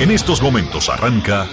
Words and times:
En 0.00 0.12
estos 0.12 0.40
momentos 0.40 0.88
arranca 0.88 1.48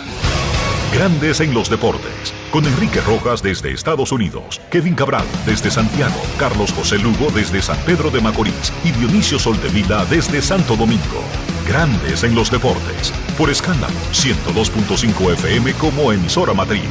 Grandes 0.93 1.39
en 1.39 1.51
los 1.51 1.67
Deportes, 1.67 2.31
con 2.51 2.63
Enrique 2.65 3.01
Rojas 3.01 3.41
desde 3.41 3.71
Estados 3.71 4.11
Unidos, 4.11 4.61
Kevin 4.69 4.93
Cabral 4.93 5.25
desde 5.47 5.71
Santiago, 5.71 6.21
Carlos 6.37 6.71
José 6.71 6.99
Lugo 6.99 7.31
desde 7.33 7.63
San 7.63 7.77
Pedro 7.87 8.11
de 8.11 8.21
Macorís 8.21 8.71
y 8.83 8.91
Dionisio 8.91 9.39
Soldevila 9.39 10.05
desde 10.05 10.43
Santo 10.43 10.75
Domingo. 10.75 11.23
Grandes 11.67 12.23
en 12.23 12.35
los 12.35 12.51
Deportes, 12.51 13.11
por 13.35 13.49
escándalo 13.49 13.95
102.5 14.13 15.33
FM 15.33 15.73
como 15.73 16.11
emisora 16.11 16.53
matriz. 16.53 16.83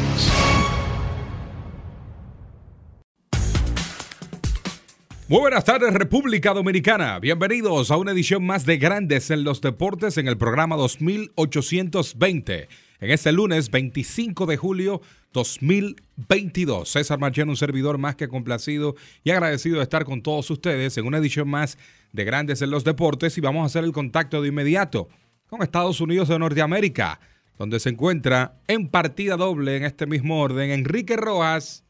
Muy 5.34 5.40
buenas 5.40 5.64
tardes 5.64 5.92
República 5.92 6.54
Dominicana, 6.54 7.18
bienvenidos 7.18 7.90
a 7.90 7.96
una 7.96 8.12
edición 8.12 8.46
más 8.46 8.64
de 8.64 8.76
Grandes 8.76 9.32
en 9.32 9.42
los 9.42 9.60
Deportes 9.60 10.16
en 10.16 10.28
el 10.28 10.36
programa 10.36 10.76
2820 10.76 12.68
en 13.00 13.10
este 13.10 13.32
lunes 13.32 13.68
25 13.68 14.46
de 14.46 14.56
julio 14.56 15.00
2022. 15.32 16.88
César 16.88 17.18
Marchena, 17.18 17.50
un 17.50 17.56
servidor 17.56 17.98
más 17.98 18.14
que 18.14 18.28
complacido 18.28 18.94
y 19.24 19.32
agradecido 19.32 19.78
de 19.78 19.82
estar 19.82 20.04
con 20.04 20.22
todos 20.22 20.48
ustedes 20.52 20.96
en 20.98 21.06
una 21.08 21.18
edición 21.18 21.48
más 21.48 21.78
de 22.12 22.22
Grandes 22.22 22.62
en 22.62 22.70
los 22.70 22.84
Deportes 22.84 23.36
y 23.36 23.40
vamos 23.40 23.64
a 23.64 23.66
hacer 23.66 23.82
el 23.82 23.90
contacto 23.90 24.40
de 24.40 24.50
inmediato 24.50 25.08
con 25.48 25.62
Estados 25.62 26.00
Unidos 26.00 26.28
de 26.28 26.38
Norteamérica, 26.38 27.18
donde 27.58 27.80
se 27.80 27.88
encuentra 27.88 28.60
en 28.68 28.86
partida 28.86 29.36
doble 29.36 29.78
en 29.78 29.84
este 29.84 30.06
mismo 30.06 30.40
orden 30.40 30.70
Enrique 30.70 31.16
Rojas 31.16 31.84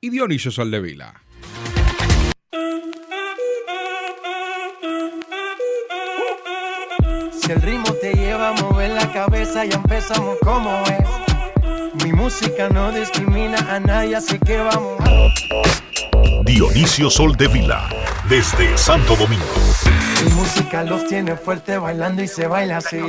y 0.00 0.10
Dionisio 0.10 0.52
Soldevila. 0.52 1.24
Si 7.48 7.52
el 7.52 7.62
ritmo 7.62 7.94
te 7.94 8.12
lleva 8.12 8.50
a 8.50 8.52
mover 8.52 8.90
la 8.90 9.10
cabeza, 9.10 9.64
ya 9.64 9.76
empezamos 9.76 10.36
como 10.44 10.82
es. 10.82 12.04
Mi 12.04 12.12
música 12.12 12.68
no 12.68 12.92
discrimina 12.92 13.56
a 13.74 13.80
nadie, 13.80 14.16
así 14.16 14.38
que 14.38 14.58
vamos. 14.58 14.98
Dionisio 16.44 17.08
Sol 17.08 17.34
de 17.38 17.48
Vila, 17.48 17.88
desde 18.28 18.76
Santo 18.76 19.16
Domingo. 19.16 19.46
Mi 20.26 20.30
música 20.34 20.82
los 20.82 21.06
tiene 21.06 21.36
fuerte 21.36 21.78
bailando 21.78 22.22
y 22.22 22.28
se 22.28 22.46
baila 22.46 22.76
así. 22.76 23.00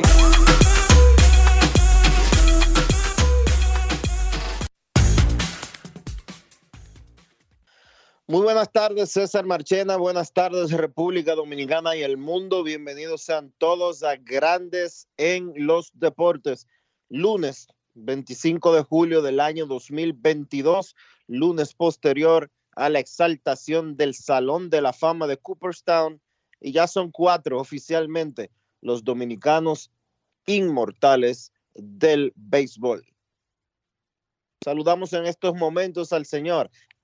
Muy 8.30 8.44
buenas 8.44 8.72
tardes, 8.72 9.10
César 9.12 9.44
Marchena. 9.44 9.98
Buenas 9.98 10.34
tardes, 10.34 10.70
República 10.70 11.34
Dominicana 11.34 11.96
y 11.96 12.04
el 12.04 12.18
mundo. 12.18 12.62
Bienvenidos 12.62 13.24
sean 13.24 13.52
todos 13.58 14.04
a 14.04 14.18
Grandes 14.18 15.08
en 15.18 15.52
los 15.56 15.90
Deportes. 15.96 16.68
Lunes 17.10 17.70
25 17.96 18.76
de 18.76 18.84
julio 18.84 19.24
del 19.24 19.40
año 19.40 19.66
2022, 19.66 20.96
lunes 21.26 21.74
posterior 21.74 22.52
a 22.76 22.90
la 22.90 23.00
exaltación 23.00 23.98
del 23.98 24.14
Salón 24.14 24.70
de 24.70 24.82
la 24.82 24.94
Fama 24.94 25.26
de 25.26 25.38
Cooperstown. 25.38 26.22
Y 26.62 26.72
ya 26.72 26.86
son 26.86 27.10
cuatro 27.10 27.60
oficialmente 27.60 28.52
los 28.82 29.04
dominicanos 29.04 29.90
inmortales 30.46 31.52
del 31.74 32.32
béisbol. 32.36 33.04
Saludamos 34.64 35.14
en 35.14 35.26
estos 35.26 35.56
momentos 35.56 36.14
al 36.14 36.28
señor 36.28 36.70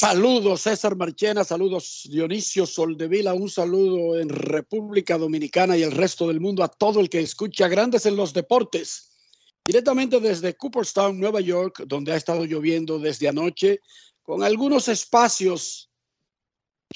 Saludos 0.00 0.62
César 0.62 0.96
Marchena, 0.96 1.44
saludos 1.44 2.08
Dionisio 2.10 2.64
Soldevila, 2.64 3.34
un 3.34 3.50
saludo 3.50 4.18
en 4.18 4.30
República 4.30 5.18
Dominicana 5.18 5.76
y 5.76 5.82
el 5.82 5.92
resto 5.92 6.26
del 6.26 6.40
mundo 6.40 6.64
a 6.64 6.68
todo 6.68 7.00
el 7.00 7.10
que 7.10 7.20
escucha 7.20 7.68
Grandes 7.68 8.06
en 8.06 8.16
los 8.16 8.32
Deportes. 8.32 9.10
Directamente 9.62 10.18
desde 10.18 10.54
Cooperstown, 10.54 11.20
Nueva 11.20 11.42
York, 11.42 11.82
donde 11.86 12.12
ha 12.12 12.16
estado 12.16 12.46
lloviendo 12.46 12.98
desde 12.98 13.28
anoche, 13.28 13.80
con 14.22 14.42
algunos 14.42 14.88
espacios 14.88 15.90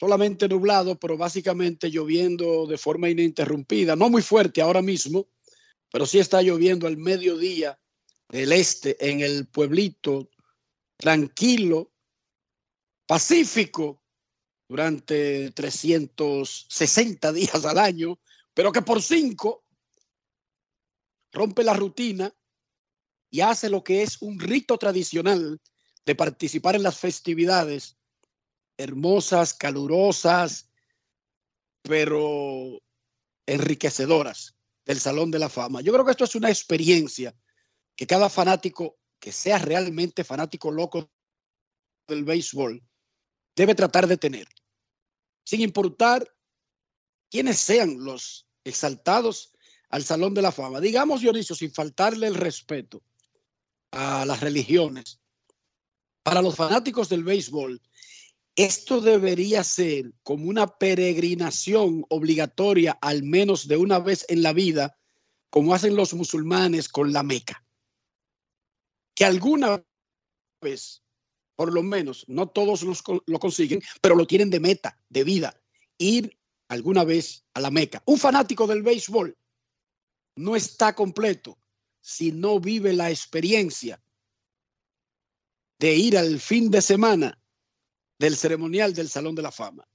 solamente 0.01 0.49
nublado, 0.49 0.99
pero 0.99 1.19
básicamente 1.19 1.91
lloviendo 1.91 2.67
de 2.67 2.79
forma 2.79 3.11
ininterrumpida, 3.11 3.97
no 3.97 4.09
muy 4.09 4.23
fuerte 4.23 4.63
ahora 4.63 4.81
mismo, 4.81 5.29
pero 5.93 6.07
sí 6.07 6.21
está 6.21 6.41
lloviendo 6.41 6.87
al 6.87 6.97
mediodía 6.97 7.79
del 8.31 8.53
este 8.53 8.97
en 9.11 9.21
el 9.21 9.47
pueblito, 9.47 10.31
tranquilo, 10.97 11.91
pacífico 13.07 14.03
durante 14.69 15.51
360 15.51 17.33
días 17.33 17.65
al 17.65 17.79
año, 17.79 18.19
pero 18.55 18.73
que 18.73 18.83
por 18.83 19.03
cinco 19.03 19.65
rompe 21.33 21.65
la 21.65 21.75
rutina 21.75 22.33
y 23.31 23.41
hace 23.41 23.69
lo 23.69 23.83
que 23.83 24.03
es 24.03 24.23
un 24.23 24.39
rito 24.39 24.79
tradicional 24.79 25.61
de 26.07 26.15
participar 26.15 26.77
en 26.77 26.83
las 26.83 26.99
festividades 26.99 27.97
hermosas, 28.77 29.55
calurosas, 29.55 30.71
pero 31.83 32.81
enriquecedoras 33.47 34.57
del 34.85 35.01
Salón 35.01 35.31
de 35.31 35.39
la 35.39 35.49
Fama. 35.49 35.81
Yo 35.81 35.93
creo 35.93 36.05
que 36.05 36.13
esto 36.13 36.25
es 36.25 36.35
una 36.35 36.49
experiencia 36.49 37.35
que 37.97 38.07
cada 38.07 38.29
fanático 38.29 38.99
que 39.19 39.33
sea 39.33 39.59
realmente 39.59 40.25
fanático 40.25 40.71
loco 40.71 41.11
del 42.07 42.25
béisbol 42.25 42.83
debe 43.57 43.75
tratar 43.75 44.07
de 44.07 44.17
tener, 44.17 44.49
sin 45.45 45.61
importar 45.61 46.27
quiénes 47.31 47.59
sean 47.59 48.05
los 48.05 48.47
exaltados 48.65 49.53
al 49.91 50.05
Salón 50.05 50.35
de 50.35 50.43
la 50.43 50.53
Fama. 50.53 50.81
Digamos, 50.81 51.21
Dionisio, 51.21 51.55
sin 51.55 51.73
faltarle 51.73 52.27
el 52.27 52.35
respeto 52.35 53.03
a 53.93 54.25
las 54.25 54.41
religiones, 54.41 55.21
para 56.25 56.43
los 56.43 56.57
fanáticos 56.57 57.09
del 57.09 57.23
béisbol, 57.23 57.81
esto 58.57 59.01
debería 59.01 59.63
ser 59.63 60.13
como 60.23 60.49
una 60.49 60.67
peregrinación 60.67 62.05
obligatoria 62.09 62.99
al 63.01 63.23
menos 63.23 63.69
de 63.69 63.77
una 63.77 63.99
vez 63.99 64.25
en 64.29 64.43
la 64.43 64.53
vida, 64.53 64.99
como 65.51 65.75
hacen 65.75 65.97
los 65.97 66.15
musulmanes 66.15 66.89
con 66.89 67.13
la 67.13 67.23
Meca. 67.23 67.65
Que 69.15 69.25
alguna 69.25 69.85
vez 70.61 71.04
por 71.57 71.73
lo 71.73 71.83
menos, 71.83 72.25
no 72.29 72.49
todos 72.49 72.83
los, 72.83 73.03
lo 73.27 73.39
consiguen, 73.39 73.83
pero 74.01 74.15
lo 74.15 74.27
tienen 74.27 74.51
de 74.51 74.61
meta, 74.61 74.99
de 75.09 75.25
vida, 75.25 75.61
ir 75.99 76.39
alguna 76.69 77.05
vez 77.05 77.45
a 77.55 77.61
la 77.61 77.71
Meca. 77.71 78.03
Un 78.07 78.19
fanático 78.19 78.67
del 78.67 78.83
béisbol 78.83 79.37
no 80.37 80.57
está 80.57 80.95
completo 80.95 81.59
si 82.01 82.33
no 82.33 82.59
vive 82.59 82.93
la 82.93 83.11
experiencia 83.11 84.03
de 85.79 85.95
ir 85.95 86.19
al 86.19 86.41
fin 86.41 86.71
de 86.71 86.83
semana 86.83 87.41
del 88.19 88.37
ceremonial 88.37 88.95
del 88.95 89.09
Salón 89.09 89.35
de 89.35 89.43
la 89.43 89.53
Fama. 89.53 89.87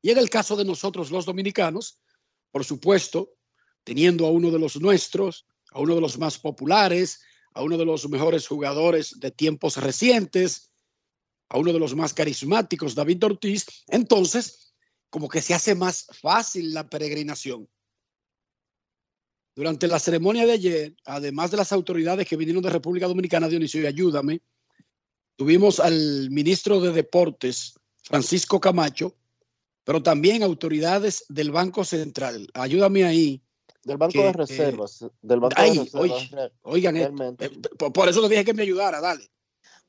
Y 0.00 0.10
en 0.10 0.18
el 0.18 0.30
caso 0.30 0.56
de 0.56 0.64
nosotros 0.64 1.10
los 1.10 1.26
dominicanos, 1.26 1.98
por 2.50 2.64
supuesto, 2.64 3.34
teniendo 3.84 4.26
a 4.26 4.30
uno 4.30 4.50
de 4.50 4.58
los 4.58 4.80
nuestros, 4.80 5.46
a 5.70 5.80
uno 5.80 5.94
de 5.94 6.00
los 6.00 6.18
más 6.18 6.38
populares, 6.38 7.22
a 7.54 7.62
uno 7.62 7.76
de 7.76 7.84
los 7.84 8.08
mejores 8.08 8.46
jugadores 8.46 9.18
de 9.20 9.30
tiempos 9.30 9.76
recientes, 9.76 10.72
a 11.48 11.58
uno 11.58 11.72
de 11.72 11.78
los 11.78 11.94
más 11.94 12.14
carismáticos, 12.14 12.94
David 12.94 13.24
Ortiz, 13.24 13.66
entonces 13.88 14.74
como 15.10 15.28
que 15.28 15.42
se 15.42 15.52
hace 15.52 15.74
más 15.74 16.06
fácil 16.22 16.72
la 16.72 16.88
peregrinación. 16.88 17.68
Durante 19.54 19.86
la 19.86 19.98
ceremonia 19.98 20.46
de 20.46 20.52
ayer, 20.52 20.96
además 21.04 21.50
de 21.50 21.58
las 21.58 21.72
autoridades 21.72 22.26
que 22.26 22.36
vinieron 22.36 22.62
de 22.62 22.70
República 22.70 23.06
Dominicana, 23.06 23.48
Dionisio, 23.48 23.82
y 23.82 23.86
ayúdame, 23.86 24.40
tuvimos 25.36 25.78
al 25.78 26.30
ministro 26.30 26.80
de 26.80 26.92
Deportes, 26.92 27.74
Francisco 28.02 28.58
Camacho, 28.58 29.14
pero 29.84 30.02
también 30.02 30.42
autoridades 30.42 31.24
del 31.28 31.50
Banco 31.50 31.84
Central. 31.84 32.48
Ayúdame 32.54 33.04
ahí. 33.04 33.42
Del 33.84 33.96
Banco 33.96 34.12
que, 34.12 34.22
de 34.22 34.32
Reservas. 34.32 35.02
eh, 35.02 35.08
del 35.22 35.40
Banco 35.40 35.54
ay, 35.58 35.78
de 35.78 35.84
Reservas. 35.84 36.10
oye, 36.10 36.52
oigan, 36.62 36.96
eh, 36.96 37.10
eh, 37.38 37.50
por, 37.92 38.08
eso 38.08 38.20
le 38.20 38.28
dije 38.28 38.44
que 38.44 38.54
me 38.54 38.62
ayudara, 38.62 39.00
dale. 39.00 39.28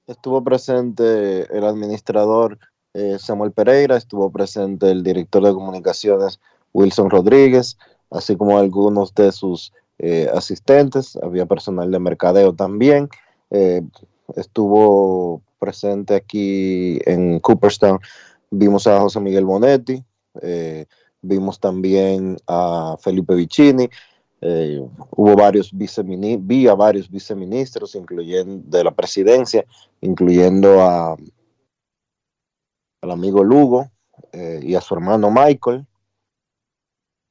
Estuvo 0.07 0.43
presente 0.43 1.47
el 1.55 1.63
administrador 1.63 2.59
eh, 2.93 3.17
Samuel 3.19 3.51
Pereira, 3.51 3.95
estuvo 3.95 4.31
presente 4.31 4.91
el 4.91 5.03
director 5.03 5.43
de 5.43 5.53
comunicaciones 5.53 6.39
Wilson 6.73 7.09
Rodríguez, 7.09 7.77
así 8.09 8.35
como 8.35 8.57
algunos 8.57 9.13
de 9.15 9.31
sus 9.31 9.71
eh, 9.99 10.29
asistentes. 10.33 11.15
Había 11.17 11.45
personal 11.45 11.89
de 11.91 11.99
mercadeo 11.99 12.53
también. 12.53 13.09
Estuvo 14.35 15.43
presente 15.59 16.15
aquí 16.15 16.99
en 17.05 17.39
Cooperstown 17.39 17.99
vimos 18.53 18.87
a 18.87 18.99
José 18.99 19.19
Miguel 19.19 19.45
Bonetti, 19.45 20.03
vimos 21.23 21.59
también 21.59 22.37
a 22.45 22.95
Felipe 23.01 23.33
Vicini, 23.33 23.89
eh, 24.41 24.85
hubo 25.11 25.35
varios 25.35 25.71
viceministros, 25.71 26.47
vi 26.47 26.67
a 26.67 26.75
varios 26.75 27.09
viceministros, 27.09 27.95
incluyendo 27.95 28.77
de 28.77 28.83
la 28.83 28.91
presidencia, 28.91 29.65
incluyendo 30.01 30.81
a 30.81 31.15
al 33.01 33.11
amigo 33.11 33.43
Lugo 33.43 33.89
eh, 34.31 34.59
y 34.61 34.75
a 34.75 34.81
su 34.81 34.93
hermano 34.93 35.31
Michael. 35.31 35.85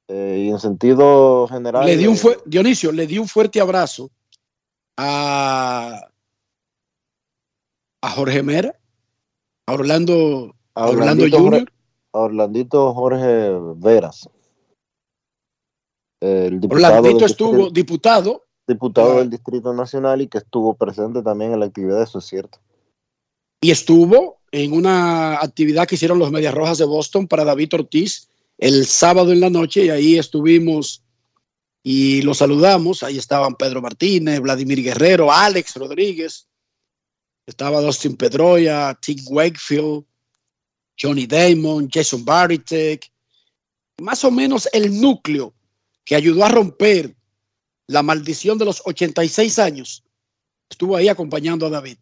Eh, 0.09 0.45
y 0.47 0.51
en 0.51 0.59
sentido 0.59 1.47
general. 1.49 1.87
Le 1.87 1.97
di 1.97 2.07
un 2.07 2.19
Dionisio, 2.45 2.93
le 2.93 3.07
di 3.07 3.19
un 3.19 3.29
fuerte 3.29 3.61
abrazo 3.61 4.11
a, 4.97 6.09
a 8.03 8.11
Jorge 8.11 8.43
Mera, 8.43 8.79
a 9.67 9.73
Orlando, 9.73 10.55
a 10.75 10.89
Orlando 10.89 11.27
Junior. 11.29 11.73
Orlandito 12.13 12.93
Jorge 12.95 13.51
Veras. 13.77 14.29
El 16.21 16.61
diputado, 16.61 16.99
Orlandito 16.99 17.27
estuvo 17.27 17.51
distrito, 17.53 17.73
diputado 17.73 18.45
diputado 18.69 19.13
Ah. 19.13 19.17
del 19.17 19.31
Distrito 19.31 19.73
Nacional 19.75 20.21
y 20.23 20.29
que 20.29 20.39
estuvo 20.39 20.75
presente 20.75 21.21
también 21.23 21.53
en 21.53 21.61
la 21.61 21.67
actividad, 21.67 22.03
eso 22.03 22.19
es 22.19 22.25
cierto. 22.27 22.59
y 23.65 23.71
estuvo 23.71 24.41
en 24.51 24.73
una 24.73 25.35
actividad 25.37 25.87
que 25.87 25.95
hicieron 25.95 26.19
los 26.19 26.31
Medias 26.33 26.53
Rojas 26.55 26.79
de 26.79 26.85
Boston 26.85 27.29
para 27.29 27.45
David 27.45 27.75
Ortiz 27.75 28.29
el 28.59 28.87
sábado 28.87 29.33
en 29.33 29.41
la 29.41 29.51
noche 29.51 29.85
y 29.85 29.91
ahí 29.91 30.19
estuvimos 30.19 31.03
y 31.85 32.23
lo 32.23 32.35
saludamos. 32.35 33.03
Ahí 33.03 33.19
estaban 33.19 33.55
Pedro 33.55 33.81
Martínez, 33.81 34.41
Vladimir 34.41 34.83
Guerrero, 34.83 35.31
Alex 35.33 35.77
Rodríguez, 35.77 36.49
estaba 37.47 37.81
Dustin 37.81 38.17
Pedroya, 38.17 38.99
Tim 39.01 39.19
Wakefield, 39.29 40.05
Johnny 41.01 41.27
Damon, 41.27 41.89
Jason 41.91 42.25
Baritek, 42.25 43.11
más 44.01 44.25
o 44.25 44.31
menos 44.31 44.69
el 44.73 45.01
núcleo 45.01 45.55
que 46.05 46.17
ayudó 46.17 46.45
a 46.45 46.49
romper 46.49 47.15
la 47.87 48.03
maldición 48.03 48.59
de 48.59 48.65
los 48.65 48.83
86 48.85 49.59
años. 49.59 50.05
Estuvo 50.69 50.97
ahí 50.97 51.09
acompañando 51.09 51.67
a 51.67 51.71
David 51.71 51.99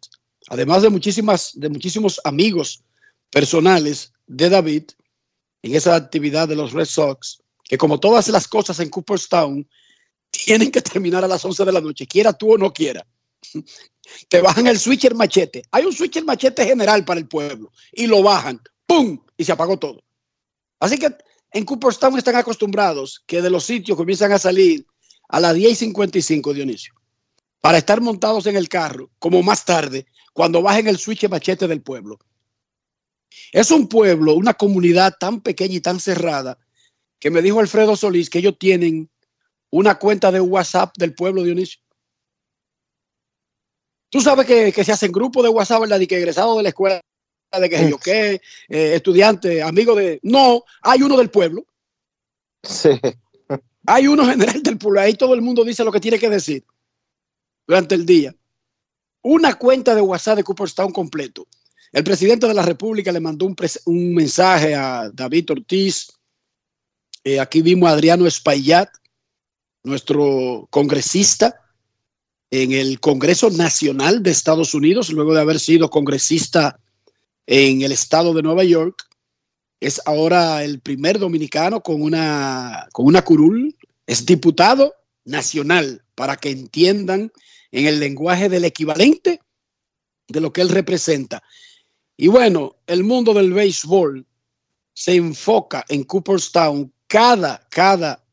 además 0.49 0.81
de 0.81 0.89
muchísimas, 0.89 1.51
de 1.55 1.69
muchísimos 1.69 2.19
amigos 2.23 2.83
personales 3.29 4.11
de 4.27 4.49
David 4.49 4.83
en 5.61 5.75
esa 5.75 5.95
actividad 5.95 6.47
de 6.47 6.55
los 6.55 6.73
Red 6.73 6.85
Sox, 6.85 7.41
que 7.63 7.77
como 7.77 7.99
todas 7.99 8.27
las 8.29 8.47
cosas 8.47 8.79
en 8.79 8.89
Cooperstown, 8.89 9.67
tienen 10.31 10.71
que 10.71 10.81
terminar 10.81 11.23
a 11.23 11.27
las 11.27 11.43
11 11.43 11.65
de 11.65 11.71
la 11.71 11.81
noche, 11.81 12.07
quiera 12.07 12.33
tú 12.33 12.53
o 12.53 12.57
no 12.57 12.73
quiera. 12.73 13.05
Te 14.29 14.41
bajan 14.41 14.67
el 14.67 14.77
switcher 14.77 15.15
machete. 15.15 15.63
Hay 15.71 15.85
un 15.85 15.93
switcher 15.93 16.25
machete 16.25 16.65
general 16.65 17.05
para 17.05 17.19
el 17.19 17.27
pueblo 17.27 17.71
y 17.93 18.07
lo 18.07 18.21
bajan, 18.21 18.59
¡pum! 18.91 19.17
Y 19.37 19.45
se 19.45 19.53
apagó 19.53 19.77
todo. 19.77 20.03
Así 20.79 20.97
que 20.97 21.15
en 21.53 21.65
Cooperstown 21.65 22.17
están 22.17 22.35
acostumbrados 22.35 23.23
que 23.25 23.41
de 23.41 23.49
los 23.49 23.63
sitios 23.63 23.97
comienzan 23.97 24.33
a 24.33 24.39
salir 24.39 24.85
a 25.29 25.39
las 25.39 25.55
10 25.55 25.71
y 25.71 25.75
55, 25.75 26.53
Dionisio, 26.53 26.93
para 27.61 27.77
estar 27.77 28.01
montados 28.01 28.47
en 28.47 28.57
el 28.57 28.67
carro, 28.67 29.09
como 29.17 29.41
más 29.43 29.63
tarde, 29.63 30.05
cuando 30.33 30.61
bajen 30.61 30.87
el 30.87 30.97
switch 30.97 31.29
machete 31.29 31.67
del 31.67 31.81
pueblo. 31.81 32.19
Es 33.53 33.71
un 33.71 33.87
pueblo, 33.87 34.33
una 34.33 34.55
comunidad 34.55 35.15
tan 35.17 35.39
pequeña 35.39 35.75
y 35.75 35.81
tan 35.81 35.99
cerrada, 35.99 36.57
que 37.17 37.29
me 37.29 37.41
dijo 37.41 37.61
Alfredo 37.61 37.95
Solís 37.95 38.29
que 38.29 38.39
ellos 38.39 38.57
tienen 38.59 39.09
una 39.69 39.97
cuenta 39.99 40.31
de 40.31 40.41
WhatsApp 40.41 40.97
del 40.97 41.13
pueblo, 41.13 41.43
Dionisio. 41.43 41.79
Tú 44.09 44.19
sabes 44.19 44.45
que, 44.45 44.73
que 44.73 44.83
se 44.83 44.91
hacen 44.91 45.13
grupos 45.13 45.43
de 45.43 45.49
WhatsApp, 45.49 45.81
¿verdad? 45.81 45.99
Y 46.01 46.07
que 46.07 46.17
egresados 46.17 46.57
de 46.57 46.63
la 46.63 46.69
escuela, 46.69 47.01
de 47.59 47.69
que 47.69 47.89
yo 47.89 47.97
qué, 47.97 48.41
eh, 48.69 48.95
estudiante, 48.95 49.61
amigo 49.61 49.95
de... 49.95 50.19
No, 50.23 50.63
hay 50.81 51.01
uno 51.01 51.17
del 51.17 51.29
pueblo. 51.29 51.65
Sí, 52.63 52.89
Hay 53.85 54.07
uno 54.07 54.25
general 54.25 54.61
del 54.61 54.77
pueblo. 54.77 55.01
Ahí 55.01 55.15
todo 55.15 55.33
el 55.33 55.41
mundo 55.41 55.63
dice 55.63 55.83
lo 55.83 55.91
que 55.91 55.99
tiene 55.99 56.19
que 56.19 56.29
decir 56.29 56.63
durante 57.67 57.95
el 57.95 58.05
día. 58.05 58.35
Una 59.23 59.55
cuenta 59.55 59.93
de 59.95 60.01
WhatsApp 60.01 60.37
de 60.37 60.43
Cooperstown 60.43 60.91
completo. 60.91 61.47
El 61.91 62.03
presidente 62.03 62.47
de 62.47 62.53
la 62.53 62.63
República 62.63 63.11
le 63.11 63.19
mandó 63.19 63.45
un, 63.45 63.55
un 63.85 64.13
mensaje 64.13 64.75
a 64.75 65.09
David 65.13 65.51
Ortiz. 65.51 66.11
Eh, 67.23 67.39
aquí 67.39 67.61
vimos 67.61 67.89
a 67.89 67.93
Adriano 67.93 68.25
Espaillat, 68.25 68.89
nuestro 69.83 70.67
congresista 70.69 71.61
en 72.49 72.73
el 72.73 72.99
Congreso 72.99 73.49
Nacional 73.49 74.21
de 74.23 74.31
Estados 74.31 74.73
Unidos, 74.73 75.11
luego 75.11 75.33
de 75.33 75.41
haber 75.41 75.59
sido 75.59 75.89
congresista 75.89 76.80
en 77.53 77.81
el 77.81 77.91
estado 77.91 78.33
de 78.33 78.41
Nueva 78.41 78.63
York. 78.63 79.05
Es 79.81 80.01
ahora 80.05 80.63
el 80.63 80.79
primer 80.79 81.19
dominicano 81.19 81.83
con 81.83 82.01
una, 82.01 82.87
con 82.93 83.05
una 83.05 83.23
curul. 83.23 83.75
Es 84.07 84.25
diputado 84.25 84.95
nacional, 85.25 86.01
para 86.15 86.37
que 86.37 86.49
entiendan 86.49 87.29
en 87.71 87.87
el 87.87 87.99
lenguaje 87.99 88.47
del 88.47 88.63
equivalente 88.63 89.41
de 90.29 90.39
lo 90.39 90.53
que 90.53 90.61
él 90.61 90.69
representa. 90.69 91.43
Y 92.15 92.27
bueno, 92.27 92.77
el 92.87 93.03
mundo 93.03 93.33
del 93.33 93.51
béisbol 93.51 94.25
se 94.93 95.15
enfoca 95.15 95.83
en 95.89 96.05
Cooperstown 96.05 96.93
cada, 97.07 97.67
cada 97.69 98.23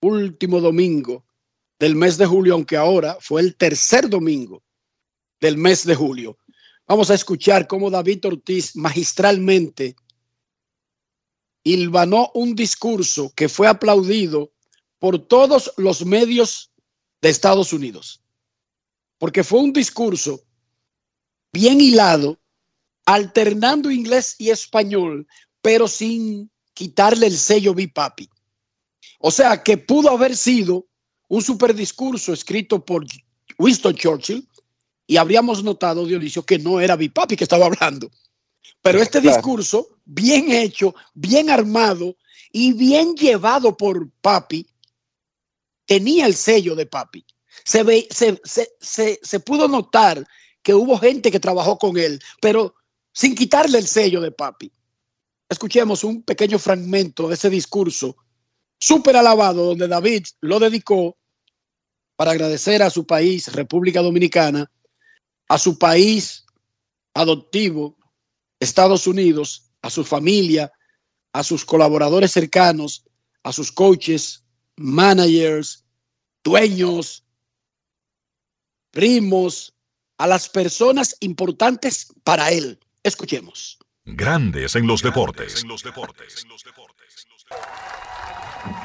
último 0.00 0.62
domingo 0.62 1.22
del 1.78 1.96
mes 1.96 2.16
de 2.16 2.24
julio, 2.24 2.54
aunque 2.54 2.78
ahora 2.78 3.18
fue 3.20 3.42
el 3.42 3.56
tercer 3.56 4.08
domingo 4.08 4.62
del 5.38 5.58
mes 5.58 5.84
de 5.84 5.94
julio. 5.94 6.38
Vamos 6.88 7.10
a 7.10 7.14
escuchar 7.14 7.66
cómo 7.66 7.90
David 7.90 8.24
Ortiz 8.24 8.74
magistralmente 8.74 9.94
hilvanó 11.62 12.30
un 12.32 12.54
discurso 12.54 13.30
que 13.36 13.50
fue 13.50 13.68
aplaudido 13.68 14.52
por 14.98 15.18
todos 15.18 15.70
los 15.76 16.06
medios 16.06 16.72
de 17.20 17.28
Estados 17.28 17.74
Unidos, 17.74 18.22
porque 19.18 19.44
fue 19.44 19.60
un 19.60 19.74
discurso 19.74 20.42
bien 21.52 21.78
hilado, 21.78 22.40
alternando 23.04 23.90
inglés 23.90 24.34
y 24.38 24.48
español, 24.48 25.26
pero 25.60 25.88
sin 25.88 26.50
quitarle 26.72 27.26
el 27.26 27.36
sello 27.36 27.74
bipapi. 27.74 28.30
O 29.18 29.30
sea 29.30 29.62
que 29.62 29.76
pudo 29.76 30.08
haber 30.08 30.34
sido 30.34 30.86
un 31.28 31.42
super 31.42 31.74
discurso 31.74 32.32
escrito 32.32 32.82
por 32.82 33.04
Winston 33.58 33.94
Churchill 33.94 34.47
y 35.08 35.16
habríamos 35.16 35.64
notado, 35.64 36.04
Dionisio, 36.04 36.44
que 36.44 36.58
no 36.58 36.80
era 36.80 36.94
bipapi 36.94 37.34
que 37.34 37.44
estaba 37.44 37.66
hablando. 37.66 38.10
Pero 38.82 39.00
este 39.00 39.20
Claro. 39.22 39.36
discurso, 39.36 39.88
bien 40.04 40.52
hecho, 40.52 40.94
bien 41.14 41.48
armado 41.48 42.14
y 42.52 42.74
bien 42.74 43.14
llevado 43.16 43.74
por 43.74 44.10
papi, 44.20 44.66
tenía 45.86 46.26
el 46.26 46.34
sello 46.34 46.76
de 46.76 46.84
papi. 46.84 47.24
Se, 47.64 47.82
ve, 47.82 48.06
se, 48.10 48.38
se, 48.44 48.68
se, 48.80 49.18
se 49.22 49.40
pudo 49.40 49.66
notar 49.66 50.24
que 50.62 50.74
hubo 50.74 50.98
gente 50.98 51.30
que 51.30 51.40
trabajó 51.40 51.78
con 51.78 51.96
él, 51.96 52.20
pero 52.42 52.74
sin 53.10 53.34
quitarle 53.34 53.78
el 53.78 53.86
sello 53.86 54.20
de 54.20 54.30
papi. 54.30 54.70
Escuchemos 55.48 56.04
un 56.04 56.22
pequeño 56.22 56.58
fragmento 56.58 57.28
de 57.28 57.34
ese 57.34 57.48
discurso 57.48 58.14
súper 58.78 59.16
alabado 59.16 59.64
donde 59.64 59.88
David 59.88 60.26
lo 60.42 60.60
dedicó 60.60 61.16
para 62.14 62.32
agradecer 62.32 62.82
a 62.82 62.90
su 62.90 63.06
país, 63.06 63.50
República 63.54 64.02
Dominicana, 64.02 64.70
a 65.48 65.58
su 65.58 65.78
país 65.78 66.44
adoptivo, 67.14 67.96
Estados 68.60 69.06
Unidos, 69.06 69.70
a 69.82 69.90
su 69.90 70.04
familia, 70.04 70.72
a 71.32 71.42
sus 71.42 71.64
colaboradores 71.64 72.32
cercanos, 72.32 73.04
a 73.42 73.52
sus 73.52 73.72
coaches, 73.72 74.44
managers, 74.76 75.84
dueños, 76.44 77.24
primos, 78.90 79.74
a 80.18 80.26
las 80.26 80.48
personas 80.48 81.16
importantes 81.20 82.12
para 82.24 82.50
él. 82.50 82.78
Escuchemos. 83.02 83.78
Grandes 84.04 84.74
en 84.74 84.86
los 84.86 85.02
deportes. 85.02 85.64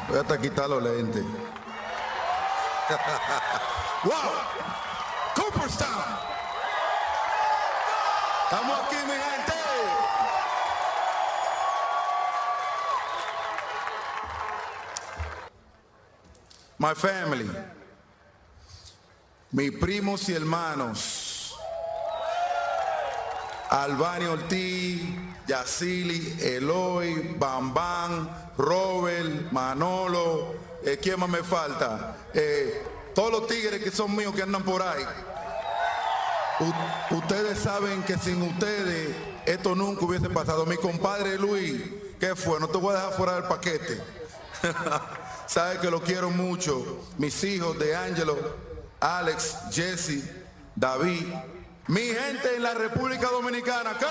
Voy 0.08 0.20
hasta 0.20 0.40
quitar 0.40 0.70
los 0.70 0.84
lentes. 0.84 1.24
¡Wow! 4.04 4.14
¡Cooperstown! 5.36 6.33
¡Estamos 8.54 8.82
aquí, 8.82 8.96
mi 8.98 9.14
gente! 9.14 9.54
My 16.78 16.94
family. 16.94 17.50
Mis 19.50 19.72
primos 19.72 20.30
y 20.30 20.36
hermanos. 20.36 21.56
Albani 23.72 24.26
Ortiz, 24.26 25.02
Yacili, 25.48 26.38
Eloy, 26.40 27.36
Bambán, 27.40 28.52
Robert, 28.56 29.52
Manolo, 29.52 30.54
eh, 30.86 31.00
¿quién 31.02 31.20
más 31.20 31.28
me 31.30 31.42
falta? 31.42 32.18
Eh, 32.36 32.86
todos 33.16 33.32
los 33.32 33.48
tigres 33.48 33.84
que 33.84 33.90
son 33.90 34.16
míos 34.16 34.36
que 34.36 34.44
andan 34.44 34.62
por 34.62 34.84
ahí. 34.84 35.04
Ustedes 37.12 37.60
saben 37.60 38.04
que 38.04 38.18
sin 38.18 38.42
ustedes 38.42 39.16
esto 39.46 39.76
nunca 39.76 40.06
hubiese 40.06 40.30
pasado. 40.30 40.66
Mi 40.66 40.78
compadre 40.78 41.38
Luis, 41.38 41.82
¿qué 42.20 42.36
fue? 42.36 42.60
No 42.60 42.68
te 42.68 42.78
voy 42.78 42.94
a 42.94 42.98
dejar 42.98 43.14
fuera 43.14 43.34
del 43.34 43.44
paquete. 43.44 44.02
Sabes 45.48 45.80
que 45.80 45.90
lo 45.90 46.02
quiero 46.02 46.30
mucho. 46.30 47.06
Mis 47.18 47.44
hijos 47.44 47.78
de 47.80 47.96
Angelo, 47.96 48.38
Alex, 49.00 49.58
Jesse, 49.72 50.24
David. 50.76 51.28
Mi 51.88 52.02
gente 52.02 52.56
en 52.56 52.64
la 52.64 52.74
República 52.74 53.30
Dominicana. 53.30 53.98
¿Qué 54.00 54.06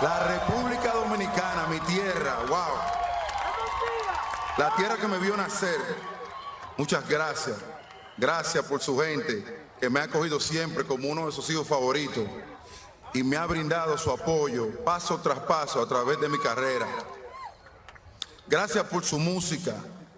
La 0.00 0.18
República 0.18 0.92
Dominicana, 0.92 1.66
mi 1.70 1.80
tierra, 1.80 2.36
wow. 2.48 2.76
La 4.58 4.74
tierra 4.76 4.96
que 4.96 5.08
me 5.08 5.18
vio 5.18 5.34
nacer. 5.34 5.80
Muchas 6.76 7.08
gracias. 7.08 7.56
Gracias 8.16 8.64
por 8.64 8.80
su 8.80 8.98
gente 8.98 9.44
que 9.80 9.88
me 9.90 10.00
ha 10.00 10.04
acogido 10.04 10.40
siempre 10.40 10.84
como 10.84 11.08
uno 11.08 11.26
de 11.26 11.32
sus 11.32 11.48
hijos 11.50 11.66
favoritos 11.66 12.24
y 13.12 13.22
me 13.22 13.36
ha 13.36 13.46
brindado 13.46 13.96
su 13.96 14.10
apoyo 14.10 14.70
paso 14.84 15.18
tras 15.20 15.40
paso 15.40 15.80
a 15.80 15.88
través 15.88 16.20
de 16.20 16.28
mi 16.28 16.38
carrera. 16.38 16.86
Gracias 18.46 18.84
por 18.84 19.04
su 19.04 19.18
música 19.18 19.74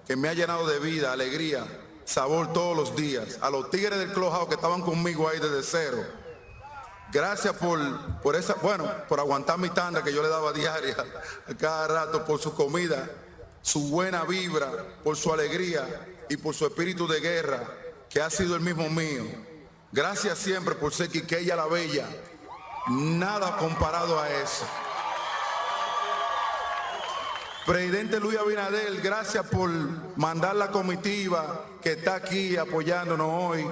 que 0.07 0.17
me 0.17 0.29
ha 0.29 0.35
llenado 0.35 0.67
de 0.67 0.79
vida, 0.79 1.13
alegría, 1.13 1.67
sabor 2.05 2.53
todos 2.53 2.77
los 2.77 2.97
días. 2.97 3.39
A 3.43 3.51
los 3.51 3.71
tigres 3.71 3.99
del 3.99 4.13
Clubhouse 4.13 4.49
que 4.49 4.55
estaban 4.55 4.83
conmigo 4.83 5.29
ahí 5.29 5.39
desde 5.39 5.63
cero. 5.63 6.05
Gracias 7.13 7.55
por, 7.55 7.79
por 8.23 8.35
esa, 8.35 8.55
bueno, 8.55 8.91
por 9.09 9.21
aguantar 9.21 9.59
mi 9.59 9.69
tanda 9.71 10.03
que 10.03 10.13
yo 10.13 10.23
le 10.23 10.29
daba 10.29 10.53
diaria 10.53 10.97
a 11.49 11.55
cada 11.55 11.87
rato, 11.87 12.25
por 12.25 12.41
su 12.41 12.55
comida, 12.55 13.09
su 13.63 13.89
buena 13.89 14.25
vibra, 14.25 14.71
por 15.05 15.17
su 15.17 15.33
alegría 15.33 15.87
y 16.29 16.37
por 16.37 16.55
su 16.55 16.67
espíritu 16.67 17.07
de 17.07 17.21
guerra, 17.21 17.63
que 18.09 18.21
ha 18.21 18.31
sido 18.31 18.55
el 18.57 18.63
mismo 18.63 18.89
mío. 18.89 19.25
Gracias 19.93 20.39
siempre 20.39 20.75
por 20.75 20.93
ser 20.93 21.09
Quiqueya 21.09 21.57
la 21.57 21.67
Bella. 21.67 22.07
Nada 22.89 23.57
comparado 23.57 24.21
a 24.21 24.31
eso. 24.31 24.67
Presidente 27.67 28.21
Luis 28.21 28.39
Abinadel, 28.39 29.01
gracias 29.01 29.45
por 29.47 29.69
mandar 30.17 30.55
la 30.55 30.71
comitiva 30.71 31.65
que 31.83 31.93
está 31.93 32.15
aquí 32.15 32.57
apoyándonos 32.57 33.29
hoy. 33.29 33.67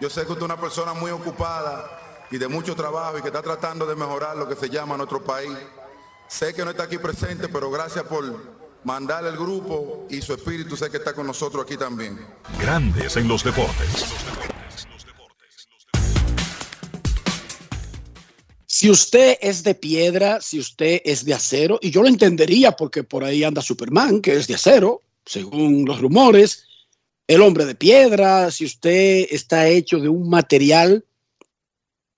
Yo 0.00 0.08
sé 0.08 0.24
que 0.24 0.32
usted 0.32 0.42
es 0.42 0.44
una 0.44 0.60
persona 0.60 0.92
muy 0.92 1.10
ocupada 1.10 2.26
y 2.30 2.38
de 2.38 2.46
mucho 2.46 2.76
trabajo 2.76 3.18
y 3.18 3.22
que 3.22 3.28
está 3.28 3.42
tratando 3.42 3.86
de 3.86 3.96
mejorar 3.96 4.36
lo 4.36 4.48
que 4.48 4.54
se 4.54 4.70
llama 4.70 4.96
nuestro 4.96 5.24
país. 5.24 5.58
Sé 6.28 6.54
que 6.54 6.64
no 6.64 6.70
está 6.70 6.84
aquí 6.84 6.98
presente, 6.98 7.48
pero 7.48 7.72
gracias 7.72 8.04
por 8.04 8.24
mandar 8.84 9.24
el 9.26 9.36
grupo 9.36 10.06
y 10.10 10.20
su 10.20 10.34
espíritu 10.34 10.76
sé 10.76 10.90
que 10.90 10.98
está 10.98 11.12
con 11.12 11.26
nosotros 11.26 11.64
aquí 11.64 11.76
también. 11.76 12.18
Grandes 12.60 13.16
en 13.16 13.28
los 13.28 13.44
deportes. 13.44 14.06
Si 18.66 18.88
usted 18.88 19.36
es 19.42 19.62
de 19.62 19.74
piedra, 19.74 20.40
si 20.40 20.58
usted 20.58 21.02
es 21.04 21.24
de 21.26 21.34
acero, 21.34 21.78
y 21.82 21.90
yo 21.90 22.02
lo 22.02 22.08
entendería 22.08 22.72
porque 22.72 23.02
por 23.02 23.24
ahí 23.24 23.44
anda 23.44 23.60
Superman, 23.60 24.22
que 24.22 24.36
es 24.36 24.46
de 24.46 24.54
acero, 24.54 25.02
según 25.26 25.84
los 25.84 26.00
rumores, 26.00 26.64
el 27.26 27.42
hombre 27.42 27.66
de 27.66 27.74
piedra, 27.74 28.50
si 28.50 28.64
usted 28.64 29.26
está 29.30 29.68
hecho 29.68 29.98
de 29.98 30.08
un 30.08 30.30
material 30.30 31.04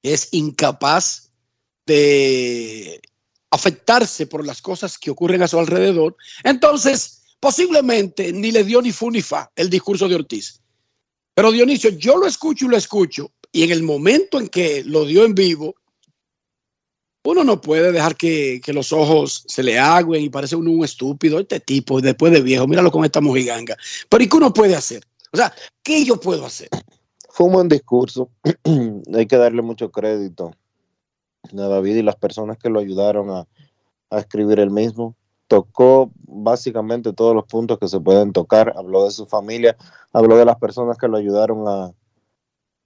que 0.02 0.12
es 0.14 0.28
incapaz 0.32 1.30
de 1.84 3.02
afectarse 3.52 4.26
por 4.26 4.44
las 4.46 4.62
cosas 4.62 4.98
que 4.98 5.10
ocurren 5.10 5.42
a 5.42 5.48
su 5.48 5.58
alrededor, 5.58 6.16
entonces 6.42 7.22
posiblemente 7.38 8.32
ni 8.32 8.50
le 8.50 8.64
dio 8.64 8.80
ni 8.80 8.92
fu 8.92 9.10
ni 9.10 9.20
fa 9.20 9.52
el 9.54 9.68
discurso 9.68 10.08
de 10.08 10.14
Ortiz. 10.14 10.60
Pero 11.34 11.52
Dionisio, 11.52 11.90
yo 11.90 12.16
lo 12.16 12.26
escucho 12.26 12.64
y 12.64 12.68
lo 12.68 12.76
escucho, 12.76 13.30
y 13.52 13.62
en 13.62 13.70
el 13.70 13.82
momento 13.82 14.40
en 14.40 14.48
que 14.48 14.82
lo 14.84 15.04
dio 15.04 15.24
en 15.24 15.34
vivo, 15.34 15.74
uno 17.24 17.44
no 17.44 17.60
puede 17.60 17.92
dejar 17.92 18.16
que, 18.16 18.60
que, 18.64 18.72
los 18.72 18.92
ojos 18.92 19.44
se 19.46 19.62
le 19.62 19.78
agüen 19.78 20.24
y 20.24 20.30
parece 20.30 20.56
uno 20.56 20.70
un 20.70 20.84
estúpido, 20.84 21.38
este 21.38 21.60
tipo, 21.60 22.00
después 22.00 22.32
de 22.32 22.40
viejo, 22.40 22.66
míralo 22.66 22.90
con 22.90 23.04
esta 23.04 23.20
mojiganga. 23.20 23.76
Pero 24.08 24.24
¿y 24.24 24.28
qué 24.28 24.36
uno 24.36 24.52
puede 24.52 24.74
hacer? 24.74 25.04
O 25.30 25.36
sea, 25.36 25.52
¿qué 25.82 26.04
yo 26.04 26.18
puedo 26.18 26.44
hacer? 26.46 26.68
Fue 27.28 27.46
un 27.46 27.52
buen 27.52 27.68
discurso, 27.68 28.30
hay 29.14 29.26
que 29.26 29.36
darle 29.36 29.62
mucho 29.62 29.90
crédito 29.90 30.52
David 31.50 31.96
y 31.96 32.02
las 32.02 32.16
personas 32.16 32.58
que 32.58 32.70
lo 32.70 32.78
ayudaron 32.80 33.30
a, 33.30 33.46
escribir 34.10 34.60
el 34.60 34.70
mismo. 34.70 35.16
Tocó 35.48 36.10
básicamente 36.16 37.14
todos 37.14 37.34
los 37.34 37.46
puntos 37.46 37.78
que 37.78 37.88
se 37.88 37.98
pueden 37.98 38.32
tocar, 38.32 38.74
habló 38.76 39.04
de 39.04 39.10
su 39.10 39.26
familia, 39.26 39.76
habló 40.12 40.36
de 40.36 40.44
las 40.44 40.56
personas 40.56 40.98
que 40.98 41.08
lo 41.08 41.16
ayudaron 41.16 41.66
a, 41.66 41.92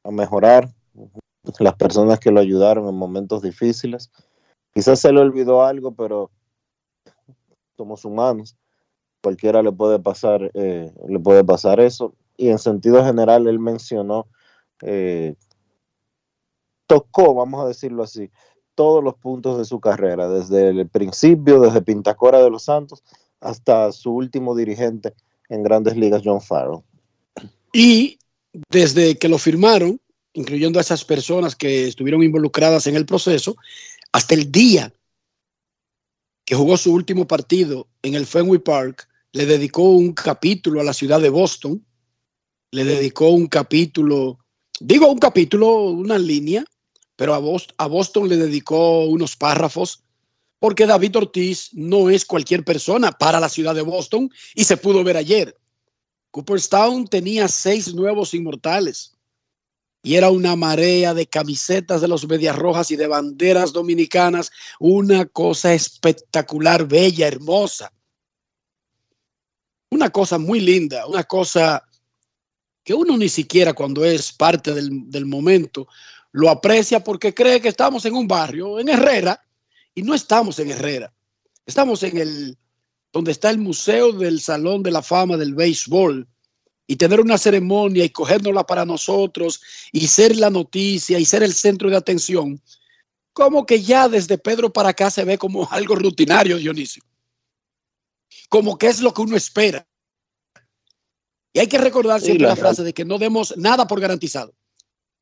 a 0.04 0.10
mejorar, 0.12 0.68
las 1.58 1.75
personas 1.75 2.20
que 2.20 2.30
lo 2.30 2.40
ayudaron 2.40 2.88
en 2.88 2.94
momentos 2.94 3.42
difíciles. 3.42 4.10
Quizás 4.72 5.00
se 5.00 5.12
le 5.12 5.20
olvidó 5.20 5.64
algo, 5.64 5.92
pero 5.94 6.30
somos 7.76 8.04
humanos. 8.04 8.56
Cualquiera 9.22 9.62
le 9.62 9.72
puede 9.72 9.98
pasar, 9.98 10.50
eh, 10.54 10.92
le 11.08 11.18
puede 11.18 11.44
pasar 11.44 11.80
eso. 11.80 12.14
Y 12.36 12.48
en 12.48 12.58
sentido 12.58 13.04
general, 13.04 13.46
él 13.46 13.58
mencionó, 13.58 14.26
eh, 14.82 15.34
tocó, 16.86 17.34
vamos 17.34 17.64
a 17.64 17.68
decirlo 17.68 18.02
así, 18.02 18.30
todos 18.74 19.02
los 19.02 19.14
puntos 19.14 19.58
de 19.58 19.64
su 19.64 19.80
carrera, 19.80 20.28
desde 20.28 20.68
el 20.68 20.88
principio, 20.88 21.60
desde 21.60 21.82
Pintacora 21.82 22.42
de 22.42 22.50
los 22.50 22.64
Santos 22.64 23.02
hasta 23.40 23.92
su 23.92 24.12
último 24.12 24.54
dirigente 24.54 25.14
en 25.48 25.62
grandes 25.62 25.96
ligas, 25.96 26.22
John 26.24 26.40
Farrell. 26.40 26.82
Y 27.72 28.18
desde 28.70 29.18
que 29.18 29.28
lo 29.28 29.38
firmaron, 29.38 30.00
incluyendo 30.32 30.78
a 30.78 30.82
esas 30.82 31.04
personas 31.04 31.54
que 31.54 31.88
estuvieron 31.88 32.22
involucradas 32.22 32.86
en 32.86 32.96
el 32.96 33.06
proceso, 33.06 33.56
hasta 34.12 34.34
el 34.34 34.50
día 34.50 34.92
que 36.44 36.54
jugó 36.54 36.76
su 36.76 36.92
último 36.92 37.26
partido 37.26 37.88
en 38.02 38.14
el 38.14 38.26
Fenway 38.26 38.60
Park, 38.60 39.08
le 39.32 39.46
dedicó 39.46 39.82
un 39.82 40.12
capítulo 40.12 40.80
a 40.80 40.84
la 40.84 40.92
ciudad 40.92 41.20
de 41.20 41.28
Boston, 41.28 41.84
le 42.70 42.84
dedicó 42.84 43.30
un 43.30 43.46
capítulo, 43.46 44.38
digo 44.80 45.10
un 45.10 45.18
capítulo, 45.18 45.90
una 45.90 46.18
línea, 46.18 46.64
pero 47.16 47.35
a 47.35 47.87
Boston, 47.88 48.28
le 48.28 48.37
dedicó 48.37 49.06
unos 49.06 49.37
párrafos, 49.37 50.02
porque 50.58 50.87
David 50.87 51.16
Ortiz 51.16 51.70
no 51.73 52.11
es 52.11 52.25
cualquier 52.25 52.64
persona 52.64 53.11
para 53.11 53.40
la 53.40 53.49
ciudad 53.49 53.75
de 53.75 53.82
Boston 53.82 54.30
y 54.54 54.64
se 54.64 54.76
pudo 54.76 55.02
ver 55.02 55.16
ayer. 55.16 55.56
Cooperstown 56.30 57.08
tenía 57.08 57.49
seis 57.49 57.94
nuevos 57.94 58.35
inmortales 58.35 59.14
y 60.02 60.14
era 60.14 60.30
una 60.30 60.54
marea 60.54 61.14
de 61.14 61.26
camisetas 61.26 62.00
de 62.00 62.08
los 62.08 62.28
Medias 62.28 62.56
Rojas 62.56 62.90
y 62.90 62.96
de 62.96 63.06
banderas 63.06 63.73
dominicanas, 63.73 64.50
una 64.78 65.25
cosa 65.26 65.73
espectacular, 65.75 66.87
bella, 66.87 67.26
hermosa. 67.26 67.92
Una 69.90 70.11
cosa 70.11 70.38
muy 70.38 70.61
linda, 70.61 71.06
una 71.06 71.25
cosa 71.25 71.82
que 72.85 72.92
uno 72.94 73.16
ni 73.16 73.28
siquiera 73.28 73.73
cuando 73.73 74.04
es 74.04 74.32
parte 74.32 74.75
del 74.75 75.26
momento 75.26 75.88
lo 76.36 76.50
aprecia 76.50 77.02
porque 77.02 77.32
cree 77.32 77.62
que 77.62 77.68
estamos 77.68 78.04
en 78.04 78.14
un 78.14 78.28
barrio, 78.28 78.78
en 78.78 78.90
Herrera, 78.90 79.42
y 79.94 80.02
no 80.02 80.12
estamos 80.14 80.58
en 80.58 80.70
Herrera. 80.70 81.10
Estamos 81.64 82.02
en 82.02 82.18
el, 82.18 82.58
donde 83.10 83.32
está 83.32 83.48
el 83.48 83.56
Museo 83.56 84.12
del 84.12 84.42
Salón 84.42 84.82
de 84.82 84.90
la 84.90 85.00
Fama 85.00 85.38
del 85.38 85.54
Béisbol, 85.54 86.28
y 86.86 86.96
tener 86.96 87.22
una 87.22 87.38
ceremonia 87.38 88.04
y 88.04 88.10
cogérnosla 88.10 88.66
para 88.66 88.84
nosotros 88.84 89.62
y 89.92 90.08
ser 90.08 90.36
la 90.36 90.50
noticia 90.50 91.18
y 91.18 91.24
ser 91.24 91.42
el 91.42 91.54
centro 91.54 91.88
de 91.88 91.96
atención, 91.96 92.60
como 93.32 93.64
que 93.64 93.82
ya 93.82 94.06
desde 94.06 94.36
Pedro 94.36 94.70
para 94.70 94.90
acá 94.90 95.10
se 95.10 95.24
ve 95.24 95.38
como 95.38 95.66
algo 95.72 95.94
rutinario, 95.94 96.58
Dionisio. 96.58 97.02
Como 98.50 98.76
que 98.76 98.88
es 98.88 99.00
lo 99.00 99.14
que 99.14 99.22
uno 99.22 99.36
espera. 99.36 99.88
Y 101.54 101.60
hay 101.60 101.66
que 101.66 101.78
recordar 101.78 102.20
siempre 102.20 102.40
sí, 102.40 102.42
la, 102.42 102.50
la 102.50 102.56
frase 102.56 102.82
de 102.82 102.92
que 102.92 103.06
no 103.06 103.16
demos 103.16 103.56
nada 103.56 103.86
por 103.86 104.00
garantizado. 104.00 104.54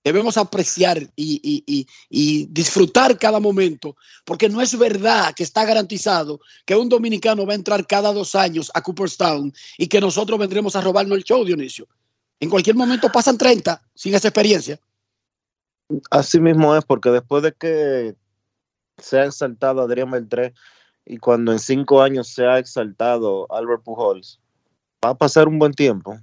Debemos 0.04 0.36
apreciar 0.36 0.98
y, 1.16 1.40
y, 1.42 1.64
y, 1.66 1.86
y, 2.10 2.46
disfrutar 2.50 3.18
cada 3.18 3.40
momento, 3.40 3.96
porque 4.26 4.50
no 4.50 4.60
es 4.60 4.78
verdad 4.78 5.32
que 5.34 5.42
está 5.42 5.64
garantizado 5.64 6.40
que 6.66 6.76
un 6.76 6.90
dominicano 6.90 7.46
va 7.46 7.52
a 7.52 7.56
entrar 7.56 7.86
cada 7.86 8.12
dos 8.12 8.34
años 8.34 8.70
a 8.74 8.82
Cooperstown 8.82 9.50
y 9.78 9.86
que 9.86 10.02
nosotros 10.02 10.38
vendremos 10.38 10.76
a 10.76 10.82
robarnos 10.82 11.16
el 11.16 11.24
show, 11.24 11.42
Dionisio. 11.42 11.88
En 12.38 12.50
cualquier 12.50 12.76
momento 12.76 13.10
pasan 13.10 13.38
30 13.38 13.80
sin 13.94 14.14
esa 14.14 14.28
experiencia. 14.28 14.78
Así 16.10 16.38
mismo 16.38 16.76
es, 16.76 16.84
porque 16.84 17.08
después 17.08 17.42
de 17.42 17.52
que 17.52 18.14
se 18.98 19.20
ha 19.20 19.24
exaltado 19.24 19.80
Adrián 19.80 20.10
Beltré 20.10 20.52
y 21.06 21.16
cuando 21.16 21.52
en 21.52 21.58
cinco 21.58 22.02
años 22.02 22.28
se 22.28 22.44
ha 22.44 22.58
exaltado 22.58 23.50
Albert 23.50 23.82
Pujols, 23.82 24.38
va 25.02 25.10
a 25.10 25.14
pasar 25.14 25.48
un 25.48 25.58
buen 25.58 25.72
tiempo 25.72 26.18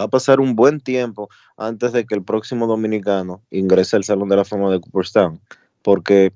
va 0.00 0.04
a 0.04 0.08
pasar 0.08 0.40
un 0.40 0.56
buen 0.56 0.80
tiempo 0.80 1.28
antes 1.56 1.92
de 1.92 2.06
que 2.06 2.14
el 2.14 2.24
próximo 2.24 2.66
dominicano 2.66 3.42
ingrese 3.50 3.96
al 3.96 4.04
Salón 4.04 4.28
de 4.30 4.36
la 4.36 4.44
Fama 4.44 4.70
de 4.70 4.80
Cooperstown, 4.80 5.40
porque 5.82 6.32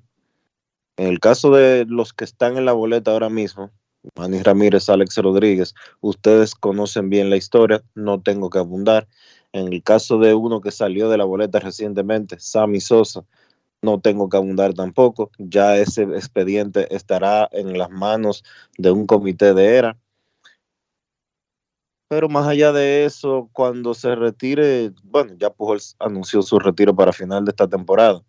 en 0.97 1.09
el 1.09 1.19
caso 1.19 1.51
de 1.51 1.87
los 1.89 2.13
que 2.13 2.25
están 2.25 2.57
en 2.57 2.67
la 2.67 2.73
boleta 2.73 3.11
ahora 3.11 3.31
mismo, 3.31 3.71
Manny 4.17 4.43
Ramírez, 4.43 4.89
Alex 4.91 5.17
Rodríguez, 5.17 5.75
ustedes 6.01 6.55
conocen 6.55 7.09
bien 7.09 7.31
la 7.31 7.37
historia, 7.37 7.83
no 7.95 8.21
tengo 8.21 8.51
que 8.51 8.59
abundar. 8.59 9.09
En 9.53 9.73
el 9.73 9.83
caso 9.83 10.19
de 10.19 10.35
uno 10.35 10.61
que 10.61 10.71
salió 10.71 11.09
de 11.09 11.17
la 11.17 11.25
boleta 11.25 11.59
recientemente, 11.59 12.39
Sammy 12.39 12.81
Sosa, 12.81 13.25
no 13.81 14.01
tengo 14.01 14.29
que 14.29 14.37
abundar 14.37 14.75
tampoco. 14.75 15.31
Ya 15.39 15.77
ese 15.77 16.03
expediente 16.03 16.95
estará 16.95 17.49
en 17.53 17.79
las 17.79 17.91
manos 17.91 18.45
de 18.77 18.91
un 18.91 19.07
comité 19.07 19.55
de 19.55 19.77
ERA. 19.77 19.99
Pero 22.09 22.29
más 22.29 22.47
allá 22.47 22.73
de 22.73 23.05
eso, 23.05 23.49
cuando 23.53 23.95
se 23.95 24.15
retire, 24.15 24.93
bueno, 25.03 25.35
ya 25.39 25.51
Pujols 25.51 25.97
anunció 25.99 26.43
su 26.43 26.59
retiro 26.59 26.95
para 26.95 27.13
final 27.13 27.45
de 27.45 27.51
esta 27.51 27.69
temporada. 27.69 28.23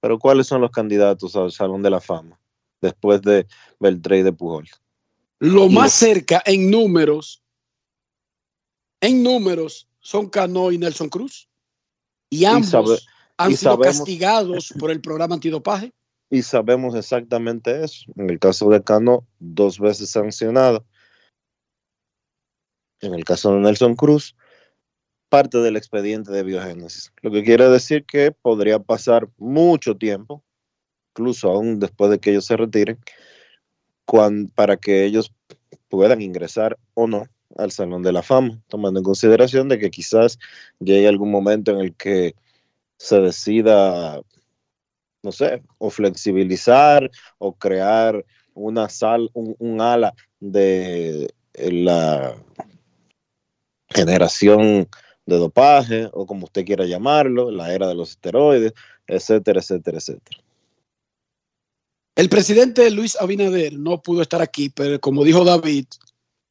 Pero 0.00 0.18
¿cuáles 0.18 0.46
son 0.46 0.60
los 0.60 0.70
candidatos 0.70 1.36
al 1.36 1.52
Salón 1.52 1.82
de 1.82 1.90
la 1.90 2.00
Fama 2.00 2.40
después 2.80 3.20
de 3.22 3.46
Beltré 3.78 4.22
de 4.22 4.32
Pujols? 4.32 4.80
Lo 5.38 5.68
más 5.68 5.92
cerca 5.92 6.42
en 6.44 6.70
números, 6.70 7.42
en 9.00 9.22
números, 9.22 9.88
son 10.00 10.28
Cano 10.28 10.70
y 10.70 10.78
Nelson 10.78 11.08
Cruz. 11.08 11.48
Y 12.30 12.44
ambos 12.44 13.06
han 13.36 13.56
sido 13.56 13.78
castigados 13.78 14.72
por 14.78 14.90
el 14.90 15.00
programa 15.00 15.34
antidopaje. 15.34 15.92
Y 16.32 16.42
sabemos 16.42 16.94
exactamente 16.94 17.82
eso. 17.82 18.04
En 18.14 18.30
el 18.30 18.38
caso 18.38 18.70
de 18.70 18.84
Cano, 18.84 19.26
dos 19.40 19.80
veces 19.80 20.10
sancionado. 20.10 20.86
En 23.00 23.14
el 23.14 23.24
caso 23.24 23.54
de 23.54 23.60
Nelson 23.60 23.96
Cruz, 23.96 24.36
parte 25.28 25.58
del 25.58 25.76
expediente 25.76 26.32
de 26.32 26.42
biogénesis. 26.42 27.12
Lo 27.22 27.30
que 27.30 27.44
quiere 27.44 27.68
decir 27.68 28.04
que 28.04 28.32
podría 28.32 28.78
pasar 28.78 29.28
mucho 29.38 29.96
tiempo, 29.96 30.42
incluso 31.12 31.50
aún 31.50 31.78
después 31.78 32.10
de 32.10 32.18
que 32.18 32.30
ellos 32.30 32.44
se 32.44 32.56
retiren, 32.56 32.98
para 34.54 34.76
que 34.76 35.04
ellos 35.04 35.32
puedan 35.88 36.20
ingresar 36.20 36.78
o 36.94 37.06
no 37.06 37.26
al 37.56 37.70
Salón 37.70 38.02
de 38.02 38.12
la 38.12 38.22
Fama, 38.22 38.60
tomando 38.68 39.00
en 39.00 39.04
consideración 39.04 39.68
de 39.68 39.78
que 39.78 39.90
quizás 39.90 40.38
llegue 40.78 41.08
algún 41.08 41.30
momento 41.30 41.72
en 41.72 41.80
el 41.80 41.94
que 41.94 42.34
se 42.96 43.20
decida, 43.20 44.20
no 45.22 45.32
sé, 45.32 45.62
o 45.78 45.90
flexibilizar 45.90 47.10
o 47.38 47.54
crear 47.54 48.24
una 48.54 48.88
sal, 48.88 49.30
un, 49.32 49.80
ala 49.80 50.14
de 50.40 51.32
la 51.54 52.34
generación 53.94 54.88
de 55.26 55.36
dopaje 55.36 56.08
o 56.12 56.26
como 56.26 56.44
usted 56.44 56.64
quiera 56.64 56.86
llamarlo, 56.86 57.50
la 57.50 57.72
era 57.72 57.86
de 57.88 57.94
los 57.94 58.10
esteroides, 58.10 58.72
etcétera, 59.06 59.60
etcétera, 59.60 59.98
etcétera. 59.98 60.40
El 62.16 62.28
presidente 62.28 62.90
Luis 62.90 63.16
Abinader 63.16 63.78
no 63.78 64.02
pudo 64.02 64.22
estar 64.22 64.42
aquí, 64.42 64.68
pero 64.68 65.00
como 65.00 65.24
dijo 65.24 65.44
David, 65.44 65.86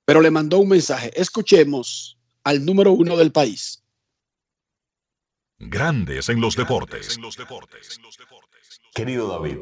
pero 0.06 0.22
le 0.22 0.32
mandó 0.32 0.60
un 0.60 0.70
mensaje. 0.70 1.12
Escuchemos 1.20 2.18
al 2.44 2.66
número 2.66 2.94
uno 2.94 3.16
del 3.18 3.32
país. 3.32 3.84
Grandes 5.60 6.30
en 6.30 6.40
los 6.40 6.56
deportes. 6.56 7.20
Querido 8.94 9.28
David, 9.28 9.58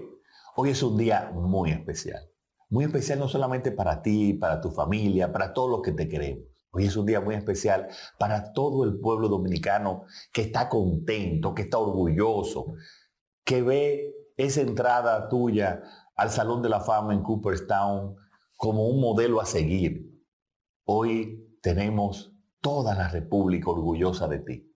hoy 0.55 0.69
es 0.69 0.83
un 0.83 0.97
día 0.97 1.31
muy 1.33 1.71
especial. 1.71 2.29
Muy 2.69 2.85
especial 2.85 3.19
no 3.19 3.27
solamente 3.27 3.71
para 3.71 4.01
ti, 4.01 4.33
para 4.33 4.61
tu 4.61 4.71
familia, 4.71 5.31
para 5.31 5.53
todos 5.53 5.71
los 5.71 5.81
que 5.81 5.91
te 5.91 6.07
queremos. 6.07 6.45
Hoy 6.77 6.85
es 6.85 6.95
un 6.95 7.07
día 7.07 7.21
muy 7.21 7.33
especial 7.33 7.87
para 8.19 8.53
todo 8.53 8.83
el 8.83 8.99
pueblo 8.99 9.29
dominicano 9.29 10.03
que 10.31 10.43
está 10.43 10.69
contento, 10.69 11.55
que 11.55 11.63
está 11.63 11.79
orgulloso, 11.79 12.75
que 13.43 13.63
ve 13.63 14.13
esa 14.37 14.61
entrada 14.61 15.27
tuya 15.27 15.81
al 16.15 16.29
Salón 16.29 16.61
de 16.61 16.69
la 16.69 16.81
Fama 16.81 17.15
en 17.15 17.23
Cooperstown 17.23 18.15
como 18.55 18.89
un 18.89 19.01
modelo 19.01 19.41
a 19.41 19.47
seguir. 19.47 20.21
Hoy 20.85 21.57
tenemos 21.63 22.31
toda 22.61 22.93
la 22.93 23.07
República 23.07 23.71
orgullosa 23.71 24.27
de 24.27 24.37
ti. 24.37 24.71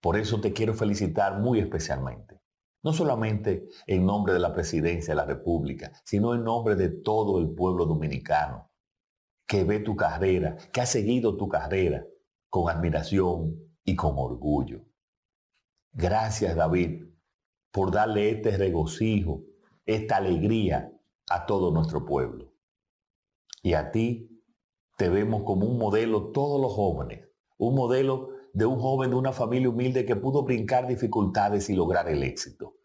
Por 0.00 0.16
eso 0.16 0.40
te 0.40 0.52
quiero 0.52 0.74
felicitar 0.74 1.40
muy 1.40 1.58
especialmente. 1.58 2.40
No 2.84 2.92
solamente 2.92 3.66
en 3.88 4.06
nombre 4.06 4.32
de 4.32 4.38
la 4.38 4.52
presidencia 4.52 5.12
de 5.12 5.16
la 5.16 5.26
República, 5.26 5.90
sino 6.04 6.36
en 6.36 6.44
nombre 6.44 6.76
de 6.76 6.88
todo 6.88 7.40
el 7.40 7.52
pueblo 7.52 7.84
dominicano 7.84 8.70
que 9.46 9.64
ve 9.64 9.80
tu 9.80 9.96
carrera, 9.96 10.56
que 10.72 10.80
ha 10.80 10.86
seguido 10.86 11.36
tu 11.36 11.48
carrera 11.48 12.04
con 12.50 12.68
admiración 12.68 13.56
y 13.84 13.94
con 13.96 14.14
orgullo. 14.16 14.82
Gracias 15.92 16.56
David 16.56 17.04
por 17.70 17.90
darle 17.90 18.30
este 18.30 18.56
regocijo, 18.56 19.42
esta 19.84 20.16
alegría 20.16 20.92
a 21.28 21.44
todo 21.44 21.70
nuestro 21.70 22.06
pueblo. 22.06 22.52
Y 23.62 23.74
a 23.74 23.90
ti 23.90 24.42
te 24.96 25.10
vemos 25.10 25.42
como 25.44 25.66
un 25.66 25.78
modelo 25.78 26.32
todos 26.32 26.60
los 26.60 26.72
jóvenes, 26.72 27.28
un 27.58 27.74
modelo 27.74 28.30
de 28.54 28.64
un 28.64 28.80
joven 28.80 29.10
de 29.10 29.16
una 29.16 29.32
familia 29.32 29.68
humilde 29.68 30.06
que 30.06 30.16
pudo 30.16 30.42
brincar 30.42 30.86
dificultades 30.86 31.68
y 31.68 31.74
lograr 31.74 32.08
el 32.08 32.22
éxito. 32.22 32.76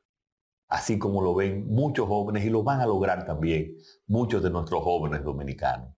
Así 0.68 1.00
como 1.00 1.22
lo 1.22 1.36
ven 1.36 1.68
muchos 1.68 2.08
jóvenes 2.08 2.44
y 2.44 2.50
lo 2.50 2.64
van 2.64 2.82
a 2.82 2.86
lograr 2.86 3.26
también 3.26 3.78
muchos 4.08 4.44
de 4.44 4.50
nuestros 4.50 4.84
jóvenes 4.84 5.24
dominicanos. 5.24 5.94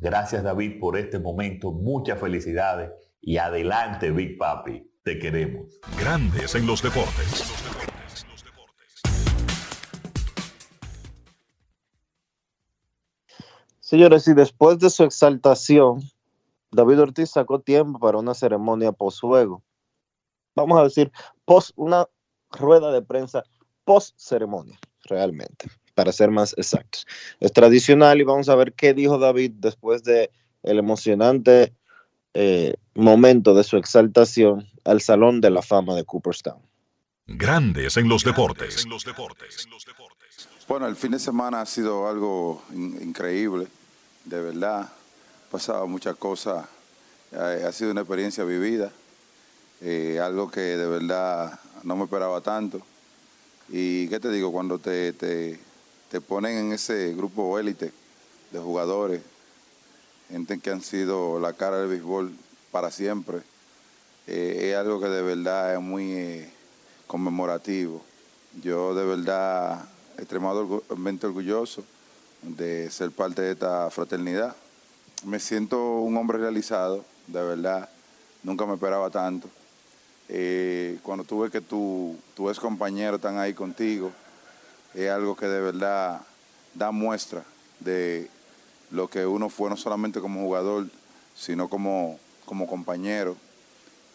Gracias 0.00 0.44
David 0.44 0.78
por 0.78 0.96
este 0.96 1.18
momento, 1.18 1.72
muchas 1.72 2.20
felicidades 2.20 2.92
y 3.20 3.36
adelante 3.38 4.12
Big 4.12 4.38
Papi, 4.38 4.88
te 5.02 5.18
queremos. 5.18 5.80
Grandes 5.98 6.54
en 6.54 6.66
los 6.68 6.80
deportes. 6.80 7.52
Señores, 13.80 14.28
y 14.28 14.34
después 14.34 14.78
de 14.78 14.90
su 14.90 15.02
exaltación, 15.02 16.02
David 16.70 17.00
Ortiz 17.00 17.30
sacó 17.30 17.60
tiempo 17.60 17.98
para 17.98 18.18
una 18.18 18.34
ceremonia 18.34 18.92
post-juego. 18.92 19.64
Vamos 20.54 20.78
a 20.78 20.84
decir, 20.84 21.10
post 21.44 21.70
una 21.74 22.06
rueda 22.50 22.92
de 22.92 23.02
prensa 23.02 23.42
post-ceremonia, 23.84 24.78
realmente, 25.04 25.70
para 25.98 26.12
ser 26.12 26.30
más 26.30 26.54
exactos. 26.56 27.08
Es 27.40 27.52
tradicional 27.52 28.20
y 28.20 28.22
vamos 28.22 28.48
a 28.48 28.54
ver 28.54 28.72
qué 28.72 28.94
dijo 28.94 29.18
David 29.18 29.50
después 29.56 30.04
de 30.04 30.30
el 30.62 30.78
emocionante 30.78 31.74
eh, 32.34 32.74
momento 32.94 33.52
de 33.52 33.64
su 33.64 33.76
exaltación 33.76 34.68
al 34.84 35.00
Salón 35.00 35.40
de 35.40 35.50
la 35.50 35.60
Fama 35.60 35.96
de 35.96 36.04
Cooperstown. 36.04 36.62
Grandes 37.26 37.96
en 37.96 38.08
los 38.08 38.22
deportes. 38.22 38.86
Bueno, 40.68 40.86
el 40.86 40.94
fin 40.94 41.10
de 41.10 41.18
semana 41.18 41.62
ha 41.62 41.66
sido 41.66 42.08
algo 42.08 42.62
increíble 42.72 43.66
de 44.24 44.40
verdad, 44.40 44.88
pasado 45.50 45.88
muchas 45.88 46.14
cosas, 46.14 46.64
ha 47.32 47.72
sido 47.72 47.90
una 47.90 48.02
experiencia 48.02 48.44
vivida, 48.44 48.92
eh, 49.80 50.20
algo 50.22 50.48
que 50.48 50.60
de 50.60 50.86
verdad 50.86 51.58
no 51.82 51.96
me 51.96 52.04
esperaba 52.04 52.40
tanto. 52.40 52.82
Y 53.70 54.08
qué 54.08 54.20
te 54.20 54.30
digo, 54.30 54.50
cuando 54.50 54.78
te, 54.78 55.12
te, 55.12 55.58
ponen 56.20 56.56
en 56.56 56.72
ese 56.72 57.14
grupo 57.14 57.58
élite 57.58 57.92
de 58.50 58.58
jugadores, 58.58 59.22
gente 60.30 60.58
que 60.58 60.70
han 60.70 60.82
sido 60.82 61.38
la 61.38 61.52
cara 61.52 61.78
del 61.78 61.88
béisbol 61.88 62.34
para 62.70 62.90
siempre, 62.90 63.38
eh, 64.26 64.70
es 64.70 64.76
algo 64.76 65.00
que 65.00 65.08
de 65.08 65.22
verdad 65.22 65.74
es 65.74 65.80
muy 65.80 66.46
conmemorativo. 67.06 68.02
Yo 68.62 68.94
de 68.94 69.04
verdad 69.04 69.88
extremadamente 70.16 71.26
orgulloso 71.26 71.84
de 72.42 72.90
ser 72.90 73.10
parte 73.10 73.42
de 73.42 73.52
esta 73.52 73.90
fraternidad. 73.90 74.54
Me 75.24 75.40
siento 75.40 75.98
un 76.00 76.16
hombre 76.16 76.38
realizado, 76.38 77.04
de 77.26 77.42
verdad, 77.42 77.88
nunca 78.42 78.66
me 78.66 78.74
esperaba 78.74 79.10
tanto. 79.10 79.48
Eh, 80.28 80.98
cuando 81.02 81.24
tuve 81.24 81.50
que 81.50 81.60
tu, 81.60 82.16
tu 82.34 82.50
ex 82.50 82.60
compañero 82.60 83.16
están 83.16 83.38
ahí 83.38 83.54
contigo, 83.54 84.12
es 85.04 85.10
algo 85.10 85.36
que 85.36 85.46
de 85.46 85.60
verdad 85.60 86.20
da 86.74 86.90
muestra 86.90 87.44
de 87.78 88.28
lo 88.90 89.08
que 89.08 89.24
uno 89.26 89.48
fue 89.48 89.70
no 89.70 89.76
solamente 89.76 90.20
como 90.20 90.40
jugador, 90.40 90.88
sino 91.36 91.68
como, 91.68 92.18
como 92.44 92.66
compañero. 92.66 93.36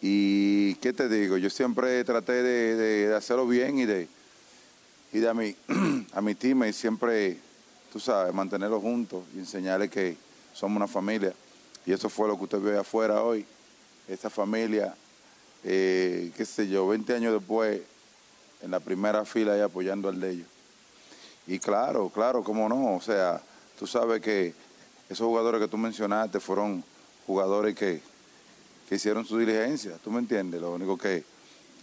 Y 0.02 0.74
qué 0.76 0.92
te 0.92 1.08
digo, 1.08 1.38
yo 1.38 1.48
siempre 1.48 2.04
traté 2.04 2.42
de, 2.42 3.14
hacerlo 3.14 3.46
bien 3.46 3.78
y 3.78 3.86
de, 3.86 4.08
y 5.12 5.20
de 5.20 5.28
a 5.28 5.32
mi, 5.32 5.56
a 6.12 6.20
mi 6.20 6.34
team 6.34 6.64
y 6.64 6.72
siempre 6.74 7.38
tú 7.90 7.98
sabes, 7.98 8.34
mantenerlos 8.34 8.82
juntos 8.82 9.24
y 9.34 9.38
enseñarles 9.38 9.88
que 9.88 10.18
somos 10.52 10.76
una 10.76 10.88
familia. 10.88 11.32
Y 11.86 11.92
eso 11.92 12.10
fue 12.10 12.28
lo 12.28 12.36
que 12.36 12.44
usted 12.44 12.60
ve 12.60 12.78
afuera 12.78 13.22
hoy. 13.22 13.46
Esta 14.06 14.28
familia, 14.28 14.94
eh, 15.62 16.30
qué 16.36 16.44
sé 16.44 16.68
yo, 16.68 16.86
20 16.88 17.14
años 17.14 17.32
después, 17.32 17.80
en 18.60 18.70
la 18.70 18.80
primera 18.80 19.24
fila 19.24 19.56
y 19.56 19.60
apoyando 19.60 20.10
al 20.10 20.20
de 20.20 20.30
ellos. 20.30 20.53
Y 21.46 21.58
claro, 21.58 22.08
claro, 22.08 22.42
cómo 22.42 22.68
no. 22.68 22.96
O 22.96 23.00
sea, 23.00 23.40
tú 23.78 23.86
sabes 23.86 24.20
que 24.20 24.54
esos 25.08 25.26
jugadores 25.26 25.60
que 25.60 25.68
tú 25.68 25.76
mencionaste 25.76 26.40
fueron 26.40 26.82
jugadores 27.26 27.74
que, 27.74 28.00
hicieron 28.90 29.24
su 29.24 29.38
diligencia, 29.38 29.98
¿tú 30.04 30.08
me 30.08 30.20
entiendes? 30.20 30.60
Lo 30.60 30.72
único 30.72 30.96
que 30.96 31.16
eh, 31.16 31.24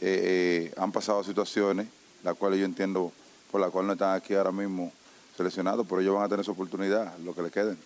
eh, 0.02 0.74
han 0.78 0.94
pasado 0.94 1.22
situaciones, 1.26 1.88
las 2.24 2.36
cuales 2.36 2.58
yo 2.58 2.66
entiendo 2.66 3.12
por 3.52 3.60
las 3.60 3.70
cuales 3.70 3.88
no 3.88 3.94
están 3.94 4.16
aquí 4.16 4.34
ahora 4.34 4.54
mismo 4.54 4.94
seleccionados, 5.36 5.86
pero 5.90 6.00
ellos 6.00 6.16
van 6.16 6.24
a 6.24 6.30
tener 6.30 6.46
su 6.46 6.52
oportunidad, 6.52 7.18
lo 7.18 7.36
que 7.36 7.42
le 7.42 7.52
queden. 7.52 7.78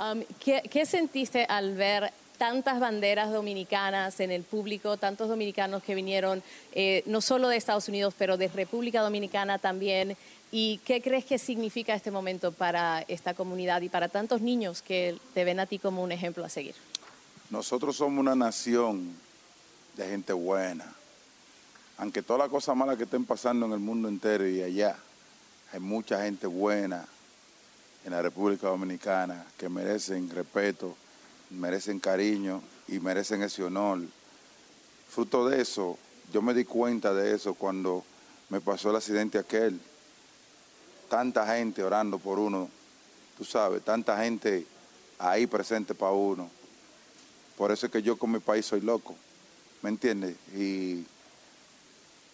Um, 0.00 0.22
¿qué, 0.42 0.86
sentiste 0.86 1.44
al 1.44 1.74
ver 1.74 2.10
tantas 2.38 2.80
banderas 2.80 3.30
dominicanas 3.30 4.18
en 4.20 4.30
el 4.30 4.44
público, 4.44 4.96
tantos 4.96 5.28
dominicanos 5.28 5.82
que 5.82 5.94
vinieron 5.94 6.42
eh, 6.72 7.02
no 7.04 7.20
solo 7.20 7.48
de 7.48 7.58
Estados 7.58 7.86
Unidos, 7.88 8.14
pero 8.16 8.38
de 8.38 8.48
República 8.48 9.02
Dominicana 9.02 9.58
también. 9.58 10.16
¿Y 10.52 10.78
qué 10.78 11.00
crees 11.00 11.24
que 11.24 11.38
significa 11.38 11.94
este 11.94 12.10
momento 12.10 12.50
para 12.50 13.02
esta 13.02 13.34
comunidad 13.34 13.82
y 13.82 13.88
para 13.88 14.08
tantos 14.08 14.40
niños 14.40 14.82
que 14.82 15.16
te 15.32 15.44
ven 15.44 15.60
a 15.60 15.66
ti 15.66 15.78
como 15.78 16.02
un 16.02 16.10
ejemplo 16.10 16.44
a 16.44 16.48
seguir? 16.48 16.74
Nosotros 17.50 17.96
somos 17.96 18.18
una 18.18 18.34
nación 18.34 19.14
de 19.96 20.08
gente 20.08 20.32
buena. 20.32 20.92
Aunque 21.98 22.22
todas 22.22 22.40
las 22.40 22.48
cosas 22.48 22.76
malas 22.76 22.96
que 22.96 23.04
estén 23.04 23.24
pasando 23.24 23.66
en 23.66 23.72
el 23.72 23.78
mundo 23.78 24.08
entero 24.08 24.48
y 24.48 24.60
allá, 24.62 24.96
hay 25.72 25.78
mucha 25.78 26.24
gente 26.24 26.48
buena 26.48 27.06
en 28.04 28.10
la 28.10 28.22
República 28.22 28.68
Dominicana 28.68 29.46
que 29.56 29.68
merecen 29.68 30.30
respeto, 30.30 30.96
merecen 31.50 32.00
cariño 32.00 32.60
y 32.88 32.98
merecen 32.98 33.42
ese 33.42 33.62
honor. 33.62 34.00
Fruto 35.08 35.48
de 35.48 35.60
eso, 35.60 35.96
yo 36.32 36.42
me 36.42 36.54
di 36.54 36.64
cuenta 36.64 37.14
de 37.14 37.34
eso 37.34 37.54
cuando 37.54 38.02
me 38.48 38.60
pasó 38.60 38.90
el 38.90 38.96
accidente 38.96 39.38
aquel 39.38 39.80
tanta 41.10 41.44
gente 41.44 41.82
orando 41.82 42.18
por 42.20 42.38
uno, 42.38 42.70
tú 43.36 43.44
sabes, 43.44 43.82
tanta 43.82 44.16
gente 44.22 44.64
ahí 45.18 45.46
presente 45.46 45.92
para 45.92 46.12
uno. 46.12 46.48
Por 47.58 47.72
eso 47.72 47.86
es 47.86 47.92
que 47.92 48.00
yo 48.00 48.16
con 48.16 48.30
mi 48.30 48.38
país 48.38 48.64
soy 48.64 48.80
loco, 48.80 49.16
¿me 49.82 49.90
entiendes? 49.90 50.36
Y 50.54 51.04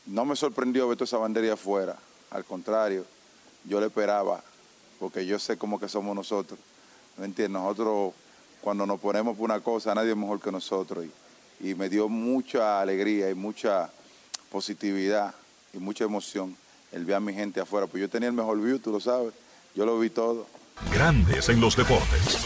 no 0.04 0.26
me 0.26 0.36
sorprendió 0.36 0.86
ver 0.86 0.98
toda 0.98 1.06
esa 1.06 1.16
bandería 1.16 1.54
afuera, 1.54 1.96
al 2.30 2.44
contrario, 2.44 3.06
yo 3.64 3.80
le 3.80 3.86
esperaba, 3.86 4.44
porque 5.00 5.26
yo 5.26 5.38
sé 5.38 5.56
cómo 5.56 5.80
que 5.80 5.88
somos 5.88 6.14
nosotros, 6.14 6.60
¿me 7.16 7.24
entiendes? 7.24 7.60
Nosotros 7.60 8.12
cuando 8.60 8.86
nos 8.86 9.00
ponemos 9.00 9.38
por 9.38 9.46
una 9.46 9.60
cosa, 9.60 9.94
nadie 9.94 10.10
es 10.10 10.16
mejor 10.16 10.38
que 10.40 10.52
nosotros. 10.52 11.06
Y, 11.60 11.70
y 11.70 11.74
me 11.74 11.88
dio 11.88 12.08
mucha 12.08 12.80
alegría 12.80 13.30
y 13.30 13.34
mucha 13.34 13.90
positividad 14.50 15.34
y 15.72 15.78
mucha 15.78 16.04
emoción 16.04 16.56
el 16.92 17.04
ver 17.04 17.16
a 17.16 17.20
mi 17.20 17.32
gente 17.32 17.60
afuera. 17.60 17.86
Pues 17.86 18.00
yo 18.00 18.08
tenía 18.08 18.28
el 18.28 18.34
mejor 18.34 18.60
view, 18.60 18.78
tú 18.78 18.90
lo 18.92 19.00
sabes. 19.00 19.32
Yo 19.74 19.84
lo 19.84 19.98
vi 19.98 20.10
todo. 20.10 20.46
Grandes 20.92 21.48
en 21.48 21.60
los 21.60 21.76
deportes. 21.76 22.38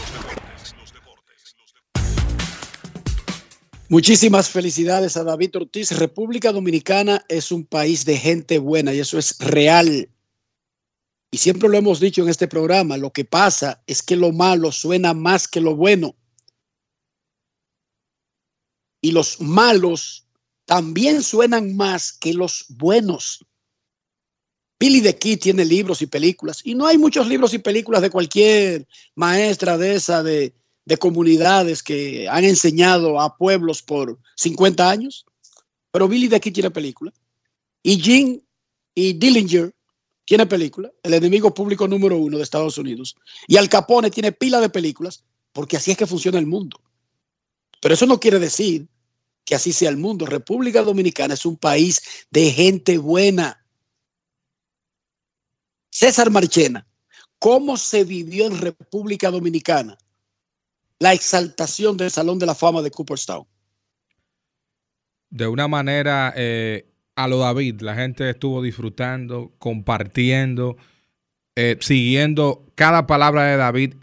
Muchísimas 3.91 4.49
felicidades 4.49 5.17
a 5.17 5.25
David 5.25 5.57
Ortiz. 5.57 5.91
República 5.91 6.53
Dominicana 6.53 7.25
es 7.27 7.51
un 7.51 7.65
país 7.65 8.05
de 8.05 8.17
gente 8.17 8.57
buena 8.57 8.93
y 8.93 8.99
eso 8.99 9.17
es 9.17 9.37
real. 9.39 10.09
Y 11.29 11.37
siempre 11.37 11.67
lo 11.67 11.77
hemos 11.77 11.99
dicho 11.99 12.21
en 12.21 12.29
este 12.29 12.47
programa, 12.47 12.95
lo 12.95 13.11
que 13.11 13.25
pasa 13.25 13.81
es 13.87 14.01
que 14.01 14.15
lo 14.15 14.31
malo 14.31 14.71
suena 14.71 15.13
más 15.13 15.47
que 15.47 15.59
lo 15.59 15.75
bueno. 15.75 16.15
Y 19.01 19.11
los 19.11 19.41
malos 19.41 20.25
también 20.65 21.21
suenan 21.21 21.75
más 21.75 22.13
que 22.13 22.33
los 22.33 22.65
buenos. 22.69 23.45
Billy 24.81 24.99
the 24.99 25.15
Kid 25.15 25.39
tiene 25.39 25.63
libros 25.63 26.01
y 26.01 26.07
películas, 26.07 26.61
y 26.63 26.73
no 26.73 26.87
hay 26.87 26.97
muchos 26.97 27.27
libros 27.27 27.53
y 27.53 27.59
películas 27.59 28.01
de 28.01 28.09
cualquier 28.09 28.87
maestra 29.13 29.77
de 29.77 29.93
esa, 29.93 30.23
de, 30.23 30.55
de 30.85 30.97
comunidades 30.97 31.83
que 31.83 32.27
han 32.27 32.45
enseñado 32.45 33.21
a 33.21 33.37
pueblos 33.37 33.83
por 33.83 34.17
50 34.37 34.89
años, 34.89 35.23
pero 35.91 36.07
Billy 36.07 36.27
the 36.27 36.39
Kid 36.39 36.53
tiene 36.53 36.71
película. 36.71 37.13
Y 37.83 37.99
Jim 38.01 38.41
y 38.95 39.13
Dillinger 39.13 39.71
tiene 40.25 40.47
película, 40.47 40.91
el 41.03 41.13
enemigo 41.13 41.53
público 41.53 41.87
número 41.87 42.17
uno 42.17 42.37
de 42.37 42.43
Estados 42.43 42.79
Unidos. 42.79 43.15
Y 43.47 43.57
Al 43.57 43.69
Capone 43.69 44.09
tiene 44.09 44.31
pila 44.31 44.59
de 44.59 44.69
películas, 44.69 45.23
porque 45.53 45.77
así 45.77 45.91
es 45.91 45.97
que 45.97 46.07
funciona 46.07 46.39
el 46.39 46.47
mundo. 46.47 46.81
Pero 47.81 47.93
eso 47.93 48.07
no 48.07 48.19
quiere 48.19 48.39
decir 48.39 48.87
que 49.45 49.53
así 49.53 49.73
sea 49.73 49.89
el 49.89 49.97
mundo. 49.97 50.25
República 50.25 50.81
Dominicana 50.81 51.35
es 51.35 51.45
un 51.45 51.57
país 51.57 52.01
de 52.31 52.51
gente 52.51 52.97
buena. 52.97 53.60
César 55.91 56.31
Marchena, 56.31 56.87
¿cómo 57.37 57.75
se 57.75 58.05
vivió 58.05 58.47
en 58.47 58.59
República 58.59 59.29
Dominicana 59.29 59.97
la 60.99 61.13
exaltación 61.13 61.97
del 61.97 62.09
Salón 62.09 62.39
de 62.39 62.45
la 62.45 62.55
Fama 62.55 62.81
de 62.81 62.91
Cooperstown? 62.91 63.45
De 65.29 65.47
una 65.47 65.67
manera 65.67 66.33
eh, 66.35 66.87
a 67.15 67.27
lo 67.27 67.39
David, 67.39 67.81
la 67.81 67.95
gente 67.95 68.29
estuvo 68.29 68.61
disfrutando, 68.61 69.53
compartiendo, 69.59 70.77
eh, 71.55 71.77
siguiendo 71.81 72.65
cada 72.75 73.05
palabra 73.05 73.43
de 73.47 73.57
David. 73.57 73.95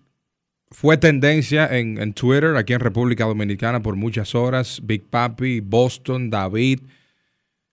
Fue 0.70 0.98
tendencia 0.98 1.66
en, 1.78 1.98
en, 1.98 2.12
Twitter 2.12 2.54
aquí 2.56 2.74
en 2.74 2.80
República 2.80 3.24
Dominicana 3.24 3.82
por 3.82 3.96
muchas 3.96 4.34
horas. 4.34 4.80
Big 4.82 5.08
Papi, 5.08 5.60
Boston, 5.60 6.28
David. 6.28 6.80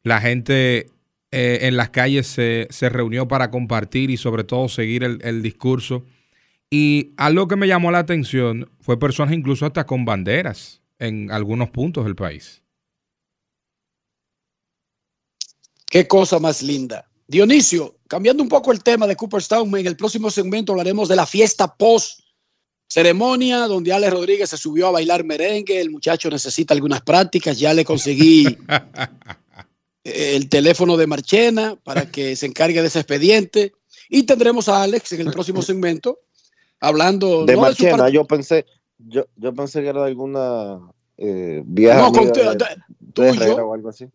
La 0.03 0.21
gente 0.21 0.94
eh, 1.37 1.67
en 1.67 1.75
las 1.75 1.89
calles 1.89 2.27
se, 2.27 2.65
se, 2.69 2.87
reunió 2.87 3.27
para 3.27 3.51
compartir 3.51 4.09
y 4.09 4.15
sobre 4.15 4.45
todo 4.45 4.69
seguir 4.69 5.03
el, 5.03 5.19
el, 5.21 5.41
discurso. 5.41 6.05
Y 6.69 7.11
algo 7.17 7.49
que 7.49 7.57
me 7.57 7.67
llamó 7.67 7.91
la 7.91 7.99
atención 7.99 8.71
fue 8.79 8.97
personas 8.97 9.33
incluso 9.33 9.65
hasta 9.65 9.85
con 9.85 10.05
banderas 10.05 10.81
en 10.97 11.29
algunos 11.31 11.71
puntos 11.71 12.05
del 12.05 12.15
país. 12.15 12.63
Qué 15.87 16.07
cosa 16.07 16.39
más 16.39 16.63
linda. 16.63 17.11
Dionisio, 17.27 17.97
cambiando 18.07 18.41
un 18.41 18.47
poco 18.47 18.71
el 18.71 18.81
tema 18.81 19.05
de 19.05 19.17
Cooperstown, 19.17 19.77
en 19.77 19.87
el 19.87 19.97
próximo 19.97 20.31
segmento 20.31 20.71
hablaremos 20.71 21.09
de 21.09 21.17
la 21.17 21.25
fiesta 21.25 21.75
post 21.75 22.21
ceremonia 22.87 23.67
donde 23.67 23.91
Alex 23.91 24.13
Rodríguez 24.13 24.49
se 24.49 24.57
subió 24.57 24.87
a 24.87 24.91
bailar 24.91 25.25
merengue. 25.25 25.81
El 25.81 25.91
muchacho 25.91 26.29
necesita 26.29 26.73
algunas 26.73 27.01
prácticas. 27.01 27.59
Ya 27.59 27.73
le 27.73 27.83
conseguí 27.83 28.57
el 30.05 30.49
teléfono 30.49 30.97
de 30.97 31.07
Marchena 31.07 31.75
para 31.83 32.09
que 32.09 32.35
se 32.35 32.45
encargue 32.45 32.81
de 32.81 32.87
ese 32.87 32.99
expediente. 32.99 33.73
Y 34.09 34.23
tendremos 34.23 34.69
a 34.69 34.83
Alex 34.83 35.11
en 35.13 35.21
el 35.21 35.33
próximo 35.33 35.61
segmento 35.61 36.19
hablando 36.79 37.45
de 37.45 37.55
no 37.55 37.61
Marchena. 37.61 38.05
De 38.05 38.11
yo 38.11 38.25
pensé, 38.25 38.65
yo, 38.99 39.25
yo 39.35 39.53
pensé 39.53 39.81
que 39.81 39.89
era 39.89 40.01
de 40.01 40.07
alguna 40.07 40.79
eh, 41.17 41.63
vieja 41.65 41.97
no, 41.97 42.11
con, 42.11 42.31
de, 42.31 42.43
de, 42.43 42.65
tuyo, 43.13 43.67
o 43.67 43.73
algo 43.73 43.89
así. 43.89 44.05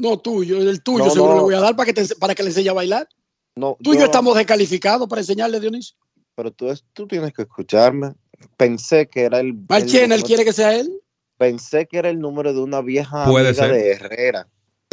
No, 0.00 0.18
tuyo, 0.18 0.58
el 0.58 0.82
tuyo, 0.82 1.04
no, 1.04 1.10
seguro 1.10 1.32
no. 1.32 1.38
le 1.38 1.42
voy 1.44 1.54
a 1.54 1.60
dar 1.60 1.76
para 1.76 1.92
que, 1.92 1.92
te, 1.92 2.14
para 2.16 2.34
que 2.34 2.42
le 2.42 2.48
enseñe 2.48 2.68
a 2.70 2.72
bailar. 2.72 3.08
No, 3.56 3.76
tú 3.82 3.94
y 3.94 3.98
yo 3.98 4.06
estamos 4.06 4.34
descalificados 4.34 5.08
para 5.08 5.20
enseñarle, 5.20 5.60
Dionisio. 5.60 5.96
Pero 6.34 6.50
tú, 6.50 6.72
tú 6.92 7.06
tienes 7.06 7.32
que 7.32 7.42
escucharme. 7.42 8.14
Pensé 8.56 9.06
que 9.06 9.22
era 9.22 9.38
el. 9.38 9.54
Marchena, 9.68 10.14
¿él 10.16 10.24
quiere 10.24 10.44
que 10.44 10.52
sea 10.52 10.74
él? 10.74 11.00
Pensé 11.38 11.86
que 11.86 11.98
era 11.98 12.08
el 12.08 12.18
número 12.18 12.52
de 12.52 12.60
una 12.60 12.80
vieja 12.80 13.26
Puede 13.26 13.48
amiga 13.48 13.64
ser. 13.64 13.74
de 13.74 13.90
Herrera. 13.92 14.48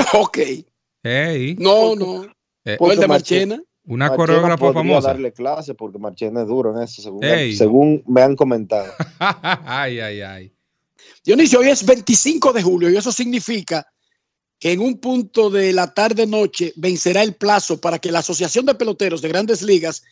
Ok. 0.14 0.38
Hey, 1.04 1.56
No, 1.60 1.96
no. 1.96 2.26
eh, 2.66 2.78
¿O 2.80 2.92
el 2.92 3.00
de 3.00 3.08
Marchena- 3.08 3.56
Marchena? 3.56 3.64
una 3.86 4.06
Marchena 4.10 4.16
coreógrafa 4.18 4.74
famosa. 4.74 5.08
darle 5.10 5.34
clase 5.34 5.74
porque 5.74 5.98
Marchena 5.98 6.42
es 6.44 6.48
duro 6.48 6.76
en 6.76 6.84
eso, 6.84 7.02
según 7.58 8.04
me 8.08 8.22
han 8.22 8.36
comentado. 8.36 8.92
ay, 9.66 10.00
ay, 10.00 10.22
ay. 10.22 10.54
Dionisio, 11.24 11.60
hoy 11.60 11.70
es 11.70 11.84
25 11.86 12.54
de 12.54 12.62
julio 12.62 12.90
y 12.90 12.98
eso 12.98 13.12
significa 13.12 13.88
que 14.60 14.72
en 14.74 14.80
un 14.82 15.00
punto 15.00 15.50
de 15.50 15.74
la 15.74 15.92
tarde-noche 15.94 16.74
vencerá 16.76 17.24
el 17.24 17.34
plazo 17.36 17.82
para 17.82 17.98
que 17.98 18.12
la 18.12 18.20
Asociación 18.20 18.66
de 18.68 18.76
Peloteros 18.76 19.22
de 19.24 19.30
Grandes 19.30 19.64
Ligas 19.64 20.04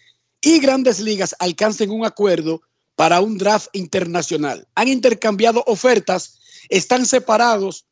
y 0.41 0.60
Grandes 0.60 0.99
Ligas 0.99 1.36
alcancen 1.38 1.91
un 1.91 2.06
acuerdo 2.06 2.62
para 2.95 3.21
un 3.21 3.38
draft 3.38 3.67
internacional. 3.73 4.67
Han 4.73 4.88
intercambiado 4.88 5.63
ofertas, 5.67 6.39
están 6.69 7.06
separados 7.06 7.86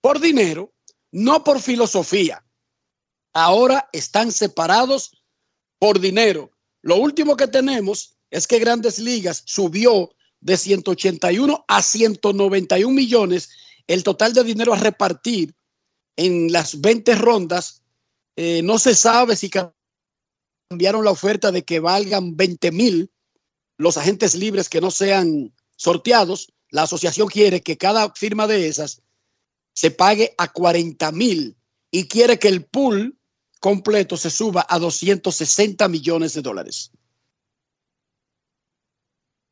por 0.00 0.18
dinero, 0.20 0.72
no 1.12 1.44
por 1.44 1.60
filosofía. 1.60 2.44
Ahora 3.32 3.88
están 3.92 4.32
separados 4.32 5.22
por 5.78 6.00
dinero. 6.00 6.50
Lo 6.82 6.96
último 6.96 7.36
que 7.36 7.46
tenemos 7.46 8.16
es 8.30 8.46
que 8.46 8.58
Grandes 8.58 8.98
Ligas 8.98 9.42
subió 9.46 10.10
de 10.40 10.56
181 10.56 11.64
a 11.68 11.82
191 11.82 12.94
millones 12.94 13.50
el 13.86 14.02
total 14.02 14.32
de 14.32 14.44
dinero 14.44 14.72
a 14.72 14.78
repartir 14.78 15.54
en 16.16 16.52
las 16.52 16.80
20 16.80 17.14
rondas. 17.16 17.82
Eh, 18.36 18.62
no 18.62 18.78
se 18.78 18.94
sabe 18.94 19.36
si 19.36 19.50
cambiaron 20.70 21.04
la 21.04 21.10
oferta 21.10 21.50
de 21.50 21.64
que 21.64 21.80
valgan 21.80 22.36
20 22.36 22.72
mil 22.72 23.10
los 23.76 23.96
agentes 23.96 24.34
libres 24.34 24.68
que 24.68 24.80
no 24.80 24.90
sean 24.90 25.54
sorteados. 25.76 26.52
La 26.70 26.82
asociación 26.82 27.28
quiere 27.28 27.62
que 27.62 27.76
cada 27.76 28.12
firma 28.12 28.46
de 28.46 28.68
esas 28.68 29.02
se 29.74 29.90
pague 29.90 30.34
a 30.38 30.52
40 30.52 31.12
mil 31.12 31.56
y 31.90 32.08
quiere 32.08 32.38
que 32.38 32.48
el 32.48 32.64
pool 32.64 33.18
completo 33.60 34.16
se 34.16 34.30
suba 34.30 34.66
a 34.68 34.78
260 34.78 35.88
millones 35.88 36.34
de 36.34 36.42
dólares. 36.42 36.92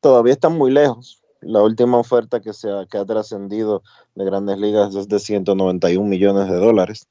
Todavía 0.01 0.33
están 0.33 0.57
muy 0.57 0.71
lejos. 0.71 1.21
La 1.41 1.61
última 1.61 1.97
oferta 1.97 2.41
que, 2.41 2.53
se 2.53 2.69
ha, 2.69 2.85
que 2.85 2.97
ha 2.97 3.05
trascendido 3.05 3.83
de 4.15 4.25
grandes 4.25 4.57
ligas 4.57 4.95
es 4.95 5.07
de 5.07 5.19
191 5.19 6.05
millones 6.07 6.49
de 6.49 6.55
dólares. 6.55 7.07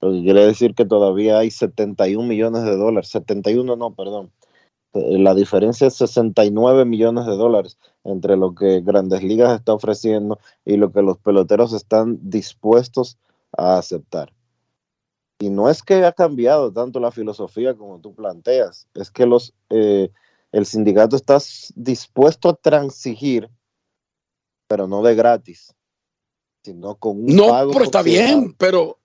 Lo 0.00 0.12
que 0.12 0.22
quiere 0.22 0.46
decir 0.46 0.74
que 0.74 0.86
todavía 0.86 1.38
hay 1.38 1.50
71 1.50 2.26
millones 2.26 2.64
de 2.64 2.76
dólares. 2.76 3.10
71 3.10 3.76
no, 3.76 3.94
perdón. 3.94 4.32
Eh, 4.94 5.18
La 5.18 5.34
diferencia 5.34 5.88
es 5.88 5.94
69 5.94 6.84
millones 6.84 7.26
de 7.26 7.36
dólares 7.36 7.78
entre 8.04 8.36
lo 8.36 8.54
que 8.54 8.80
Grandes 8.80 9.22
Ligas 9.22 9.58
está 9.58 9.74
ofreciendo 9.74 10.38
y 10.64 10.76
lo 10.76 10.92
que 10.92 11.02
los 11.02 11.18
peloteros 11.18 11.72
están 11.72 12.18
dispuestos 12.22 13.18
a 13.56 13.78
aceptar. 13.78 14.32
Y 15.38 15.50
no 15.50 15.70
es 15.70 15.82
que 15.82 16.04
ha 16.04 16.12
cambiado 16.12 16.72
tanto 16.72 17.00
la 17.00 17.10
filosofía 17.10 17.74
como 17.74 18.00
tú 18.00 18.14
planteas, 18.14 18.86
es 18.94 19.10
que 19.10 19.26
los, 19.26 19.54
eh, 19.70 20.10
el 20.52 20.66
sindicato 20.66 21.16
está 21.16 21.38
dispuesto 21.74 22.50
a 22.50 22.56
transigir, 22.56 23.48
pero 24.68 24.86
no 24.86 25.02
de 25.02 25.14
gratis, 25.14 25.74
sino 26.62 26.94
con 26.96 27.18
un 27.18 27.26
No, 27.34 27.48
pago 27.48 27.72
pero 27.72 27.84
está 27.84 28.02
bien, 28.02 28.54
pero, 28.58 28.98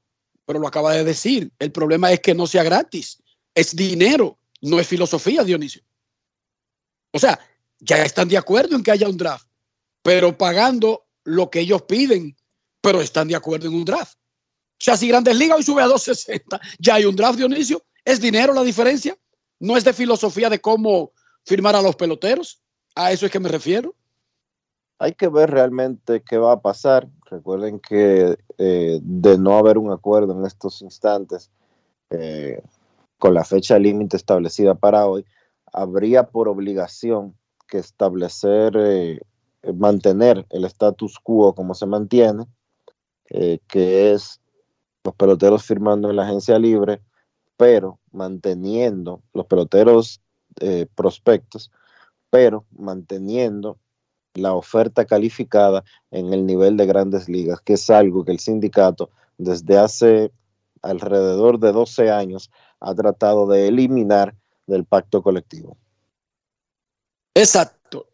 pero 0.46 0.60
lo 0.60 0.68
acaba 0.68 0.94
de 0.94 1.04
decir. 1.04 1.52
El 1.58 1.72
problema 1.72 2.12
es 2.12 2.20
que 2.20 2.36
no 2.36 2.48
sea 2.48 2.64
gratis. 2.64 3.22
Es 3.54 3.74
dinero, 3.76 4.38
no 4.62 4.80
es 4.80 4.88
filosofía, 4.88 5.44
Dionisio. 5.44 5.84
O 7.14 7.20
sea, 7.20 7.40
ya 7.80 8.04
están 8.04 8.28
de 8.28 8.38
acuerdo 8.38 8.76
en 8.76 8.84
que 8.84 8.92
haya 8.92 9.08
un 9.08 9.18
draft, 9.18 9.48
pero 10.02 10.38
pagando 10.38 11.06
lo 11.24 11.50
que 11.50 11.62
ellos 11.62 11.84
piden, 11.84 12.36
pero 12.82 13.02
están 13.02 13.28
de 13.28 13.36
acuerdo 13.36 13.68
en 13.68 13.76
un 13.76 13.86
draft. 13.86 14.18
O 14.18 14.84
sea, 14.86 14.98
si 14.98 15.08
Grandes 15.08 15.36
Ligas 15.36 15.58
hoy 15.58 15.64
sube 15.64 15.82
a 15.82 15.88
260, 15.88 16.60
ya 16.80 16.96
hay 16.96 17.06
un 17.06 17.16
draft, 17.16 17.38
Dionisio. 17.38 17.82
¿Es 18.04 18.22
dinero 18.22 18.54
la 18.54 18.64
diferencia? 18.64 19.18
No 19.60 19.78
es 19.78 19.84
de 19.84 19.94
filosofía 19.94 20.50
de 20.50 20.60
cómo 20.60 21.12
firmar 21.44 21.76
a 21.76 21.82
los 21.82 21.96
peloteros. 21.96 22.62
A 22.96 23.12
eso 23.12 23.26
es 23.26 23.32
que 23.32 23.40
me 23.40 23.50
refiero. 23.50 23.96
Hay 25.00 25.14
que 25.14 25.28
ver 25.28 25.50
realmente 25.50 26.22
qué 26.24 26.38
va 26.38 26.54
a 26.54 26.62
pasar. 26.62 27.08
Recuerden 27.30 27.80
que 27.80 28.38
eh, 28.58 29.00
de 29.02 29.38
no 29.38 29.58
haber 29.58 29.78
un 29.78 29.92
acuerdo 29.92 30.38
en 30.38 30.46
estos 30.46 30.82
instantes, 30.82 31.50
eh, 32.12 32.62
con 33.18 33.34
la 33.34 33.44
fecha 33.44 33.80
límite 33.80 34.18
establecida 34.18 34.76
para 34.76 35.08
hoy, 35.08 35.26
habría 35.72 36.28
por 36.28 36.48
obligación 36.48 37.36
que 37.68 37.78
establecer, 37.78 38.74
eh, 38.78 39.22
mantener 39.74 40.46
el 40.50 40.66
status 40.66 41.20
quo 41.20 41.54
como 41.54 41.74
se 41.74 41.86
mantiene, 41.86 42.46
eh, 43.30 43.60
que 43.68 44.12
es 44.14 44.42
los 45.04 45.16
peloteros 45.16 45.64
firmando 45.64 46.10
en 46.10 46.16
la 46.16 46.24
agencia 46.24 46.60
libre, 46.60 47.02
pero 47.58 48.00
manteniendo 48.12 49.22
los 49.34 49.46
peloteros 49.46 50.22
eh, 50.60 50.88
prospectos, 50.96 51.72
pero 52.30 52.66
manteniendo 52.72 53.78
la 54.34 54.54
oferta 54.54 55.06
calificada 55.06 55.84
en 56.12 56.34
el 56.34 56.46
nivel 56.46 56.78
de 56.78 56.86
grandes 56.86 57.30
ligas, 57.30 57.62
que 57.62 57.74
es 57.74 57.90
algo 57.90 58.26
que 58.26 58.32
el 58.32 58.40
sindicato 58.40 59.10
desde 59.38 59.78
hace 59.78 60.32
alrededor 60.82 61.60
de 61.60 61.72
12 61.72 62.12
años 62.12 62.52
ha 62.80 62.94
tratado 62.94 63.48
de 63.48 63.68
eliminar 63.68 64.36
del 64.68 64.86
pacto 64.86 65.22
colectivo. 65.22 65.78
Exacto. 67.36 68.08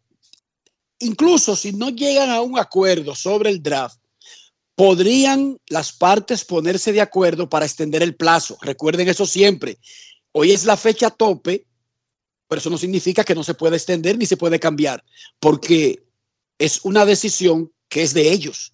Incluso 1.00 1.56
si 1.56 1.72
no 1.72 1.90
llegan 1.90 2.30
a 2.30 2.42
un 2.42 2.60
acuerdo 2.60 3.16
sobre 3.16 3.52
el 3.52 3.62
draft, 3.64 4.00
podrían 4.76 5.58
las 5.68 5.94
partes 5.94 6.44
ponerse 6.44 6.92
de 6.92 7.02
acuerdo 7.02 7.48
para 7.48 7.66
extender 7.66 8.02
el 8.02 8.16
plazo. 8.16 8.58
Recuerden 8.62 9.08
eso 9.08 9.26
siempre. 9.26 9.78
Hoy 10.32 10.52
es 10.52 10.66
la 10.66 10.76
fecha 10.76 11.12
tope, 11.12 11.68
pero 12.48 12.60
eso 12.60 12.70
no 12.70 12.78
significa 12.78 13.24
que 13.24 13.36
no 13.36 13.44
se 13.44 13.54
pueda 13.54 13.76
extender 13.76 14.18
ni 14.18 14.26
se 14.26 14.38
puede 14.38 14.60
cambiar, 14.60 15.04
porque 15.40 16.04
es 16.58 16.84
una 16.84 17.06
decisión 17.06 17.72
que 17.90 18.02
es 18.02 18.14
de 18.14 18.32
ellos. 18.32 18.72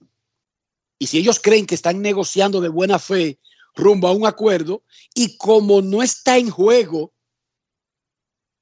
Y 1.00 1.08
si 1.08 1.18
ellos 1.18 1.40
creen 1.40 1.66
que 1.66 1.76
están 1.76 2.02
negociando 2.02 2.62
de 2.62 2.70
buena 2.70 3.00
fe 3.00 3.38
rumbo 3.76 4.08
a 4.08 4.12
un 4.12 4.26
acuerdo, 4.26 4.84
y 5.14 5.38
como 5.38 5.82
no 5.82 6.02
está 6.02 6.38
en 6.38 6.50
juego 6.50 7.14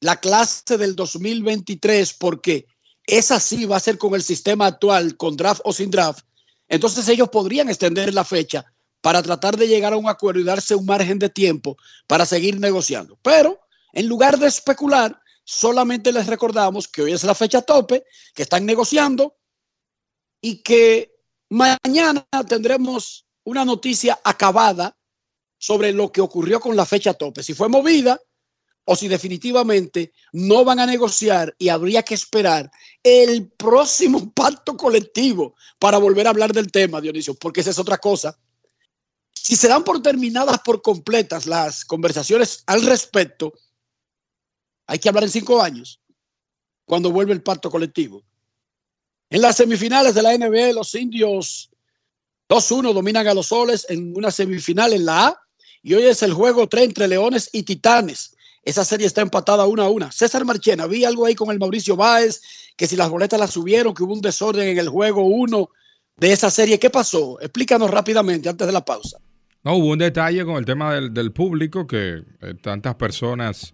la 0.05 0.17
clase 0.17 0.77
del 0.77 0.95
2023, 0.95 2.13
porque 2.13 2.67
esa 3.07 3.39
sí 3.39 3.65
va 3.65 3.77
a 3.77 3.79
ser 3.79 3.97
con 3.97 4.13
el 4.13 4.21
sistema 4.21 4.67
actual, 4.67 5.17
con 5.17 5.35
draft 5.35 5.61
o 5.63 5.73
sin 5.73 5.89
draft, 5.89 6.23
entonces 6.67 7.07
ellos 7.07 7.29
podrían 7.29 7.69
extender 7.69 8.13
la 8.13 8.23
fecha 8.23 8.71
para 9.01 9.23
tratar 9.23 9.57
de 9.57 9.67
llegar 9.67 9.93
a 9.93 9.97
un 9.97 10.07
acuerdo 10.07 10.39
y 10.39 10.43
darse 10.43 10.75
un 10.75 10.85
margen 10.85 11.17
de 11.17 11.29
tiempo 11.29 11.75
para 12.05 12.27
seguir 12.27 12.59
negociando. 12.59 13.17
Pero 13.23 13.59
en 13.93 14.07
lugar 14.07 14.37
de 14.37 14.45
especular, 14.45 15.19
solamente 15.43 16.13
les 16.13 16.27
recordamos 16.27 16.87
que 16.87 17.01
hoy 17.01 17.13
es 17.13 17.23
la 17.23 17.33
fecha 17.33 17.63
tope, 17.63 18.05
que 18.35 18.43
están 18.43 18.63
negociando 18.63 19.35
y 20.39 20.61
que 20.61 21.15
mañana 21.49 22.27
tendremos 22.47 23.25
una 23.43 23.65
noticia 23.65 24.19
acabada 24.23 24.95
sobre 25.57 25.93
lo 25.93 26.11
que 26.11 26.21
ocurrió 26.21 26.59
con 26.59 26.75
la 26.75 26.85
fecha 26.85 27.15
tope, 27.15 27.41
si 27.41 27.55
fue 27.55 27.69
movida 27.69 28.21
o 28.85 28.95
si 28.95 29.07
definitivamente 29.07 30.13
no 30.31 30.63
van 30.63 30.79
a 30.79 30.85
negociar 30.85 31.55
y 31.57 31.69
habría 31.69 32.03
que 32.03 32.13
esperar 32.13 32.71
el 33.03 33.49
próximo 33.51 34.31
pacto 34.35 34.77
colectivo 34.77 35.55
para 35.79 35.97
volver 35.97 36.27
a 36.27 36.29
hablar 36.29 36.53
del 36.53 36.71
tema, 36.71 37.01
Dionisio, 37.01 37.33
porque 37.33 37.61
esa 37.61 37.71
es 37.71 37.79
otra 37.79 37.97
cosa. 37.97 38.37
Si 39.33 39.55
se 39.55 39.67
dan 39.67 39.83
por 39.83 40.01
terminadas 40.01 40.59
por 40.59 40.81
completas 40.81 41.45
las 41.45 41.83
conversaciones 41.83 42.63
al 42.67 42.83
respecto, 42.83 43.53
hay 44.87 44.99
que 44.99 45.09
hablar 45.09 45.23
en 45.23 45.31
cinco 45.31 45.61
años, 45.61 45.99
cuando 46.85 47.11
vuelve 47.11 47.33
el 47.33 47.43
pacto 47.43 47.69
colectivo. 47.69 48.23
En 49.29 49.41
las 49.41 49.57
semifinales 49.57 50.13
de 50.13 50.21
la 50.21 50.37
NBA, 50.37 50.73
los 50.73 50.93
indios 50.93 51.71
2-1 52.47 52.93
dominan 52.93 53.27
a 53.27 53.33
los 53.33 53.47
soles 53.47 53.87
en 53.89 54.15
una 54.15 54.29
semifinal 54.29 54.93
en 54.93 55.05
la 55.05 55.27
A 55.27 55.41
y 55.81 55.93
hoy 55.95 56.03
es 56.03 56.21
el 56.21 56.33
juego 56.33 56.67
3 56.67 56.85
entre 56.85 57.07
Leones 57.07 57.49
y 57.51 57.63
Titanes. 57.63 58.34
Esa 58.65 58.83
serie 58.83 59.05
está 59.05 59.21
empatada 59.21 59.67
una 59.67 59.83
a 59.83 59.89
una. 59.89 60.11
César 60.11 60.43
Marchena, 60.43 60.87
vi 60.87 61.05
algo 61.05 61.27
ahí 61.27 61.35
con 61.35 61.51
el 61.51 61.59
Mauricio 61.59 61.95
Báez, 61.95 62.41
que 62.75 62.87
si 62.87 62.95
las 62.95 63.11
boletas 63.11 63.39
las 63.39 63.51
subieron, 63.51 63.93
que 63.93 64.03
hubo 64.03 64.13
un 64.13 64.21
desorden 64.21 64.67
en 64.67 64.79
el 64.79 64.89
juego 64.89 65.23
1 65.23 65.69
de 66.17 66.31
esa 66.31 66.49
serie. 66.49 66.79
¿Qué 66.79 66.89
pasó? 66.89 67.39
Explícanos 67.39 67.91
rápidamente 67.91 68.49
antes 68.49 68.65
de 68.65 68.73
la 68.73 68.83
pausa. 68.83 69.19
No, 69.63 69.75
hubo 69.75 69.87
un 69.87 69.99
detalle 69.99 70.43
con 70.45 70.57
el 70.57 70.65
tema 70.65 70.95
del, 70.95 71.13
del 71.13 71.31
público, 71.31 71.85
que 71.85 72.23
eh, 72.41 72.53
tantas 72.59 72.95
personas 72.95 73.73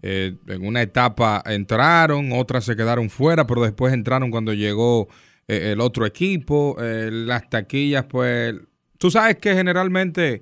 eh, 0.00 0.34
en 0.46 0.66
una 0.66 0.80
etapa 0.80 1.42
entraron, 1.44 2.32
otras 2.32 2.64
se 2.64 2.74
quedaron 2.74 3.10
fuera, 3.10 3.46
pero 3.46 3.62
después 3.62 3.92
entraron 3.92 4.30
cuando 4.30 4.54
llegó 4.54 5.08
eh, 5.46 5.72
el 5.72 5.80
otro 5.82 6.06
equipo. 6.06 6.76
Las 6.78 7.50
taquillas, 7.50 8.06
pues, 8.06 8.54
tú 8.96 9.10
sabes 9.10 9.36
que 9.36 9.54
generalmente 9.54 10.40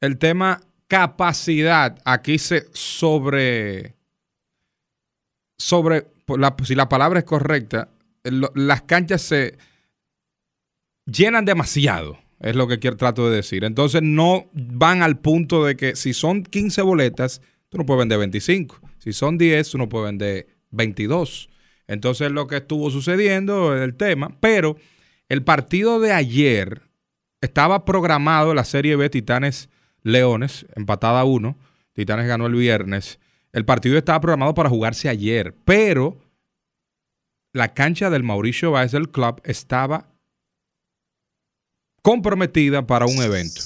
el 0.00 0.16
tema 0.18 0.60
capacidad 0.88 1.98
aquí 2.04 2.38
se 2.38 2.66
sobre, 2.72 3.94
sobre, 5.58 6.06
si 6.64 6.74
la 6.74 6.88
palabra 6.88 7.20
es 7.20 7.24
correcta, 7.24 7.90
las 8.22 8.82
canchas 8.82 9.22
se 9.22 9.58
llenan 11.06 11.44
demasiado, 11.44 12.18
es 12.40 12.56
lo 12.56 12.66
que 12.68 12.78
quiero, 12.78 12.96
trato 12.96 13.28
de 13.30 13.36
decir. 13.36 13.64
Entonces 13.64 14.02
no 14.02 14.46
van 14.52 15.02
al 15.02 15.18
punto 15.18 15.64
de 15.64 15.76
que 15.76 15.96
si 15.96 16.12
son 16.12 16.42
15 16.42 16.82
boletas, 16.82 17.40
tú 17.68 17.78
no 17.78 17.86
puedes 17.86 18.00
vender 18.00 18.18
25. 18.18 18.80
Si 18.98 19.12
son 19.12 19.38
10, 19.38 19.70
tú 19.70 19.78
no 19.78 19.88
puedes 19.88 20.06
vender 20.06 20.46
22. 20.70 21.48
Entonces 21.86 22.32
lo 22.32 22.46
que 22.46 22.56
estuvo 22.56 22.90
sucediendo 22.90 23.76
es 23.76 23.82
el 23.82 23.94
tema, 23.94 24.36
pero 24.40 24.76
el 25.28 25.42
partido 25.42 26.00
de 26.00 26.12
ayer 26.12 26.82
estaba 27.40 27.84
programado 27.84 28.54
la 28.54 28.64
Serie 28.64 28.96
B 28.96 29.08
Titanes 29.08 29.68
Leones, 30.06 30.66
empatada 30.76 31.20
a 31.20 31.24
uno. 31.24 31.58
Titanes 31.92 32.26
ganó 32.28 32.46
el 32.46 32.54
viernes. 32.54 33.18
El 33.52 33.64
partido 33.64 33.98
estaba 33.98 34.20
programado 34.20 34.54
para 34.54 34.68
jugarse 34.68 35.08
ayer, 35.08 35.54
pero 35.64 36.18
la 37.52 37.74
cancha 37.74 38.08
del 38.10 38.22
Mauricio 38.22 38.70
Báez 38.70 38.92
del 38.92 39.10
club 39.10 39.40
estaba 39.44 40.12
comprometida 42.02 42.86
para 42.86 43.06
un 43.06 43.16
evento. 43.22 43.62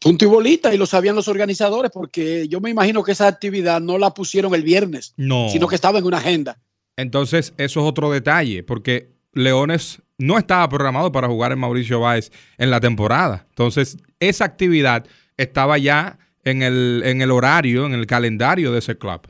Punto 0.00 0.24
y 0.24 0.28
bolita, 0.28 0.72
y 0.72 0.78
lo 0.78 0.86
sabían 0.86 1.16
los 1.16 1.26
organizadores, 1.28 1.90
porque 1.92 2.46
yo 2.48 2.60
me 2.60 2.70
imagino 2.70 3.02
que 3.02 3.12
esa 3.12 3.26
actividad 3.26 3.80
no 3.80 3.98
la 3.98 4.14
pusieron 4.14 4.54
el 4.54 4.62
viernes, 4.62 5.12
No. 5.16 5.48
sino 5.50 5.66
que 5.66 5.74
estaba 5.74 5.98
en 5.98 6.04
una 6.06 6.18
agenda. 6.18 6.62
Entonces, 6.96 7.52
eso 7.58 7.80
es 7.80 7.86
otro 7.86 8.10
detalle, 8.10 8.62
porque 8.62 9.17
Leones 9.38 10.02
no 10.18 10.36
estaba 10.36 10.68
programado 10.68 11.12
para 11.12 11.28
jugar 11.28 11.52
en 11.52 11.60
Mauricio 11.60 12.00
Báez 12.00 12.30
en 12.58 12.70
la 12.70 12.80
temporada. 12.80 13.46
Entonces, 13.50 13.96
esa 14.20 14.44
actividad 14.44 15.06
estaba 15.36 15.78
ya 15.78 16.18
en 16.44 16.62
el, 16.62 17.02
en 17.04 17.22
el 17.22 17.30
horario, 17.30 17.86
en 17.86 17.94
el 17.94 18.06
calendario 18.06 18.72
de 18.72 18.80
ese 18.80 18.98
club. 18.98 19.22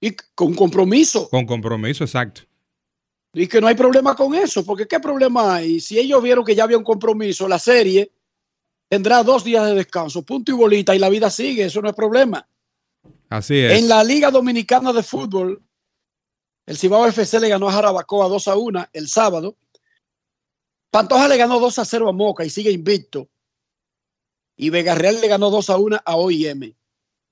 Y 0.00 0.16
con 0.34 0.54
compromiso. 0.54 1.28
Con 1.30 1.46
compromiso, 1.46 2.04
exacto. 2.04 2.42
Y 3.32 3.46
que 3.46 3.60
no 3.60 3.66
hay 3.66 3.74
problema 3.74 4.14
con 4.14 4.34
eso, 4.34 4.64
porque 4.64 4.86
¿qué 4.86 4.98
problema 4.98 5.56
hay? 5.56 5.80
Si 5.80 5.98
ellos 5.98 6.22
vieron 6.22 6.44
que 6.44 6.54
ya 6.54 6.64
había 6.64 6.78
un 6.78 6.84
compromiso, 6.84 7.46
la 7.46 7.58
serie 7.58 8.10
tendrá 8.88 9.22
dos 9.22 9.44
días 9.44 9.66
de 9.66 9.74
descanso, 9.74 10.22
punto 10.22 10.52
y 10.52 10.54
bolita, 10.54 10.94
y 10.94 10.98
la 10.98 11.08
vida 11.08 11.28
sigue, 11.30 11.64
eso 11.64 11.82
no 11.82 11.88
es 11.88 11.94
problema. 11.94 12.46
Así 13.28 13.56
es. 13.56 13.78
En 13.78 13.88
la 13.88 14.02
Liga 14.04 14.30
Dominicana 14.30 14.92
de 14.92 15.02
Fútbol, 15.02 15.62
el 16.66 16.76
Cibao 16.76 17.06
FC 17.06 17.38
le 17.38 17.48
ganó 17.48 17.68
a 17.68 17.72
Jarabacoa 17.72 18.28
2 18.28 18.48
a 18.48 18.56
1 18.56 18.88
el 18.92 19.08
sábado. 19.08 19.56
Pantoja 20.90 21.28
le 21.28 21.36
ganó 21.36 21.60
2 21.60 21.78
a 21.78 21.84
0 21.84 22.08
a 22.08 22.12
Moca 22.12 22.44
y 22.44 22.50
sigue 22.50 22.72
invicto. 22.72 23.28
Y 24.56 24.70
Vega 24.70 24.94
Real 24.96 25.20
le 25.20 25.28
ganó 25.28 25.50
2 25.50 25.70
a 25.70 25.76
1 25.76 26.00
a 26.04 26.16
OIM. 26.16 26.74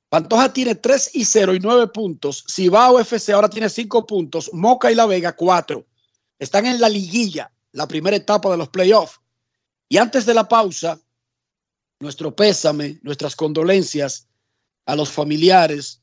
Pantoja 0.08 0.52
tiene 0.52 0.76
3 0.76 1.10
y 1.14 1.24
0 1.24 1.54
y 1.54 1.58
9 1.58 1.88
puntos. 1.88 2.44
Cibao 2.48 3.00
FC 3.00 3.32
ahora 3.32 3.50
tiene 3.50 3.68
5 3.68 4.06
puntos. 4.06 4.50
Moca 4.52 4.92
y 4.92 4.94
La 4.94 5.06
Vega 5.06 5.34
4. 5.34 5.84
Están 6.38 6.66
en 6.66 6.80
la 6.80 6.88
liguilla, 6.88 7.52
la 7.72 7.88
primera 7.88 8.16
etapa 8.16 8.50
de 8.50 8.56
los 8.56 8.68
playoffs. 8.68 9.20
Y 9.88 9.96
antes 9.96 10.26
de 10.26 10.34
la 10.34 10.48
pausa, 10.48 11.00
nuestro 11.98 12.36
pésame, 12.36 13.00
nuestras 13.02 13.34
condolencias 13.34 14.28
a 14.86 14.94
los 14.94 15.10
familiares 15.10 16.02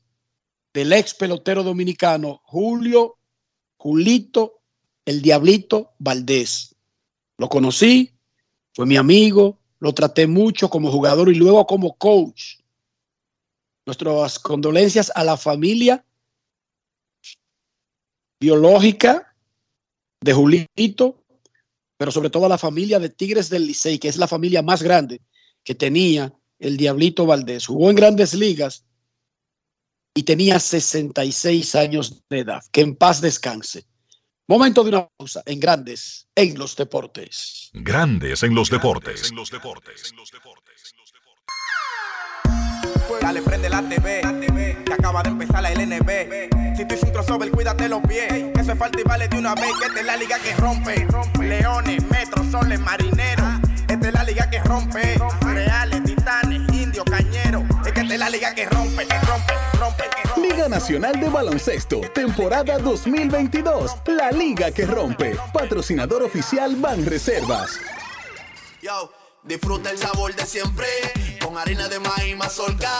del 0.74 0.92
ex 0.92 1.14
pelotero 1.14 1.62
dominicano 1.62 2.42
Julio 2.44 3.18
Julito 3.82 4.62
el 5.04 5.22
Diablito 5.22 5.90
Valdés. 5.98 6.76
Lo 7.36 7.48
conocí, 7.48 8.12
fue 8.72 8.86
mi 8.86 8.96
amigo, 8.96 9.58
lo 9.80 9.92
traté 9.92 10.28
mucho 10.28 10.70
como 10.70 10.92
jugador 10.92 11.28
y 11.28 11.34
luego 11.34 11.66
como 11.66 11.96
coach. 11.98 12.60
Nuestras 13.84 14.38
condolencias 14.38 15.10
a 15.16 15.24
la 15.24 15.36
familia 15.36 16.06
biológica 18.38 19.34
de 20.20 20.32
Julito, 20.32 21.24
pero 21.96 22.12
sobre 22.12 22.30
todo 22.30 22.46
a 22.46 22.50
la 22.50 22.58
familia 22.58 23.00
de 23.00 23.08
Tigres 23.08 23.50
del 23.50 23.66
Licey, 23.66 23.98
que 23.98 24.06
es 24.06 24.16
la 24.16 24.28
familia 24.28 24.62
más 24.62 24.80
grande 24.84 25.20
que 25.64 25.74
tenía 25.74 26.32
el 26.60 26.76
Diablito 26.76 27.26
Valdés. 27.26 27.66
Jugó 27.66 27.90
en 27.90 27.96
grandes 27.96 28.32
ligas 28.32 28.84
y 30.14 30.22
tenía 30.24 30.58
66 30.58 31.74
años 31.74 32.22
de 32.28 32.40
edad. 32.40 32.62
Que 32.70 32.82
en 32.82 32.96
paz 32.96 33.20
descanse. 33.20 33.86
Momento 34.48 34.82
de 34.82 34.90
una 34.90 35.08
pausa 35.08 35.42
en 35.46 35.60
Grandes 35.60 36.28
en 36.34 36.58
los 36.58 36.76
Deportes. 36.76 37.70
Grandes 37.72 38.42
en 38.42 38.54
los 38.54 38.68
deportes. 38.68 39.30
En 39.30 39.36
los 39.36 39.50
deportes. 39.50 40.12
Dale, 43.20 43.40
prende 43.42 43.70
la 43.70 43.88
TV, 43.88 44.20
que 44.84 44.92
acaba 44.92 45.22
de 45.22 45.28
empezar 45.30 45.62
la 45.62 45.70
LNB. 45.70 46.76
Si 46.76 46.84
tú 46.84 46.94
hiciste 46.94 47.06
un 47.06 47.12
crossover, 47.12 47.50
cuídate 47.52 47.88
los 47.88 48.02
pies. 48.02 48.28
Que 48.28 48.60
eso 48.60 48.72
es 48.72 48.78
falta 48.78 49.00
y 49.00 49.04
vale 49.04 49.28
de 49.28 49.38
una 49.38 49.54
vez. 49.54 49.70
Que 49.78 49.86
esta 49.86 50.00
es 50.00 50.06
la 50.06 50.16
liga 50.16 50.38
que 50.40 50.54
rompe. 50.56 51.06
Leones, 51.40 52.02
metros, 52.10 52.50
soles, 52.50 52.80
marineros. 52.80 53.60
Esta 53.88 54.08
es 54.08 54.12
la 54.12 54.24
liga 54.24 54.50
que 54.50 54.58
rompe. 54.60 55.18
Reales, 55.42 56.02
titanes, 56.04 56.66
indios, 56.92 57.04
cañeros. 57.04 57.64
Es 57.86 57.92
que 57.92 58.00
esta 58.00 58.14
es 58.14 58.20
la 58.20 58.30
liga 58.30 58.54
que 58.54 58.66
rompe, 58.66 59.06
que 59.06 59.18
rompe, 59.20 59.54
rompe, 59.78 60.04
que 60.14 60.28
rompe. 60.28 60.48
Liga 60.48 60.68
Nacional 60.68 61.20
de 61.20 61.28
Baloncesto, 61.28 62.00
temporada 62.14 62.78
2022. 62.78 63.96
La 64.06 64.30
liga 64.30 64.70
que 64.70 64.84
rompe. 64.86 65.36
Patrocinador 65.52 66.22
oficial 66.22 66.76
Ban 66.76 67.04
Reservas. 67.06 67.78
Yo, 68.82 69.10
disfruta 69.42 69.90
el 69.90 69.98
sabor 69.98 70.34
de 70.34 70.44
siempre. 70.44 70.86
Con 71.42 71.56
harina 71.56 71.88
de 71.88 71.98
maíz 71.98 72.36
mazorca. 72.36 72.90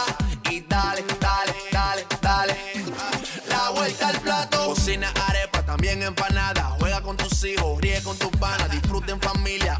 Y 0.49 0.61
dale, 0.61 1.03
dale, 1.19 1.53
dale, 1.71 2.05
dale. 2.21 2.57
La 3.47 3.69
vuelta 3.69 4.09
al 4.09 4.19
plato. 4.21 4.65
Cocina 4.65 5.11
arepa, 5.29 5.63
también 5.63 6.01
empanada. 6.01 6.75
Juega 6.79 7.01
con 7.01 7.15
tus 7.17 7.43
hijos, 7.45 7.79
ríe 7.79 8.01
con 8.01 8.17
tus 8.17 8.31
panas. 8.37 8.71
Disfruta 8.71 9.11
en 9.11 9.21
familia, 9.21 9.79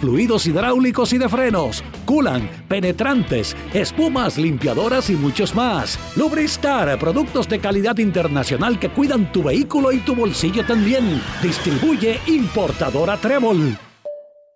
fluidos 0.00 0.46
hidráulicos 0.46 1.12
y 1.12 1.18
de 1.18 1.28
frenos, 1.28 1.82
culan, 2.04 2.48
penetrantes, 2.68 3.56
espumas, 3.72 4.38
limpiadoras 4.38 5.10
y 5.10 5.14
muchos 5.14 5.54
más. 5.54 5.98
Lubristar, 6.16 6.98
productos 6.98 7.48
de 7.48 7.60
calidad 7.60 7.98
internacional 7.98 8.78
que 8.78 8.90
cuidan 8.90 9.30
tu 9.32 9.42
vehículo 9.42 9.92
y 9.92 9.98
tu 9.98 10.14
bolsillo 10.14 10.64
también. 10.66 11.20
Distribuye 11.42 12.20
importadora 12.26 13.16
Trébol. 13.16 13.76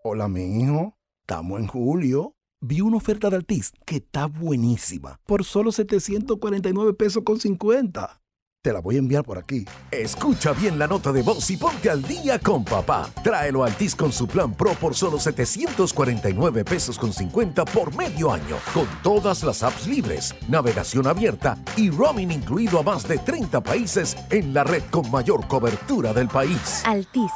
Hola, 0.05 0.29
mi 0.29 0.63
hijo. 0.63 0.97
Estamos 1.21 1.61
en 1.61 1.67
julio. 1.67 2.35
Vi 2.61 2.81
una 2.81 2.97
oferta 2.97 3.29
de 3.29 3.37
Altis 3.37 3.73
que 3.85 3.97
está 3.97 4.27
buenísima. 4.27 5.21
Por 5.27 5.45
solo 5.45 5.73
749 5.73 6.95
pesos 6.95 7.23
con 7.25 7.41
50. 7.41 8.22
Te 8.65 8.73
la 8.73 8.79
voy 8.79 8.95
a 8.95 9.01
enviar 9.01 9.25
por 9.25 9.39
aquí. 9.39 9.65
Escucha 9.91 10.53
bien 10.53 10.79
la 10.79 10.87
nota 10.87 11.11
de 11.11 11.23
voz 11.23 11.51
y 11.51 11.57
ponte 11.57 11.91
al 11.91 12.01
día 12.01 12.39
con 12.39 12.65
papá. 12.65 13.11
Tráelo 13.25 13.65
a 13.65 13.67
Altis 13.67 13.97
con 13.97 14.13
su 14.13 14.29
plan 14.29 14.55
Pro 14.55 14.75
por 14.75 14.95
solo 14.95 15.19
749 15.19 16.65
pesos 16.65 16.97
con 16.97 17.13
50 17.13 17.65
por 17.65 17.93
medio 17.97 18.31
año. 18.31 18.59
Con 18.73 18.87
todas 19.03 19.43
las 19.43 19.65
apps 19.65 19.89
libres, 19.89 20.33
navegación 20.49 21.09
abierta 21.09 21.59
y 21.77 21.91
roaming 21.91 22.31
incluido 22.31 22.79
a 22.79 22.85
más 22.85 23.09
de 23.09 23.19
30 23.19 23.65
países 23.65 24.17
en 24.31 24.55
la 24.55 24.63
red 24.63 24.85
con 24.93 25.11
mayor 25.11 25.49
cobertura 25.49 26.13
del 26.13 26.29
país. 26.29 26.85
Altis, 26.87 27.33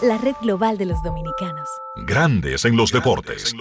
la 0.00 0.16
red 0.16 0.34
global 0.40 0.78
de 0.78 0.86
los 0.86 1.02
dominicanos. 1.02 1.68
Grandes 2.06 2.64
en 2.64 2.74
los 2.74 2.90
deportes. 2.90 3.54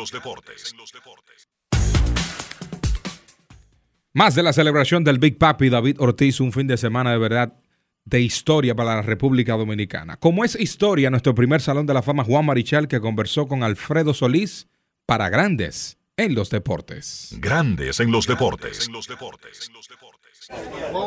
Más 4.20 4.36
de 4.36 4.44
la 4.44 4.52
celebración 4.52 5.06
del 5.06 5.18
Big 5.18 5.38
Papi 5.38 5.70
David 5.70 5.96
Ortiz, 6.00 6.42
un 6.42 6.52
fin 6.52 6.68
de 6.68 6.76
semana 6.76 7.14
de 7.14 7.18
verdad 7.18 7.54
de 8.04 8.20
historia 8.20 8.76
para 8.76 8.96
la 8.96 9.02
República 9.02 9.54
Dominicana. 9.54 10.18
Como 10.18 10.44
es 10.44 10.60
historia, 10.60 11.10
nuestro 11.10 11.34
primer 11.34 11.62
Salón 11.62 11.86
de 11.86 11.94
la 11.94 12.02
Fama 12.02 12.26
Juan 12.26 12.46
Marichal 12.46 12.90
que 12.90 13.00
conversó 13.00 13.48
con 13.48 13.64
Alfredo 13.64 14.14
Solís 14.14 14.68
para 15.06 15.30
Grandes 15.30 15.98
en 16.18 16.36
los 16.36 16.50
Deportes. 16.50 17.34
Grandes 17.40 18.02
en 18.02 18.12
los 18.12 18.28
deportes. 18.28 18.90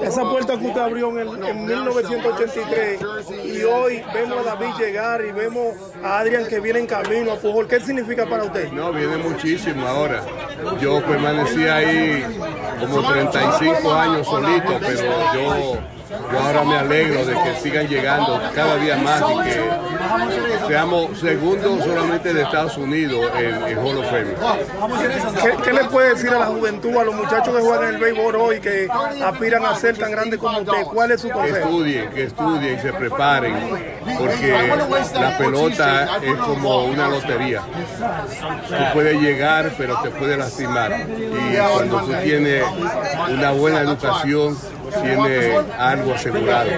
Esa 0.04 0.22
puerta 0.22 0.56
que 0.58 0.66
usted 0.66 0.80
abrió 0.80 1.10
en, 1.10 1.18
el- 1.18 1.44
en 1.44 1.66
1983 1.66 3.00
y 3.44 3.62
hoy 3.64 4.02
vemos 4.14 4.38
a 4.38 4.42
David 4.54 4.74
llegar 4.78 5.24
y 5.24 5.32
vemos 5.32 5.74
a 6.04 6.20
Adrián 6.20 6.46
que 6.46 6.60
viene 6.60 6.78
en 6.80 6.86
camino 6.86 7.32
a 7.32 7.36
Pujol. 7.36 7.66
¿Qué 7.66 7.80
significa 7.80 8.24
para 8.26 8.44
usted? 8.44 8.70
No, 8.70 8.92
viene 8.92 9.16
muchísimo 9.16 9.86
ahora. 9.86 10.22
Yo 10.80 11.02
permanecí 11.04 11.64
ahí 11.64 12.24
como 12.80 13.02
35 13.12 13.92
años 13.92 14.26
solito, 14.26 14.78
pero 14.80 15.00
yo, 15.34 15.78
yo 16.32 16.38
ahora 16.38 16.64
me 16.64 16.76
alegro 16.76 17.24
de 17.24 17.34
que 17.34 17.54
sigan 17.62 17.86
llegando 17.88 18.40
cada 18.54 18.76
día 18.76 18.96
más 18.96 19.22
y 19.22 19.38
que 19.48 19.70
seamos 20.68 21.18
segundos 21.18 21.84
solamente 21.84 22.32
de 22.32 22.42
Estados 22.42 22.76
Unidos 22.76 23.30
en, 23.36 23.54
en 23.66 23.78
Hall 23.78 23.98
of 23.98 24.06
Fame. 24.06 24.34
¿Qué, 25.42 25.56
qué 25.64 25.72
le 25.72 25.84
puede 25.84 26.10
decir 26.10 26.30
a 26.30 26.38
la 26.40 26.46
juventud, 26.46 26.96
a 26.96 27.04
los 27.04 27.14
muchachos 27.14 27.54
que 27.54 27.62
juegan 27.62 27.88
en 27.88 27.94
el 27.94 28.00
béisbol 28.00 28.36
hoy 28.36 28.60
que 28.60 28.88
aspiran 29.24 29.64
a 29.64 29.74
ser 29.76 29.96
tan 29.96 30.10
grandes 30.10 30.38
como 30.38 30.58
usted? 30.58 30.82
¿Cuál 30.92 31.10
es 31.12 31.20
su 31.20 31.28
Que 31.28 31.34
consejo? 31.34 31.56
estudien, 31.68 32.10
que 32.10 32.24
estudien, 32.24 32.82
se 32.82 32.92
preparen, 32.92 33.54
porque 34.18 34.68
la 35.14 35.38
pelota 35.38 36.18
es 36.22 36.36
como 36.36 36.84
una 36.84 37.08
lotería. 37.08 37.62
Tú 38.68 38.74
puedes 38.94 39.20
llegar, 39.20 39.72
pero 39.78 40.00
te 40.02 40.10
puedes 40.10 40.38
lastimar. 40.38 41.06
Y 41.08 41.56
cuando 41.74 42.00
tú 42.00 42.12
tienes 42.22 42.64
una 43.30 43.50
buena 43.52 43.80
educación, 43.80 44.56
tienes 45.02 45.60
algo 45.78 46.14
asegurado. 46.14 46.70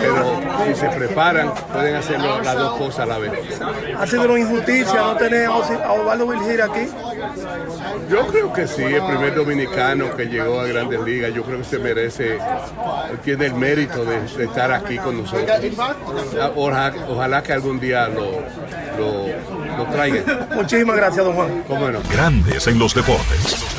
Pero 0.00 0.40
si 0.66 0.74
se 0.80 0.88
preparan, 0.88 1.52
pueden 1.72 1.96
hacer 1.96 2.20
las 2.20 2.54
dos 2.56 2.76
cosas 2.76 3.00
a 3.00 3.06
la 3.06 3.18
vez. 3.18 3.32
¿Ha 3.98 4.06
sido 4.06 4.24
una 4.24 4.38
injusticia 4.38 5.00
no 5.00 5.16
tener 5.16 5.46
a 5.46 5.92
Osvaldo 5.92 6.26
Virgil 6.26 6.60
aquí? 6.62 6.88
Yo 8.10 8.26
creo 8.26 8.52
que 8.52 8.66
sí, 8.66 8.82
el 8.82 9.02
primer 9.06 9.34
dominicano 9.34 10.14
que 10.14 10.26
llegó 10.26 10.60
a 10.60 10.66
Grandes 10.66 11.00
Ligas, 11.00 11.32
yo 11.32 11.42
creo 11.42 11.58
que 11.58 11.64
se 11.64 11.78
merece, 11.78 12.38
tiene 13.24 13.46
el 13.46 13.54
mérito 13.54 14.04
de, 14.04 14.20
de 14.20 14.44
estar 14.44 14.70
aquí 14.72 14.98
con 14.98 15.22
nosotros. 15.22 15.48
Ojalá, 16.54 16.94
ojalá 17.08 17.42
que 17.42 17.52
algún 17.52 17.80
día 17.80 18.08
lo, 18.08 18.42
lo, 18.98 19.76
lo 19.78 19.86
traigan. 19.90 20.48
Muchísimas 20.54 20.96
gracias, 20.96 21.24
don 21.24 21.34
Juan. 21.34 21.64
¿Cómo 21.66 21.90
no? 21.90 22.00
Grandes 22.10 22.66
en 22.66 22.78
los 22.78 22.94
deportes. 22.94 23.73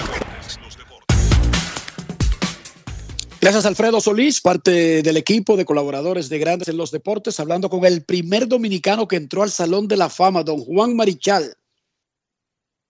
Gracias 3.46 3.68
Alfredo 3.68 4.02
Solís, 4.02 4.42
parte 4.42 5.04
del 5.04 5.18
equipo 5.18 5.56
de 5.56 5.66
colaboradores 5.66 6.30
de 6.30 6.40
Grandes 6.40 6.68
en 6.68 6.78
los 6.78 6.90
Deportes, 6.90 7.40
hablando 7.40 7.70
con 7.70 7.86
el 7.86 8.02
primer 8.02 8.48
dominicano 8.48 9.08
que 9.08 9.18
entró 9.18 9.44
al 9.44 9.52
Salón 9.52 9.88
de 9.88 9.98
la 9.98 10.10
Fama, 10.10 10.42
don 10.42 10.58
Juan 10.62 10.96
Marichal. 10.96 11.56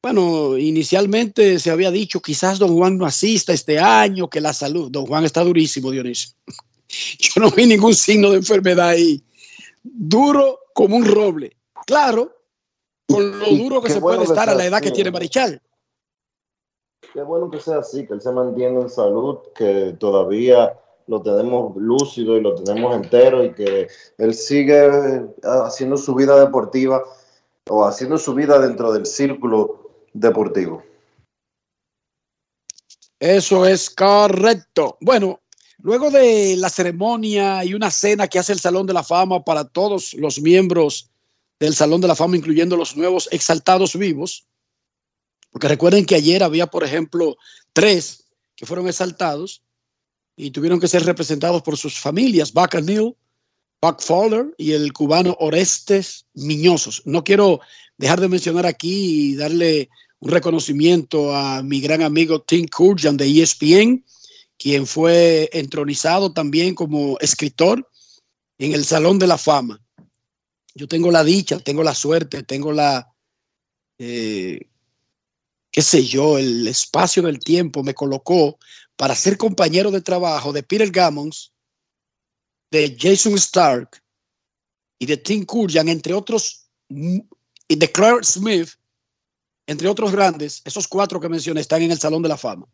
Bueno, 0.02 0.58
inicialmente 0.58 1.60
se 1.60 1.72
había 1.72 1.92
dicho 1.92 2.22
quizás 2.22 2.58
don 2.58 2.74
Juan 2.74 2.98
no 2.98 3.06
asista 3.06 3.52
este 3.52 3.80
año, 3.80 4.30
que 4.30 4.40
la 4.40 4.54
salud. 4.54 4.90
Don 4.90 5.06
Juan 5.06 5.26
está 5.26 5.44
durísimo, 5.44 5.92
Dionisio. 5.92 6.30
Yo 7.20 7.42
no 7.42 7.52
vi 7.52 7.66
ningún 7.66 7.94
signo 7.94 8.32
de 8.32 8.38
enfermedad 8.38 8.88
ahí. 8.88 9.22
Duro 9.84 10.60
como 10.74 10.96
un 10.96 11.04
roble. 11.04 11.58
Claro, 11.86 12.34
con 13.10 13.40
lo 13.40 13.50
duro 13.50 13.82
que 13.82 13.88
Qué 13.88 13.96
se 13.96 14.00
bueno 14.00 14.20
puede 14.20 14.32
estar 14.32 14.50
a 14.50 14.56
la 14.56 14.66
edad 14.66 14.82
que 14.82 14.92
tiene. 14.92 15.12
Marichal. 15.12 15.62
Qué 17.14 17.22
bueno 17.24 17.50
que 17.50 17.60
sea 17.60 17.80
así, 17.80 18.06
que 18.06 18.14
él 18.14 18.22
se 18.22 18.32
mantiene 18.32 18.82
en 18.82 18.90
salud, 18.90 19.40
que 19.56 19.96
todavía 20.00 20.78
lo 21.08 21.22
tenemos 21.22 21.76
lúcido 21.78 22.38
y 22.38 22.42
lo 22.42 22.56
tenemos 22.56 22.96
entero 22.96 23.44
y 23.44 23.54
que 23.54 23.88
él 24.18 24.34
sigue 24.34 24.86
eh, 24.86 25.26
haciendo 25.44 25.98
su 25.98 26.16
vida 26.16 26.40
deportiva 26.40 27.04
o 27.70 27.86
haciendo 27.86 28.18
su 28.18 28.34
vida 28.34 28.60
dentro 28.60 28.92
del 28.92 29.06
círculo 29.06 30.06
deportivo. 30.14 30.84
Eso 33.20 33.66
es 33.66 33.90
correcto. 33.90 34.98
Bueno, 35.00 35.42
luego 35.80 36.12
de 36.12 36.56
la 36.58 36.70
ceremonia 36.70 37.64
y 37.64 37.74
una 37.74 37.90
cena 37.92 38.28
que 38.28 38.40
hace 38.40 38.54
el 38.54 38.60
Salón 38.60 38.86
de 38.86 38.94
la 38.94 39.04
Fama 39.04 39.44
para 39.44 39.64
todos 39.64 40.14
los 40.16 40.42
miembros 40.42 41.10
del 41.60 41.76
Salón 41.76 42.02
de 42.02 42.08
la 42.08 42.16
Fama, 42.16 42.36
incluyendo 42.36 42.76
los 42.76 42.98
nuevos 42.98 43.30
exaltados 43.32 43.96
vivos, 43.96 44.46
porque 45.56 45.70
recuerden 45.70 46.06
que 46.06 46.16
ayer 46.16 46.44
había, 46.44 46.68
por 46.68 46.84
ejemplo, 46.84 47.38
tres 47.72 48.26
que 48.58 48.66
fueron 48.66 48.90
exaltados 48.90 49.64
y 50.36 50.52
tuvieron 50.52 50.82
que 50.82 50.90
ser 50.90 51.06
representados 51.06 51.62
por 51.62 51.78
sus 51.78 51.98
familias, 51.98 52.52
Buck 52.52 52.76
Neal, 52.82 53.16
Buck 53.82 54.02
Fowler 54.02 54.54
y 54.58 54.74
el 54.74 54.92
cubano 54.92 55.38
Orestes 55.40 56.26
Miñosos. 56.34 57.04
No 57.06 57.24
quiero 57.24 57.62
dejar 57.96 58.20
de 58.20 58.28
mencionar 58.28 58.66
aquí 58.66 59.30
y 59.30 59.36
darle 59.38 59.88
un 60.20 60.32
reconocimiento 60.32 61.34
a 61.34 61.64
mi 61.64 61.80
gran 61.80 62.02
amigo 62.02 62.42
Tim 62.42 62.68
Kurjan 62.68 63.16
de 63.16 63.42
ESPN, 63.42 64.04
quien 64.58 64.86
fue 64.86 65.50
entronizado 65.54 66.34
también 66.34 66.76
como 66.76 67.18
escritor 67.20 67.90
en 68.58 68.74
el 68.74 68.84
Salón 68.84 69.20
de 69.20 69.28
la 69.28 69.38
Fama. 69.38 69.82
Yo 70.74 70.90
tengo 70.90 71.12
la 71.12 71.24
dicha, 71.24 71.60
tengo 71.60 71.82
la 71.82 71.96
suerte, 71.96 72.44
tengo 72.44 72.74
la, 72.74 73.10
eh, 73.98 74.60
qué 75.76 75.82
sé 75.82 76.06
yo, 76.06 76.38
el 76.38 76.66
espacio 76.70 77.22
del 77.22 77.38
tiempo 77.38 77.84
me 77.84 77.94
colocó 77.94 78.58
para 78.96 79.14
ser 79.14 79.38
compañero 79.38 79.92
de 79.92 80.00
trabajo 80.00 80.54
de 80.54 80.64
Peter 80.64 80.90
Gammons, 80.90 81.52
de 82.72 82.96
Jason 82.98 83.34
Stark 83.34 84.02
y 84.98 85.06
de 85.06 85.18
Tim 85.18 85.44
Kurjan, 85.44 85.90
entre 85.90 86.14
otros, 86.14 86.70
mm, 86.88 87.20
y 87.68 87.76
de 87.76 87.92
Clark 87.92 88.24
Smith, 88.24 88.70
entre 89.68 89.90
otros 89.90 90.14
grandes, 90.14 90.62
esos 90.64 90.88
cuatro 90.88 91.20
que 91.20 91.28
mencioné 91.28 91.60
están 91.60 91.82
en 91.82 91.92
el 91.92 92.00
Salón 92.00 92.22
de 92.22 92.30
la 92.30 92.38
Fama. 92.38 92.66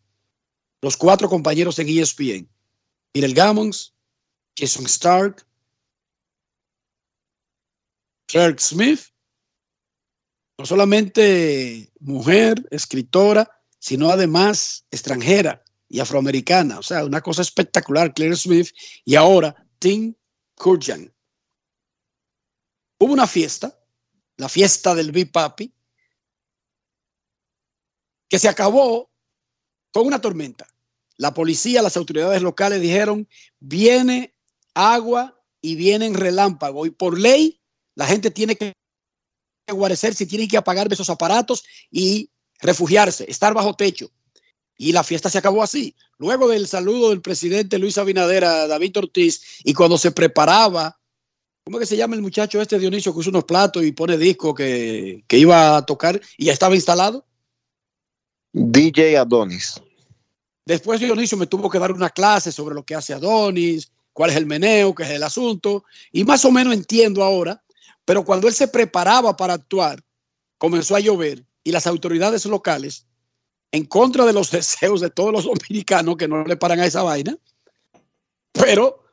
Los 0.79 0.95
cuatro 0.95 1.27
compañeros 1.27 1.79
en 1.79 1.89
ESPN. 1.89 2.47
Peter 3.11 3.33
Gammons, 3.33 3.95
Jason 4.55 4.85
Stark, 4.85 5.43
Clark 8.27 8.59
Smith, 8.59 9.07
no 10.61 10.67
solamente 10.67 11.91
mujer, 12.01 12.67
escritora, 12.69 13.49
sino 13.79 14.11
además 14.11 14.85
extranjera 14.91 15.63
y 15.89 15.99
afroamericana. 15.99 16.77
O 16.77 16.83
sea, 16.83 17.03
una 17.03 17.19
cosa 17.21 17.41
espectacular, 17.41 18.13
Claire 18.13 18.35
Smith 18.35 18.69
y 19.03 19.15
ahora 19.15 19.55
Tim 19.79 20.13
Kurjan. 20.53 21.11
Hubo 22.99 23.11
una 23.11 23.25
fiesta, 23.25 23.75
la 24.37 24.47
fiesta 24.47 24.93
del 24.93 25.11
Big 25.11 25.31
Papi, 25.31 25.73
que 28.29 28.37
se 28.37 28.47
acabó 28.47 29.09
con 29.91 30.05
una 30.05 30.21
tormenta. 30.21 30.67
La 31.17 31.33
policía, 31.33 31.81
las 31.81 31.97
autoridades 31.97 32.43
locales 32.43 32.79
dijeron, 32.81 33.27
viene 33.59 34.35
agua 34.75 35.43
y 35.59 35.73
vienen 35.73 36.13
relámpagos. 36.13 36.87
Y 36.87 36.91
por 36.91 37.17
ley, 37.17 37.59
la 37.95 38.05
gente 38.05 38.29
tiene 38.29 38.55
que 38.55 38.73
guarecerse, 39.73 40.25
tiene 40.25 40.47
que 40.47 40.57
apagar 40.57 40.91
esos 40.91 41.09
aparatos 41.09 41.63
y 41.89 42.29
refugiarse, 42.59 43.29
estar 43.29 43.53
bajo 43.53 43.73
techo. 43.73 44.11
Y 44.77 44.91
la 44.91 45.03
fiesta 45.03 45.29
se 45.29 45.37
acabó 45.37 45.61
así. 45.61 45.95
Luego 46.17 46.47
del 46.47 46.67
saludo 46.67 47.09
del 47.09 47.21
presidente 47.21 47.77
Luis 47.77 47.97
Abinader 47.97 48.45
a 48.45 48.67
David 48.67 48.97
Ortiz 48.97 49.41
y 49.63 49.73
cuando 49.73 49.97
se 49.97 50.11
preparaba, 50.11 50.99
¿cómo 51.63 51.77
es 51.77 51.81
que 51.81 51.85
se 51.87 51.97
llama 51.97 52.15
el 52.15 52.21
muchacho 52.21 52.61
este 52.61 52.79
Dionisio 52.79 53.13
que 53.13 53.19
usa 53.19 53.29
unos 53.29 53.45
platos 53.45 53.83
y 53.83 53.91
pone 53.91 54.17
disco 54.17 54.53
que, 54.53 55.23
que 55.27 55.37
iba 55.37 55.77
a 55.77 55.85
tocar 55.85 56.19
y 56.37 56.45
ya 56.45 56.53
estaba 56.53 56.75
instalado? 56.75 57.25
DJ 58.53 59.17
Adonis. 59.17 59.81
Después 60.65 60.99
Dionisio 60.99 61.37
me 61.37 61.47
tuvo 61.47 61.69
que 61.69 61.79
dar 61.79 61.91
una 61.91 62.09
clase 62.09 62.51
sobre 62.51 62.75
lo 62.75 62.83
que 62.83 62.95
hace 62.95 63.13
Adonis, 63.13 63.91
cuál 64.13 64.29
es 64.29 64.35
el 64.35 64.45
meneo, 64.45 64.93
qué 64.93 65.03
es 65.03 65.09
el 65.09 65.23
asunto, 65.23 65.83
y 66.11 66.23
más 66.23 66.45
o 66.45 66.51
menos 66.51 66.73
entiendo 66.73 67.23
ahora, 67.23 67.63
pero 68.05 68.23
cuando 68.25 68.47
él 68.47 68.53
se 68.53 68.67
preparaba 68.67 69.35
para 69.35 69.53
actuar, 69.53 70.03
comenzó 70.57 70.95
a 70.95 70.99
llover 70.99 71.45
y 71.63 71.71
las 71.71 71.87
autoridades 71.87 72.45
locales, 72.45 73.05
en 73.71 73.85
contra 73.85 74.25
de 74.25 74.33
los 74.33 74.51
deseos 74.51 75.01
de 75.01 75.09
todos 75.09 75.31
los 75.31 75.45
dominicanos 75.45 76.17
que 76.17 76.27
no 76.27 76.43
le 76.43 76.57
paran 76.57 76.79
a 76.79 76.85
esa 76.85 77.03
vaina, 77.03 77.37
pero 78.51 79.03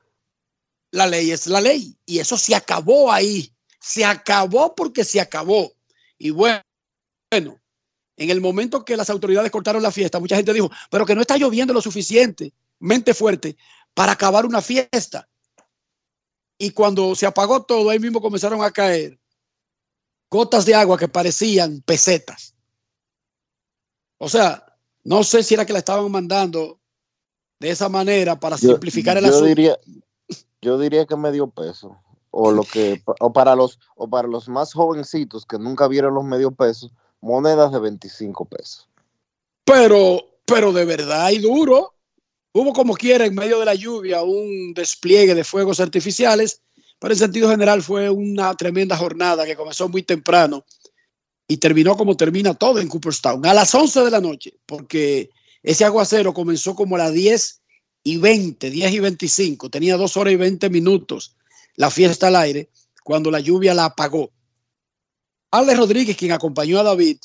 la 0.91 1.07
ley 1.07 1.31
es 1.31 1.47
la 1.47 1.61
ley 1.61 1.97
y 2.07 2.19
eso 2.19 2.37
se 2.37 2.55
acabó 2.55 3.13
ahí, 3.13 3.53
se 3.81 4.05
acabó 4.05 4.75
porque 4.75 5.05
se 5.05 5.21
acabó. 5.21 5.73
Y 6.17 6.31
bueno, 6.31 6.63
bueno, 7.31 7.61
en 8.17 8.31
el 8.31 8.41
momento 8.41 8.85
que 8.85 8.97
las 8.97 9.11
autoridades 9.11 9.51
cortaron 9.51 9.83
la 9.83 9.93
fiesta, 9.93 10.19
mucha 10.19 10.37
gente 10.37 10.53
dijo, 10.53 10.71
pero 10.91 11.07
que 11.07 11.15
no 11.15 11.21
está 11.21 11.37
lloviendo 11.37 11.73
lo 11.73 11.83
suficiente, 11.83 12.53
mente 12.81 13.15
fuerte, 13.15 13.57
para 13.95 14.13
acabar 14.13 14.47
una 14.47 14.61
fiesta. 14.61 15.29
Y 16.59 16.71
cuando 16.73 17.15
se 17.15 17.27
apagó 17.27 17.63
todo, 17.63 17.89
ahí 17.91 17.99
mismo 17.99 18.21
comenzaron 18.21 18.63
a 18.63 18.71
caer 18.71 19.19
gotas 20.31 20.67
de 20.67 20.75
agua 20.75 20.99
que 20.99 21.09
parecían 21.09 21.81
pesetas. 21.83 22.55
O 24.19 24.29
sea, 24.29 24.65
no 25.05 25.23
sé 25.23 25.43
si 25.43 25.55
era 25.55 25.65
que 25.65 25.73
la 25.73 25.79
estaban 25.79 26.11
mandando 26.11 26.81
de 27.61 27.71
esa 27.71 27.89
manera 27.89 28.39
para 28.39 28.57
Yo, 28.57 28.71
simplificar 28.71 29.17
el 29.17 29.25
yo 29.25 29.31
asunto. 29.31 29.47
diría, 29.47 29.79
yo 30.61 30.79
diría 30.79 31.07
que 31.07 31.17
medio 31.17 31.49
peso. 31.49 31.97
O 32.31 32.51
lo 32.53 32.63
que, 32.63 33.03
o 33.21 33.33
para 33.33 33.57
los, 33.57 33.79
o 33.97 34.09
para 34.09 34.29
los 34.29 34.49
más 34.49 34.75
jovencitos 34.75 35.47
que 35.47 35.59
nunca 35.59 35.89
vieron 35.89 36.15
los 36.15 36.25
medio 36.25 36.51
pesos, 36.51 36.93
monedas 37.21 37.73
de 37.73 37.79
25 37.79 38.45
pesos. 38.45 38.89
Pero, 39.65 40.21
pero 40.45 40.73
de 40.73 40.85
verdad 40.85 41.31
y 41.31 41.39
duro. 41.39 41.95
Hubo 42.53 42.73
como 42.73 42.95
quiera 42.95 43.27
en 43.27 43.35
medio 43.35 43.59
de 43.59 43.67
la 43.67 43.75
lluvia 43.75 44.23
un 44.23 44.73
despliegue 44.75 45.35
de 45.35 45.45
fuegos 45.45 45.81
artificiales, 45.81 46.63
pero 46.99 47.13
en 47.13 47.19
sentido 47.19 47.51
general 47.51 47.83
fue 47.83 48.11
una 48.11 48.55
tremenda 48.55 48.97
jornada 48.97 49.45
que 49.47 49.57
comenzó 49.57 49.89
muy 49.89 50.03
temprano 50.03 50.65
y 51.47 51.57
terminó 51.59 51.97
como 51.97 52.17
termina 52.17 52.55
todo 52.55 52.79
en 52.79 52.89
Cooperstown, 52.89 53.45
a 53.47 53.55
las 53.55 53.75
11 53.75 54.05
de 54.05 54.11
la 54.11 54.21
noche, 54.21 54.55
porque 54.67 55.31
ese 55.63 55.85
aguacero 55.85 56.35
comenzó 56.35 56.75
como 56.75 56.97
a 56.97 56.99
las 56.99 57.13
10 57.13 57.61
y 58.05 58.19
20, 58.19 58.71
10 58.71 58.93
y 58.93 58.99
25, 59.01 59.71
tenía 59.71 59.97
dos 59.97 60.17
horas 60.17 60.33
y 60.35 60.37
20 60.37 60.71
minutos 60.71 61.37
la 61.77 61.91
fiesta 61.91 62.29
al 62.29 62.37
aire 62.37 62.71
cuando 63.03 63.31
la 63.31 63.41
lluvia 63.41 63.75
la 63.75 63.87
apagó. 63.87 64.31
Alex 65.51 65.79
Rodríguez, 65.79 66.17
quien 66.17 66.33
acompañó 66.33 66.79
a 66.79 66.83
David 66.83 67.19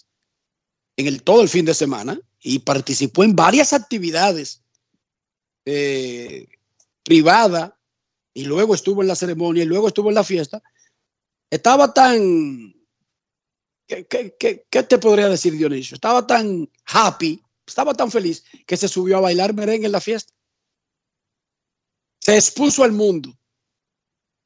en 0.96 1.20
todo 1.20 1.42
el 1.42 1.50
fin 1.50 1.66
de 1.66 1.74
semana 1.74 2.20
y 2.42 2.60
participó 2.60 3.24
en 3.24 3.36
varias 3.36 3.74
actividades 3.74 4.63
eh, 5.66 6.48
privadas 7.04 7.72
y 8.34 8.46
luego 8.46 8.76
estuvo 8.76 9.02
en 9.02 9.08
la 9.08 9.16
ceremonia 9.16 9.64
y 9.64 9.68
luego 9.68 9.88
estuvo 9.88 10.10
en 10.10 10.16
la 10.16 10.24
fiesta, 10.24 10.62
estaba 11.50 11.94
tan, 11.94 12.74
¿qué, 13.88 14.06
qué, 14.06 14.36
qué, 14.40 14.66
qué 14.70 14.84
te 14.84 14.98
podría 14.98 15.30
decir 15.30 15.54
Dionisio? 15.54 15.96
Estaba 15.96 16.26
tan 16.26 16.70
happy, 16.86 17.44
estaba 17.66 17.94
tan 17.94 18.10
feliz 18.10 18.44
que 18.66 18.78
se 18.78 18.88
subió 18.88 19.18
a 19.18 19.22
bailar 19.22 19.54
merengue 19.54 19.86
en 19.86 19.92
la 19.92 20.02
fiesta. 20.02 20.34
Se 22.20 22.36
expuso 22.36 22.84
al 22.84 22.94
mundo. 22.94 23.38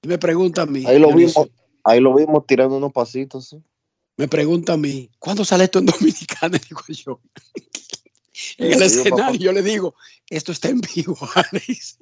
Y 0.02 0.08
me 0.08 0.18
pregunta 0.18 0.64
a 0.64 0.66
mí. 0.66 0.84
Ahí 0.86 1.00
lo 1.00 1.08
Dionisio, 1.08 1.44
vimos, 1.44 1.60
ahí 1.84 2.00
lo 2.00 2.16
vimos 2.16 2.46
tirando 2.46 2.78
unos 2.78 2.92
pasitos. 2.92 3.50
¿sí? 3.50 3.64
me 4.18 4.28
pregunta 4.28 4.74
a 4.74 4.78
mí, 4.78 5.10
¿cuándo 5.20 5.46
sale 5.46 5.66
esto 5.66 5.80
en 5.80 5.86
Dominicana? 5.86 6.60
Digo 6.68 6.82
yo. 6.90 7.22
en 8.58 8.74
el 8.74 8.82
escenario, 8.82 9.40
yo 9.40 9.52
le 9.52 9.62
digo, 9.62 9.96
esto 10.30 10.52
está 10.52 10.70
en 10.70 10.82
vivo, 10.82 11.18
Alex. 11.36 11.98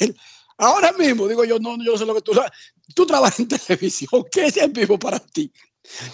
Él, 0.00 0.16
ahora 0.58 0.92
mismo, 0.92 1.28
digo 1.28 1.44
yo, 1.44 1.58
no, 1.58 1.76
yo 1.84 1.96
sé 1.96 2.04
lo 2.04 2.14
que 2.14 2.22
tú 2.22 2.34
sabes. 2.34 2.50
Tú 2.94 3.06
trabajas 3.06 3.40
en 3.40 3.48
televisión, 3.48 4.24
¿qué 4.30 4.46
es 4.46 4.56
en 4.56 4.72
vivo 4.72 4.98
para 4.98 5.18
ti? 5.18 5.52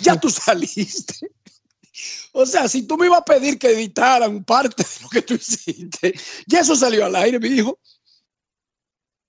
Ya 0.00 0.18
tú 0.18 0.28
saliste. 0.30 1.30
O 2.32 2.46
sea, 2.46 2.68
si 2.68 2.82
tú 2.86 2.96
me 2.96 3.06
ibas 3.06 3.20
a 3.20 3.24
pedir 3.24 3.58
que 3.58 3.68
editaran 3.68 4.42
parte 4.44 4.82
de 4.82 5.02
lo 5.02 5.08
que 5.08 5.22
tú 5.22 5.34
hiciste, 5.34 6.14
ya 6.46 6.60
eso 6.60 6.74
salió 6.74 7.04
al 7.04 7.16
aire, 7.16 7.38
mi 7.38 7.48
hijo. 7.48 7.78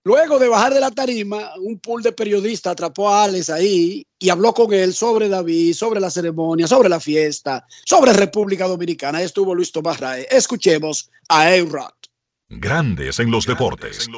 Luego 0.05 0.37
de 0.37 0.49
bajar 0.49 0.73
de 0.73 0.81
la 0.81 0.91
tarima, 0.91 1.51
un 1.61 1.79
pool 1.79 2.03
de 2.03 2.11
periodistas 2.11 2.73
atrapó 2.73 3.09
a 3.09 3.23
Alex 3.23 3.49
ahí 3.49 4.05
y 4.19 4.29
habló 4.29 4.53
con 4.53 4.73
él 4.73 4.93
sobre 4.93 5.29
David, 5.29 5.73
sobre 5.73 6.01
la 6.01 6.09
ceremonia, 6.09 6.67
sobre 6.67 6.89
la 6.89 6.99
fiesta, 6.99 7.65
sobre 7.85 8.11
República 8.11 8.67
Dominicana. 8.67 9.19
Ahí 9.19 9.25
estuvo 9.25 9.55
Luis 9.55 9.71
Tomás 9.71 10.01
Rae. 10.01 10.27
Escuchemos 10.29 11.09
a 11.29 11.43
A-Rod. 11.43 11.93
Grandes 12.49 13.17
en 13.19 13.31
los 13.31 13.45
deportes. 13.45 14.09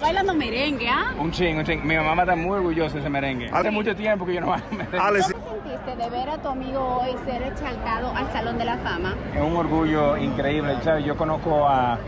Bailando 0.00 0.32
merengue, 0.32 0.88
¿ah? 0.88 1.12
Un 1.18 1.32
ching, 1.32 1.56
un 1.56 1.64
ching. 1.64 1.84
Mi 1.84 1.96
mamá 1.96 2.22
está 2.22 2.36
muy 2.36 2.58
orgullosa 2.58 2.94
de 2.94 3.00
ese 3.00 3.10
merengue. 3.10 3.50
Hace 3.52 3.72
mucho 3.72 3.96
tiempo 3.96 4.24
que 4.24 4.34
yo 4.34 4.40
no 4.40 4.48
bailo 4.48 4.66
merengue. 4.70 4.98
¿Cómo 4.98 5.62
sentiste 5.64 5.96
de 5.96 6.10
ver 6.10 6.28
a 6.28 6.40
tu 6.40 6.48
amigo 6.48 7.00
hoy 7.02 7.16
ser 7.24 7.42
exaltado 7.42 8.10
al 8.14 8.32
Salón 8.32 8.58
de 8.58 8.64
la 8.64 8.78
Fama? 8.78 9.16
Es 9.34 9.42
un 9.42 9.56
orgullo 9.56 10.16
increíble. 10.16 10.76
¿sabes? 10.84 11.04
Yo 11.04 11.16
conozco 11.16 11.66
a 11.66 11.98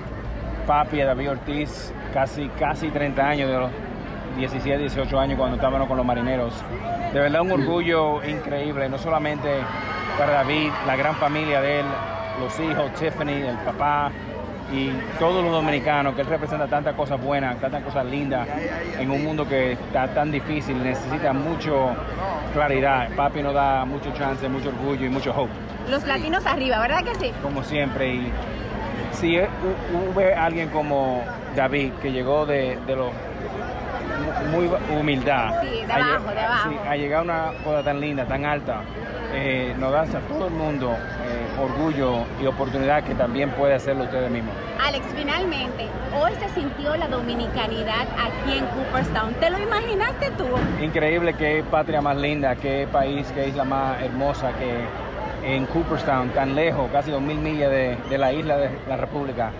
papi, 0.69 1.01
a 1.01 1.07
David 1.07 1.31
Ortiz, 1.31 1.93
casi, 2.13 2.47
casi 2.61 2.91
30 2.91 3.27
años, 3.27 3.49
de 3.49 3.59
los 3.59 3.71
17, 4.37 4.79
18 4.79 5.19
años 5.19 5.39
cuando 5.39 5.57
estábamos 5.57 5.89
con 5.89 5.97
los 5.97 6.05
marineros. 6.05 6.53
De 7.13 7.19
verdad 7.19 7.41
un 7.41 7.53
orgullo 7.53 8.23
increíble, 8.23 8.87
no 8.91 8.99
solamente 8.99 9.49
para 10.19 10.33
David, 10.33 10.71
la 10.87 10.95
gran 10.95 11.17
familia 11.17 11.63
de 11.63 11.81
él, 11.81 11.87
los 12.39 12.61
hijos, 12.61 12.93
Tiffany, 12.93 13.49
el 13.49 13.57
papá 13.65 14.13
y 14.71 14.91
todos 15.19 15.43
los 15.43 15.51
dominicanos, 15.51 16.15
que 16.15 16.21
él 16.21 16.27
representa 16.27 16.67
tantas 16.67 16.95
cosas 16.95 17.19
buenas, 17.19 17.59
tantas 17.59 17.83
cosas 17.83 18.05
lindas 18.05 18.47
en 18.99 19.11
un 19.11 19.25
mundo 19.25 19.49
que 19.49 19.73
está 19.73 20.09
tan 20.09 20.31
difícil, 20.31 20.83
necesita 20.85 21.33
mucho 21.33 21.97
claridad. 22.53 23.09
Papi 23.17 23.43
nos 23.43 23.55
da 23.55 23.87
mucho 23.87 24.13
chance, 24.13 24.47
mucho 24.51 24.69
orgullo 24.69 25.07
y 25.07 25.09
mucho 25.09 25.33
hope, 25.35 25.51
Los 25.91 26.07
latinos 26.07 26.45
arriba, 26.45 26.79
¿verdad 26.79 27.03
que 27.05 27.15
sí? 27.15 27.33
como 27.43 27.63
siempre. 27.65 28.15
Y 28.15 28.33
si 29.19 29.39
hubo 29.39 30.21
alguien 30.37 30.69
como 30.69 31.25
David, 31.57 31.93
que 32.01 32.13
llegó 32.13 32.47
de, 32.47 32.79
de 32.87 32.97
lo 32.97 33.11
muy 34.51 34.71
humildad, 34.99 35.61
Sí, 35.61 35.85
de 35.85 35.93
a 35.93 35.99
lle- 35.99 36.15
abajo, 36.17 36.31
de 36.35 36.41
abajo. 36.41 36.71
sí, 36.71 36.77
a 36.89 36.97
llegar 36.97 37.19
a 37.21 37.23
una 37.23 37.53
cosa 37.65 37.83
tan 37.83 38.01
linda, 38.01 38.25
tan 38.27 38.45
alta, 38.45 38.83
eh, 39.33 39.75
nos 39.79 39.93
da 39.93 40.03
a 40.03 40.07
todo 40.07 40.47
el 40.47 40.55
mundo 40.55 40.93
eh, 40.93 41.61
orgullo 41.61 42.25
y 42.41 42.47
oportunidad 42.47 43.03
que 43.03 43.15
también 43.15 43.51
puede 43.51 43.75
hacerlo 43.75 44.05
ustedes 44.05 44.31
mismos. 44.31 44.55
Alex, 44.87 45.05
finalmente, 45.15 45.87
hoy 46.15 46.33
se 46.39 46.49
sintió 46.51 46.97
la 46.97 47.09
dominicanidad 47.09 48.07
aquí 48.17 48.59
en 48.59 48.67
Cooperstown. 48.67 49.35
¿Te 49.35 49.51
lo 49.51 49.59
imaginaste 49.59 50.31
tú? 50.39 50.47
Increíble 50.83 51.35
qué 51.35 51.65
patria 51.69 52.01
más 52.01 52.17
linda, 52.17 52.55
qué 52.57 52.87
país, 52.91 53.31
qué 53.35 53.49
isla 53.49 53.65
más 53.65 54.01
hermosa 54.01 54.53
que 54.53 54.87
en 55.49 55.65
Cooperstown, 55.67 56.29
tan 56.31 56.55
lejos, 56.55 56.91
casi 56.93 57.11
dos 57.11 57.23
mil 57.23 57.39
millas 57.39 57.71
de, 57.71 57.97
de 58.11 58.19
la 58.19 58.33
isla 58.33 58.59
de 58.59 58.71
la 58.87 58.97
República. 58.97 59.51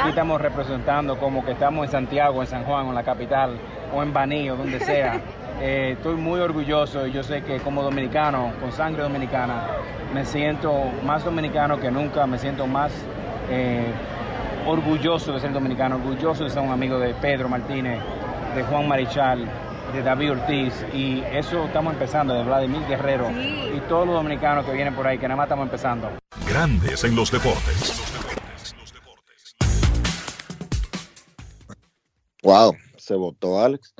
Aquí 0.00 0.08
estamos 0.08 0.40
representando 0.40 1.16
como 1.18 1.44
que 1.44 1.52
estamos 1.52 1.84
en 1.86 1.92
Santiago, 1.92 2.40
en 2.40 2.48
San 2.48 2.64
Juan, 2.64 2.88
en 2.88 2.94
la 2.96 3.04
capital, 3.04 3.56
o 3.94 4.02
en 4.02 4.12
Baní, 4.12 4.50
o 4.50 4.56
donde 4.56 4.80
sea. 4.80 5.20
Eh, 5.62 5.92
estoy 5.92 6.14
muy 6.14 6.40
orgulloso 6.40 7.06
y 7.06 7.12
yo 7.12 7.22
sé 7.22 7.42
que 7.42 7.58
como 7.58 7.82
dominicano, 7.82 8.50
con 8.62 8.72
sangre 8.72 9.02
dominicana, 9.02 9.66
me 10.14 10.24
siento 10.24 10.72
más 11.04 11.22
dominicano 11.22 11.78
que 11.78 11.90
nunca, 11.90 12.26
me 12.26 12.38
siento 12.38 12.66
más 12.66 12.90
eh, 13.50 13.92
orgulloso 14.66 15.34
de 15.34 15.40
ser 15.40 15.52
dominicano, 15.52 15.96
orgulloso 15.96 16.44
de 16.44 16.50
ser 16.50 16.62
un 16.62 16.70
amigo 16.70 16.98
de 16.98 17.12
Pedro 17.12 17.50
Martínez, 17.50 18.00
de 18.54 18.62
Juan 18.62 18.88
Marichal, 18.88 19.44
de 19.92 20.02
David 20.02 20.32
Ortiz 20.32 20.72
y 20.94 21.20
eso 21.32 21.64
estamos 21.64 21.92
empezando, 21.92 22.34
de 22.34 22.44
Vladimir 22.44 22.80
Guerrero 22.86 23.30
y 23.30 23.80
todos 23.88 24.06
los 24.06 24.14
dominicanos 24.14 24.64
que 24.64 24.72
vienen 24.72 24.94
por 24.94 25.06
ahí, 25.06 25.18
que 25.18 25.26
nada 25.26 25.36
más 25.36 25.46
estamos 25.46 25.64
empezando. 25.64 26.10
Grandes 26.48 27.02
en 27.04 27.16
los 27.16 27.30
deportes. 27.30 28.02
Wow, 32.42 32.74
se 32.96 33.14
votó 33.14 33.60
Alex. 33.60 33.94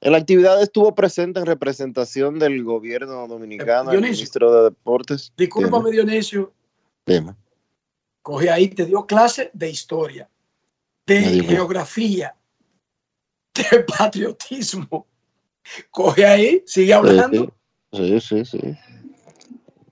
En 0.00 0.12
la 0.12 0.18
actividad 0.18 0.62
estuvo 0.62 0.94
presente 0.94 1.40
en 1.40 1.46
representación 1.46 2.38
del 2.38 2.62
gobierno 2.62 3.26
dominicano, 3.26 3.90
el 3.92 4.00
ministro 4.00 4.52
de 4.52 4.70
Deportes. 4.70 5.32
Discúlpame, 5.36 5.90
Dionisio. 5.90 6.52
Dime. 7.04 7.34
Coge 8.22 8.50
ahí, 8.50 8.68
te 8.68 8.86
dio 8.86 9.06
clase 9.06 9.50
de 9.52 9.70
historia, 9.70 10.28
de 11.06 11.42
geografía, 11.44 12.36
de 13.70 13.80
patriotismo. 13.80 15.06
Coge 15.90 16.24
ahí, 16.24 16.62
sigue 16.66 16.94
hablando, 16.94 17.52
Sí, 17.92 18.20
sí, 18.20 18.20
sí, 18.20 18.44
sí. 18.44 18.76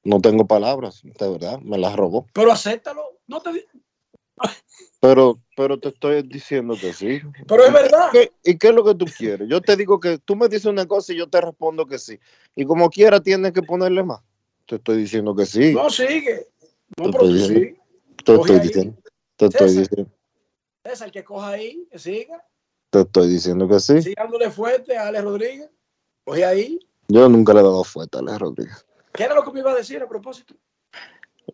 No 0.04 0.20
tengo 0.20 0.46
palabras, 0.46 1.02
de 1.02 1.28
verdad, 1.28 1.58
me 1.60 1.78
las 1.78 1.96
robó. 1.96 2.26
pero 2.32 2.52
acéptalo. 2.52 3.18
No 3.26 3.40
te, 3.40 3.66
Pero, 5.00 5.40
pero 5.56 5.78
te 5.78 5.88
estoy 5.88 6.22
diciendo 6.22 6.76
que 6.80 6.92
sí. 6.92 7.20
pero 7.46 7.64
es 7.64 7.72
verdad. 7.72 8.08
¿Qué- 8.12 8.32
¿Y 8.44 8.56
qué 8.58 8.68
es 8.68 8.74
lo 8.74 8.84
que 8.84 8.94
tú 8.94 9.04
quieres? 9.06 9.48
Yo 9.48 9.60
te 9.60 9.76
digo 9.76 9.98
que 10.00 10.18
tú 10.18 10.36
me 10.36 10.48
dices 10.48 10.66
una 10.66 10.86
cosa 10.86 11.12
y 11.12 11.16
yo 11.16 11.28
te 11.28 11.40
respondo 11.40 11.86
que 11.86 11.98
sí. 11.98 12.18
Y 12.54 12.64
como 12.64 12.88
quiera 12.88 13.20
tienes 13.20 13.52
que 13.52 13.62
ponerle 13.62 14.02
más. 14.02 14.20
Te 14.66 14.76
estoy 14.76 14.98
diciendo 14.98 15.34
que 15.34 15.46
sí. 15.46 15.72
No 15.74 15.90
sigue. 15.90 16.46
No, 16.96 17.10
Te 17.10 17.18
pero 17.18 17.26
sigue. 17.32 17.76
te 18.24 18.34
estoy 18.34 18.60
diciendo, 18.60 18.96
te 19.36 19.46
estoy 19.46 19.68
César. 19.68 19.82
diciendo, 19.88 20.10
Es 20.84 21.00
el 21.00 21.10
que 21.12 21.24
coja 21.24 21.48
ahí, 21.50 21.86
que 21.90 21.98
siga. 21.98 22.44
Te 22.90 23.00
estoy 23.00 23.28
diciendo 23.28 23.68
que 23.68 23.80
sí. 23.80 24.02
Sigue 24.02 24.14
dándole 24.16 24.50
fuerte 24.50 24.96
a 24.96 25.08
Alex 25.08 25.24
Rodríguez. 25.24 25.70
Coge 26.24 26.44
ahí. 26.44 26.78
Yo 27.08 27.28
nunca 27.28 27.52
le 27.54 27.60
he 27.60 27.62
dado 27.62 27.84
fuerte 27.84 28.18
a 28.18 28.20
Alex 28.20 28.38
Rodríguez. 28.38 28.86
¿Qué 29.12 29.24
era 29.24 29.34
lo 29.34 29.44
que 29.44 29.52
me 29.52 29.60
iba 29.60 29.72
a 29.72 29.76
decir 29.76 30.02
a 30.02 30.08
propósito? 30.08 30.54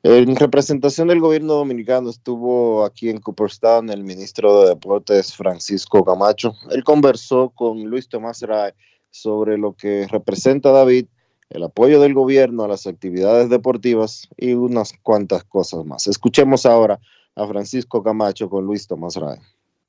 En 0.03 0.35
representación 0.35 1.09
del 1.09 1.21
gobierno 1.21 1.53
dominicano 1.53 2.11
estuvo 2.11 2.85
aquí 2.85 3.09
en 3.11 3.21
Cooperstown 3.21 3.91
el 3.91 4.03
ministro 4.03 4.63
de 4.63 4.71
Deportes 4.71 5.37
Francisco 5.37 6.05
Camacho. 6.05 6.55
Él 6.71 6.83
conversó 6.83 7.51
con 7.51 7.85
Luis 7.85 8.09
Tomás 8.09 8.41
Rae 8.43 8.75
sobre 9.11 9.59
lo 9.59 9.75
que 9.75 10.09
representa 10.09 10.73
David, 10.73 11.07
el 11.51 11.63
apoyo 11.63 12.01
del 12.01 12.15
gobierno 12.15 12.65
a 12.65 12.69
las 12.69 12.87
actividades 12.87 13.51
deportivas 13.51 14.29
y 14.39 14.55
unas 14.55 14.95
cuantas 15.03 15.45
cosas 15.45 15.85
más. 15.85 16.07
Escuchemos 16.07 16.67
ahora 16.67 16.99
a 17.37 17.47
Francisco 17.47 18.03
Camacho 18.03 18.49
con 18.49 18.65
Luis 18.65 18.87
Tomás 18.87 19.17
Rae. 19.17 19.39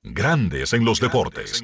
Grandes 0.05 0.73
en 0.73 0.83
los 0.83 0.99
deportes. 0.99 1.63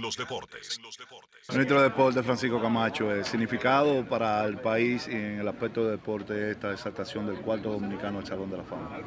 Ministro 1.52 1.78
de 1.78 1.84
Deporte 1.84 2.24
Francisco 2.24 2.62
Camacho, 2.62 3.12
el 3.12 3.26
significado 3.26 4.06
para 4.08 4.46
el 4.46 4.58
país 4.58 5.10
y 5.10 5.12
en 5.12 5.40
el 5.42 5.48
aspecto 5.48 5.84
de 5.84 5.92
deporte 5.92 6.52
esta 6.52 6.72
exaltación 6.72 7.26
del 7.26 7.42
cuarto 7.42 7.74
dominicano 7.74 8.20
al 8.20 8.26
Salón 8.26 8.50
de 8.50 8.58
la 8.58 8.64
Fama. 8.64 8.98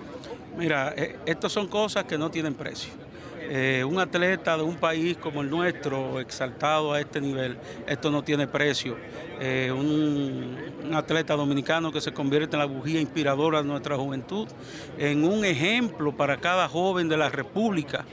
Mira, 0.59 0.93
eh, 0.95 1.17
estas 1.25 1.51
son 1.51 1.67
cosas 1.69 2.05
que 2.05 2.19
no 2.19 2.31
tienen 2.31 2.53
precio. 2.53 2.93
Eh, 3.41 3.83
un 3.85 3.99
atleta 3.99 4.57
de 4.57 4.65
un 4.65 4.77
país 4.77 5.17
como 5.17 5.41
el 5.41 5.49
nuestro, 5.49 6.21
exaltado 6.21 6.93
a 6.93 7.01
este 7.01 7.19
nivel, 7.19 7.57
esto 7.87 8.11
no 8.11 8.23
tiene 8.23 8.47
precio. 8.47 8.99
Eh, 9.41 9.73
un, 9.73 10.59
un 10.85 10.95
atleta 10.95 11.35
dominicano 11.35 11.91
que 11.91 12.03
se 12.03 12.13
convierte 12.13 12.57
en 12.57 12.61
la 12.61 12.67
bujía 12.67 13.01
inspiradora 13.01 13.63
de 13.63 13.69
nuestra 13.69 13.97
juventud, 13.97 14.47
en 14.99 15.25
un 15.25 15.45
ejemplo 15.45 16.15
para 16.15 16.37
cada 16.37 16.69
joven 16.69 17.09
de 17.09 17.17
la 17.17 17.31
República. 17.31 18.05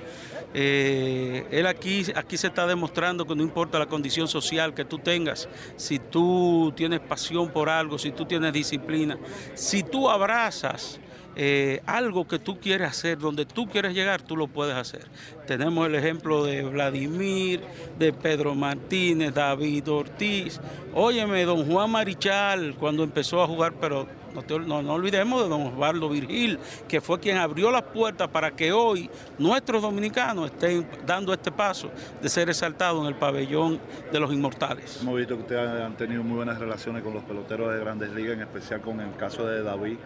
Eh, 0.54 1.45
él 1.52 1.68
aquí, 1.68 2.06
aquí 2.16 2.38
se 2.38 2.47
está 2.47 2.66
demostrando 2.66 3.26
que 3.28 3.36
no 3.36 3.43
importa 3.43 3.78
la 3.78 3.86
condición 3.86 4.28
social 4.28 4.74
que 4.74 4.84
tú 4.84 4.97
tengas, 4.97 5.47
si 5.76 6.00
tú 6.00 6.74
tienes 6.76 7.00
pasión 7.02 7.50
por 7.52 7.70
algo, 7.70 8.00
si 8.00 8.12
tú 8.12 8.26
tienes 8.26 8.52
disciplina, 8.52 9.18
si 9.54 9.84
tú 9.84 10.10
abrazas 10.10 11.00
eh, 11.36 11.82
algo 11.86 12.28
que 12.28 12.39
tú 12.39 12.60
quieres 12.60 12.89
hacer, 12.89 13.18
donde 13.18 13.45
tú 13.45 13.68
quieres 13.68 13.93
llegar, 13.93 14.22
tú 14.22 14.36
lo 14.36 14.47
puedes 14.47 14.76
hacer. 14.76 15.06
Tenemos 15.47 15.88
el 15.88 15.95
ejemplo 15.95 16.43
de 16.43 16.64
Vladimir, 16.64 17.62
de 17.97 18.12
Pedro 18.12 18.56
Martínez, 18.56 19.34
David 19.34 19.89
Ortiz. 19.89 20.60
Óyeme, 20.93 21.45
don 21.45 21.66
Juan 21.66 21.91
Marichal, 21.91 22.76
cuando 22.76 23.04
empezó 23.04 23.41
a 23.41 23.47
jugar, 23.47 23.74
pero 23.80 24.08
no, 24.34 24.59
no- 24.59 24.82
no 24.82 24.93
olvidemos 24.93 25.43
de 25.43 25.49
don 25.49 25.67
Osvaldo 25.67 26.09
Virgil, 26.09 26.59
que 26.88 27.01
fue 27.01 27.19
quien 27.19 27.38
abrió 27.38 27.71
las 27.71 27.84
puertas 27.84 28.27
para 28.30 28.51
que 28.51 28.71
hoy 28.71 29.09
nuestros 29.38 29.82
dominicanos 29.82 30.51
estén 30.51 30.88
dando 31.05 31.34
este 31.34 31.51
paso 31.51 31.89
de 32.21 32.30
ser 32.30 32.49
exaltados 32.49 33.01
en 33.01 33.07
el 33.07 33.15
pabellón 33.15 33.80
de 34.11 34.19
los 34.19 34.32
inmortales. 34.34 34.99
Hemos 35.01 35.15
visto 35.17 35.36
que 35.36 35.41
ustedes 35.41 35.82
han 35.82 35.95
tenido 35.97 36.23
muy 36.23 36.38
buenas 36.38 36.57
relaciones 36.59 37.03
con 37.03 37.13
los 37.13 37.23
peloteros 37.23 37.73
de 37.73 37.80
grandes 37.80 38.11
ligas, 38.11 38.34
en 38.36 38.41
especial 38.41 38.82
con 38.82 38.99
el 39.01 39.15
caso 39.15 39.45
de 39.45 39.63
David. 39.63 39.97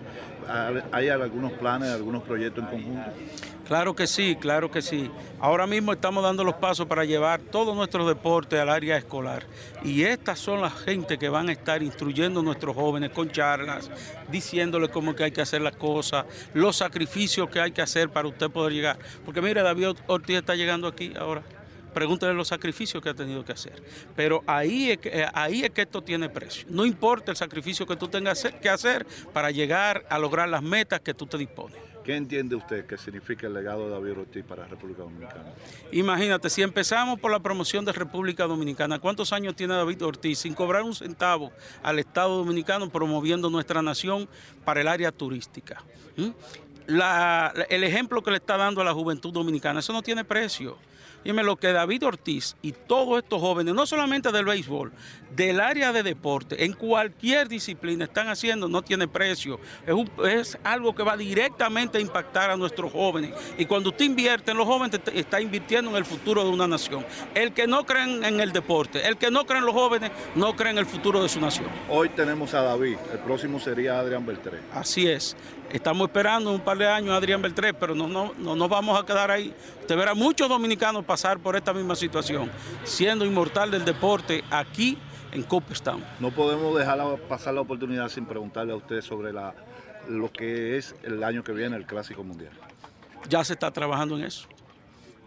¿Hay 0.92 1.10
algunos 1.10 1.52
planes, 1.54 1.90
algunos 1.90 2.24
proyectos 2.24 2.64
en 2.66 2.70
conjunto? 2.70 3.12
Claro 3.68 3.96
que 3.96 4.08
sí, 4.08 4.36
claro 4.36 4.70
que 4.70 4.82
sí. 4.82 5.10
Ahora 5.40 5.66
mismo 5.66 5.94
estamos 5.94 6.22
dando 6.22 6.44
los 6.44 6.56
pasos 6.56 6.86
para 6.86 7.06
llevar 7.06 7.40
todos 7.40 7.76
nuestros 7.76 8.06
deportes 8.08 8.60
al 8.60 8.70
área 8.70 8.98
escolar. 8.98 9.46
Y 9.84 10.04
estas 10.04 10.40
son 10.40 10.62
las 10.62 10.74
gente 10.74 11.18
que 11.18 11.30
van 11.30 11.48
a 11.48 11.54
estar 11.54 11.82
instruyendo 11.82 12.42
a 12.42 12.44
nuestros 12.44 12.76
jóvenes 12.76 13.12
con 13.12 13.32
charlas, 13.32 13.90
diciéndoles 14.30 14.90
cómo 14.90 15.16
que 15.16 15.24
hay 15.24 15.32
que 15.32 15.42
hacer 15.42 15.62
las 15.62 15.78
cosas, 15.78 16.26
los 16.54 16.76
sacrificios 16.76 17.50
que 17.50 17.62
hay 17.62 17.72
que 17.72 17.82
hacer 17.82 18.10
para 18.10 18.28
usted 18.28 18.50
poder 18.50 18.74
llegar. 18.74 19.00
Porque 19.24 19.42
mire, 19.42 19.62
David 19.62 19.96
Ortiz 20.08 20.38
está 20.38 20.56
llegando 20.56 20.88
aquí 20.88 21.14
ahora. 21.18 21.44
pregúntele 21.94 22.34
los 22.34 22.50
sacrificios 22.50 23.02
que 23.02 23.10
ha 23.10 23.14
tenido 23.14 23.46
que 23.46 23.54
hacer. 23.54 23.82
Pero 24.14 24.44
ahí 24.46 25.00
eh, 25.04 25.26
ahí 25.34 25.64
es 25.64 25.70
que 25.70 25.84
esto 25.84 26.02
tiene 26.02 26.28
precio. 26.28 26.66
No 26.70 26.86
importa 26.86 27.32
el 27.32 27.38
sacrificio 27.38 27.86
que 27.86 27.96
tú 27.96 28.10
tengas 28.10 28.44
que 28.62 28.70
hacer 28.70 29.06
para 29.32 29.52
llegar 29.52 30.06
a 30.10 30.20
lograr 30.20 30.50
las 30.50 30.64
metas 30.64 31.00
que 31.00 31.14
tú 31.14 31.26
te 31.28 31.38
dispones. 31.38 31.93
¿Qué 32.04 32.16
entiende 32.16 32.56
usted 32.56 32.86
que 32.86 32.98
significa 32.98 33.48
el 33.48 33.54
legado 33.54 33.86
de 33.86 33.92
David 33.92 34.20
Ortiz 34.20 34.44
para 34.44 34.64
la 34.64 34.68
República 34.68 35.04
Dominicana? 35.04 35.54
Imagínate, 35.92 36.50
si 36.50 36.62
empezamos 36.62 37.20
por 37.20 37.32
la 37.32 37.40
promoción 37.40 37.86
de 37.86 37.94
República 37.94 38.46
Dominicana, 38.46 39.00
¿cuántos 39.00 39.32
años 39.32 39.56
tiene 39.56 39.74
David 39.74 40.04
Ortiz 40.04 40.40
sin 40.40 40.54
cobrar 40.54 40.84
un 40.84 40.94
centavo 40.94 41.52
al 41.82 42.00
Estado 42.00 42.38
Dominicano 42.38 42.90
promoviendo 42.90 43.50
nuestra 43.50 43.82
nación 43.82 44.28
para 44.66 44.82
el 44.82 44.88
área 44.88 45.12
turística? 45.12 45.84
¿Mm? 46.18 46.30
el 47.70 47.84
ejemplo 47.86 48.22
que 48.22 48.30
le 48.30 48.38
está 48.38 48.58
dando 48.58 48.82
a 48.82 48.84
la 48.84 48.94
juventud 48.94 49.32
dominicana, 49.32 49.80
eso 49.80 49.94
no 49.94 50.02
tiene 50.02 50.26
precio. 50.26 50.78
Dime 51.24 51.44
lo 51.44 51.56
que 51.56 51.72
David 51.72 52.06
Ortiz 52.06 52.56
y 52.62 52.74
todos 52.74 53.24
estos 53.24 53.40
jóvenes, 53.40 53.74
no 53.74 53.86
solamente 53.86 54.32
del 54.32 54.46
béisbol, 54.46 54.92
del 55.36 55.60
área 55.60 55.94
de 55.94 56.04
deporte, 56.04 56.66
en 56.66 56.74
cualquier 56.74 57.48
disciplina 57.48 58.06
están 58.06 58.28
haciendo, 58.28 58.68
no 58.68 58.82
tiene 58.82 59.08
precio. 59.08 59.60
Es, 60.26 60.58
algo 60.64 60.94
que 60.94 61.04
va 61.04 61.18
directamente 61.18 61.98
a 61.98 62.02
impactar 62.02 62.50
a 62.50 62.58
nuestros 62.58 62.92
jóvenes. 62.92 63.34
Y 63.58 63.66
cuando 63.66 63.90
usted 63.90 64.06
invierte 64.06 64.52
en 64.52 64.58
los 64.58 64.68
jóvenes, 64.68 65.00
está 65.14 65.40
invirtiendo 65.42 65.92
en 65.92 65.98
el 65.98 66.06
futuro 66.06 66.44
de 66.44 66.50
una 66.50 66.68
nación. 66.68 67.06
El 67.34 67.54
que 67.54 67.68
no 67.68 67.86
cree 67.86 68.04
en 68.04 68.40
el 68.40 68.52
deporte, 68.52 69.08
el 69.08 69.18
que 69.18 69.32
no 69.32 69.46
cree 69.46 69.60
en 69.60 69.66
los 69.66 69.74
jóvenes, 69.74 70.12
no 70.36 70.56
cree 70.56 70.72
en 70.72 70.78
el 70.78 70.86
futuro 70.86 71.24
de 71.24 71.30
su 71.30 71.40
nación. 71.40 71.68
Hoy 71.90 72.10
tenemos 72.10 72.54
a 72.54 72.62
David, 72.62 72.98
el 73.12 73.20
próximo 73.20 73.60
sería 73.60 74.00
Adrián 74.00 74.26
Beltré. 74.26 74.60
Así 74.74 75.08
es. 75.08 75.36
Estamos 75.74 76.08
esperando 76.08 76.52
un 76.52 76.60
par 76.60 76.78
de 76.78 76.88
años 76.88 77.16
a 77.16 77.18
Adrián 77.18 77.42
Beltré, 77.42 77.74
pero 77.74 77.96
no, 77.96 78.08
no, 78.08 78.32
no 78.38 78.56
nos 78.56 78.70
vamos 78.70 79.02
a 79.02 79.04
quedar 79.04 79.32
ahí. 79.32 79.52
Usted 79.82 79.98
verá 79.98 80.14
muchos 80.14 80.48
dominicanos 80.48 81.04
pasar 81.04 81.40
por 81.40 81.56
esta 81.56 81.74
misma 81.74 81.96
situación, 81.96 82.52
siendo 82.84 83.26
inmortal 83.26 83.72
del 83.72 83.84
deporte 83.84 84.44
aquí 84.52 85.00
en 85.32 85.42
Cooperstown. 85.42 86.06
No 86.20 86.30
podemos 86.30 86.78
dejar 86.78 87.00
pasar 87.22 87.56
la 87.56 87.62
oportunidad 87.62 88.08
sin 88.10 88.28
preguntarle 88.28 88.72
a 88.72 88.76
usted 88.76 89.02
sobre 89.02 89.34
la, 89.34 89.56
lo 90.08 90.32
que 90.32 90.78
es 90.78 90.96
el 91.02 91.24
año 91.24 91.44
que 91.44 91.54
viene 91.54 91.76
el 91.76 91.88
Clásico 91.88 92.24
Mundial. 92.24 92.52
Ya 93.28 93.44
se 93.44 93.54
está 93.54 93.72
trabajando 93.72 94.16
en 94.16 94.26
eso. 94.26 94.48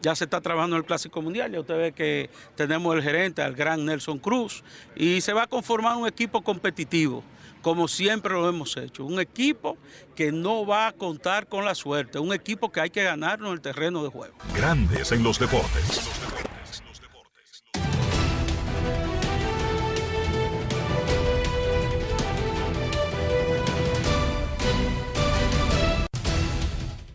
Ya 0.00 0.14
se 0.14 0.24
está 0.24 0.40
trabajando 0.40 0.76
en 0.76 0.82
el 0.82 0.86
Clásico 0.86 1.20
Mundial. 1.22 1.50
Ya 1.50 1.58
usted 1.58 1.76
ve 1.76 1.90
que 1.90 2.30
tenemos 2.54 2.94
el 2.94 3.02
gerente, 3.02 3.42
al 3.42 3.56
gran 3.56 3.84
Nelson 3.84 4.20
Cruz, 4.20 4.62
y 4.94 5.20
se 5.22 5.32
va 5.32 5.42
a 5.42 5.46
conformar 5.48 5.96
un 5.96 6.06
equipo 6.06 6.40
competitivo 6.42 7.24
como 7.66 7.88
siempre 7.88 8.32
lo 8.32 8.48
hemos 8.48 8.76
hecho. 8.76 9.04
Un 9.04 9.18
equipo 9.18 9.76
que 10.14 10.30
no 10.30 10.64
va 10.64 10.86
a 10.86 10.92
contar 10.92 11.48
con 11.48 11.64
la 11.64 11.74
suerte, 11.74 12.20
un 12.20 12.32
equipo 12.32 12.70
que 12.70 12.78
hay 12.80 12.90
que 12.90 13.02
ganarlo 13.02 13.48
en 13.48 13.54
el 13.54 13.60
terreno 13.60 14.04
de 14.04 14.08
juego. 14.08 14.36
Grandes 14.54 15.10
en 15.10 15.24
los 15.24 15.36
deportes. 15.40 16.08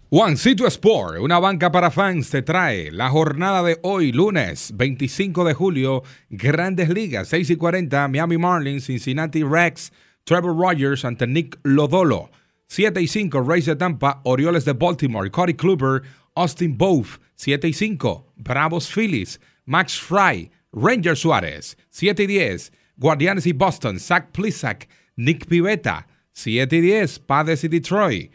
Juancito 0.10 0.68
Sport, 0.68 1.20
una 1.22 1.40
banca 1.40 1.72
para 1.72 1.90
fans, 1.90 2.30
te 2.30 2.42
trae 2.42 2.92
la 2.92 3.10
jornada 3.10 3.64
de 3.64 3.80
hoy, 3.84 4.12
lunes 4.12 4.74
25 4.76 5.46
de 5.46 5.54
julio, 5.54 6.04
Grandes 6.30 6.90
Ligas, 6.90 7.30
6 7.30 7.52
y 7.52 7.56
40, 7.56 8.10
Miami 8.10 8.38
Marlins, 8.38 8.88
Cincinnati 8.88 9.44
Rex, 9.44 9.94
Trevor 10.32 10.54
Rogers 10.54 11.04
ante 11.04 11.28
Nick 11.28 11.60
Lodolo. 11.64 12.30
7 12.68 13.02
y 13.02 13.08
5, 13.08 13.42
Rays 13.42 13.66
de 13.66 13.76
Tampa, 13.76 14.22
Orioles 14.24 14.64
de 14.64 14.72
Baltimore, 14.72 15.30
Cody 15.30 15.54
Kluber, 15.54 16.04
Austin 16.38 16.78
Bove. 16.78 17.20
7 17.36 17.68
y 17.68 17.74
5, 17.74 18.32
Bravos 18.38 18.90
Phillies, 18.90 19.42
Max 19.66 20.00
Fry, 20.00 20.50
Ranger 20.72 21.18
Suárez. 21.18 21.76
7 21.90 22.24
y 22.24 22.28
10, 22.28 22.72
Guardianes 22.96 23.46
y 23.46 23.52
Boston, 23.52 24.00
Zach 24.00 24.32
Plisak, 24.32 24.88
Nick 25.18 25.48
Pivetta. 25.48 26.08
7 26.32 26.78
y 26.78 26.80
10, 26.80 27.20
Padres 27.20 27.66
y 27.66 27.68
Detroit. 27.68 28.32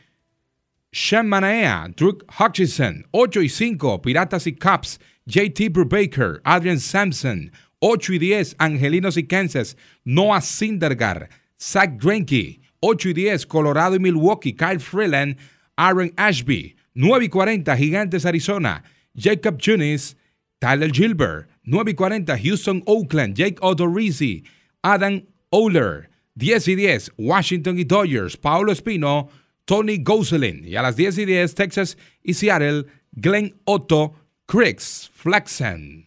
Sean 0.93 1.27
Manaea, 1.27 1.89
Drew 1.97 2.19
Hutchinson, 2.39 3.07
8 3.13 3.41
y 3.41 3.49
5, 3.49 4.03
Piratas 4.03 4.47
y 4.47 4.53
Cubs, 4.53 5.01
JT 5.25 5.71
Brubaker, 5.71 6.43
Adrian 6.45 6.79
Sampson, 6.79 7.51
8 7.79 8.13
y 8.13 8.19
10, 8.19 8.57
Angelinos 8.59 9.17
y 9.17 9.27
Kansas, 9.27 9.79
Noah 10.05 10.43
Sindergaard, 10.43 11.31
Zach 11.59 11.99
Greinke, 11.99 12.61
8 12.81 13.09
y 13.11 13.13
10, 13.13 13.47
Colorado 13.47 13.97
y 13.97 13.99
Milwaukee, 13.99 14.53
Kyle 14.53 14.81
Freeland, 14.81 15.37
Aaron 15.77 16.13
Ashby, 16.17 16.77
9 16.95 17.25
y 17.25 17.29
40, 17.29 17.77
Gigantes 17.77 18.25
Arizona, 18.25 18.83
Jacob 19.15 19.59
Junis, 19.61 20.17
Tyler 20.59 20.91
Gilbert, 20.91 21.49
9 21.65 21.91
y 21.91 21.95
40, 21.95 22.39
Houston 22.39 22.83
Oakland, 22.87 23.35
Jake 23.35 23.59
Odorizzi, 23.61 24.45
Adam 24.83 25.23
Oler, 25.51 26.11
10 26.35 26.69
y 26.69 26.75
10, 26.77 27.13
Washington 27.17 27.79
y 27.79 27.85
Dodgers, 27.85 28.37
Paulo 28.37 28.73
Espino, 28.73 29.29
Tony 29.65 29.99
Gosselin, 29.99 30.65
y 30.65 30.77
a 30.77 30.83
las 30.83 30.97
10 30.97 31.19
y 31.19 31.25
10, 31.25 31.55
Texas 31.55 31.99
y 32.23 32.35
Seattle, 32.35 32.87
Glenn 33.13 33.55
Otto, 33.65 34.15
Cricks, 34.47 35.11
Flexen. 35.13 36.07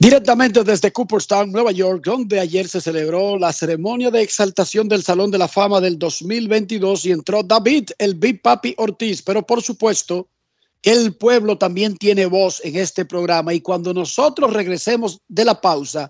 Directamente 0.00 0.62
desde 0.62 0.92
Cooperstown, 0.92 1.50
Nueva 1.50 1.72
York, 1.72 2.04
donde 2.04 2.38
ayer 2.38 2.68
se 2.68 2.80
celebró 2.80 3.36
la 3.36 3.52
ceremonia 3.52 4.12
de 4.12 4.22
exaltación 4.22 4.86
del 4.86 5.02
Salón 5.02 5.32
de 5.32 5.38
la 5.38 5.48
Fama 5.48 5.80
del 5.80 5.98
2022 5.98 7.04
y 7.06 7.10
entró 7.10 7.42
David, 7.42 7.90
el 7.98 8.14
Big 8.14 8.40
Papi 8.40 8.76
Ortiz. 8.78 9.22
Pero 9.22 9.44
por 9.44 9.60
supuesto, 9.60 10.28
el 10.84 11.16
pueblo 11.16 11.58
también 11.58 11.96
tiene 11.96 12.26
voz 12.26 12.60
en 12.64 12.76
este 12.76 13.04
programa 13.06 13.52
y 13.52 13.60
cuando 13.60 13.92
nosotros 13.92 14.52
regresemos 14.52 15.20
de 15.26 15.44
la 15.44 15.60
pausa, 15.60 16.08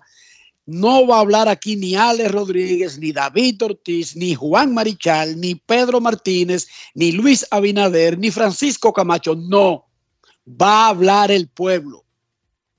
no 0.67 1.07
va 1.07 1.17
a 1.17 1.21
hablar 1.21 1.49
aquí 1.49 1.75
ni 1.75 1.95
Alex 1.95 2.31
Rodríguez, 2.31 2.99
ni 2.99 3.11
David 3.11 3.63
Ortiz, 3.63 4.15
ni 4.15 4.35
Juan 4.35 4.71
Marichal, 4.71 5.41
ni 5.41 5.55
Pedro 5.55 5.99
Martínez, 5.99 6.67
ni 6.93 7.11
Luis 7.11 7.43
Abinader, 7.49 8.19
ni 8.19 8.29
Francisco 8.29 8.93
Camacho. 8.93 9.33
No, 9.33 9.87
va 10.45 10.85
a 10.85 10.89
hablar 10.89 11.31
el 11.31 11.47
pueblo. 11.47 12.05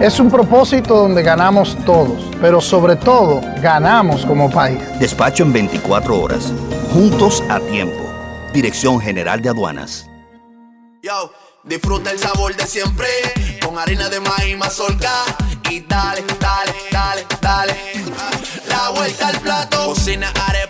Es 0.00 0.18
un 0.18 0.30
propósito 0.30 0.96
donde 0.96 1.22
ganamos 1.22 1.76
todos, 1.84 2.24
pero 2.40 2.62
sobre 2.62 2.96
todo 2.96 3.42
ganamos 3.60 4.24
como 4.24 4.50
país. 4.50 4.80
Despacho 4.98 5.42
en 5.42 5.52
24 5.52 6.18
horas, 6.18 6.54
juntos 6.90 7.44
a 7.50 7.60
tiempo. 7.60 8.02
Dirección 8.54 8.98
General 8.98 9.42
de 9.42 9.50
Aduanas. 9.50 10.08
Yo, 11.02 11.30
disfruta 11.64 12.12
el 12.12 12.18
sabor 12.18 12.56
de 12.56 12.66
siempre, 12.66 13.08
con 13.62 13.78
harina 13.78 14.08
de 14.08 14.20
maíz 14.20 14.56
mazorca 14.56 15.12
y 15.70 15.80
dale, 15.80 16.24
dale, 16.40 16.72
dale, 16.90 17.26
dale. 17.42 17.76
La 18.70 18.88
vuelta 18.96 19.28
al 19.28 19.38
plato, 19.40 19.84
cocina 19.84 20.32
arepa, 20.48 20.69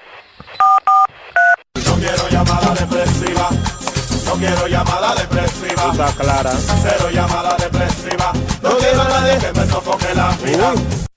quiero 2.01 2.29
llamada 2.29 2.73
depresiva. 2.73 3.49
No 4.25 4.33
quiero 4.33 4.67
llamada 4.67 5.15
depresiva. 5.15 5.91
Está 5.91 6.07
clara. 6.13 6.51
Cero 6.81 7.09
llamada 7.11 7.55
depresiva. 7.57 8.33
No 8.63 8.77
quiero 8.77 9.01
a 9.01 9.07
nadie 9.07 9.37
que 9.37 9.59
me 9.59 9.67
sofoque 9.67 10.15
la 10.15 10.31
vida. 10.43 11.10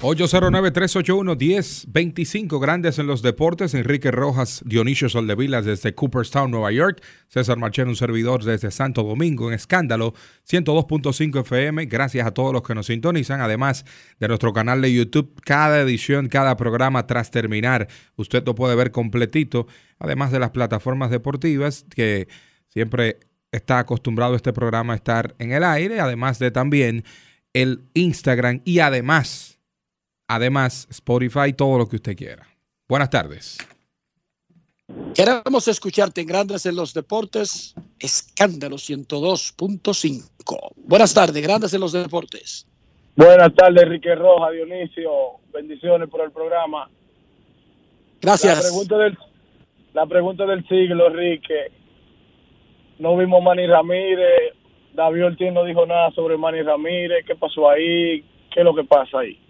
809-381-1025, 0.00 2.60
grandes 2.60 2.98
en 2.98 3.06
los 3.06 3.22
deportes. 3.22 3.72
Enrique 3.72 4.10
Rojas, 4.10 4.62
Dionisio 4.66 5.08
Soldevilas 5.08 5.64
desde 5.64 5.94
Cooperstown, 5.94 6.50
Nueva 6.50 6.70
York. 6.70 7.02
César 7.28 7.56
Marchero, 7.56 7.88
un 7.88 7.96
servidor 7.96 8.44
desde 8.44 8.70
Santo 8.70 9.02
Domingo, 9.02 9.48
en 9.48 9.54
Escándalo 9.54 10.12
102.5 10.46 11.40
FM. 11.40 11.86
Gracias 11.86 12.26
a 12.26 12.32
todos 12.32 12.52
los 12.52 12.62
que 12.62 12.74
nos 12.74 12.84
sintonizan. 12.86 13.40
Además 13.40 13.86
de 14.20 14.28
nuestro 14.28 14.52
canal 14.52 14.82
de 14.82 14.92
YouTube, 14.92 15.40
cada 15.42 15.80
edición, 15.80 16.28
cada 16.28 16.58
programa 16.58 17.06
tras 17.06 17.30
terminar, 17.30 17.88
usted 18.16 18.44
lo 18.44 18.54
puede 18.54 18.76
ver 18.76 18.90
completito. 18.90 19.66
Además 19.98 20.30
de 20.30 20.40
las 20.40 20.50
plataformas 20.50 21.10
deportivas 21.10 21.86
que 21.88 22.28
siempre 22.68 23.20
está 23.50 23.78
acostumbrado 23.78 24.34
este 24.34 24.52
programa 24.52 24.92
a 24.92 24.96
estar 24.96 25.34
en 25.38 25.52
el 25.52 25.64
aire. 25.64 26.00
Además 26.00 26.38
de 26.38 26.50
también 26.50 27.02
el 27.54 27.80
Instagram 27.94 28.60
y 28.66 28.80
además 28.80 29.55
Además, 30.28 30.86
Spotify, 30.90 31.52
todo 31.52 31.78
lo 31.78 31.88
que 31.88 31.96
usted 31.96 32.16
quiera. 32.16 32.46
Buenas 32.88 33.10
tardes. 33.10 33.58
Queremos 35.14 35.66
escucharte 35.66 36.20
en 36.20 36.28
Grandes 36.28 36.66
en 36.66 36.76
los 36.76 36.94
Deportes, 36.94 37.74
Escándalo 37.98 38.76
102.5. 38.76 40.72
Buenas 40.76 41.12
tardes, 41.12 41.42
Grandes 41.42 41.74
en 41.74 41.80
los 41.80 41.92
Deportes. 41.92 42.66
Buenas 43.16 43.54
tardes, 43.54 43.82
Enrique 43.82 44.14
Roja, 44.14 44.50
Dionisio. 44.50 45.10
Bendiciones 45.52 46.08
por 46.08 46.20
el 46.20 46.30
programa. 46.30 46.88
Gracias. 48.20 48.56
La 48.56 48.62
pregunta 48.62 48.98
del, 48.98 49.18
la 49.94 50.06
pregunta 50.06 50.46
del 50.46 50.68
siglo, 50.68 51.08
Enrique. 51.08 51.72
No 52.98 53.16
vimos 53.16 53.42
Manny 53.42 53.66
Ramírez. 53.66 54.54
David 54.94 55.26
Ortiz 55.26 55.52
no 55.52 55.64
dijo 55.64 55.84
nada 55.86 56.10
sobre 56.12 56.36
Manny 56.36 56.62
Ramírez. 56.62 57.24
¿Qué 57.26 57.34
pasó 57.34 57.68
ahí? 57.68 58.22
¿Qué 58.52 58.60
es 58.60 58.64
lo 58.64 58.74
que 58.74 58.84
pasa 58.84 59.20
ahí? 59.20 59.40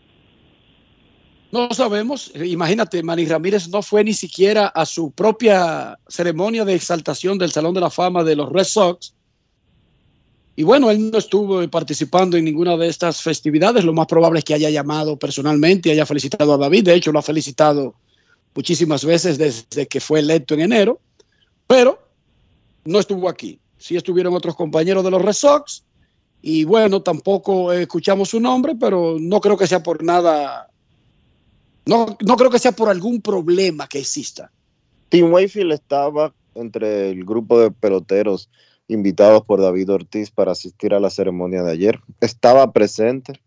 No 1.56 1.72
sabemos. 1.72 2.30
Imagínate, 2.34 3.02
Manny 3.02 3.24
Ramírez 3.24 3.66
no 3.68 3.80
fue 3.80 4.04
ni 4.04 4.12
siquiera 4.12 4.66
a 4.66 4.84
su 4.84 5.10
propia 5.10 5.98
ceremonia 6.06 6.66
de 6.66 6.74
exaltación 6.74 7.38
del 7.38 7.50
Salón 7.50 7.72
de 7.72 7.80
la 7.80 7.88
Fama 7.88 8.22
de 8.22 8.36
los 8.36 8.52
Red 8.52 8.64
Sox. 8.64 9.14
Y 10.54 10.64
bueno, 10.64 10.90
él 10.90 11.10
no 11.10 11.16
estuvo 11.16 11.66
participando 11.70 12.36
en 12.36 12.44
ninguna 12.44 12.76
de 12.76 12.88
estas 12.88 13.22
festividades. 13.22 13.84
Lo 13.84 13.94
más 13.94 14.06
probable 14.06 14.40
es 14.40 14.44
que 14.44 14.52
haya 14.52 14.68
llamado 14.68 15.18
personalmente 15.18 15.88
y 15.88 15.92
haya 15.92 16.04
felicitado 16.04 16.52
a 16.52 16.58
David. 16.58 16.84
De 16.84 16.94
hecho, 16.94 17.10
lo 17.10 17.20
ha 17.20 17.22
felicitado 17.22 17.94
muchísimas 18.54 19.02
veces 19.02 19.38
desde 19.38 19.86
que 19.86 20.00
fue 20.00 20.20
electo 20.20 20.52
en 20.52 20.60
enero. 20.60 21.00
Pero 21.66 22.06
no 22.84 22.98
estuvo 22.98 23.30
aquí. 23.30 23.58
Sí 23.78 23.96
estuvieron 23.96 24.34
otros 24.34 24.56
compañeros 24.56 25.02
de 25.02 25.10
los 25.10 25.22
Red 25.22 25.32
Sox. 25.32 25.84
Y 26.42 26.64
bueno, 26.64 27.00
tampoco 27.00 27.72
escuchamos 27.72 28.28
su 28.28 28.40
nombre, 28.40 28.74
pero 28.78 29.16
no 29.18 29.40
creo 29.40 29.56
que 29.56 29.66
sea 29.66 29.82
por 29.82 30.04
nada 30.04 30.65
no, 31.86 32.16
no 32.24 32.36
creo 32.36 32.50
que 32.50 32.58
sea 32.58 32.72
por 32.72 32.88
algún 32.88 33.22
problema 33.22 33.88
que 33.88 34.00
exista. 34.00 34.50
Tim 35.08 35.32
Wayfield 35.32 35.72
estaba 35.72 36.34
entre 36.54 37.10
el 37.10 37.24
grupo 37.24 37.60
de 37.60 37.70
peloteros 37.70 38.50
invitados 38.88 39.44
por 39.44 39.60
David 39.60 39.90
Ortiz 39.90 40.30
para 40.30 40.52
asistir 40.52 40.94
a 40.94 41.00
la 41.00 41.10
ceremonia 41.10 41.62
de 41.62 41.72
ayer. 41.72 42.00
Estaba 42.20 42.72
presente. 42.72 43.40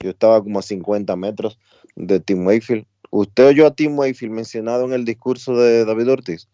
Yo 0.00 0.10
estaba 0.10 0.42
como 0.42 0.58
a 0.58 0.62
50 0.62 1.14
metros 1.16 1.58
de 1.94 2.20
Tim 2.20 2.46
Wayfield. 2.46 2.86
¿Usted 3.10 3.46
oyó 3.46 3.66
a 3.66 3.74
Tim 3.74 3.98
Wayfield 3.98 4.34
mencionado 4.34 4.84
en 4.84 4.92
el 4.92 5.04
discurso 5.04 5.56
de 5.56 5.84
David 5.84 6.10
Ortiz? 6.10 6.48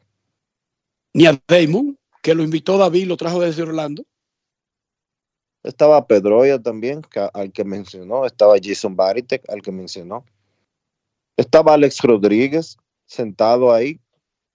Ni 1.14 1.26
a 1.26 1.40
Damon, 1.48 1.98
que 2.22 2.34
lo 2.34 2.42
invitó 2.42 2.78
David, 2.78 3.06
lo 3.06 3.16
trajo 3.16 3.40
desde 3.40 3.62
Orlando. 3.62 4.04
Estaba 5.62 6.06
Pedroya 6.06 6.60
también, 6.60 7.02
que, 7.02 7.20
al 7.32 7.52
que 7.52 7.64
mencionó. 7.64 8.26
Estaba 8.26 8.56
Jason 8.62 8.96
Baritek, 8.96 9.48
al 9.48 9.62
que 9.62 9.72
mencionó. 9.72 10.24
Estaba 11.36 11.74
Alex 11.74 12.00
Rodríguez 12.02 12.76
sentado 13.06 13.72
ahí 13.72 14.00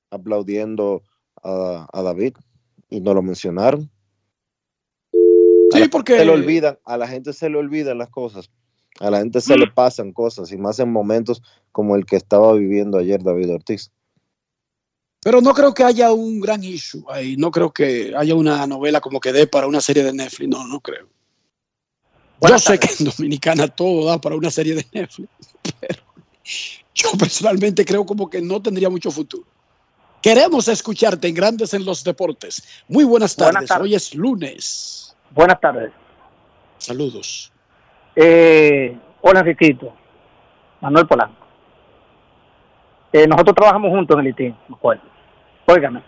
aplaudiendo 0.09 1.01
a, 1.43 1.87
a 1.91 2.01
David 2.01 2.35
y 2.89 3.01
no 3.01 3.13
lo 3.13 3.21
mencionaron. 3.21 3.89
Sí, 5.71 5.81
a 5.81 5.89
porque 5.89 6.17
se 6.17 6.25
le 6.25 6.31
olvidan, 6.31 6.79
a 6.85 6.97
la 6.97 7.07
gente 7.07 7.33
se 7.33 7.49
le 7.49 7.57
olvidan 7.57 7.97
las 7.97 8.09
cosas, 8.09 8.49
a 8.99 9.11
la 9.11 9.19
gente 9.19 9.41
se 9.41 9.57
le 9.57 9.67
pasan 9.67 10.13
cosas 10.13 10.51
y 10.51 10.57
más 10.57 10.79
en 10.79 10.91
momentos 10.91 11.41
como 11.71 11.95
el 11.95 12.05
que 12.05 12.15
estaba 12.15 12.53
viviendo 12.53 12.97
ayer 12.97 13.21
David 13.21 13.53
Ortiz. 13.53 13.91
Pero 15.21 15.41
no 15.41 15.53
creo 15.53 15.73
que 15.73 15.83
haya 15.83 16.13
un 16.13 16.39
gran 16.39 16.63
issue 16.63 17.03
ahí, 17.09 17.35
no 17.35 17.51
creo 17.51 17.73
que 17.73 18.13
haya 18.15 18.33
una 18.35 18.65
novela 18.65 19.01
como 19.01 19.19
que 19.19 19.33
dé 19.33 19.45
para 19.45 19.67
una 19.67 19.81
serie 19.81 20.03
de 20.03 20.13
Netflix, 20.13 20.49
no, 20.49 20.65
no 20.65 20.79
creo. 20.79 21.09
Buenas 22.39 22.63
Yo 22.63 22.67
tardes. 22.67 22.91
sé 22.91 23.03
que 23.03 23.03
en 23.03 23.09
Dominicana 23.17 23.67
todo 23.67 24.05
da 24.05 24.21
para 24.21 24.35
una 24.35 24.51
serie 24.51 24.75
de 24.75 24.85
Netflix, 24.93 25.29
pero 25.81 26.06
yo 26.95 27.11
personalmente 27.19 27.85
creo 27.85 28.05
como 28.05 28.29
que 28.29 28.41
no 28.41 28.61
tendría 28.61 28.89
mucho 28.89 29.11
futuro. 29.11 29.43
Queremos 30.21 30.67
escucharte 30.67 31.27
en 31.27 31.35
Grandes 31.35 31.73
en 31.73 31.85
los 31.85 32.03
Deportes. 32.03 32.83
Muy 32.87 33.03
buenas 33.03 33.35
tardes. 33.35 33.53
Buenas 33.53 33.69
tardes. 33.69 33.83
Hoy 33.83 33.95
es 33.95 34.15
lunes. 34.15 35.15
Buenas 35.31 35.59
tardes. 35.59 35.91
Saludos. 36.77 37.51
Eh, 38.15 38.97
hola, 39.21 39.41
Enriquito. 39.41 39.93
Manuel 40.81 41.07
Polanco. 41.07 41.45
Eh, 43.13 43.27
nosotros 43.27 43.55
trabajamos 43.55 43.91
juntos 43.91 44.15
en 44.15 44.19
el 44.19 44.27
ITIN, 44.27 44.55
me 44.67 44.75
acuerdo. 44.75 45.03
Óigame, 45.65 46.03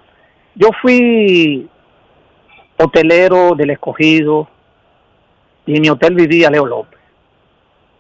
yo 0.55 0.69
fui 0.81 1.69
hotelero 2.77 3.55
del 3.55 3.71
escogido 3.71 4.47
y 5.65 5.75
en 5.75 5.81
mi 5.81 5.89
hotel 5.89 6.15
vivía 6.15 6.49
Leo 6.49 6.65
López. 6.65 6.99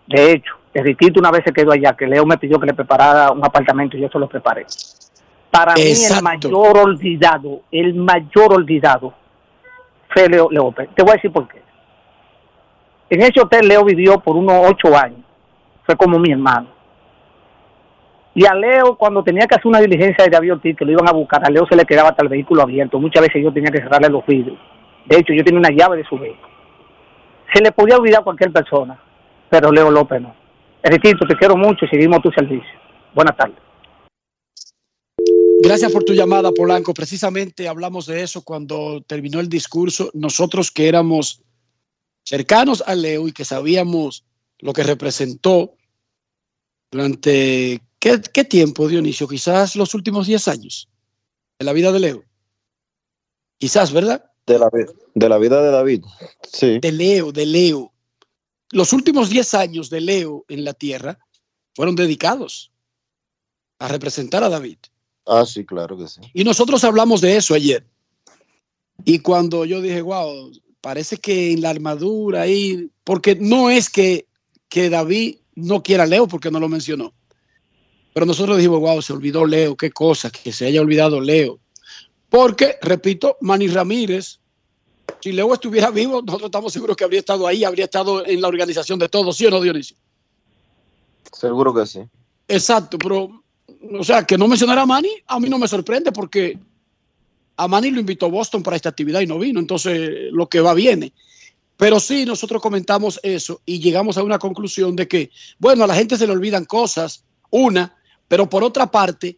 De 0.07 0.33
hecho, 0.33 0.58
Enriquito 0.73 1.19
una 1.19 1.31
vez 1.31 1.43
se 1.43 1.51
quedó 1.51 1.71
allá, 1.71 1.93
que 1.93 2.05
Leo 2.05 2.25
me 2.25 2.37
pidió 2.37 2.59
que 2.59 2.67
le 2.67 2.73
preparara 2.73 3.31
un 3.31 3.43
apartamento 3.43 3.97
y 3.97 4.01
yo 4.01 4.09
se 4.09 4.19
lo 4.19 4.27
preparé. 4.27 4.65
Para 5.49 5.73
mí 5.73 5.81
el 5.81 6.23
mayor 6.23 6.77
olvidado, 6.77 7.61
el 7.71 7.95
mayor 7.95 8.53
olvidado 8.53 9.13
fue 10.09 10.29
Leo 10.29 10.47
López. 10.51 10.89
Te 10.95 11.01
voy 11.01 11.11
a 11.11 11.15
decir 11.15 11.31
por 11.31 11.47
qué. 11.47 11.61
En 13.09 13.21
ese 13.21 13.41
hotel 13.41 13.67
Leo 13.67 13.83
vivió 13.83 14.19
por 14.19 14.35
unos 14.35 14.67
ocho 14.69 14.95
años. 14.95 15.21
Fue 15.85 15.95
como 15.95 16.19
mi 16.19 16.31
hermano. 16.31 16.67
Y 18.35 18.45
a 18.45 18.53
Leo, 18.53 18.95
cuando 18.95 19.23
tenía 19.23 19.47
que 19.47 19.55
hacer 19.55 19.67
una 19.67 19.79
diligencia 19.79 20.23
de 20.23 20.29
David 20.29 20.53
Ortiz, 20.53 20.77
que 20.77 20.85
lo 20.85 20.91
iban 20.91 21.09
a 21.09 21.11
buscar, 21.11 21.43
a 21.43 21.49
Leo 21.49 21.65
se 21.67 21.75
le 21.75 21.85
quedaba 21.85 22.09
hasta 22.09 22.23
el 22.23 22.29
vehículo 22.29 22.61
abierto. 22.61 22.99
Muchas 22.99 23.23
veces 23.23 23.43
yo 23.43 23.51
tenía 23.51 23.71
que 23.71 23.79
cerrarle 23.79 24.09
los 24.09 24.25
vidrios. 24.25 24.57
De 25.05 25.17
hecho, 25.17 25.33
yo 25.33 25.43
tenía 25.43 25.59
una 25.59 25.71
llave 25.71 25.97
de 25.97 26.03
su 26.03 26.17
vehículo. 26.17 26.47
Se 27.51 27.61
le 27.61 27.71
podía 27.71 27.97
olvidar 27.97 28.21
a 28.21 28.23
cualquier 28.23 28.51
persona, 28.51 28.99
pero 29.49 29.71
Leo 29.71 29.89
López 29.89 30.21
no. 30.21 30.38
Enriquito, 30.83 31.25
te 31.27 31.35
quiero 31.35 31.57
mucho 31.57 31.85
y 31.85 31.89
seguimos 31.89 32.21
tu 32.21 32.31
servicio. 32.31 32.69
Buenas 33.13 33.35
tardes. 33.35 33.57
Gracias 35.61 35.91
por 35.91 36.05
tu 36.05 36.13
llamada, 36.13 36.51
Polanco. 36.51 36.93
Precisamente 36.93 37.67
hablamos 37.67 38.05
de 38.05 38.21
eso 38.23 38.43
cuando 38.43 39.01
terminó 39.05 39.41
el 39.41 39.49
discurso. 39.49 40.09
Nosotros 40.13 40.71
que 40.71 40.87
éramos 40.87 41.41
cercanos 42.23 42.81
a 42.85 42.95
Leo 42.95 43.27
y 43.27 43.33
que 43.33 43.43
sabíamos 43.43 44.25
lo 44.59 44.71
que 44.71 44.83
representó 44.83 45.75
durante 46.91 47.81
¿qué, 47.99 48.21
qué 48.33 48.45
tiempo, 48.45 48.87
Dionisio? 48.87 49.27
Quizás 49.27 49.75
los 49.75 49.93
últimos 49.93 50.27
10 50.27 50.47
años 50.47 50.89
de 51.59 51.65
la 51.65 51.73
vida 51.73 51.91
de 51.91 51.99
Leo. 51.99 52.23
Quizás, 53.57 53.91
¿verdad? 53.91 54.31
De 54.47 54.57
la, 54.57 54.69
de 55.13 55.29
la 55.29 55.37
vida 55.37 55.61
de 55.61 55.71
David. 55.71 56.05
Sí. 56.43 56.79
De 56.79 56.91
Leo, 56.91 57.31
de 57.33 57.45
Leo. 57.45 57.91
Los 58.71 58.93
últimos 58.93 59.29
10 59.29 59.53
años 59.55 59.89
de 59.89 60.01
Leo 60.01 60.45
en 60.47 60.63
la 60.63 60.73
tierra 60.73 61.17
fueron 61.75 61.95
dedicados 61.95 62.71
a 63.79 63.87
representar 63.87 64.43
a 64.43 64.49
David. 64.49 64.77
Ah, 65.25 65.45
sí, 65.45 65.65
claro 65.65 65.97
que 65.97 66.07
sí. 66.07 66.21
Y 66.33 66.43
nosotros 66.43 66.83
hablamos 66.83 67.21
de 67.21 67.37
eso 67.37 67.53
ayer. 67.53 67.85
Y 69.05 69.19
cuando 69.19 69.65
yo 69.65 69.81
dije, 69.81 70.01
wow, 70.01 70.51
parece 70.81 71.17
que 71.17 71.51
en 71.51 71.61
la 71.61 71.69
armadura 71.69 72.41
ahí, 72.41 72.89
porque 73.03 73.35
no 73.35 73.69
es 73.69 73.89
que, 73.89 74.27
que 74.67 74.89
David 74.89 75.37
no 75.55 75.81
quiera 75.83 76.03
a 76.03 76.07
Leo 76.07 76.27
porque 76.27 76.51
no 76.51 76.59
lo 76.59 76.69
mencionó. 76.69 77.13
Pero 78.13 78.25
nosotros 78.25 78.57
dijimos, 78.57 78.79
wow, 78.79 79.01
se 79.01 79.13
olvidó 79.13 79.45
Leo, 79.45 79.77
qué 79.77 79.91
cosa, 79.91 80.29
que 80.29 80.51
se 80.51 80.65
haya 80.65 80.81
olvidado 80.81 81.21
Leo. 81.21 81.59
Porque, 82.29 82.77
repito, 82.81 83.37
Manny 83.41 83.67
Ramírez, 83.67 84.39
si 85.21 85.31
Leo 85.31 85.53
estuviera 85.53 85.91
vivo, 85.91 86.21
nosotros 86.21 86.47
estamos 86.47 86.73
seguros 86.73 86.95
que 86.95 87.03
habría 87.03 87.19
estado 87.19 87.47
ahí, 87.47 87.63
habría 87.63 87.85
estado 87.85 88.25
en 88.25 88.41
la 88.41 88.47
organización 88.47 88.99
de 88.99 89.09
todos, 89.09 89.35
¿sí 89.35 89.45
o 89.45 89.49
no, 89.49 89.61
Dionisio? 89.61 89.97
Seguro 91.31 91.73
que 91.73 91.85
sí. 91.85 92.01
Exacto, 92.47 92.97
pero, 92.97 93.43
o 93.97 94.03
sea, 94.03 94.25
que 94.25 94.37
no 94.37 94.47
mencionara 94.47 94.81
a 94.81 94.85
Manny, 94.85 95.11
a 95.27 95.39
mí 95.39 95.49
no 95.49 95.57
me 95.57 95.67
sorprende 95.67 96.11
porque 96.11 96.57
a 97.57 97.67
Manny 97.67 97.91
lo 97.91 97.99
invitó 97.99 98.29
Boston 98.29 98.63
para 98.63 98.75
esta 98.75 98.89
actividad 98.89 99.21
y 99.21 99.27
no 99.27 99.37
vino, 99.37 99.59
entonces 99.59 100.31
lo 100.31 100.47
que 100.47 100.61
va 100.61 100.73
viene. 100.73 101.13
Pero 101.77 101.99
sí, 101.99 102.25
nosotros 102.25 102.61
comentamos 102.61 103.19
eso 103.23 103.61
y 103.65 103.79
llegamos 103.79 104.17
a 104.17 104.23
una 104.23 104.39
conclusión 104.39 104.95
de 104.95 105.07
que, 105.07 105.31
bueno, 105.59 105.83
a 105.83 105.87
la 105.87 105.95
gente 105.95 106.17
se 106.17 106.25
le 106.25 106.33
olvidan 106.33 106.65
cosas, 106.65 107.23
una, 107.51 107.95
pero 108.27 108.49
por 108.49 108.63
otra 108.63 108.89
parte, 108.89 109.37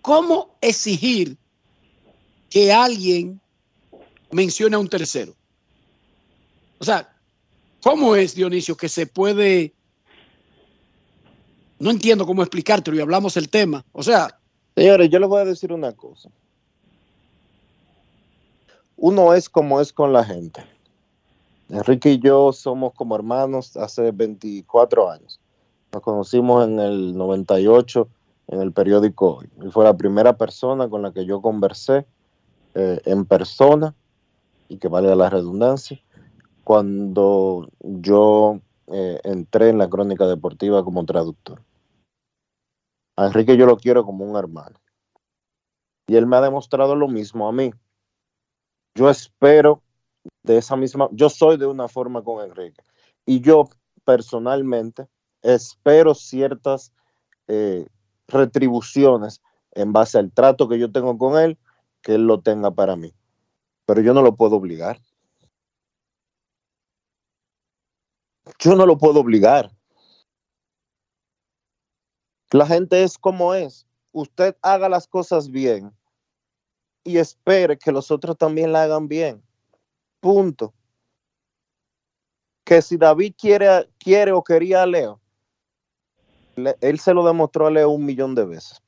¿cómo 0.00 0.56
exigir 0.60 1.36
que 2.50 2.72
alguien 2.72 3.40
mencione 4.32 4.76
a 4.76 4.78
un 4.78 4.88
tercero? 4.88 5.34
O 6.78 6.84
sea, 6.84 7.08
¿cómo 7.82 8.16
es, 8.16 8.34
Dionisio, 8.34 8.76
que 8.76 8.88
se 8.88 9.06
puede... 9.06 9.72
No 11.78 11.90
entiendo 11.90 12.26
cómo 12.26 12.42
explicártelo 12.42 12.96
y 12.96 13.00
hablamos 13.00 13.36
el 13.36 13.48
tema. 13.48 13.84
O 13.92 14.02
sea, 14.02 14.38
Señores, 14.74 15.10
yo 15.10 15.18
les 15.18 15.28
voy 15.28 15.40
a 15.40 15.44
decir 15.44 15.72
una 15.72 15.92
cosa. 15.92 16.30
Uno 18.96 19.34
es 19.34 19.48
como 19.50 19.80
es 19.80 19.92
con 19.92 20.12
la 20.12 20.24
gente. 20.24 20.64
Enrique 21.68 22.12
y 22.12 22.18
yo 22.18 22.52
somos 22.52 22.94
como 22.94 23.14
hermanos 23.14 23.76
hace 23.76 24.10
24 24.12 25.10
años. 25.10 25.40
Nos 25.92 26.02
conocimos 26.02 26.66
en 26.66 26.78
el 26.78 27.16
98 27.16 28.08
en 28.48 28.60
el 28.60 28.72
periódico 28.72 29.36
Hoy. 29.36 29.50
Él 29.60 29.72
fue 29.72 29.84
la 29.84 29.96
primera 29.96 30.36
persona 30.36 30.88
con 30.88 31.02
la 31.02 31.12
que 31.12 31.26
yo 31.26 31.42
conversé 31.42 32.06
eh, 32.74 33.00
en 33.04 33.26
persona, 33.26 33.94
y 34.72 34.78
que 34.78 34.88
valga 34.88 35.14
la 35.14 35.28
redundancia, 35.28 36.00
cuando 36.64 37.68
yo 37.78 38.60
eh, 38.86 39.20
entré 39.22 39.68
en 39.68 39.76
la 39.76 39.90
crónica 39.90 40.26
deportiva 40.26 40.82
como 40.82 41.04
traductor. 41.04 41.62
A 43.18 43.26
Enrique 43.26 43.58
yo 43.58 43.66
lo 43.66 43.76
quiero 43.76 44.06
como 44.06 44.24
un 44.24 44.34
hermano. 44.34 44.80
Y 46.06 46.16
él 46.16 46.26
me 46.26 46.36
ha 46.36 46.40
demostrado 46.40 46.96
lo 46.96 47.06
mismo 47.06 47.46
a 47.46 47.52
mí. 47.52 47.70
Yo 48.94 49.10
espero 49.10 49.82
de 50.42 50.56
esa 50.56 50.74
misma, 50.74 51.10
yo 51.12 51.28
soy 51.28 51.58
de 51.58 51.66
una 51.66 51.86
forma 51.86 52.24
con 52.24 52.42
Enrique. 52.42 52.82
Y 53.26 53.42
yo 53.42 53.68
personalmente 54.06 55.06
espero 55.42 56.14
ciertas 56.14 56.94
eh, 57.46 57.86
retribuciones 58.26 59.42
en 59.72 59.92
base 59.92 60.16
al 60.16 60.32
trato 60.32 60.66
que 60.66 60.78
yo 60.78 60.90
tengo 60.90 61.18
con 61.18 61.38
él, 61.38 61.58
que 62.00 62.14
él 62.14 62.26
lo 62.26 62.40
tenga 62.40 62.70
para 62.70 62.96
mí. 62.96 63.12
Pero 63.86 64.00
yo 64.00 64.14
no 64.14 64.22
lo 64.22 64.34
puedo 64.36 64.56
obligar. 64.56 65.00
Yo 68.58 68.74
no 68.74 68.86
lo 68.86 68.96
puedo 68.98 69.20
obligar. 69.20 69.70
La 72.50 72.66
gente 72.66 73.02
es 73.02 73.18
como 73.18 73.54
es. 73.54 73.86
Usted 74.12 74.56
haga 74.62 74.88
las 74.88 75.06
cosas 75.06 75.50
bien 75.50 75.92
y 77.02 77.16
espere 77.16 77.78
que 77.78 77.92
los 77.92 78.10
otros 78.10 78.36
también 78.36 78.72
la 78.72 78.82
hagan 78.82 79.08
bien. 79.08 79.42
Punto. 80.20 80.74
Que 82.64 82.82
si 82.82 82.96
David 82.96 83.34
quiere, 83.38 83.88
quiere 83.98 84.32
o 84.32 84.44
quería 84.44 84.82
a 84.82 84.86
Leo, 84.86 85.20
le- 86.56 86.76
él 86.80 87.00
se 87.00 87.14
lo 87.14 87.26
demostró 87.26 87.66
a 87.66 87.70
Leo 87.70 87.90
un 87.90 88.04
millón 88.04 88.34
de 88.34 88.44
veces. 88.44 88.80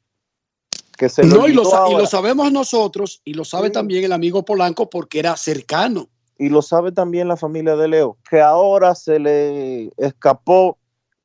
Que 0.96 1.08
se 1.08 1.24
no, 1.24 1.48
y 1.48 1.52
lo, 1.52 1.62
y 1.62 2.06
sabemos 2.06 2.52
nosotros 2.52 3.20
y 3.24 3.34
lo 3.34 3.44
sabe 3.44 3.70
también 3.70 4.04
el 4.04 4.12
amigo 4.12 4.44
Polanco 4.44 4.88
porque 4.88 5.18
era 5.18 5.36
cercano. 5.36 6.08
y 6.38 6.48
lo 6.48 6.62
sabe 6.62 6.92
también 6.92 7.28
la 7.28 7.36
familia 7.36 7.74
de 7.76 7.88
Leo, 7.88 8.16
que 8.28 8.40
ahora 8.40 8.94
se 8.94 9.18
le 9.18 9.92
escapó 9.96 10.78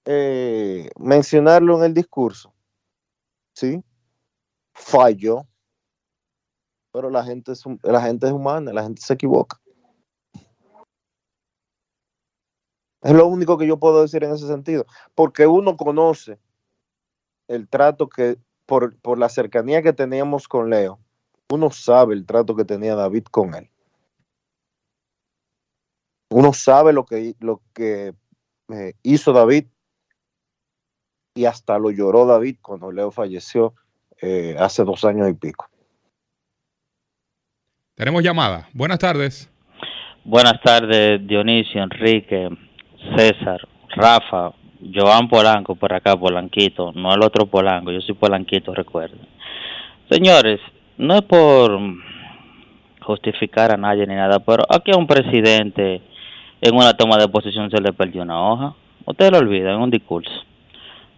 eh, 0.06 0.90
mencionarlo 0.98 1.78
en 1.78 1.84
el 1.84 1.94
discurso. 1.94 2.54
¿Sí? 3.54 3.84
Falló. 4.74 5.46
Pero 6.92 7.12
la 7.12 7.24
gente, 7.24 7.52
es, 7.52 7.64
la 7.84 8.02
gente 8.02 8.26
es 8.26 8.34
humana, 8.34 8.74
la 8.74 8.84
gente 8.84 9.02
se 9.02 9.14
equivoca. 9.14 9.60
Es 13.02 13.14
lo 13.14 13.28
único 13.28 13.58
que 13.58 13.68
yo 13.68 13.78
puedo 13.78 14.02
decir 14.02 14.24
en 14.24 14.32
ese 14.32 14.48
sentido, 14.48 14.86
porque 15.16 15.48
uno 15.48 15.78
conoce 15.78 16.40
el 17.48 17.68
trato 17.70 18.10
que, 18.10 18.38
por, 18.70 18.96
por 19.02 19.18
la 19.18 19.28
cercanía 19.28 19.82
que 19.82 19.92
teníamos 19.92 20.48
con 20.48 20.70
Leo, 20.70 21.00
uno 21.50 21.72
sabe 21.72 22.14
el 22.14 22.26
trato 22.26 22.56
que 22.56 22.64
tenía 22.64 22.96
David 22.96 23.26
con 23.26 23.54
él 23.54 23.70
uno 26.30 26.54
sabe 26.54 26.94
lo 26.94 27.06
que, 27.06 27.36
lo 27.40 27.62
que 27.74 28.14
eh, 28.72 28.94
hizo 29.04 29.34
David 29.34 29.66
y 31.36 31.46
hasta 31.46 31.78
lo 31.80 31.92
lloró 31.92 32.26
David 32.26 32.58
cuando 32.62 32.92
Leo 32.92 33.12
falleció 33.12 33.74
eh, 34.22 34.56
hace 34.60 34.84
dos 34.84 35.04
años 35.06 35.30
y 35.30 35.34
pico. 35.34 35.68
Tenemos 37.96 38.24
llamada. 38.24 38.70
Buenas 38.74 39.00
tardes. 39.00 39.50
Buenas 40.24 40.62
tardes, 40.62 41.26
Dionisio, 41.26 41.82
Enrique, 41.82 42.50
César, 43.16 43.60
Rafa, 43.96 44.54
Joan 44.82 45.28
Polanco, 45.28 45.76
por 45.76 45.94
acá, 45.94 46.16
Polanquito, 46.16 46.92
no 46.94 47.14
el 47.14 47.22
otro 47.22 47.46
Polanco, 47.46 47.92
yo 47.92 48.02
soy 48.02 48.16
Polanquito, 48.16 48.74
recuerden. 48.74 49.20
Señores, 50.10 50.60
no 50.98 51.16
es 51.16 51.22
por 51.24 51.80
justificar 53.02 53.72
a 53.72 53.78
nadie 53.78 54.06
ni 54.08 54.16
nada, 54.16 54.40
pero 54.40 54.64
aquí 54.70 54.92
a 54.92 54.98
un 54.98 55.08
presidente 55.08 56.02
en 56.62 56.76
una 56.76 56.94
toma 56.94 57.18
de 57.18 57.28
posición 57.28 57.70
se 57.70 57.82
le 57.82 57.94
perdió 57.94 58.22
una 58.22 58.42
hoja. 58.42 58.74
Usted 59.06 59.32
lo 59.32 59.40
olvida 59.40 59.74
en 59.74 59.82
un 59.82 59.90
discurso. 59.90 60.32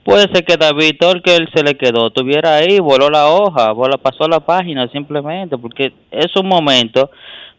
Puede 0.03 0.34
ser 0.34 0.43
que 0.43 0.57
David, 0.57 0.95
todo 0.99 1.12
el 1.12 1.22
que 1.22 1.36
él 1.36 1.47
se 1.53 1.64
le 1.64 1.76
quedó, 1.76 2.07
estuviera 2.07 2.55
ahí, 2.55 2.80
voló 2.80 3.09
la 3.09 3.28
hoja, 3.28 3.72
voló, 3.72 3.97
pasó 3.99 4.28
la 4.28 4.39
página 4.39 4.88
simplemente, 4.88 5.57
porque 5.57 5.93
es 6.09 6.36
un 6.36 6.47
momento 6.47 7.12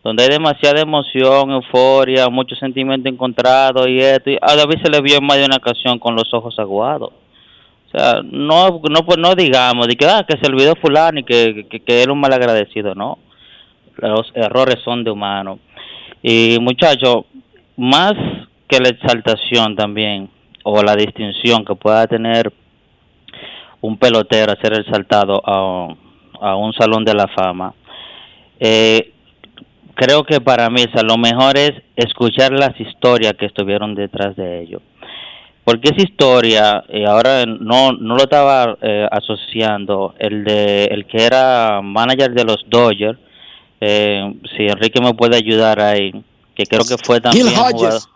donde 0.02 0.24
hay 0.24 0.30
demasiada 0.30 0.80
emoción, 0.80 1.52
euforia, 1.52 2.28
mucho 2.28 2.56
sentimiento 2.56 3.08
encontrado 3.08 3.86
y 3.88 3.98
esto. 3.98 4.30
Y 4.30 4.38
a 4.40 4.56
David 4.56 4.78
se 4.82 4.90
le 4.90 5.00
vio 5.00 5.18
en 5.18 5.24
más 5.24 5.38
de 5.38 5.44
una 5.44 5.56
ocasión 5.56 5.98
con 5.98 6.16
los 6.16 6.32
ojos 6.34 6.58
aguados. 6.58 7.10
O 7.86 7.98
sea, 7.98 8.20
no, 8.24 8.80
no, 8.90 9.04
pues 9.04 9.18
no 9.18 9.34
digamos 9.34 9.86
de 9.86 9.96
que, 9.96 10.06
ah, 10.06 10.24
que 10.26 10.38
se 10.38 10.50
olvidó 10.50 10.74
fulano 10.76 11.20
y 11.20 11.24
que, 11.24 11.66
que, 11.70 11.80
que 11.80 12.02
era 12.02 12.12
un 12.12 12.18
mal 12.18 12.32
agradecido, 12.32 12.94
no. 12.94 13.18
Los 13.98 14.32
errores 14.34 14.78
son 14.82 15.04
de 15.04 15.10
humano. 15.10 15.58
Y 16.22 16.58
muchachos, 16.60 17.26
más 17.76 18.14
que 18.66 18.80
la 18.80 18.88
exaltación 18.88 19.76
también, 19.76 20.30
o 20.64 20.82
la 20.82 20.96
distinción 20.96 21.64
que 21.64 21.74
pueda 21.74 22.06
tener 22.06 22.52
un 23.80 23.98
pelotero 23.98 24.52
a 24.52 24.56
ser 24.56 24.80
exaltado 24.80 25.42
a, 25.44 25.94
a 26.40 26.56
un 26.56 26.72
salón 26.72 27.04
de 27.04 27.14
la 27.14 27.28
fama, 27.28 27.74
eh, 28.58 29.11
creo 29.94 30.24
que 30.24 30.40
para 30.40 30.68
sea, 30.92 31.02
lo 31.02 31.16
mejor 31.16 31.56
es 31.56 31.72
escuchar 31.96 32.52
las 32.52 32.78
historias 32.80 33.34
que 33.38 33.46
estuvieron 33.46 33.94
detrás 33.94 34.36
de 34.36 34.62
ello. 34.62 34.80
Porque 35.64 35.90
esa 35.90 36.02
historia, 36.02 36.82
y 36.88 37.04
ahora 37.04 37.46
no, 37.46 37.92
no 37.92 38.16
lo 38.16 38.24
estaba 38.24 38.76
eh, 38.82 39.06
asociando, 39.12 40.14
el 40.18 40.42
de 40.44 40.86
el 40.86 41.06
que 41.06 41.24
era 41.24 41.80
manager 41.82 42.32
de 42.32 42.44
los 42.44 42.64
Dodgers, 42.68 43.18
eh, 43.80 44.34
si 44.56 44.64
Enrique 44.64 45.00
me 45.00 45.14
puede 45.14 45.36
ayudar 45.36 45.78
ahí, 45.80 46.12
que 46.56 46.64
creo 46.66 46.82
que 46.84 46.96
fue 47.04 47.20
también 47.20 47.46
Gil 47.46 47.56
jugador- 47.56 47.74
Hodges. 47.92 48.08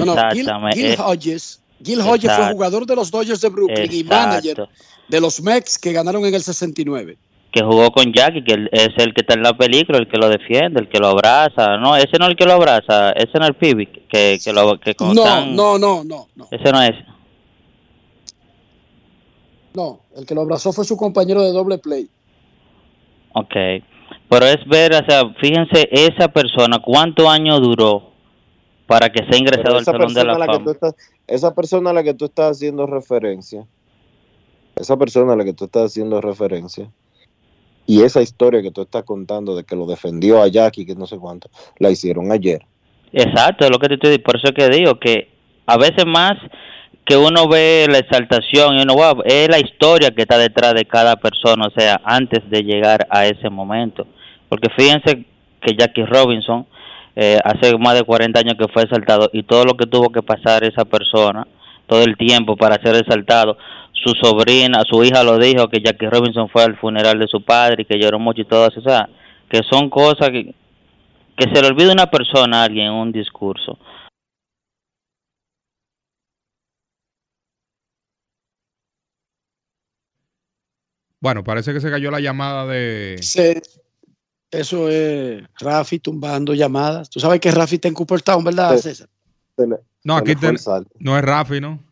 No, 0.00 0.04
no, 0.04 0.14
Gil, 0.30 0.40
Exactamente. 0.40 0.76
Gil 0.78 0.90
eh, 0.90 0.96
Hodges. 0.98 1.62
Gil 1.82 2.00
Hodges 2.00 2.20
fue 2.24 2.34
Exacto. 2.34 2.52
jugador 2.52 2.86
de 2.86 2.96
los 2.96 3.10
Dodgers 3.10 3.40
de 3.40 3.48
Brooklyn 3.48 3.88
y 3.90 4.04
manager 4.04 4.50
Exacto. 4.50 4.68
de 5.08 5.20
los 5.22 5.40
Mets 5.42 5.78
que 5.78 5.92
ganaron 5.94 6.22
en 6.26 6.34
el 6.34 6.42
69. 6.42 7.16
Que 7.52 7.62
jugó 7.62 7.90
con 7.90 8.12
Jackie, 8.12 8.44
que 8.44 8.68
es 8.70 8.90
el 8.98 9.12
que 9.12 9.22
está 9.22 9.34
en 9.34 9.42
la 9.42 9.54
película, 9.56 9.98
el 9.98 10.08
que 10.08 10.18
lo 10.18 10.28
defiende, 10.28 10.80
el 10.80 10.88
que 10.88 10.98
lo 11.00 11.08
abraza. 11.08 11.76
No, 11.78 11.96
ese 11.96 12.18
no 12.18 12.26
es 12.26 12.30
el 12.30 12.36
que 12.36 12.44
lo 12.46 12.52
abraza, 12.52 13.10
ese 13.12 13.38
no 13.38 13.44
es 13.44 13.48
el 13.50 13.56
Pibi, 13.56 13.86
que, 13.86 14.38
que 14.42 14.52
lo 14.52 14.78
que 14.78 14.94
como 14.94 15.14
No, 15.14 15.22
están- 15.24 15.56
no, 15.56 15.78
no, 15.78 16.04
no, 16.04 16.28
no, 16.36 16.46
Ese 16.50 16.70
no 16.72 16.80
es. 16.82 16.94
no. 19.74 20.00
El 20.16 20.26
que 20.26 20.34
lo 20.34 20.42
abrazó 20.42 20.72
fue 20.72 20.84
su 20.84 20.96
compañero 20.96 21.42
de 21.42 21.52
doble 21.52 21.78
play. 21.78 22.08
Ok. 23.34 23.54
Pero 24.28 24.46
es 24.46 24.58
ver, 24.66 24.92
o 24.92 25.04
sea, 25.08 25.22
fíjense, 25.40 25.88
esa 25.90 26.28
persona, 26.28 26.78
¿cuántos 26.80 27.26
años 27.28 27.60
duró 27.60 28.10
para 28.86 29.08
que 29.10 29.24
sea 29.24 29.38
ingresado 29.38 29.76
al 29.78 29.84
Salón 29.84 30.12
de 30.14 30.24
la 30.24 30.38
la 30.38 30.46
que 30.46 30.52
tú 30.52 30.58
Fama? 30.58 30.70
estás, 30.72 30.94
esa 31.26 31.54
persona 31.54 31.90
a 31.90 31.92
la 31.92 32.02
que 32.02 32.14
tú 32.14 32.24
estás 32.26 32.56
haciendo 32.56 32.86
referencia, 32.86 33.66
esa 34.76 34.96
persona 34.96 35.32
a 35.32 35.36
la 35.36 35.44
que 35.44 35.52
tú 35.52 35.64
estás 35.64 35.86
haciendo 35.92 36.20
referencia, 36.20 36.90
y 37.90 38.02
esa 38.02 38.22
historia 38.22 38.62
que 38.62 38.70
tú 38.70 38.82
estás 38.82 39.02
contando 39.02 39.56
de 39.56 39.64
que 39.64 39.74
lo 39.74 39.84
defendió 39.84 40.40
a 40.40 40.46
Jackie, 40.46 40.86
que 40.86 40.94
no 40.94 41.06
sé 41.06 41.18
cuánto, 41.18 41.50
la 41.80 41.90
hicieron 41.90 42.30
ayer. 42.30 42.62
Exacto, 43.12 43.64
es 43.64 43.70
lo 43.72 43.80
que 43.80 43.88
te 43.88 43.94
estoy 43.94 44.18
por 44.18 44.36
eso 44.36 44.52
que 44.54 44.68
digo 44.68 45.00
que 45.00 45.28
a 45.66 45.76
veces 45.76 46.06
más 46.06 46.34
que 47.04 47.16
uno 47.16 47.48
ve 47.48 47.88
la 47.90 47.98
exaltación 47.98 48.76
y 48.76 48.82
uno 48.82 48.94
wow, 48.94 49.22
es 49.24 49.48
la 49.48 49.58
historia 49.58 50.12
que 50.12 50.22
está 50.22 50.38
detrás 50.38 50.74
de 50.74 50.84
cada 50.84 51.16
persona, 51.16 51.66
o 51.66 51.70
sea, 51.76 52.00
antes 52.04 52.48
de 52.48 52.62
llegar 52.62 53.08
a 53.10 53.26
ese 53.26 53.50
momento. 53.50 54.06
Porque 54.48 54.68
fíjense 54.78 55.24
que 55.60 55.74
Jackie 55.76 56.04
Robinson 56.04 56.68
eh, 57.16 57.38
hace 57.42 57.76
más 57.76 57.94
de 57.94 58.04
40 58.04 58.38
años 58.38 58.54
que 58.56 58.68
fue 58.72 58.84
exaltado 58.84 59.30
y 59.32 59.42
todo 59.42 59.64
lo 59.64 59.74
que 59.74 59.86
tuvo 59.86 60.10
que 60.10 60.22
pasar 60.22 60.62
esa 60.62 60.84
persona, 60.84 61.44
todo 61.90 62.02
el 62.04 62.16
tiempo 62.16 62.56
para 62.56 62.80
ser 62.80 62.94
exaltado. 62.94 63.58
Su 63.92 64.14
sobrina, 64.22 64.82
su 64.88 65.02
hija 65.04 65.22
lo 65.24 65.36
dijo 65.38 65.68
que 65.68 65.80
Jackie 65.84 66.06
Robinson 66.08 66.48
fue 66.48 66.62
al 66.62 66.78
funeral 66.78 67.18
de 67.18 67.26
su 67.26 67.44
padre 67.44 67.82
y 67.82 67.84
que 67.84 67.98
lloró 67.98 68.18
mucho 68.18 68.40
y 68.42 68.44
todo 68.46 68.68
eso, 68.68 68.78
o 68.80 68.82
sea, 68.82 69.08
que 69.50 69.60
son 69.68 69.90
cosas 69.90 70.30
que, 70.30 70.54
que 71.36 71.52
se 71.52 71.60
le 71.60 71.68
olvida 71.68 71.90
a 71.90 71.94
una 71.94 72.06
persona 72.10 72.60
a 72.62 72.64
alguien 72.64 72.86
en 72.86 72.92
un 72.92 73.12
discurso. 73.12 73.76
Bueno, 81.20 81.44
parece 81.44 81.72
que 81.72 81.80
se 81.80 81.90
cayó 81.90 82.10
la 82.10 82.20
llamada 82.20 82.66
de. 82.66 83.16
Se- 83.20 83.60
eso 84.50 84.88
es 84.88 85.42
Rafi 85.60 85.98
tumbando 86.00 86.54
llamadas. 86.54 87.10
Tú 87.10 87.20
sabes 87.20 87.40
que 87.40 87.50
Rafi 87.50 87.76
está 87.76 87.88
en 87.88 87.94
Cooperstown, 87.94 88.42
¿verdad, 88.42 88.76
Sí. 88.76 88.82
César? 88.82 89.08
No, 90.04 90.16
aquí 90.16 90.34
ten- 90.36 90.56
no 90.98 91.18
es 91.18 91.24
Rafi, 91.24 91.60
¿no? 91.60 91.82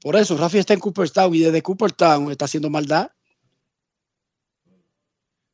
Por 0.00 0.16
eso, 0.16 0.36
Rafi 0.36 0.58
está 0.58 0.74
en 0.74 0.80
Cooperstown 0.80 1.34
y 1.34 1.38
desde 1.40 1.62
Cooperstown 1.62 2.30
está 2.30 2.44
haciendo 2.44 2.68
maldad. 2.70 3.10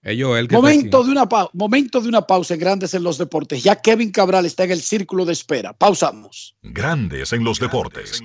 Ellos, 0.03 0.34
que 0.34 0.40
está 0.40 0.57
Momento 0.57 1.05
de, 1.05 1.11
una 1.11 1.28
momento 1.53 2.01
de 2.01 2.09
una 2.09 2.22
pausa 2.26 2.55
en 2.55 2.61
Grandes 2.61 2.94
en 2.94 3.03
los 3.03 3.18
Deportes. 3.18 3.62
Ya 3.62 3.76
Kevin 3.76 4.11
Cabral 4.11 4.46
está 4.46 4.64
en 4.64 4.70
el 4.70 4.80
círculo 4.80 5.26
de 5.26 5.32
espera. 5.34 5.74
Pausamos. 5.74 6.57
Grandes 6.62 7.32
en 7.32 7.44
los 7.44 7.61
deportes. 7.61 8.22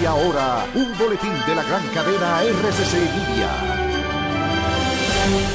Y 0.00 0.04
ahora, 0.04 0.66
un 0.74 0.98
boletín 0.98 1.32
de 1.46 1.54
la 1.54 1.62
gran 1.64 1.86
cadena 1.88 2.42
RCC 2.42 2.94
Libia. 2.94 3.87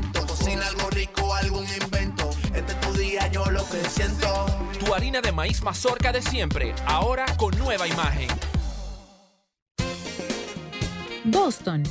Rico, 0.91 1.33
algún 1.33 1.65
invento. 1.81 2.29
Este 2.53 2.73
es 2.73 2.81
tu 2.81 2.93
día, 2.93 3.27
yo 3.31 3.45
lo 3.45 3.63
que 3.69 3.89
siento. 3.89 4.45
Tu 4.79 4.93
harina 4.93 5.21
de 5.21 5.31
maíz 5.31 5.61
mazorca 5.63 6.11
de 6.11 6.21
siempre, 6.21 6.73
ahora 6.85 7.25
con 7.37 7.57
nueva 7.57 7.87
imagen. 7.87 8.27
Boston, 11.23 11.83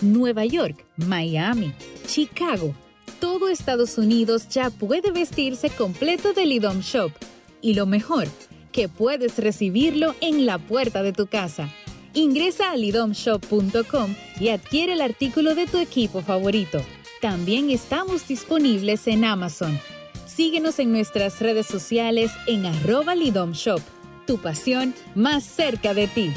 Nueva 0.00 0.44
York, 0.44 0.84
Miami, 0.96 1.72
Chicago. 2.06 2.74
todo 3.20 3.48
Estados 3.48 3.98
Unidos 3.98 4.48
ya 4.48 4.70
puede 4.70 5.12
vestirse 5.12 5.70
completo 5.70 6.32
del 6.32 6.52
IDOM 6.52 6.80
Shop. 6.80 7.12
Y 7.60 7.74
lo 7.74 7.86
mejor, 7.86 8.26
que 8.72 8.88
puedes 8.88 9.38
recibirlo 9.38 10.16
en 10.20 10.44
la 10.44 10.58
puerta 10.58 11.02
de 11.02 11.12
tu 11.12 11.26
casa. 11.28 11.68
Ingresa 12.14 12.72
a 12.72 12.76
lidomshop.com 12.76 14.14
y 14.40 14.48
adquiere 14.48 14.94
el 14.94 15.00
artículo 15.00 15.54
de 15.54 15.66
tu 15.66 15.78
equipo 15.78 16.20
favorito. 16.20 16.82
También 17.22 17.70
estamos 17.70 18.26
disponibles 18.26 19.06
en 19.06 19.24
Amazon. 19.24 19.78
Síguenos 20.26 20.80
en 20.80 20.90
nuestras 20.90 21.38
redes 21.38 21.68
sociales 21.68 22.32
en 22.48 22.66
arroba 22.66 23.14
lidomshop. 23.14 23.80
Tu 24.26 24.38
pasión 24.38 24.92
más 25.14 25.44
cerca 25.44 25.94
de 25.94 26.08
ti. 26.08 26.34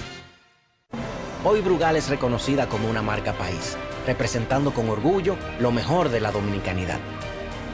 Hoy 1.43 1.61
Brugal 1.61 1.95
es 1.95 2.07
reconocida 2.07 2.69
como 2.69 2.88
una 2.88 3.01
marca 3.01 3.33
país, 3.33 3.75
representando 4.05 4.75
con 4.75 4.88
orgullo 4.88 5.38
lo 5.59 5.71
mejor 5.71 6.09
de 6.09 6.19
la 6.19 6.31
dominicanidad. 6.31 6.99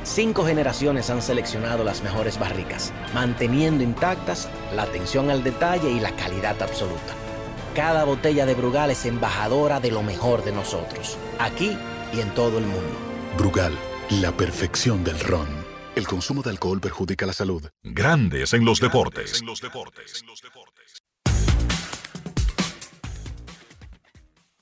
Cinco 0.03 0.45
generaciones 0.45 1.09
han 1.09 1.21
seleccionado 1.21 1.83
las 1.83 2.03
mejores 2.03 2.39
barricas, 2.39 2.93
manteniendo 3.13 3.83
intactas 3.83 4.47
la 4.73 4.83
atención 4.83 5.29
al 5.29 5.43
detalle 5.43 5.91
y 5.91 5.99
la 5.99 6.15
calidad 6.15 6.61
absoluta. 6.61 7.13
Cada 7.75 8.05
botella 8.05 8.45
de 8.45 8.53
Brugal 8.53 8.89
es 8.89 9.05
embajadora 9.05 9.81
de 9.81 9.91
lo 9.91 10.01
mejor 10.01 10.45
de 10.45 10.53
nosotros, 10.53 11.17
aquí 11.39 11.77
y 12.13 12.19
en 12.19 12.33
todo 12.33 12.57
el 12.57 12.65
mundo. 12.65 12.97
Brugal, 13.37 13.73
la 14.21 14.35
perfección 14.35 15.03
del 15.03 15.19
ron. 15.19 15.47
El 15.95 16.07
consumo 16.07 16.41
de 16.41 16.49
alcohol 16.49 16.79
perjudica 16.79 17.25
la 17.25 17.33
salud. 17.33 17.63
Grandes 17.83 18.53
en 18.53 18.65
los 18.65 18.79
deportes. 18.79 19.43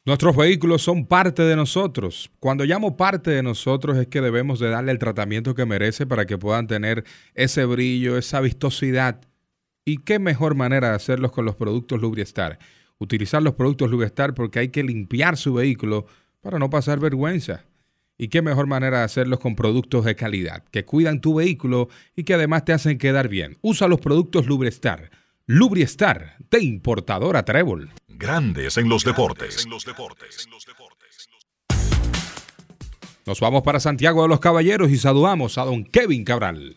Nuestros 0.06 0.36
vehículos 0.36 0.82
son 0.82 1.06
parte 1.06 1.44
de 1.44 1.56
nosotros. 1.56 2.32
Cuando 2.40 2.66
llamo 2.66 2.98
parte 2.98 3.30
de 3.30 3.44
nosotros 3.44 3.96
es 3.98 4.08
que 4.08 4.22
debemos 4.22 4.60
de 4.60 4.70
darle 4.70 4.92
el 4.92 4.98
tratamiento 4.98 5.54
que 5.54 5.66
merece 5.68 6.08
para 6.08 6.26
que 6.26 6.38
puedan 6.38 6.66
tener 6.66 7.04
ese 7.36 7.66
brillo, 7.66 8.18
esa 8.18 8.42
vistosidad. 8.42 9.22
¿Y 9.86 9.98
qué 9.98 10.18
mejor 10.18 10.56
manera 10.56 10.90
de 10.90 10.96
hacerlos 10.96 11.32
con 11.32 11.46
los 11.46 11.56
productos 11.56 12.02
Lubriestar? 12.02 12.58
Utilizar 12.98 13.44
los 13.44 13.54
productos 13.54 13.92
Lubriestar 13.92 14.34
porque 14.34 14.58
hay 14.58 14.70
que 14.70 14.82
limpiar 14.82 15.38
su 15.38 15.54
vehículo 15.54 16.08
para 16.42 16.60
no 16.60 16.70
pasar 16.70 17.00
vergüenza. 17.00 17.66
¿Y 18.18 18.28
qué 18.28 18.42
mejor 18.42 18.68
manera 18.68 19.00
de 19.00 19.04
hacerlos 19.06 19.40
con 19.40 19.56
productos 19.56 20.04
de 20.04 20.16
calidad, 20.16 20.64
que 20.72 20.84
cuidan 20.84 21.22
tu 21.22 21.36
vehículo 21.36 21.88
y 22.16 22.24
que 22.24 22.34
además 22.34 22.66
te 22.66 22.74
hacen 22.74 22.98
quedar 22.98 23.30
bien? 23.30 23.58
Usa 23.62 23.88
los 23.88 24.02
productos 24.02 24.46
Lubriestar. 24.46 25.10
Lubriestar, 25.46 26.36
de 26.52 26.62
importadora 26.62 27.44
Trébol. 27.44 27.90
Grandes 28.08 28.78
en 28.78 28.90
los 28.90 29.06
deportes. 29.06 29.66
Nos 33.26 33.40
vamos 33.40 33.64
para 33.64 33.80
Santiago 33.80 34.24
de 34.24 34.28
los 34.28 34.40
Caballeros 34.40 34.92
y 34.92 34.98
saludamos 34.98 35.58
a 35.58 35.64
don 35.64 35.86
Kevin 35.86 36.26
Cabral. 36.26 36.76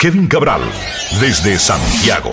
Kevin 0.00 0.26
Cabral, 0.26 0.62
desde 1.20 1.58
Santiago. 1.58 2.30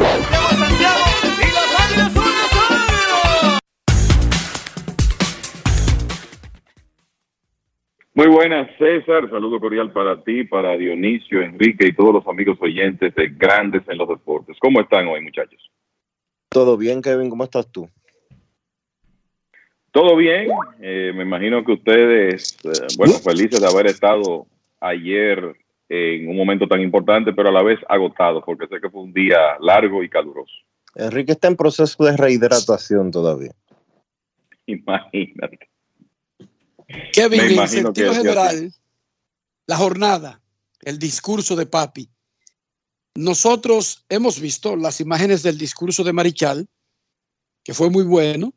Muy 8.14 8.28
buenas, 8.28 8.70
César. 8.78 9.30
Saludo 9.30 9.60
cordial 9.60 9.92
para 9.92 10.24
ti, 10.24 10.46
para 10.46 10.78
Dionisio, 10.78 11.42
Enrique 11.42 11.88
y 11.88 11.92
todos 11.94 12.14
los 12.14 12.28
amigos 12.28 12.58
oyentes 12.62 13.14
de 13.16 13.28
Grandes 13.38 13.84
en 13.90 13.98
los 13.98 14.08
Deportes. 14.08 14.56
¿Cómo 14.62 14.80
están 14.80 15.10
hoy, 15.10 15.20
muchachos? 15.20 15.70
Todo 16.48 16.78
bien, 16.78 17.02
Kevin. 17.02 17.30
¿Cómo 17.30 17.44
estás 17.44 17.70
tú? 17.70 17.90
Todo 19.92 20.16
bien. 20.16 20.48
Eh, 20.80 21.12
me 21.14 21.24
imagino 21.24 21.66
que 21.66 21.74
ustedes, 21.74 22.58
eh, 22.64 22.88
bueno, 22.98 23.16
felices 23.16 23.60
de 23.60 23.68
haber 23.68 23.88
estado 23.88 24.48
ayer 24.80 25.54
en 25.90 26.28
un 26.30 26.36
momento 26.36 26.68
tan 26.68 26.82
importante, 26.82 27.32
pero 27.34 27.50
a 27.50 27.52
la 27.52 27.64
vez 27.64 27.80
agotados, 27.88 28.44
porque 28.46 28.68
sé 28.68 28.82
que 28.82 28.90
fue 28.90 29.02
un 29.02 29.14
día 29.14 29.58
largo 29.62 30.04
y 30.04 30.10
caluroso. 30.10 30.54
Enrique 30.96 31.34
está 31.34 31.48
en 31.48 31.56
proceso 31.56 32.04
de 32.04 32.18
rehidratación 32.18 33.12
todavía. 33.12 33.52
Imagínate. 34.66 35.70
Kevin, 37.14 37.42
en 37.42 37.68
sentido 37.68 38.12
que- 38.12 38.18
que- 38.18 38.24
general, 38.24 38.74
la 39.68 39.78
jornada, 39.78 40.42
el 40.82 40.98
discurso 41.00 41.56
de 41.56 41.66
Papi. 41.66 42.10
Nosotros 43.16 44.06
hemos 44.10 44.40
visto 44.40 44.76
las 44.76 45.02
imágenes 45.02 45.42
del 45.44 45.58
discurso 45.58 46.04
de 46.04 46.14
Marichal, 46.14 46.68
que 47.64 47.74
fue 47.74 47.90
muy 47.90 48.04
bueno, 48.04 48.54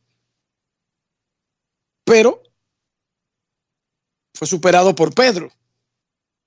pero 2.05 2.43
fue 4.35 4.47
superado 4.47 4.95
por 4.95 5.15
Pedro 5.15 5.51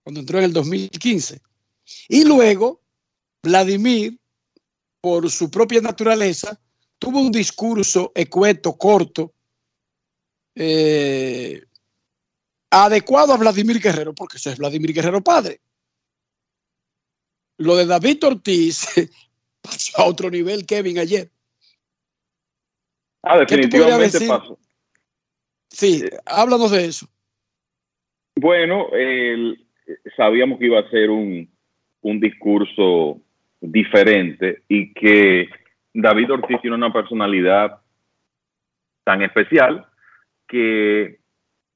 cuando 0.03 0.19
entró 0.19 0.37
en 0.37 0.45
el 0.45 0.53
2015. 0.53 1.41
Y 2.09 2.25
luego, 2.25 2.81
Vladimir, 3.41 4.19
por 5.01 5.29
su 5.29 5.49
propia 5.49 5.81
naturaleza, 5.81 6.59
tuvo 6.99 7.19
un 7.19 7.31
discurso 7.31 8.11
ecueto, 8.15 8.77
corto, 8.77 9.33
eh, 10.55 11.63
adecuado 12.69 13.33
a 13.33 13.37
Vladimir 13.37 13.79
Guerrero, 13.79 14.13
porque 14.13 14.37
ese 14.37 14.51
es 14.51 14.57
Vladimir 14.57 14.93
Guerrero 14.93 15.21
padre. 15.21 15.61
Lo 17.57 17.75
de 17.75 17.85
David 17.85 18.23
Ortiz 18.25 18.85
pasó 19.61 20.01
a 20.01 20.05
otro 20.05 20.29
nivel, 20.29 20.65
Kevin, 20.65 20.99
ayer. 20.99 21.31
Ah, 23.21 23.45
¿Qué 23.47 23.57
tú 23.57 23.69
podrías 23.69 24.11
definitivamente 24.11 24.27
pasó. 24.27 24.59
Sí, 25.69 26.03
háblanos 26.25 26.71
de 26.71 26.85
eso. 26.85 27.07
Bueno, 28.35 28.89
el- 28.91 29.65
sabíamos 30.15 30.59
que 30.59 30.65
iba 30.65 30.79
a 30.79 30.89
ser 30.89 31.09
un, 31.09 31.49
un 32.01 32.19
discurso 32.19 33.21
diferente 33.59 34.63
y 34.67 34.93
que 34.93 35.49
David 35.93 36.31
Ortiz 36.31 36.59
tiene 36.61 36.75
una 36.75 36.91
personalidad 36.91 37.79
tan 39.03 39.21
especial 39.21 39.85
que 40.47 41.19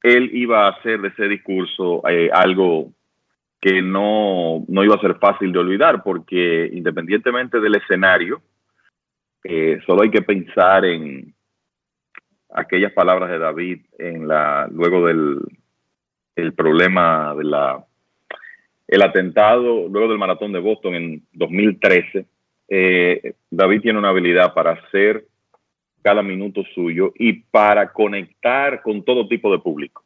él 0.04 0.30
iba 0.34 0.66
a 0.66 0.72
hacer 0.72 1.02
de 1.02 1.10
ese 1.10 1.28
discurso 1.28 2.08
eh, 2.08 2.30
algo 2.32 2.94
que 3.60 3.82
no, 3.82 4.64
no 4.68 4.84
iba 4.84 4.96
a 4.96 5.02
ser 5.02 5.16
fácil 5.16 5.52
de 5.52 5.60
olvidar, 5.60 6.04
porque 6.04 6.70
independientemente 6.72 7.60
del 7.60 7.76
escenario, 7.76 8.42
eh, 9.44 9.80
solo 9.86 10.04
hay 10.04 10.12
que 10.12 10.22
pensar 10.22 10.86
en 10.86 11.34
aquellas 12.50 12.94
palabras 12.94 13.30
de 13.30 13.40
David 13.40 13.82
en 13.98 14.28
la, 14.28 14.68
luego 14.72 15.08
del 15.08 15.40
el 16.36 16.54
problema 16.54 17.34
de 17.36 17.44
la 17.44 17.84
el 18.88 19.02
atentado 19.02 19.88
luego 19.90 20.10
del 20.10 20.18
maratón 20.18 20.52
de 20.54 20.60
Boston 20.60 20.96
en 20.96 21.24
2013 21.34 22.26
eh, 22.70 23.34
David 23.50 23.82
tiene 23.82 24.00
una 24.00 24.10
habilidad 24.10 24.54
para 24.54 24.72
hacer 24.72 25.26
cada 26.02 26.22
minuto 26.22 26.64
suyo 26.74 27.14
y 27.16 27.34
para 27.34 27.92
conectar 27.92 28.82
con 28.82 29.04
todo 29.04 29.28
tipo 29.28 29.52
de 29.52 29.60
público. 29.60 30.04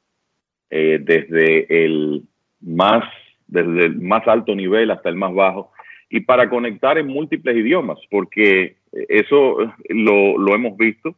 Eh, 0.69 0.99
desde 1.01 1.85
el 1.85 2.23
más 2.61 3.03
desde 3.47 3.87
el 3.87 3.99
más 3.99 4.25
alto 4.27 4.55
nivel 4.55 4.91
hasta 4.91 5.09
el 5.09 5.15
más 5.15 5.33
bajo 5.33 5.71
y 6.09 6.21
para 6.21 6.49
conectar 6.49 6.97
en 6.97 7.07
múltiples 7.07 7.57
idiomas 7.57 7.99
porque 8.09 8.77
eso 9.09 9.57
lo, 9.89 10.37
lo 10.37 10.55
hemos 10.55 10.77
visto 10.77 11.15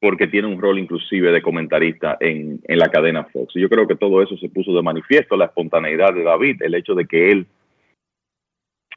porque 0.00 0.28
tiene 0.28 0.48
un 0.48 0.60
rol 0.60 0.78
inclusive 0.78 1.32
de 1.32 1.42
comentarista 1.42 2.16
en, 2.20 2.60
en 2.62 2.78
la 2.78 2.88
cadena 2.88 3.24
Fox. 3.24 3.56
Y 3.56 3.60
yo 3.60 3.68
creo 3.68 3.86
que 3.86 3.96
todo 3.96 4.22
eso 4.22 4.36
se 4.36 4.48
puso 4.48 4.72
de 4.72 4.82
manifiesto, 4.82 5.36
la 5.36 5.46
espontaneidad 5.46 6.14
de 6.14 6.22
David, 6.22 6.62
el 6.62 6.74
hecho 6.74 6.94
de 6.94 7.06
que 7.06 7.30
él 7.30 7.46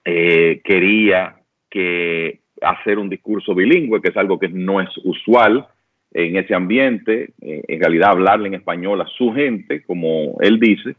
eh, 0.05 0.61
quería 0.63 1.37
que 1.69 2.39
hacer 2.61 2.99
un 2.99 3.09
discurso 3.09 3.55
bilingüe, 3.55 4.01
que 4.01 4.09
es 4.09 4.17
algo 4.17 4.39
que 4.39 4.49
no 4.49 4.81
es 4.81 4.89
usual 5.03 5.67
en 6.13 6.35
ese 6.35 6.53
ambiente, 6.53 7.31
eh, 7.41 7.63
en 7.67 7.79
realidad 7.79 8.11
hablarle 8.11 8.49
en 8.49 8.55
español 8.55 9.01
a 9.01 9.07
su 9.07 9.31
gente, 9.31 9.83
como 9.83 10.37
él 10.41 10.59
dice, 10.59 10.95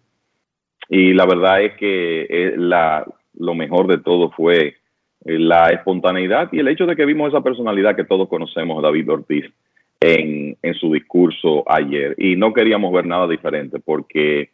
y 0.88 1.12
la 1.12 1.26
verdad 1.26 1.62
es 1.62 1.74
que 1.74 2.26
eh, 2.28 2.54
la, 2.56 3.06
lo 3.34 3.54
mejor 3.54 3.86
de 3.86 3.98
todo 3.98 4.30
fue 4.30 4.76
la 5.24 5.68
espontaneidad 5.68 6.48
y 6.52 6.58
el 6.58 6.66
hecho 6.66 6.86
de 6.86 6.96
que 6.96 7.06
vimos 7.06 7.28
esa 7.28 7.42
personalidad 7.42 7.94
que 7.94 8.04
todos 8.04 8.28
conocemos, 8.28 8.82
David 8.82 9.10
Ortiz, 9.10 9.44
en, 10.02 10.74
su 10.74 10.92
discurso 10.92 11.64
ayer. 11.66 12.14
Y 12.18 12.36
no 12.36 12.52
queríamos 12.52 12.92
ver 12.92 13.06
nada 13.06 13.26
diferente, 13.28 13.78
porque 13.78 14.50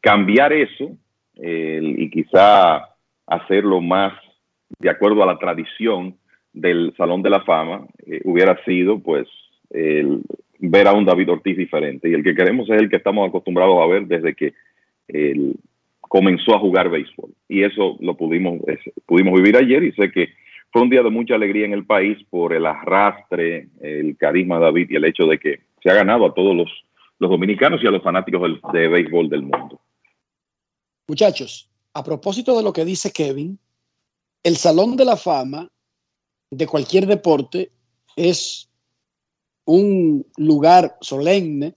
cambiar 0.00 0.52
eso 0.52 0.96
eh, 1.36 1.80
y 1.82 2.10
quizá 2.10 2.88
hacerlo 3.26 3.80
más 3.80 4.12
de 4.78 4.90
acuerdo 4.90 5.22
a 5.22 5.26
la 5.26 5.38
tradición 5.38 6.16
del 6.52 6.92
Salón 6.96 7.22
de 7.22 7.30
la 7.30 7.40
Fama, 7.42 7.86
eh, 8.06 8.20
hubiera 8.24 8.62
sido 8.64 8.98
pues 8.98 9.28
el 9.70 10.22
ver 10.58 10.86
a 10.86 10.92
un 10.92 11.04
David 11.04 11.30
Ortiz 11.30 11.56
diferente. 11.56 12.08
Y 12.08 12.14
el 12.14 12.22
que 12.22 12.34
queremos 12.34 12.68
es 12.70 12.80
el 12.80 12.90
que 12.90 12.96
estamos 12.96 13.28
acostumbrados 13.28 13.78
a 13.80 13.86
ver 13.86 14.06
desde 14.06 14.34
que 14.34 14.54
él 15.08 15.56
comenzó 16.00 16.54
a 16.54 16.58
jugar 16.58 16.90
béisbol. 16.90 17.30
Y 17.48 17.62
eso 17.62 17.96
lo 18.00 18.16
pudimos, 18.16 18.60
pudimos 19.06 19.34
vivir 19.34 19.56
ayer 19.56 19.82
y 19.82 19.92
sé 19.92 20.10
que 20.10 20.28
fue 20.72 20.82
un 20.82 20.90
día 20.90 21.02
de 21.02 21.10
mucha 21.10 21.34
alegría 21.34 21.66
en 21.66 21.74
el 21.74 21.84
país 21.84 22.16
por 22.30 22.54
el 22.54 22.64
arrastre, 22.64 23.68
el 23.80 24.16
carisma 24.16 24.56
de 24.56 24.64
David 24.64 24.86
y 24.90 24.96
el 24.96 25.04
hecho 25.04 25.26
de 25.26 25.38
que 25.38 25.60
se 25.82 25.90
ha 25.90 25.94
ganado 25.94 26.26
a 26.26 26.34
todos 26.34 26.56
los, 26.56 26.68
dominicanos 27.20 27.80
y 27.84 27.86
a 27.86 27.90
los 27.90 28.02
fanáticos 28.02 28.42
del, 28.42 28.60
de 28.72 28.88
béisbol 28.88 29.28
del 29.28 29.42
mundo. 29.42 29.80
Muchachos, 31.06 31.70
a 31.92 32.02
propósito 32.02 32.56
de 32.56 32.64
lo 32.64 32.72
que 32.72 32.84
dice 32.84 33.12
Kevin, 33.12 33.60
el 34.42 34.56
Salón 34.56 34.96
de 34.96 35.04
la 35.04 35.16
Fama 35.16 35.70
de 36.50 36.66
cualquier 36.66 37.06
deporte 37.06 37.70
es 38.16 38.68
un 39.66 40.26
lugar 40.36 40.96
solemne. 41.00 41.76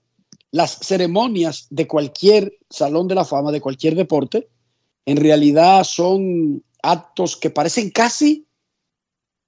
Las 0.50 0.78
ceremonias 0.78 1.68
de 1.70 1.86
cualquier 1.86 2.58
Salón 2.68 3.06
de 3.06 3.14
la 3.14 3.24
Fama, 3.24 3.52
de 3.52 3.60
cualquier 3.60 3.94
deporte, 3.94 4.48
en 5.04 5.18
realidad 5.18 5.84
son 5.84 6.64
actos 6.82 7.36
que 7.36 7.50
parecen 7.50 7.90
casi 7.90 8.45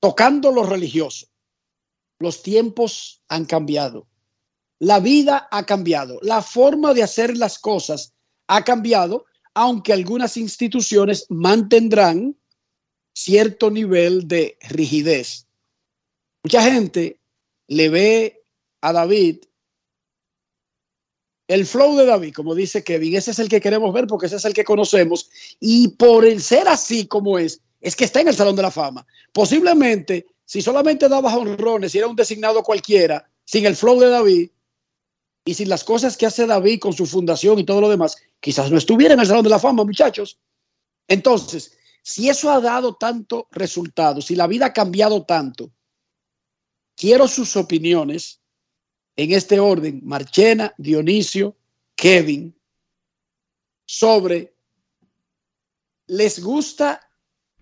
tocando 0.00 0.52
lo 0.52 0.64
religioso. 0.64 1.26
Los 2.18 2.42
tiempos 2.42 3.22
han 3.28 3.44
cambiado. 3.44 4.08
La 4.80 5.00
vida 5.00 5.48
ha 5.50 5.66
cambiado. 5.66 6.18
La 6.22 6.42
forma 6.42 6.94
de 6.94 7.02
hacer 7.02 7.36
las 7.36 7.58
cosas 7.58 8.14
ha 8.46 8.64
cambiado, 8.64 9.26
aunque 9.54 9.92
algunas 9.92 10.36
instituciones 10.36 11.26
mantendrán 11.28 12.36
cierto 13.14 13.70
nivel 13.70 14.28
de 14.28 14.56
rigidez. 14.68 15.46
Mucha 16.44 16.62
gente 16.62 17.20
le 17.66 17.88
ve 17.88 18.42
a 18.80 18.92
David 18.92 19.38
el 21.48 21.64
flow 21.64 21.96
de 21.96 22.04
David, 22.04 22.34
como 22.34 22.54
dice 22.54 22.84
Kevin, 22.84 23.16
ese 23.16 23.30
es 23.30 23.38
el 23.38 23.48
que 23.48 23.62
queremos 23.62 23.92
ver 23.94 24.06
porque 24.06 24.26
ese 24.26 24.36
es 24.36 24.44
el 24.44 24.52
que 24.52 24.64
conocemos. 24.64 25.30
Y 25.58 25.88
por 25.88 26.26
el 26.26 26.42
ser 26.42 26.68
así 26.68 27.06
como 27.06 27.38
es, 27.38 27.62
es 27.80 27.94
que 27.96 28.04
está 28.04 28.20
en 28.20 28.28
el 28.28 28.34
Salón 28.34 28.56
de 28.56 28.62
la 28.62 28.70
Fama. 28.70 29.06
Posiblemente, 29.32 30.26
si 30.44 30.62
solamente 30.62 31.08
daba 31.08 31.36
honrones, 31.36 31.92
si 31.92 31.98
era 31.98 32.06
un 32.06 32.16
designado 32.16 32.62
cualquiera, 32.62 33.28
sin 33.44 33.66
el 33.66 33.76
flow 33.76 34.00
de 34.00 34.08
David 34.08 34.50
y 35.44 35.54
sin 35.54 35.68
las 35.68 35.84
cosas 35.84 36.16
que 36.16 36.26
hace 36.26 36.46
David 36.46 36.80
con 36.80 36.92
su 36.92 37.06
fundación 37.06 37.58
y 37.58 37.64
todo 37.64 37.80
lo 37.80 37.88
demás, 37.88 38.16
quizás 38.40 38.70
no 38.70 38.78
estuviera 38.78 39.14
en 39.14 39.20
el 39.20 39.26
Salón 39.26 39.44
de 39.44 39.50
la 39.50 39.58
Fama, 39.58 39.84
muchachos. 39.84 40.38
Entonces, 41.06 41.76
si 42.02 42.28
eso 42.28 42.50
ha 42.50 42.60
dado 42.60 42.96
tanto 42.96 43.48
resultado, 43.50 44.20
si 44.20 44.34
la 44.34 44.46
vida 44.46 44.66
ha 44.66 44.72
cambiado 44.72 45.24
tanto, 45.24 45.70
quiero 46.96 47.28
sus 47.28 47.56
opiniones 47.56 48.40
en 49.16 49.32
este 49.32 49.58
orden, 49.58 50.00
Marchena, 50.04 50.74
Dionisio, 50.78 51.56
Kevin, 51.94 52.54
sobre, 53.84 54.54
¿les 56.06 56.42
gusta 56.42 57.07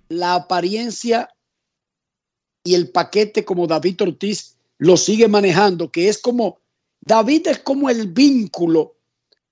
la 0.09 0.35
apariencia 0.35 1.29
y 2.65 2.75
el 2.75 2.91
paquete 2.91 3.45
como 3.45 3.67
David 3.67 4.03
Ortiz 4.03 4.57
lo 4.79 4.97
sigue 4.97 5.29
manejando, 5.29 5.91
que 5.91 6.09
es 6.09 6.19
como, 6.19 6.61
David 7.01 7.49
es 7.49 7.59
como 7.61 7.89
el 7.89 8.09
vínculo 8.09 8.97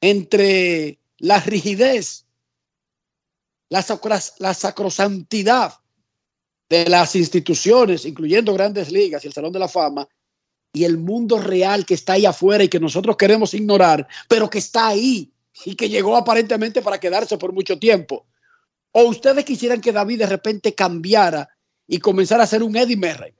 entre 0.01 0.98
la 1.18 1.40
rigidez, 1.40 2.26
la, 3.68 3.85
la 4.39 4.55
sacrosantidad 4.55 5.74
de 6.68 6.86
las 6.86 7.14
instituciones, 7.14 8.05
incluyendo 8.05 8.52
grandes 8.52 8.90
ligas 8.90 9.24
y 9.24 9.28
el 9.28 9.32
Salón 9.32 9.52
de 9.52 9.59
la 9.60 9.68
Fama, 9.68 10.09
y 10.72 10.85
el 10.85 10.98
mundo 10.98 11.39
real 11.39 11.86
que 11.86 11.94
está 11.94 12.14
ahí 12.14 12.26
afuera 12.26 12.64
y 12.64 12.68
que 12.68 12.81
nosotros 12.81 13.16
queremos 13.16 13.55
ignorar, 13.55 14.06
pero 14.28 14.51
que 14.51 14.59
está 14.59 14.89
ahí 14.89 15.32
y 15.64 15.76
que 15.76 15.89
llegó 15.89 16.16
aparentemente 16.16 16.82
para 16.82 16.98
quedarse 16.98 17.39
por 17.39 17.52
mucho 17.52 17.78
tiempo. 17.78 18.26
¿O 18.96 19.08
ustedes 19.08 19.44
quisieran 19.44 19.80
que 19.80 19.90
David 19.90 20.20
de 20.20 20.26
repente 20.26 20.72
cambiara 20.72 21.48
y 21.88 21.98
comenzara 21.98 22.44
a 22.44 22.46
ser 22.46 22.62
un 22.62 22.76
Eddie 22.76 22.96
Merry? 22.96 23.34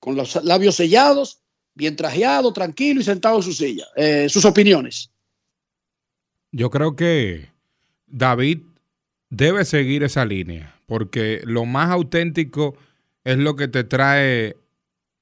Con 0.00 0.16
los 0.16 0.42
labios 0.42 0.74
sellados, 0.74 1.42
bien 1.74 1.96
trajeado, 1.96 2.50
tranquilo 2.54 3.02
y 3.02 3.04
sentado 3.04 3.36
en 3.36 3.42
su 3.42 3.52
silla. 3.52 3.84
Eh, 3.94 4.26
sus 4.30 4.46
opiniones. 4.46 5.10
Yo 6.50 6.70
creo 6.70 6.96
que 6.96 7.50
David 8.06 8.60
debe 9.28 9.66
seguir 9.66 10.02
esa 10.02 10.24
línea, 10.24 10.80
porque 10.86 11.42
lo 11.44 11.66
más 11.66 11.90
auténtico 11.90 12.74
es 13.24 13.36
lo 13.36 13.54
que 13.54 13.68
te 13.68 13.84
trae 13.84 14.56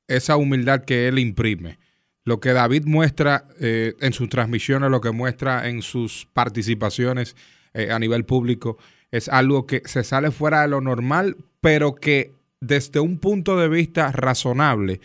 esa 0.06 0.36
humildad 0.36 0.84
que 0.84 1.08
él 1.08 1.18
imprime. 1.18 1.80
Lo 2.22 2.38
que 2.38 2.52
David 2.52 2.84
muestra 2.84 3.48
eh, 3.58 3.94
en 3.98 4.12
sus 4.12 4.28
transmisiones, 4.28 4.88
lo 4.88 5.00
que 5.00 5.10
muestra 5.10 5.68
en 5.68 5.82
sus 5.82 6.28
participaciones 6.32 7.34
eh, 7.74 7.90
a 7.90 7.98
nivel 7.98 8.24
público, 8.24 8.78
es 9.16 9.28
algo 9.28 9.66
que 9.66 9.82
se 9.86 10.04
sale 10.04 10.30
fuera 10.30 10.62
de 10.62 10.68
lo 10.68 10.80
normal, 10.80 11.36
pero 11.60 11.94
que 11.94 12.32
desde 12.60 13.00
un 13.00 13.18
punto 13.18 13.56
de 13.56 13.68
vista 13.68 14.12
razonable, 14.12 15.00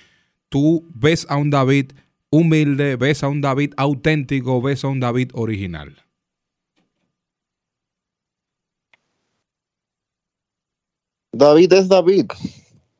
tú 0.50 0.86
ves 0.94 1.26
a 1.30 1.38
un 1.38 1.50
David 1.50 1.94
humilde, 2.30 2.96
ves 2.96 3.24
a 3.24 3.28
un 3.28 3.42
David 3.42 3.74
auténtico, 3.78 4.62
ves 4.62 4.84
a 4.84 4.88
un 4.88 5.00
David 5.00 5.32
original. 5.34 5.96
David 11.34 11.74
es 11.74 11.88
David. 11.88 12.26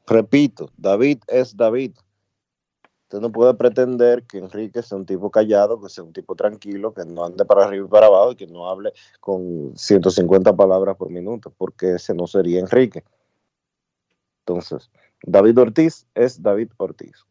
Repito, 0.08 0.72
David 0.78 1.20
es 1.28 1.56
David. 1.56 1.92
Usted 3.12 3.20
no 3.20 3.30
puede 3.34 3.54
pretender 3.56 4.24
que 4.24 4.38
Enrique 4.38 4.82
sea 4.82 4.98
un 4.98 5.06
tipo 5.06 5.30
callado, 5.30 5.82
que 5.82 5.90
sea 5.90 6.02
un 6.02 6.14
tipo 6.14 6.34
tranquilo, 6.34 6.94
que 6.94 7.04
no 7.04 7.26
ande 7.26 7.44
para 7.44 7.66
arriba 7.66 7.86
y 7.86 7.90
para 7.90 8.06
abajo 8.06 8.32
y 8.32 8.36
que 8.38 8.48
no 8.48 8.70
hable 8.70 8.94
con 9.20 9.74
150 9.76 10.56
palabras 10.56 10.96
por 10.96 11.10
minuto, 11.10 11.54
porque 11.58 11.96
ese 11.96 12.14
no 12.14 12.26
sería 12.26 12.62
Enrique. 12.62 13.04
Entonces, 14.46 14.90
David 15.24 15.60
Ortiz 15.60 16.08
es 16.16 16.42
David 16.42 16.72
Ortiz. 16.78 17.26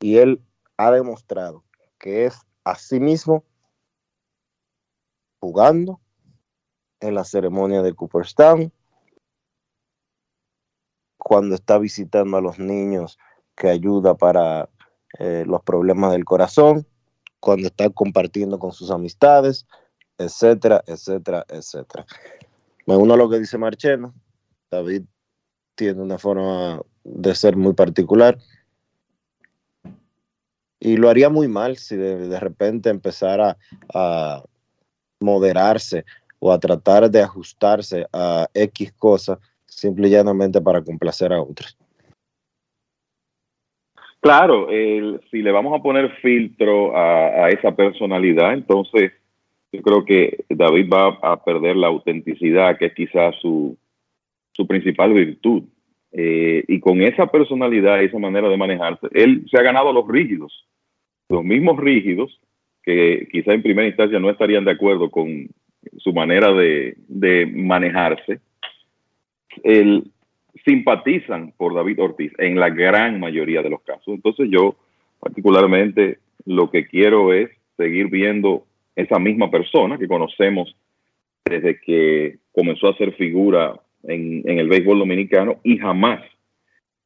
Y 0.00 0.16
él 0.16 0.40
ha 0.78 0.92
demostrado 0.92 1.62
que 1.98 2.24
es 2.24 2.40
a 2.64 2.76
sí 2.76 2.98
mismo 2.98 3.44
jugando 5.42 6.00
en 7.00 7.14
la 7.14 7.24
ceremonia 7.24 7.82
de 7.82 7.92
Cooperstown, 7.92 8.72
cuando 11.18 11.54
está 11.54 11.76
visitando 11.76 12.38
a 12.38 12.40
los 12.40 12.58
niños 12.58 13.18
que 13.54 13.68
ayuda 13.68 14.14
para 14.14 14.70
eh, 15.18 15.44
los 15.46 15.62
problemas 15.62 16.12
del 16.12 16.24
corazón, 16.24 16.86
cuando 17.40 17.68
está 17.68 17.88
compartiendo 17.90 18.58
con 18.58 18.72
sus 18.72 18.90
amistades, 18.90 19.66
etcétera, 20.18 20.82
etcétera, 20.86 21.44
etcétera. 21.48 22.04
Me 22.86 22.96
uno 22.96 23.14
a 23.14 23.16
lo 23.16 23.28
que 23.28 23.38
dice 23.38 23.58
Marchena. 23.58 24.12
David 24.70 25.04
tiene 25.74 26.02
una 26.02 26.18
forma 26.18 26.82
de 27.04 27.34
ser 27.34 27.56
muy 27.56 27.72
particular. 27.72 28.38
Y 30.80 30.96
lo 30.96 31.08
haría 31.08 31.28
muy 31.28 31.48
mal 31.48 31.76
si 31.76 31.96
de, 31.96 32.38
repente 32.38 32.90
empezara 32.90 33.56
a 33.92 34.42
moderarse 35.20 36.04
o 36.38 36.52
a 36.52 36.60
tratar 36.60 37.10
de 37.10 37.20
ajustarse 37.20 38.06
a 38.12 38.48
X 38.54 38.92
cosas 38.92 39.38
simple 39.66 40.08
y 40.08 40.12
llanamente 40.12 40.60
para 40.60 40.82
complacer 40.82 41.32
a 41.32 41.42
otros. 41.42 41.76
Claro, 44.28 44.68
si 45.30 45.40
le 45.40 45.50
vamos 45.50 45.72
a 45.72 45.82
poner 45.82 46.10
filtro 46.20 46.94
a, 46.94 47.48
esa 47.48 47.74
personalidad, 47.74 48.52
entonces 48.52 49.10
yo 49.72 49.80
creo 49.80 50.04
que 50.04 50.44
David 50.50 50.90
va 50.92 51.18
a 51.22 51.42
perder 51.42 51.76
la 51.76 51.86
autenticidad, 51.86 52.76
que 52.76 52.84
es 52.84 52.94
quizás 52.94 53.34
su, 53.40 53.78
su 54.52 54.66
principal 54.66 55.14
virtud. 55.14 55.62
Eh, 56.12 56.62
y 56.68 56.78
con 56.78 57.00
esa 57.00 57.28
personalidad 57.28 58.02
esa 58.02 58.18
manera 58.18 58.50
de 58.50 58.58
manejarse, 58.58 59.06
él 59.12 59.46
se 59.50 59.58
ha 59.58 59.62
ganado 59.62 59.94
los 59.94 60.06
rígidos, 60.06 60.68
los 61.30 61.42
mismos 61.42 61.78
rígidos 61.78 62.38
que 62.82 63.28
quizá 63.32 63.54
en 63.54 63.62
primera 63.62 63.88
instancia 63.88 64.18
no 64.18 64.28
estarían 64.28 64.66
de 64.66 64.72
acuerdo 64.72 65.10
con 65.10 65.48
su 65.96 66.12
manera 66.12 66.52
de, 66.52 66.98
de 67.08 67.46
manejarse, 67.46 68.40
el, 69.64 70.12
simpatizan 70.64 71.52
por 71.56 71.74
David 71.74 72.00
Ortiz 72.00 72.32
en 72.38 72.58
la 72.58 72.70
gran 72.70 73.20
mayoría 73.20 73.62
de 73.62 73.70
los 73.70 73.82
casos. 73.82 74.08
Entonces 74.08 74.48
yo 74.50 74.76
particularmente 75.20 76.18
lo 76.44 76.70
que 76.70 76.86
quiero 76.86 77.32
es 77.32 77.50
seguir 77.76 78.08
viendo 78.08 78.64
esa 78.96 79.18
misma 79.18 79.50
persona 79.50 79.98
que 79.98 80.08
conocemos 80.08 80.74
desde 81.44 81.80
que 81.80 82.38
comenzó 82.52 82.88
a 82.88 82.96
ser 82.96 83.12
figura 83.14 83.80
en, 84.02 84.42
el 84.46 84.68
béisbol 84.68 84.98
dominicano 84.98 85.60
y 85.62 85.78
jamás 85.78 86.20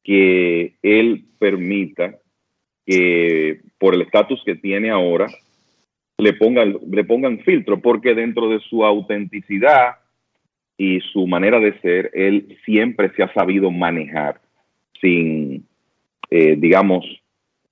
que 0.03 0.73
él 0.81 1.25
permita 1.39 2.15
que 2.85 3.61
por 3.77 3.95
el 3.95 4.01
estatus 4.01 4.41
que 4.45 4.55
tiene 4.55 4.89
ahora 4.89 5.27
le 6.17 6.33
pongan 6.33 7.39
filtro, 7.39 7.81
porque 7.81 8.13
dentro 8.13 8.49
de 8.49 8.59
su 8.59 8.85
autenticidad, 8.85 9.95
y 10.83 10.99
su 10.99 11.25
manera 11.27 11.61
de 11.61 11.79
ser, 11.79 12.11
él 12.13 12.57
siempre 12.65 13.09
se 13.15 13.23
ha 13.23 13.33
sabido 13.33 13.71
manejar 13.71 14.41
sin, 14.99 15.65
eh, 16.29 16.55
digamos, 16.57 17.05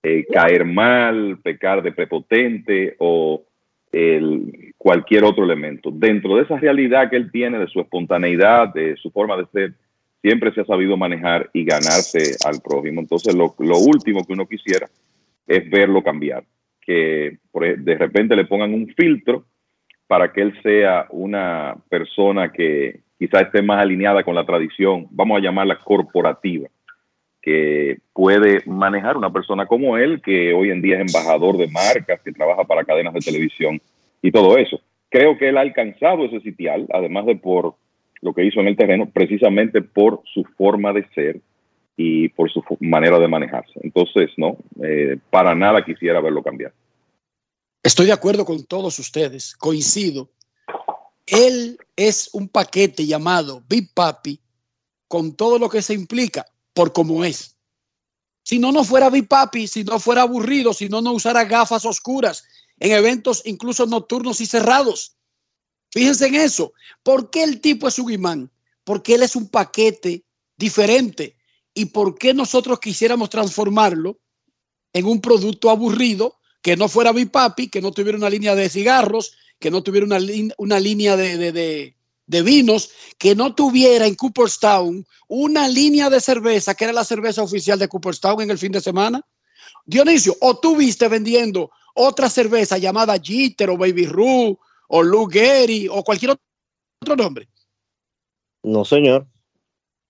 eh, 0.01 0.25
caer 0.31 0.63
mal, 0.63 1.37
pecar 1.43 1.83
de 1.83 1.91
prepotente 1.91 2.95
o 2.99 3.43
el, 3.91 4.73
cualquier 4.77 5.25
otro 5.25 5.43
elemento. 5.43 5.91
Dentro 5.91 6.37
de 6.37 6.43
esa 6.43 6.57
realidad 6.57 7.09
que 7.09 7.17
él 7.17 7.29
tiene, 7.31 7.59
de 7.59 7.67
su 7.67 7.81
espontaneidad, 7.81 8.73
de 8.73 8.95
su 8.95 9.11
forma 9.11 9.35
de 9.35 9.45
ser, 9.51 9.73
siempre 10.21 10.53
se 10.53 10.61
ha 10.61 10.65
sabido 10.65 10.95
manejar 10.95 11.49
y 11.51 11.65
ganarse 11.65 12.37
al 12.45 12.61
prójimo. 12.61 13.01
Entonces, 13.01 13.35
lo, 13.35 13.53
lo 13.59 13.77
último 13.77 14.23
que 14.25 14.31
uno 14.31 14.47
quisiera 14.47 14.87
es 15.47 15.69
verlo 15.69 16.01
cambiar, 16.01 16.45
que 16.79 17.27
e- 17.27 17.75
de 17.77 17.97
repente 17.97 18.37
le 18.37 18.45
pongan 18.45 18.73
un 18.73 18.87
filtro 18.87 19.43
para 20.11 20.33
que 20.33 20.41
él 20.41 20.53
sea 20.61 21.05
una 21.11 21.77
persona 21.87 22.51
que 22.51 22.99
quizás 23.17 23.43
esté 23.43 23.61
más 23.61 23.81
alineada 23.81 24.25
con 24.25 24.35
la 24.35 24.45
tradición, 24.45 25.07
vamos 25.09 25.37
a 25.37 25.41
llamarla 25.41 25.79
corporativa, 25.81 26.67
que 27.41 27.99
puede 28.11 28.61
manejar 28.65 29.15
una 29.15 29.31
persona 29.31 29.67
como 29.67 29.95
él, 29.95 30.21
que 30.21 30.53
hoy 30.53 30.69
en 30.69 30.81
día 30.81 30.95
es 30.95 31.13
embajador 31.13 31.55
de 31.55 31.69
marcas, 31.69 32.19
que 32.25 32.33
trabaja 32.33 32.65
para 32.65 32.83
cadenas 32.83 33.13
de 33.13 33.21
televisión 33.21 33.79
y 34.21 34.31
todo 34.31 34.57
eso. 34.57 34.81
Creo 35.07 35.37
que 35.37 35.47
él 35.47 35.57
ha 35.57 35.61
alcanzado 35.61 36.25
ese 36.25 36.41
sitial, 36.41 36.87
además 36.91 37.25
de 37.25 37.37
por 37.37 37.75
lo 38.21 38.33
que 38.33 38.43
hizo 38.43 38.59
en 38.59 38.67
el 38.67 38.75
terreno, 38.75 39.09
precisamente 39.13 39.81
por 39.81 40.23
su 40.25 40.43
forma 40.57 40.91
de 40.91 41.07
ser 41.15 41.39
y 41.95 42.27
por 42.27 42.51
su 42.51 42.61
manera 42.81 43.17
de 43.17 43.29
manejarse. 43.29 43.79
Entonces, 43.81 44.29
no, 44.35 44.57
eh, 44.83 45.15
para 45.29 45.55
nada 45.55 45.85
quisiera 45.85 46.19
verlo 46.19 46.43
cambiar. 46.43 46.73
Estoy 47.83 48.05
de 48.05 48.11
acuerdo 48.11 48.45
con 48.45 48.63
todos 48.63 48.99
ustedes, 48.99 49.55
coincido. 49.55 50.31
Él 51.25 51.79
es 51.95 52.29
un 52.33 52.47
paquete 52.47 53.07
llamado 53.07 53.63
Big 53.67 53.91
Papi 53.93 54.39
con 55.07 55.35
todo 55.35 55.57
lo 55.57 55.67
que 55.67 55.81
se 55.81 55.93
implica 55.93 56.45
por 56.73 56.93
cómo 56.93 57.25
es. 57.25 57.57
Si 58.43 58.59
no, 58.59 58.71
no 58.71 58.83
fuera 58.83 59.09
Big 59.09 59.27
Papi, 59.27 59.67
si 59.67 59.83
no 59.83 59.99
fuera 59.99 60.21
aburrido, 60.21 60.73
si 60.73 60.89
no, 60.89 61.01
no 61.01 61.13
usara 61.13 61.43
gafas 61.45 61.85
oscuras 61.85 62.43
en 62.79 62.91
eventos 62.91 63.41
incluso 63.45 63.85
nocturnos 63.87 64.41
y 64.41 64.45
cerrados. 64.45 65.15
Fíjense 65.91 66.27
en 66.27 66.35
eso. 66.35 66.73
¿Por 67.01 67.31
qué 67.31 67.43
el 67.43 67.61
tipo 67.61 67.87
es 67.87 67.97
un 67.97 68.11
imán? 68.11 68.51
Porque 68.83 69.15
él 69.15 69.23
es 69.23 69.35
un 69.35 69.49
paquete 69.49 70.23
diferente. 70.55 71.35
¿Y 71.73 71.85
por 71.85 72.17
qué 72.17 72.33
nosotros 72.33 72.79
quisiéramos 72.79 73.29
transformarlo 73.29 74.19
en 74.93 75.05
un 75.05 75.19
producto 75.19 75.69
aburrido 75.69 76.40
que 76.61 76.75
no 76.77 76.87
fuera 76.87 77.11
Bipapi, 77.11 77.69
que 77.69 77.81
no 77.81 77.91
tuviera 77.91 78.17
una 78.17 78.29
línea 78.29 78.55
de 78.55 78.69
cigarros, 78.69 79.35
que 79.59 79.71
no 79.71 79.83
tuviera 79.83 80.05
una, 80.05 80.19
una 80.57 80.79
línea 80.79 81.15
de, 81.17 81.37
de- 81.37 81.51
de- 81.51 81.95
de 82.27 82.41
vinos, 82.43 82.91
que 83.17 83.35
no 83.35 83.53
tuviera 83.55 84.07
en 84.07 84.15
Cooperstown 84.15 85.05
una 85.27 85.67
línea 85.67 86.09
de 86.09 86.21
cerveza, 86.21 86.75
que 86.75 86.85
era 86.85 86.93
la 86.93 87.03
cerveza 87.03 87.43
oficial 87.43 87.77
de 87.77 87.89
Cooperstown 87.89 88.41
en 88.41 88.51
el 88.51 88.57
fin 88.57 88.71
de 88.71 88.79
semana? 88.79 89.21
Dionisio, 89.85 90.35
o 90.39 90.57
tú 90.57 90.75
viste 90.77 91.07
vendiendo 91.07 91.71
otra 91.93 92.29
cerveza 92.29 92.77
llamada 92.77 93.19
Jeter 93.21 93.69
o 93.69 93.77
Baby 93.77 94.05
Roo 94.05 94.57
o 94.87 95.03
Lou 95.03 95.27
Gehrig 95.27 95.89
o 95.91 96.03
cualquier 96.03 96.37
otro 97.01 97.15
nombre. 97.15 97.49
No, 98.63 98.85
señor. 98.85 99.27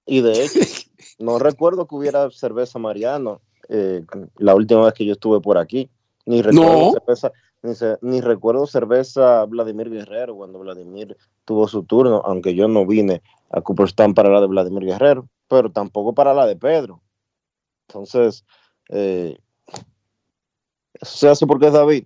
Y 0.05 0.21
de 0.21 0.43
hecho, 0.43 0.59
no 1.19 1.39
recuerdo 1.39 1.87
que 1.87 1.95
hubiera 1.95 2.29
cerveza 2.31 2.77
Mariano 2.79 3.41
eh, 3.69 4.03
la 4.37 4.53
última 4.53 4.85
vez 4.85 4.93
que 4.93 5.05
yo 5.05 5.13
estuve 5.13 5.39
por 5.39 5.57
aquí. 5.57 5.89
Ni 6.25 6.41
recuerdo 6.41 6.77
No. 6.79 6.91
cerveza, 6.93 7.31
ni, 7.63 7.75
se- 7.75 7.97
ni 8.01 8.21
recuerdo 8.21 8.67
cerveza 8.67 9.43
Vladimir 9.45 9.89
Guerrero 9.89 10.35
cuando 10.35 10.59
Vladimir 10.59 11.17
tuvo 11.45 11.67
su 11.67 11.83
turno, 11.83 12.21
aunque 12.25 12.53
yo 12.55 12.67
no 12.67 12.85
vine 12.85 13.21
a 13.49 13.61
Cooperstown 13.61 14.13
para 14.13 14.29
la 14.29 14.41
de 14.41 14.47
Vladimir 14.47 14.85
Guerrero, 14.85 15.27
pero 15.47 15.71
tampoco 15.71 16.13
para 16.13 16.33
la 16.33 16.45
de 16.45 16.55
Pedro. 16.55 17.01
Entonces, 17.87 18.45
eh, 18.89 19.37
eso 20.93 21.17
se 21.17 21.29
hace 21.29 21.47
porque 21.47 21.67
es 21.67 21.73
David. 21.73 22.05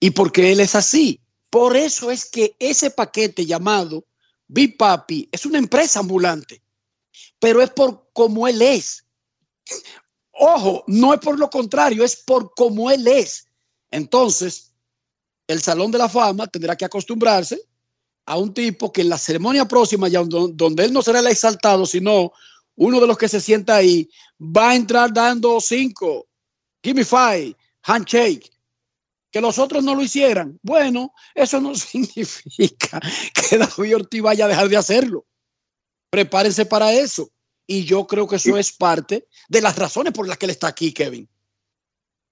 y 0.00 0.10
porque 0.10 0.52
él 0.52 0.60
es 0.60 0.74
así. 0.76 1.20
Por 1.50 1.76
eso 1.76 2.10
es 2.12 2.30
que 2.30 2.54
ese 2.60 2.90
paquete 2.90 3.46
llamado 3.46 4.04
Big 4.46 4.76
Papi 4.76 5.28
es 5.32 5.44
una 5.44 5.58
empresa 5.58 5.98
ambulante, 6.00 6.62
pero 7.40 7.60
es 7.62 7.70
por 7.70 8.08
cómo 8.12 8.46
él 8.46 8.62
es. 8.62 9.04
Ojo, 10.40 10.84
no 10.86 11.12
es 11.14 11.20
por 11.20 11.38
lo 11.38 11.50
contrario, 11.50 12.04
es 12.04 12.16
por 12.16 12.52
cómo 12.54 12.90
él 12.90 13.06
es. 13.08 13.46
Entonces, 13.90 14.72
el 15.48 15.60
Salón 15.62 15.90
de 15.90 15.98
la 15.98 16.08
Fama 16.08 16.46
tendrá 16.46 16.76
que 16.76 16.84
acostumbrarse 16.84 17.60
a 18.26 18.36
un 18.36 18.52
tipo 18.52 18.92
que 18.92 19.00
en 19.00 19.08
la 19.08 19.18
ceremonia 19.18 19.66
próxima, 19.66 20.06
ya 20.08 20.22
do- 20.22 20.48
donde 20.48 20.84
él 20.84 20.92
no 20.92 21.02
será 21.02 21.20
el 21.20 21.26
exaltado, 21.26 21.86
sino 21.86 22.30
uno 22.76 23.00
de 23.00 23.06
los 23.06 23.16
que 23.18 23.28
se 23.28 23.40
sienta 23.40 23.76
ahí, 23.76 24.08
va 24.40 24.70
a 24.70 24.74
entrar 24.76 25.12
dando 25.12 25.60
cinco, 25.60 26.28
give 26.84 26.94
me 26.94 27.04
five, 27.04 27.56
handshake, 27.82 28.48
que 29.30 29.40
los 29.40 29.58
otros 29.58 29.82
no 29.82 29.94
lo 29.94 30.02
hicieran. 30.02 30.58
Bueno, 30.62 31.12
eso 31.34 31.60
no 31.60 31.74
significa 31.74 33.00
que 33.34 33.58
David 33.58 33.96
Ortiz 33.96 34.22
vaya 34.22 34.44
a 34.44 34.48
dejar 34.48 34.68
de 34.68 34.76
hacerlo. 34.76 35.26
Prepárense 36.10 36.64
para 36.66 36.92
eso. 36.92 37.28
Y 37.70 37.84
yo 37.84 38.06
creo 38.06 38.26
que 38.26 38.36
eso 38.36 38.56
es 38.56 38.72
parte 38.76 39.24
de 39.48 39.60
las 39.60 39.78
razones 39.78 40.12
por 40.14 40.26
las 40.26 40.38
que 40.38 40.46
él 40.46 40.50
está 40.50 40.68
aquí, 40.68 40.92
Kevin. 40.92 41.28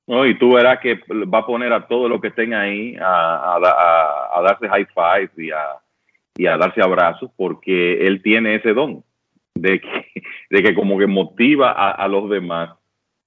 No, 0.08 0.24
y 0.26 0.38
tú 0.38 0.54
verás 0.54 0.78
que 0.80 0.94
va 1.32 1.40
a 1.40 1.46
poner 1.46 1.72
a 1.72 1.86
todos 1.86 2.08
los 2.08 2.20
que 2.22 2.28
estén 2.28 2.54
ahí 2.54 2.96
a, 2.96 3.04
a 3.04 3.56
a- 3.58 4.38
a 4.38 4.42
darse 4.42 4.66
high 4.68 4.86
five 4.94 5.30
y 5.36 5.50
a, 5.50 5.62
y 6.36 6.46
a 6.46 6.56
darse 6.56 6.80
abrazos 6.80 7.30
porque 7.36 8.06
él 8.06 8.22
tiene 8.22 8.54
ese 8.54 8.72
don 8.72 9.04
de 9.54 9.78
que, 9.80 10.06
de 10.50 10.62
que 10.62 10.74
como 10.74 10.98
que 10.98 11.06
motiva 11.06 11.70
a, 11.72 11.90
a 11.90 12.08
los 12.08 12.30
demás 12.30 12.70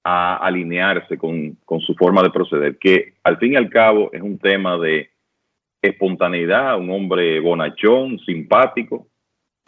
a 0.03 0.37
alinearse 0.37 1.17
con, 1.17 1.57
con 1.65 1.79
su 1.81 1.93
forma 1.93 2.23
de 2.23 2.29
proceder, 2.31 2.79
que 2.79 3.13
al 3.23 3.37
fin 3.37 3.53
y 3.53 3.55
al 3.57 3.69
cabo 3.69 4.09
es 4.13 4.21
un 4.21 4.39
tema 4.39 4.77
de 4.77 5.11
espontaneidad, 5.81 6.79
un 6.79 6.89
hombre 6.89 7.39
bonachón, 7.39 8.17
simpático, 8.19 9.07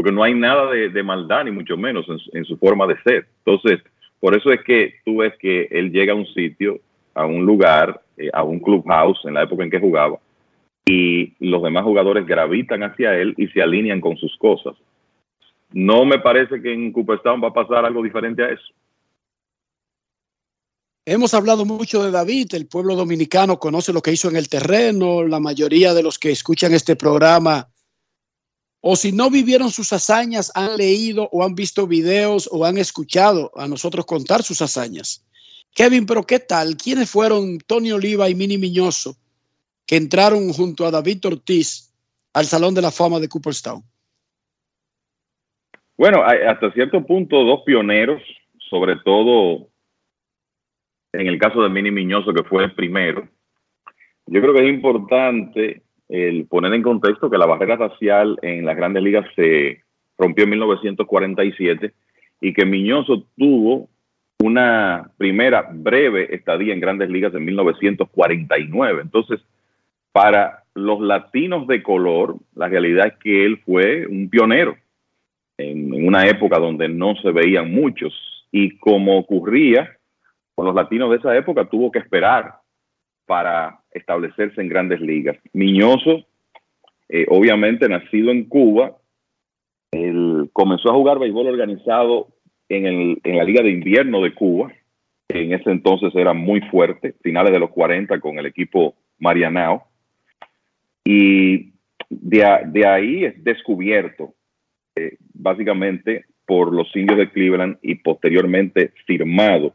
porque 0.02 0.15
no 0.15 0.23
hay 0.23 0.34
nada 0.34 0.72
de, 0.72 1.03
maldad, 1.03 1.44
ni 1.44 1.52
mucho 1.52 1.78
menos 1.78 2.10
en, 2.10 2.18
su- 2.18 2.32
en 2.34 2.44
su 2.44 2.57
forma 2.57 2.88
de 2.88 2.99
ser. 3.03 3.28
Entonces, 3.45 3.80
por 4.19 4.36
eso 4.36 4.52
es 4.52 4.60
que 4.64 4.95
tú 5.06 5.18
ves 5.18 5.34
que 5.40 5.68
él 5.69 5.91
llega 5.91 6.14
a 6.14 6.15
un 6.15 6.26
sitio, 6.26 6.80
a 7.14 7.28
un 7.28 7.45
lugar, 7.45 8.02
eh, 8.18 8.32
a 8.34 8.41
un 8.41 8.60
clubhouse 8.60 9.19
en 9.26 9.36
la 9.36 9.44
época 9.44 9.64
en 9.64 9.69
que 9.69 9.80
jugaba, 9.80 10.18
y 10.88 11.34
los 11.40 11.61
demás 11.61 11.84
jugadores 11.84 12.26
gravitan 12.26 12.82
hacia 12.82 13.15
él 13.15 13.36
y 13.38 13.45
se 13.49 13.61
alinean 13.61 14.02
con 14.02 14.18
sus 14.18 14.36
cosas. 14.38 14.73
No 15.72 16.03
me 16.03 16.18
parece 16.18 16.60
que 16.64 16.73
en 16.73 16.91
Cooperstown 16.91 17.40
va 17.40 17.49
a 17.49 17.53
pasar 17.53 17.86
algo 17.86 18.02
diferente 18.02 18.44
a 18.44 18.49
eso. 18.49 18.73
Hemos 21.06 21.36
hablado 21.36 21.64
mucho 21.64 22.02
de 22.03 22.10
David, 22.10 22.48
el 22.53 22.65
pueblo 22.65 22.95
dominicano 22.95 23.60
conoce 23.60 23.94
lo 23.94 24.02
que 24.02 24.14
hizo 24.14 24.32
en 24.32 24.36
el 24.36 24.49
terreno, 24.49 25.22
la 25.28 25.40
mayoría 25.40 25.94
de 25.94 26.02
los 26.02 26.18
que 26.18 26.32
escuchan 26.32 26.73
este 26.73 26.95
programa, 26.95 27.68
o 28.81 28.95
si 28.95 29.11
no 29.11 29.29
vivieron 29.29 29.69
sus 29.69 29.93
hazañas, 29.93 30.51
han 30.55 30.75
leído 30.75 31.29
o 31.31 31.43
han 31.43 31.53
visto 31.53 31.87
videos 31.87 32.49
o 32.51 32.65
han 32.65 32.77
escuchado 32.77 33.51
a 33.55 33.67
nosotros 33.67 34.05
contar 34.05 34.41
sus 34.41 34.61
hazañas. 34.61 35.25
Kevin, 35.73 36.05
pero 36.05 36.23
¿qué 36.23 36.39
tal? 36.39 36.75
¿Quiénes 36.75 37.09
fueron 37.09 37.59
Tony 37.59 37.91
Oliva 37.91 38.27
y 38.27 38.35
Mini 38.35 38.57
Miñoso 38.57 39.15
que 39.85 39.95
entraron 39.95 40.51
junto 40.51 40.85
a 40.85 40.91
David 40.91 41.25
Ortiz 41.25 41.93
al 42.33 42.45
Salón 42.45 42.73
de 42.73 42.81
la 42.81 42.91
Fama 42.91 43.19
de 43.19 43.29
Cooperstown? 43.29 43.83
Bueno, 45.95 46.23
hasta 46.23 46.71
cierto 46.73 47.05
punto, 47.05 47.43
dos 47.43 47.61
pioneros, 47.63 48.21
sobre 48.69 48.95
todo 49.05 49.67
en 51.13 51.27
el 51.27 51.37
caso 51.37 51.61
de 51.61 51.69
Mini 51.69 51.91
Miñoso, 51.91 52.33
que 52.33 52.43
fue 52.43 52.63
el 52.63 52.73
primero. 52.73 53.29
Yo 54.25 54.41
creo 54.41 54.53
que 54.53 54.65
es 54.65 54.73
importante 54.73 55.83
el 56.11 56.45
poner 56.45 56.73
en 56.73 56.83
contexto 56.83 57.29
que 57.29 57.38
la 57.38 57.45
barrera 57.45 57.77
racial 57.77 58.38
en 58.41 58.65
las 58.65 58.75
grandes 58.75 59.01
ligas 59.01 59.25
se 59.33 59.81
rompió 60.17 60.43
en 60.43 60.49
1947 60.51 61.93
y 62.41 62.53
que 62.53 62.65
Miñoso 62.65 63.25
tuvo 63.38 63.88
una 64.39 65.09
primera 65.17 65.69
breve 65.71 66.35
estadía 66.35 66.73
en 66.73 66.81
grandes 66.81 67.09
ligas 67.09 67.33
en 67.33 67.45
1949. 67.45 69.01
Entonces, 69.03 69.39
para 70.11 70.63
los 70.73 70.99
latinos 70.99 71.65
de 71.67 71.81
color, 71.81 72.35
la 72.55 72.67
realidad 72.67 73.07
es 73.07 73.13
que 73.23 73.45
él 73.45 73.61
fue 73.65 74.05
un 74.05 74.29
pionero 74.29 74.75
en, 75.57 75.93
en 75.93 76.05
una 76.05 76.25
época 76.25 76.59
donde 76.59 76.89
no 76.89 77.15
se 77.21 77.31
veían 77.31 77.71
muchos 77.71 78.13
y 78.51 78.77
como 78.79 79.17
ocurría 79.17 79.97
con 80.55 80.65
los 80.65 80.75
latinos 80.75 81.09
de 81.11 81.17
esa 81.17 81.38
época, 81.38 81.65
tuvo 81.65 81.89
que 81.89 81.99
esperar 81.99 82.55
para 83.25 83.80
establecerse 83.91 84.61
en 84.61 84.69
grandes 84.69 85.01
ligas. 85.01 85.38
Miñoso, 85.53 86.26
eh, 87.09 87.26
obviamente 87.30 87.88
nacido 87.89 88.31
en 88.31 88.45
Cuba, 88.45 88.97
él 89.91 90.49
comenzó 90.53 90.89
a 90.89 90.93
jugar 90.95 91.19
béisbol 91.19 91.47
organizado 91.47 92.30
en, 92.69 92.85
el- 92.85 93.22
en 93.23 93.38
la 93.38 93.43
Liga 93.43 93.61
de 93.61 93.72
Invierno 93.72 94.22
de 94.22 94.34
Cuba, 94.34 94.72
en 95.30 95.53
ese 95.53 95.72
entonces 95.72 96.13
era 96.15 96.34
muy 96.34 96.61
fuerte, 96.61 97.15
finales 97.22 97.51
de 97.51 97.59
los 97.59 97.69
40 97.72 98.19
con 98.19 98.38
el 98.39 98.45
equipo 98.45 98.95
Marianao. 99.19 99.84
Y 101.03 101.72
de, 102.09 102.45
de 102.68 102.88
ahí 102.88 103.26
es 103.26 103.43
descubierto 103.43 104.34
eh, 104.95 105.18
básicamente 105.34 106.26
por 106.45 106.73
los 106.73 106.93
indios 106.95 107.18
de 107.18 107.30
Cleveland 107.30 107.77
y 107.81 107.95
posteriormente 107.95 108.91
firmado. 109.05 109.73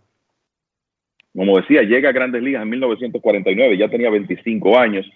Como 1.36 1.58
decía, 1.58 1.82
llega 1.82 2.08
a 2.08 2.12
Grandes 2.12 2.42
Ligas 2.42 2.62
en 2.62 2.70
1949, 2.70 3.76
ya 3.76 3.88
tenía 3.88 4.10
25 4.10 4.78
años 4.78 5.06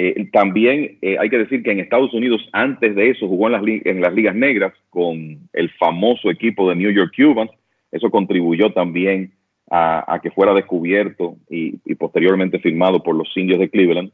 Eh, 0.00 0.28
también 0.30 0.96
eh, 1.02 1.16
hay 1.18 1.28
que 1.28 1.38
decir 1.38 1.60
que 1.64 1.72
en 1.72 1.80
Estados 1.80 2.14
Unidos, 2.14 2.40
antes 2.52 2.94
de 2.94 3.10
eso, 3.10 3.26
jugó 3.26 3.48
en 3.48 4.00
las, 4.00 4.14
ligas 4.14 4.36
negras 4.36 4.72
con 4.90 5.40
el 5.52 5.70
famoso 5.70 6.30
equipo 6.30 6.68
de 6.68 6.76
New 6.76 6.92
York 6.92 7.12
Cubans. 7.16 7.50
Eso 7.90 8.08
contribuyó 8.08 8.70
también 8.72 9.32
a, 9.68 10.20
que 10.22 10.30
fuera 10.30 10.54
descubierto 10.54 11.36
y, 11.50 11.72
posteriormente 11.96 12.60
firmado 12.60 13.02
por 13.02 13.16
los 13.16 13.28
indios 13.36 13.58
de 13.58 13.70
Cleveland. 13.70 14.12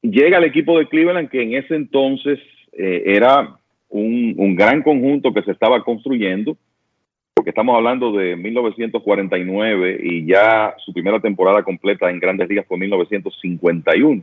Llega 0.00 0.38
al 0.38 0.44
equipo 0.44 0.78
de 0.78 0.88
Cleveland 0.88 1.28
que 1.28 1.42
en 1.42 1.54
ese 1.54 1.74
entonces 1.74 2.38
eh, 2.72 3.02
era 3.04 3.58
un, 3.90 4.56
gran 4.56 4.82
conjunto 4.82 5.34
que 5.34 5.42
se 5.42 5.52
estaba 5.52 5.84
construyendo, 5.84 6.56
porque 7.36 7.50
estamos 7.50 7.76
hablando 7.76 8.12
de 8.12 8.34
1949 8.34 10.00
y 10.02 10.26
ya 10.26 10.74
su 10.78 10.94
primera 10.94 11.20
temporada 11.20 11.62
completa 11.62 12.08
en 12.08 12.18
grandes 12.18 12.48
ligas 12.48 12.64
fue 12.66 12.78
1951. 12.78 14.22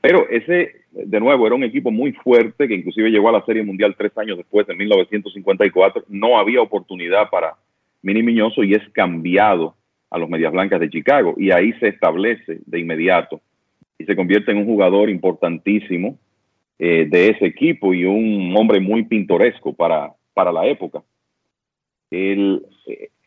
Pero 0.00 0.28
ese, 0.30 0.70
de 0.92 1.20
nuevo, 1.20 1.44
era 1.44 1.56
un 1.56 1.64
equipo 1.64 1.90
muy 1.90 2.12
fuerte 2.12 2.68
que 2.68 2.74
inclusive 2.74 3.10
llegó 3.10 3.28
a 3.28 3.32
la 3.32 3.44
Serie 3.44 3.64
Mundial 3.64 3.96
tres 3.98 4.16
años 4.16 4.38
después, 4.38 4.68
en 4.68 4.78
1954. 4.78 6.04
No 6.08 6.38
había 6.38 6.62
oportunidad 6.62 7.28
para 7.30 7.56
Mini 8.00 8.22
Miñoso 8.22 8.62
y 8.62 8.74
es 8.74 8.88
cambiado 8.92 9.74
a 10.08 10.18
los 10.18 10.30
Medias 10.30 10.52
Blancas 10.52 10.78
de 10.78 10.88
Chicago 10.88 11.34
y 11.36 11.50
ahí 11.50 11.72
se 11.80 11.88
establece 11.88 12.60
de 12.64 12.78
inmediato 12.78 13.40
y 13.98 14.04
se 14.04 14.14
convierte 14.14 14.52
en 14.52 14.58
un 14.58 14.66
jugador 14.66 15.10
importantísimo 15.10 16.16
eh, 16.78 17.08
de 17.10 17.30
ese 17.30 17.44
equipo 17.44 17.92
y 17.92 18.04
un 18.04 18.54
hombre 18.56 18.78
muy 18.78 19.02
pintoresco 19.02 19.72
para, 19.72 20.12
para 20.32 20.52
la 20.52 20.64
época. 20.66 21.02
Eh, 22.12 22.60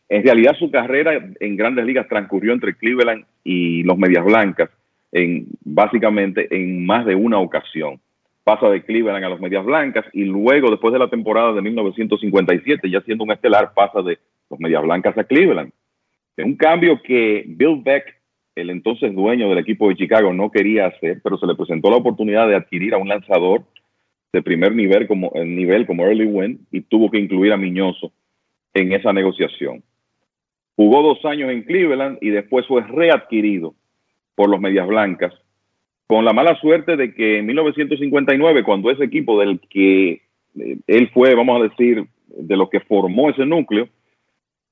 en 0.08 0.22
realidad 0.22 0.56
su 0.56 0.70
carrera 0.70 1.20
en 1.40 1.56
grandes 1.56 1.84
ligas 1.84 2.08
transcurrió 2.08 2.52
entre 2.52 2.76
Cleveland 2.76 3.24
y 3.42 3.82
los 3.82 3.98
Medias 3.98 4.24
Blancas 4.24 4.70
en 5.10 5.46
básicamente 5.64 6.46
en 6.50 6.86
más 6.86 7.04
de 7.04 7.14
una 7.14 7.38
ocasión. 7.38 8.00
Pasa 8.44 8.68
de 8.68 8.82
Cleveland 8.82 9.24
a 9.24 9.28
los 9.28 9.40
Medias 9.40 9.64
Blancas 9.64 10.04
y 10.12 10.24
luego 10.24 10.70
después 10.70 10.92
de 10.92 11.00
la 11.00 11.10
temporada 11.10 11.52
de 11.52 11.62
1957, 11.62 12.88
ya 12.88 13.00
siendo 13.00 13.24
un 13.24 13.32
estelar, 13.32 13.72
pasa 13.74 14.02
de 14.02 14.18
los 14.48 14.60
Medias 14.60 14.82
Blancas 14.82 15.18
a 15.18 15.24
Cleveland. 15.24 15.72
Es 16.36 16.44
un 16.44 16.54
cambio 16.54 17.02
que 17.02 17.44
Bill 17.44 17.82
Beck, 17.82 18.04
el 18.54 18.70
entonces 18.70 19.12
dueño 19.12 19.48
del 19.48 19.58
equipo 19.58 19.88
de 19.88 19.96
Chicago, 19.96 20.32
no 20.32 20.50
quería 20.50 20.86
hacer, 20.86 21.20
pero 21.24 21.38
se 21.38 21.46
le 21.46 21.56
presentó 21.56 21.90
la 21.90 21.96
oportunidad 21.96 22.46
de 22.46 22.54
adquirir 22.54 22.94
a 22.94 22.98
un 22.98 23.08
lanzador 23.08 23.64
de 24.32 24.42
primer 24.42 24.76
nivel 24.76 25.08
como, 25.08 25.32
nivel 25.44 25.86
como 25.86 26.04
Early 26.04 26.26
Win 26.26 26.66
y 26.70 26.82
tuvo 26.82 27.10
que 27.10 27.18
incluir 27.18 27.52
a 27.52 27.56
Miñoso 27.56 28.12
en 28.76 28.92
esa 28.92 29.12
negociación. 29.12 29.82
Jugó 30.76 31.02
dos 31.02 31.24
años 31.24 31.50
en 31.50 31.62
Cleveland 31.62 32.18
y 32.20 32.28
después 32.28 32.66
fue 32.66 32.82
readquirido 32.82 33.74
por 34.34 34.50
los 34.50 34.60
Medias 34.60 34.86
Blancas, 34.86 35.32
con 36.06 36.24
la 36.24 36.34
mala 36.34 36.54
suerte 36.60 36.96
de 36.96 37.14
que 37.14 37.38
en 37.38 37.46
1959, 37.46 38.62
cuando 38.62 38.90
ese 38.90 39.04
equipo 39.04 39.40
del 39.40 39.58
que 39.70 40.20
eh, 40.60 40.78
él 40.86 41.10
fue, 41.14 41.34
vamos 41.34 41.58
a 41.58 41.64
decir, 41.64 42.04
de 42.28 42.56
lo 42.56 42.68
que 42.68 42.80
formó 42.80 43.30
ese 43.30 43.46
núcleo, 43.46 43.88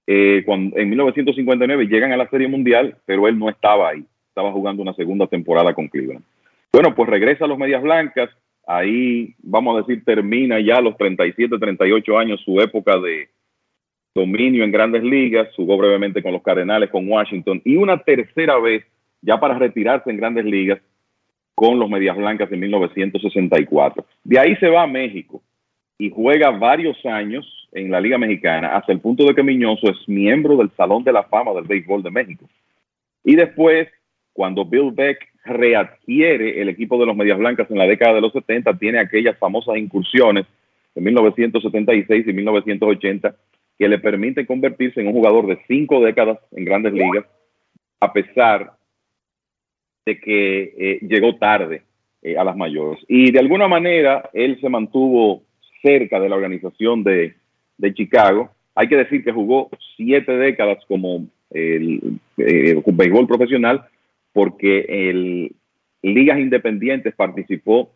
eh, 0.06 0.42
cuando, 0.44 0.76
en 0.76 0.90
1959 0.90 1.86
llegan 1.86 2.12
a 2.12 2.18
la 2.18 2.28
Serie 2.28 2.46
Mundial, 2.46 2.98
pero 3.06 3.26
él 3.26 3.38
no 3.38 3.48
estaba 3.48 3.88
ahí, 3.88 4.04
estaba 4.28 4.52
jugando 4.52 4.82
una 4.82 4.92
segunda 4.92 5.26
temporada 5.26 5.72
con 5.72 5.88
Cleveland. 5.88 6.24
Bueno, 6.70 6.94
pues 6.94 7.08
regresa 7.08 7.46
a 7.46 7.48
los 7.48 7.56
Medias 7.56 7.82
Blancas, 7.82 8.28
ahí 8.66 9.34
vamos 9.42 9.76
a 9.76 9.86
decir 9.86 10.04
termina 10.04 10.60
ya 10.60 10.76
a 10.76 10.82
los 10.82 10.98
37, 10.98 11.56
38 11.58 12.18
años 12.18 12.42
su 12.44 12.60
época 12.60 12.98
de 12.98 13.28
dominio 14.14 14.62
en 14.62 14.70
grandes 14.70 15.02
ligas, 15.02 15.48
jugó 15.56 15.76
brevemente 15.76 16.22
con 16.22 16.32
los 16.32 16.42
Cardenales, 16.42 16.90
con 16.90 17.08
Washington 17.08 17.60
y 17.64 17.76
una 17.76 17.98
tercera 17.98 18.58
vez 18.58 18.84
ya 19.20 19.40
para 19.40 19.58
retirarse 19.58 20.10
en 20.10 20.18
grandes 20.18 20.44
ligas 20.44 20.78
con 21.54 21.78
los 21.78 21.90
Medias 21.90 22.16
Blancas 22.16 22.50
en 22.52 22.60
1964. 22.60 24.04
De 24.22 24.38
ahí 24.38 24.56
se 24.56 24.68
va 24.68 24.82
a 24.82 24.86
México 24.86 25.42
y 25.98 26.10
juega 26.10 26.50
varios 26.50 27.04
años 27.06 27.68
en 27.72 27.90
la 27.90 28.00
Liga 28.00 28.18
Mexicana, 28.18 28.76
hasta 28.76 28.92
el 28.92 29.00
punto 29.00 29.24
de 29.24 29.34
que 29.34 29.42
Miñoso 29.42 29.90
es 29.90 30.08
miembro 30.08 30.56
del 30.56 30.70
Salón 30.76 31.02
de 31.02 31.12
la 31.12 31.24
Fama 31.24 31.52
del 31.52 31.64
Béisbol 31.64 32.02
de 32.02 32.10
México. 32.10 32.48
Y 33.24 33.34
después, 33.34 33.88
cuando 34.32 34.64
Bill 34.64 34.92
Beck 34.92 35.18
readquiere 35.44 36.60
el 36.60 36.68
equipo 36.68 36.98
de 36.98 37.06
los 37.06 37.16
Medias 37.16 37.38
Blancas 37.38 37.68
en 37.70 37.78
la 37.78 37.86
década 37.86 38.14
de 38.14 38.20
los 38.20 38.32
70, 38.32 38.78
tiene 38.78 38.98
aquellas 39.00 39.36
famosas 39.38 39.76
incursiones 39.76 40.46
de 40.94 41.00
1976 41.00 42.28
y 42.28 42.32
1980 42.32 43.34
que 43.78 43.88
le 43.88 43.98
permiten 43.98 44.46
convertirse 44.46 45.00
en 45.00 45.08
un 45.08 45.14
jugador 45.14 45.46
de 45.46 45.58
cinco 45.66 46.00
décadas 46.00 46.38
en 46.52 46.64
grandes 46.64 46.92
ligas, 46.92 47.24
a 48.00 48.12
pesar 48.12 48.72
de 50.06 50.20
que 50.20 50.74
eh, 50.76 50.98
llegó 51.02 51.36
tarde 51.36 51.82
eh, 52.22 52.36
a 52.36 52.44
las 52.44 52.56
mayores. 52.56 53.02
Y 53.08 53.30
de 53.30 53.38
alguna 53.38 53.68
manera 53.68 54.30
él 54.32 54.58
se 54.60 54.68
mantuvo 54.68 55.42
cerca 55.82 56.20
de 56.20 56.28
la 56.28 56.36
organización 56.36 57.02
de, 57.04 57.34
Chicago. 57.94 58.50
Hay 58.74 58.88
que 58.88 58.96
decir 58.96 59.22
que 59.22 59.32
jugó 59.32 59.68
siete 59.96 60.32
décadas 60.32 60.78
como 60.88 61.26
el, 61.50 62.18
eh, 62.38 62.80
béisbol 62.86 63.26
profesional 63.26 63.84
porque 64.32 64.86
el 64.88 65.54
ligas 66.02 66.38
independientes 66.38 67.14
participó 67.14 67.90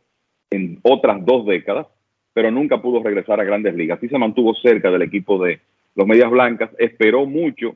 en 0.50 0.78
otras 0.82 1.24
dos 1.24 1.46
décadas, 1.46 1.86
pero 2.32 2.50
nunca 2.50 2.80
pudo 2.80 3.02
regresar 3.02 3.40
a 3.40 3.44
grandes 3.44 3.74
ligas. 3.74 3.98
Sí 4.00 4.08
se 4.08 4.18
mantuvo 4.18 4.54
cerca 4.54 4.90
del 4.90 5.02
equipo 5.02 5.42
de 5.44 5.60
los 5.98 6.06
Medias 6.06 6.30
Blancas, 6.30 6.70
esperó 6.78 7.26
mucho 7.26 7.74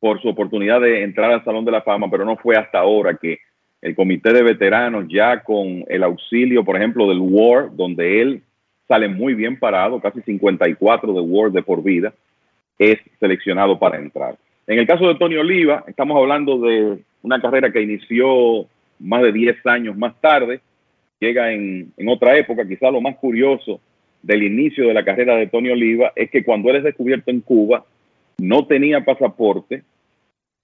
por 0.00 0.20
su 0.20 0.28
oportunidad 0.28 0.80
de 0.80 1.04
entrar 1.04 1.30
al 1.30 1.44
Salón 1.44 1.64
de 1.64 1.70
la 1.70 1.82
Fama, 1.82 2.10
pero 2.10 2.24
no 2.24 2.36
fue 2.36 2.56
hasta 2.56 2.80
ahora 2.80 3.14
que 3.14 3.38
el 3.80 3.94
comité 3.94 4.32
de 4.32 4.42
veteranos, 4.42 5.04
ya 5.08 5.44
con 5.44 5.84
el 5.86 6.02
auxilio, 6.02 6.64
por 6.64 6.76
ejemplo, 6.76 7.08
del 7.08 7.20
WAR, 7.20 7.70
donde 7.76 8.20
él 8.20 8.42
sale 8.88 9.06
muy 9.06 9.34
bien 9.34 9.60
parado, 9.60 10.00
casi 10.00 10.22
54 10.22 11.12
de 11.12 11.20
WAR 11.20 11.52
de 11.52 11.62
por 11.62 11.84
vida, 11.84 12.12
es 12.80 12.98
seleccionado 13.20 13.78
para 13.78 13.98
entrar. 13.98 14.36
En 14.66 14.80
el 14.80 14.86
caso 14.86 15.06
de 15.06 15.14
Tony 15.14 15.36
Oliva, 15.36 15.84
estamos 15.86 16.16
hablando 16.16 16.58
de 16.58 16.98
una 17.22 17.40
carrera 17.40 17.70
que 17.70 17.80
inició 17.80 18.66
más 18.98 19.22
de 19.22 19.30
10 19.30 19.64
años 19.66 19.96
más 19.96 20.20
tarde, 20.20 20.60
llega 21.20 21.52
en, 21.52 21.92
en 21.96 22.08
otra 22.08 22.36
época, 22.36 22.66
quizá 22.66 22.90
lo 22.90 23.00
más 23.00 23.14
curioso 23.18 23.80
del 24.22 24.42
inicio 24.42 24.86
de 24.86 24.94
la 24.94 25.04
carrera 25.04 25.36
de 25.36 25.48
Tony 25.48 25.70
Oliva 25.70 26.12
es 26.14 26.30
que 26.30 26.44
cuando 26.44 26.70
él 26.70 26.76
es 26.76 26.84
descubierto 26.84 27.30
en 27.30 27.40
Cuba, 27.40 27.84
no 28.38 28.66
tenía 28.66 29.04
pasaporte, 29.04 29.82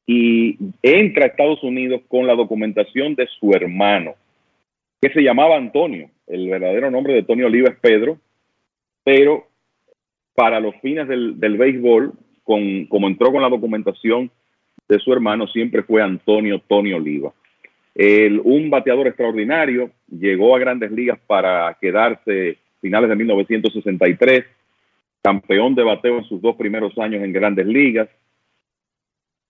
y 0.06 0.56
entra 0.82 1.24
a 1.24 1.28
Estados 1.28 1.62
Unidos 1.62 2.00
con 2.08 2.26
la 2.26 2.34
documentación 2.34 3.14
de 3.14 3.26
su 3.38 3.52
hermano, 3.52 4.14
que 5.02 5.10
se 5.10 5.20
llamaba 5.20 5.56
Antonio. 5.56 6.08
El 6.26 6.48
verdadero 6.48 6.90
nombre 6.90 7.12
de 7.12 7.20
Antonio 7.20 7.46
Oliva 7.46 7.68
es 7.68 7.76
Pedro, 7.78 8.18
pero 9.04 9.46
para 10.34 10.60
los 10.60 10.74
fines 10.76 11.08
del, 11.08 11.38
del 11.38 11.58
béisbol, 11.58 12.14
con, 12.42 12.86
como 12.86 13.06
entró 13.06 13.30
con 13.30 13.42
la 13.42 13.50
documentación 13.50 14.30
de 14.88 14.98
su 14.98 15.12
hermano, 15.12 15.46
siempre 15.48 15.82
fue 15.82 16.00
Antonio 16.00 16.62
Tony 16.66 16.94
Oliva. 16.94 17.32
Un 18.44 18.70
bateador 18.70 19.08
extraordinario, 19.08 19.90
llegó 20.08 20.54
a 20.56 20.60
grandes 20.60 20.90
ligas 20.90 21.18
para 21.26 21.76
quedarse 21.80 22.56
finales 22.80 23.08
de 23.08 23.16
1963, 23.16 24.44
campeón 25.22 25.74
de 25.74 25.82
bateo 25.82 26.18
en 26.18 26.24
sus 26.24 26.40
dos 26.40 26.56
primeros 26.56 26.96
años 26.98 27.22
en 27.22 27.32
grandes 27.32 27.66
ligas, 27.66 28.08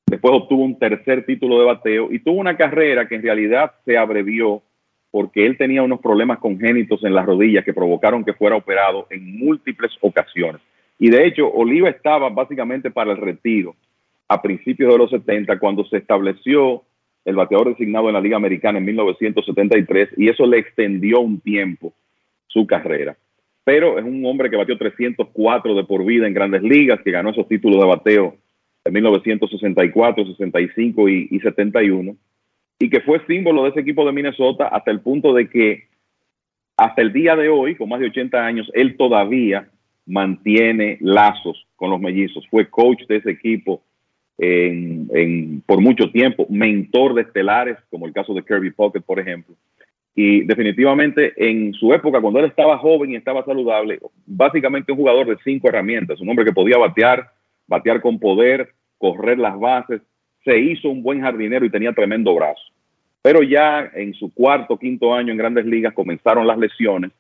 Después 0.09 0.33
obtuvo 0.35 0.65
un 0.65 0.79
tercer 0.79 1.27
título 1.27 1.59
de 1.59 1.67
bateo 1.67 2.11
y 2.11 2.21
tuvo 2.21 2.41
una 2.41 2.57
carrera 2.57 3.07
que 3.07 3.17
en 3.17 3.23
realidad 3.23 3.73
se 3.85 3.99
abrevió 3.99 4.63
porque 5.11 5.45
él 5.45 5.59
tenía 5.59 5.83
unos 5.83 6.01
problemas 6.01 6.39
congénitos 6.39 7.05
en 7.05 7.15
las 7.15 7.27
rodillas 7.27 7.65
que 7.65 7.75
provocaron 7.75 8.25
que 8.25 8.33
fuera 8.33 8.57
operado 8.57 9.07
en 9.11 9.39
múltiples 9.39 9.93
ocasiones. 10.01 10.63
Y 10.99 11.11
de 11.11 11.27
hecho, 11.27 11.51
Oliva 11.53 11.91
estaba 11.91 12.31
básicamente 12.31 12.91
para 12.91 13.13
el 13.13 13.19
retiro 13.19 13.77
a 14.29 14.41
principios 14.41 14.93
de 14.93 14.99
los 14.99 15.11
70 15.11 15.59
cuando 15.59 15.85
se 15.85 15.99
estableció 15.99 16.83
el 17.27 17.37
bateador 17.37 17.69
designado 17.69 18.09
en 18.09 18.15
la 18.15 18.21
Liga 18.21 18.37
Americana 18.37 18.79
en 18.79 18.87
1973 18.87 20.11
y 20.17 20.31
eso 20.31 20.47
le 20.47 20.59
extendió 20.59 21.21
un 21.21 21.41
tiempo 21.41 21.93
su 22.49 22.67
carrera. 22.67 23.17
Pero 23.65 23.99
es 23.99 24.05
un 24.05 24.25
hombre 24.27 24.51
que 24.51 24.57
batió 24.57 24.77
304 24.77 25.75
de 25.75 25.85
por 25.85 26.05
vida 26.05 26.27
en 26.27 26.35
grandes 26.35 26.63
ligas, 26.63 27.01
que 27.03 27.11
ganó 27.11 27.31
esos 27.31 27.47
títulos 27.49 27.81
de 27.81 27.87
bateo 27.87 28.37
en 28.85 28.93
1964, 28.93 30.27
65 30.27 31.09
y, 31.09 31.29
y 31.31 31.41
71, 31.41 32.17
y 32.79 32.91
que 32.91 33.01
fue 33.01 33.21
símbolo 33.27 33.65
de 33.65 33.71
ese 33.71 33.81
equipo 33.81 34.05
de 34.07 34.13
Minnesota 34.13 34.69
hasta 34.69 34.91
el 34.91 35.01
punto 35.01 35.35
de 35.35 35.49
que 35.49 35.89
hasta 36.77 37.03
el 37.03 37.13
día 37.13 37.35
de 37.35 37.49
hoy, 37.49 37.75
con 37.75 37.89
más 37.89 38.01
de 38.01 38.07
80 38.07 38.39
años, 38.39 38.71
él 38.73 38.97
todavía 38.97 39.69
mantiene 40.07 40.97
lazos 41.01 41.67
con 41.75 41.91
los 41.91 42.01
mellizos. 42.01 42.47
Fue 42.49 42.71
coach 42.71 43.03
de 43.09 43.17
ese 43.17 43.31
equipo 43.31 43.83
en, 44.39 45.61
por 45.67 45.81
mucho 45.81 46.11
tiempo, 46.11 46.47
mentor 46.49 47.15
de 47.15 47.23
estelares, 47.23 47.77
como 47.91 48.07
el 48.07 48.13
caso 48.13 48.33
de 48.33 48.45
Kirby 48.45 48.71
Pocket, 48.71 49.01
por 49.01 49.19
ejemplo. 49.19 49.57
Y 50.21 50.41
definitivamente 50.41 51.33
en 51.37 51.73
su 51.75 51.95
época, 51.95 52.21
cuando 52.21 52.41
él 52.41 52.47
estaba 52.47 52.77
joven 52.79 53.13
y 53.13 53.15
estaba 53.15 53.45
saludable, 53.45 54.01
básicamente 54.27 54.91
un 54.91 54.99
jugador 54.99 55.29
de 55.29 55.37
cinco 55.45 55.69
herramientas, 55.69 56.21
un 56.21 56.29
hombre 56.29 56.45
que 56.45 56.53
podía 56.53 56.77
batear, 56.77 57.31
batear 57.69 58.01
con 58.01 58.19
poder, 58.19 58.69
correr 58.99 59.39
las 59.39 59.57
bases, 59.61 60.03
se 60.45 60.59
hizo 60.59 60.89
un 60.89 61.05
buen 61.05 61.21
jardinero 61.21 61.65
y 61.65 61.71
tenía 61.71 61.93
tremendo 61.93 62.35
brazo. 62.35 62.61
Pero 63.23 63.45
ya 63.45 63.93
en 63.95 64.13
su 64.15 64.35
cuarto, 64.35 64.77
quinto 64.77 65.15
año 65.15 65.31
en 65.31 65.39
grandes 65.39 65.67
ligas 65.67 65.95
comenzaron 65.95 66.49
las 66.49 66.59
lesiones, 66.59 67.13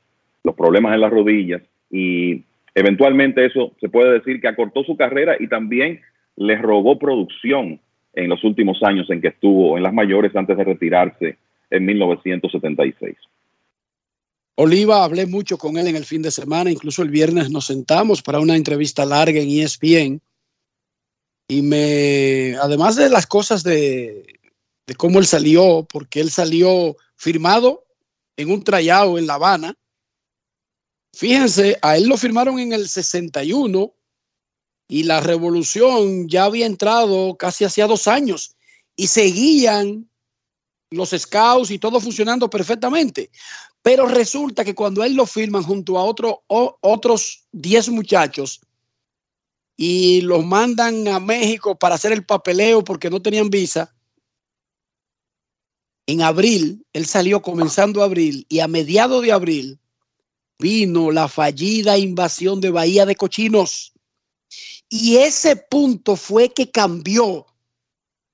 los 0.42 0.56
problemas 0.56 0.92
en 0.92 1.00
las 1.00 1.12
rodillas 1.12 1.62
y 1.92 2.42
eventualmente 2.74 3.46
eso 3.46 3.76
se 3.80 3.88
puede 3.88 4.14
decir 4.14 4.40
que 4.40 4.48
acortó 4.48 4.82
su 4.82 4.96
carrera 4.96 5.36
y 5.38 5.46
también 5.46 6.00
le 6.34 6.56
robó 6.56 6.98
producción 6.98 7.78
en 8.14 8.28
los 8.28 8.42
últimos 8.42 8.82
años 8.82 9.08
en 9.08 9.20
que 9.20 9.28
estuvo 9.28 9.76
en 9.76 9.84
las 9.84 9.94
mayores 9.94 10.34
antes 10.34 10.56
de 10.56 10.64
retirarse 10.64 11.36
en 11.70 11.84
1976. 11.84 13.16
Oliva, 14.56 15.04
hablé 15.04 15.26
mucho 15.26 15.56
con 15.56 15.76
él 15.78 15.86
en 15.86 15.96
el 15.96 16.04
fin 16.04 16.22
de 16.22 16.30
semana, 16.30 16.70
incluso 16.70 17.02
el 17.02 17.10
viernes 17.10 17.50
nos 17.50 17.66
sentamos 17.66 18.22
para 18.22 18.40
una 18.40 18.56
entrevista 18.56 19.04
larga 19.04 19.40
en 19.40 19.50
ESPN. 19.50 20.20
Y 21.48 21.62
me, 21.62 22.56
además 22.60 22.96
de 22.96 23.08
las 23.08 23.26
cosas 23.26 23.62
de, 23.62 24.38
de 24.86 24.94
cómo 24.94 25.18
él 25.18 25.26
salió, 25.26 25.86
porque 25.90 26.20
él 26.20 26.30
salió 26.30 26.96
firmado 27.14 27.84
en 28.36 28.50
un 28.50 28.64
trayado 28.64 29.18
en 29.18 29.26
La 29.26 29.34
Habana. 29.34 29.74
Fíjense, 31.14 31.78
a 31.82 31.96
él 31.96 32.08
lo 32.08 32.16
firmaron 32.16 32.58
en 32.58 32.72
el 32.72 32.88
61 32.88 33.94
y 34.88 35.02
la 35.02 35.20
revolución 35.20 36.28
ya 36.28 36.44
había 36.44 36.66
entrado 36.66 37.36
casi 37.36 37.64
hacía 37.64 37.86
dos 37.86 38.08
años 38.08 38.56
y 38.96 39.08
seguían 39.08 40.08
los 40.90 41.10
scouts 41.10 41.70
y 41.70 41.78
todo 41.78 42.00
funcionando 42.00 42.48
perfectamente. 42.48 43.30
Pero 43.82 44.06
resulta 44.06 44.64
que 44.64 44.74
cuando 44.74 45.04
él 45.04 45.14
lo 45.14 45.26
firman 45.26 45.62
junto 45.62 45.98
a 45.98 46.04
otro, 46.04 46.44
otros 46.48 47.44
10 47.52 47.90
muchachos 47.90 48.60
y 49.76 50.20
los 50.22 50.44
mandan 50.44 51.06
a 51.08 51.20
México 51.20 51.78
para 51.78 51.94
hacer 51.94 52.12
el 52.12 52.24
papeleo 52.24 52.82
porque 52.82 53.10
no 53.10 53.22
tenían 53.22 53.50
visa, 53.50 53.94
en 56.06 56.22
abril, 56.22 56.86
él 56.94 57.04
salió 57.04 57.42
comenzando 57.42 58.02
abril 58.02 58.46
y 58.48 58.60
a 58.60 58.66
mediados 58.66 59.22
de 59.22 59.30
abril 59.30 59.78
vino 60.58 61.10
la 61.10 61.28
fallida 61.28 61.98
invasión 61.98 62.60
de 62.60 62.70
Bahía 62.70 63.04
de 63.04 63.14
Cochinos. 63.14 63.92
Y 64.88 65.16
ese 65.18 65.56
punto 65.56 66.16
fue 66.16 66.48
que 66.48 66.70
cambió 66.70 67.46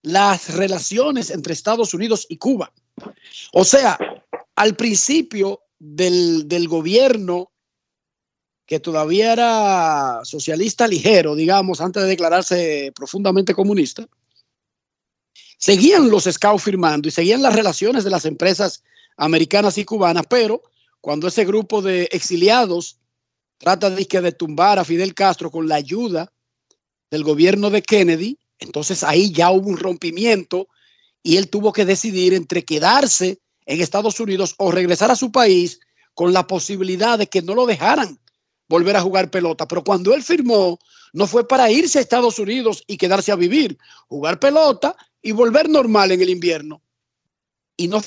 las 0.05 0.55
relaciones 0.55 1.31
entre 1.31 1.55
Estados 1.55 1.95
Unidos 1.95 2.27
y 2.29 2.37
Cuba. 2.37 2.73
O 3.53 3.65
sea, 3.65 3.99
al 4.55 4.77
principio 4.77 5.63
del, 5.79 6.47
del 6.47 6.69
gobierno 6.69 7.51
que 8.67 8.81
todavía 8.81 9.33
era 9.33 10.21
socialista 10.25 10.87
ligero, 10.87 11.35
digamos, 11.35 11.81
antes 11.81 12.03
de 12.03 12.09
declararse 12.11 12.93
profundamente 12.95 13.55
comunista, 13.55 14.07
seguían 15.57 16.11
los 16.11 16.25
scouts 16.25 16.63
firmando 16.63 17.09
y 17.09 17.11
seguían 17.11 17.43
las 17.43 17.57
relaciones 17.57 18.05
de 18.05 18.11
las 18.11 18.27
empresas 18.27 18.83
americanas 19.17 19.79
y 19.79 19.87
cubanas, 19.87 20.25
pero 20.29 20.63
cuando 21.01 21.29
ese 21.29 21.47
grupo 21.47 21.81
de 21.81 22.09
exiliados 22.13 22.99
trata 23.57 23.89
de, 23.89 24.05
de 24.05 24.33
tumbar 24.33 24.79
a 24.79 24.85
Fidel 24.85 25.15
Castro 25.15 25.51
con 25.51 25.67
la 25.67 25.77
ayuda 25.77 26.31
del 27.11 27.25
gobierno 27.25 27.71
de 27.71 27.81
Kennedy, 27.81 28.39
entonces 28.65 29.05
ahí 29.05 29.33
ya 29.33 29.51
hubo 29.51 29.69
un 29.69 29.77
rompimiento 29.77 30.69
y 31.23 31.37
él 31.37 31.49
tuvo 31.49 31.73
que 31.73 31.85
decidir 31.85 32.35
entre 32.35 32.65
quedarse 32.65 33.39
en 33.67 33.81
Estados 33.81 34.19
Unidos 34.21 34.55
o 34.59 34.73
regresar 34.73 35.11
a 35.11 35.17
su 35.17 35.31
país 35.31 35.81
con 36.15 36.33
la 36.33 36.47
posibilidad 36.47 37.19
de 37.19 37.29
que 37.29 37.43
no 37.43 37.55
lo 37.55 37.67
dejaran 37.67 38.19
volver 38.69 38.97
a 38.97 39.03
jugar 39.03 39.31
pelota. 39.31 39.67
Pero 39.67 39.85
cuando 39.85 40.15
él 40.15 40.23
firmó, 40.23 40.79
no 41.13 41.27
fue 41.27 41.47
para 41.47 41.71
irse 41.71 41.99
a 41.99 42.03
Estados 42.03 42.39
Unidos 42.39 42.83
y 42.87 42.97
quedarse 42.97 43.33
a 43.33 43.37
vivir, 43.37 43.79
jugar 44.09 44.39
pelota 44.39 44.97
y 45.23 45.33
volver 45.33 45.69
normal 45.69 46.13
en 46.13 46.21
el 46.21 46.31
invierno. 46.31 46.83
Y 47.77 47.89
no 47.89 48.03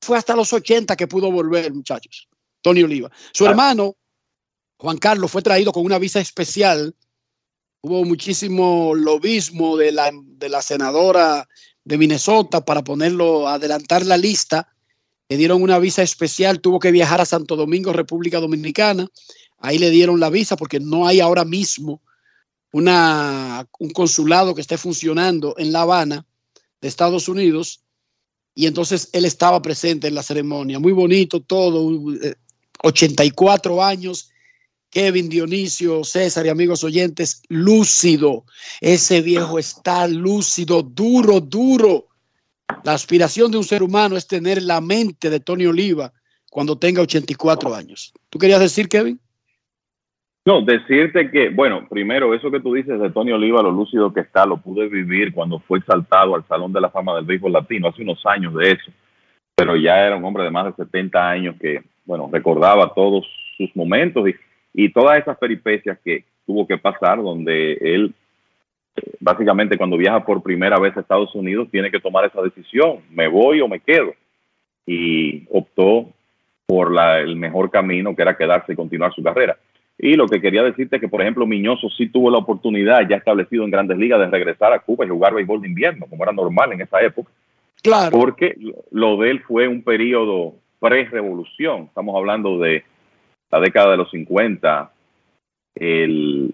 fue 0.00 0.18
hasta 0.18 0.36
los 0.36 0.52
80 0.52 0.96
que 0.96 1.06
pudo 1.06 1.30
volver, 1.30 1.72
muchachos. 1.72 2.28
Tony 2.62 2.82
Oliva. 2.82 3.10
Su 3.32 3.46
ah. 3.46 3.50
hermano, 3.50 3.96
Juan 4.78 4.98
Carlos, 4.98 5.30
fue 5.30 5.42
traído 5.42 5.72
con 5.72 5.84
una 5.84 5.98
visa 5.98 6.20
especial. 6.20 6.94
Hubo 7.88 8.04
muchísimo 8.04 8.96
lobismo 8.96 9.76
de 9.76 9.92
la, 9.92 10.10
de 10.12 10.48
la 10.48 10.60
senadora 10.60 11.48
de 11.84 11.96
Minnesota 11.96 12.64
para 12.64 12.82
ponerlo, 12.82 13.46
adelantar 13.46 14.04
la 14.04 14.16
lista. 14.16 14.74
Le 15.28 15.36
dieron 15.36 15.62
una 15.62 15.78
visa 15.78 16.02
especial, 16.02 16.60
tuvo 16.60 16.80
que 16.80 16.90
viajar 16.90 17.20
a 17.20 17.24
Santo 17.24 17.54
Domingo, 17.54 17.92
República 17.92 18.40
Dominicana. 18.40 19.06
Ahí 19.58 19.78
le 19.78 19.90
dieron 19.90 20.18
la 20.18 20.30
visa 20.30 20.56
porque 20.56 20.80
no 20.80 21.06
hay 21.06 21.20
ahora 21.20 21.44
mismo 21.44 22.02
una, 22.72 23.68
un 23.78 23.90
consulado 23.90 24.52
que 24.52 24.62
esté 24.62 24.78
funcionando 24.78 25.54
en 25.56 25.70
La 25.70 25.82
Habana 25.82 26.26
de 26.80 26.88
Estados 26.88 27.28
Unidos. 27.28 27.84
Y 28.52 28.66
entonces 28.66 29.10
él 29.12 29.24
estaba 29.24 29.62
presente 29.62 30.08
en 30.08 30.16
la 30.16 30.24
ceremonia. 30.24 30.80
Muy 30.80 30.90
bonito 30.90 31.40
todo, 31.40 32.02
84 32.82 33.76
eh, 33.76 33.84
años 33.84 34.30
Kevin, 34.90 35.28
Dionisio, 35.28 36.04
César 36.04 36.46
y 36.46 36.48
amigos 36.48 36.84
oyentes, 36.84 37.42
lúcido. 37.48 38.44
Ese 38.80 39.20
viejo 39.20 39.58
está 39.58 40.06
lúcido, 40.08 40.82
duro, 40.82 41.40
duro. 41.40 42.06
La 42.84 42.92
aspiración 42.92 43.50
de 43.50 43.58
un 43.58 43.64
ser 43.64 43.82
humano 43.82 44.16
es 44.16 44.26
tener 44.26 44.62
la 44.62 44.80
mente 44.80 45.30
de 45.30 45.40
Tony 45.40 45.66
Oliva 45.66 46.12
cuando 46.50 46.78
tenga 46.78 47.02
84 47.02 47.74
años. 47.74 48.12
¿Tú 48.30 48.38
querías 48.38 48.60
decir, 48.60 48.88
Kevin? 48.88 49.20
No, 50.46 50.62
decirte 50.62 51.28
que, 51.32 51.48
bueno, 51.48 51.88
primero, 51.88 52.32
eso 52.32 52.52
que 52.52 52.60
tú 52.60 52.72
dices 52.72 53.00
de 53.00 53.10
Tony 53.10 53.32
Oliva, 53.32 53.62
lo 53.62 53.72
lúcido 53.72 54.14
que 54.14 54.20
está, 54.20 54.46
lo 54.46 54.58
pude 54.58 54.88
vivir 54.88 55.34
cuando 55.34 55.58
fue 55.58 55.80
exaltado 55.80 56.36
al 56.36 56.46
Salón 56.46 56.72
de 56.72 56.80
la 56.80 56.88
Fama 56.88 57.16
del 57.16 57.24
Béisbol 57.24 57.52
Latino, 57.52 57.88
hace 57.88 58.02
unos 58.02 58.24
años 58.24 58.54
de 58.54 58.70
eso, 58.70 58.92
pero 59.56 59.74
ya 59.74 60.06
era 60.06 60.16
un 60.16 60.24
hombre 60.24 60.44
de 60.44 60.52
más 60.52 60.66
de 60.66 60.84
70 60.84 61.28
años 61.28 61.56
que, 61.60 61.82
bueno, 62.04 62.30
recordaba 62.32 62.94
todos 62.94 63.26
sus 63.56 63.74
momentos 63.74 64.24
y 64.78 64.92
todas 64.92 65.18
esas 65.18 65.38
peripecias 65.38 65.98
que 66.04 66.24
tuvo 66.44 66.66
que 66.66 66.76
pasar, 66.76 67.16
donde 67.16 67.72
él 67.80 68.12
eh, 68.94 69.12
básicamente 69.20 69.78
cuando 69.78 69.96
viaja 69.96 70.22
por 70.22 70.42
primera 70.42 70.78
vez 70.78 70.94
a 70.96 71.00
Estados 71.00 71.34
Unidos 71.34 71.68
tiene 71.70 71.90
que 71.90 71.98
tomar 71.98 72.26
esa 72.26 72.42
decisión, 72.42 72.98
me 73.10 73.26
voy 73.26 73.62
o 73.62 73.68
me 73.68 73.80
quedo. 73.80 74.12
Y 74.86 75.44
optó 75.50 76.10
por 76.66 76.92
la, 76.92 77.20
el 77.20 77.36
mejor 77.36 77.70
camino, 77.70 78.14
que 78.14 78.20
era 78.20 78.36
quedarse 78.36 78.74
y 78.74 78.76
continuar 78.76 79.14
su 79.14 79.22
carrera. 79.22 79.56
Y 79.98 80.12
lo 80.12 80.28
que 80.28 80.42
quería 80.42 80.62
decirte 80.62 80.96
es 80.96 81.00
que, 81.00 81.08
por 81.08 81.22
ejemplo, 81.22 81.46
Miñoso 81.46 81.88
sí 81.88 82.08
tuvo 82.08 82.30
la 82.30 82.38
oportunidad, 82.38 83.08
ya 83.08 83.16
establecido 83.16 83.64
en 83.64 83.70
grandes 83.70 83.96
ligas, 83.96 84.20
de 84.20 84.26
regresar 84.26 84.74
a 84.74 84.80
Cuba 84.80 85.06
y 85.06 85.08
jugar 85.08 85.32
béisbol 85.32 85.62
de 85.62 85.68
invierno, 85.68 86.04
como 86.06 86.22
era 86.22 86.32
normal 86.32 86.74
en 86.74 86.82
esa 86.82 87.00
época. 87.00 87.30
Claro. 87.82 88.10
Porque 88.10 88.56
lo 88.90 89.16
de 89.16 89.30
él 89.30 89.40
fue 89.40 89.68
un 89.68 89.82
periodo 89.82 90.54
pre-revolución. 90.80 91.84
Estamos 91.84 92.14
hablando 92.14 92.58
de 92.58 92.84
la 93.50 93.60
década 93.60 93.92
de 93.92 93.96
los 93.96 94.10
50, 94.10 94.92
el, 95.76 96.50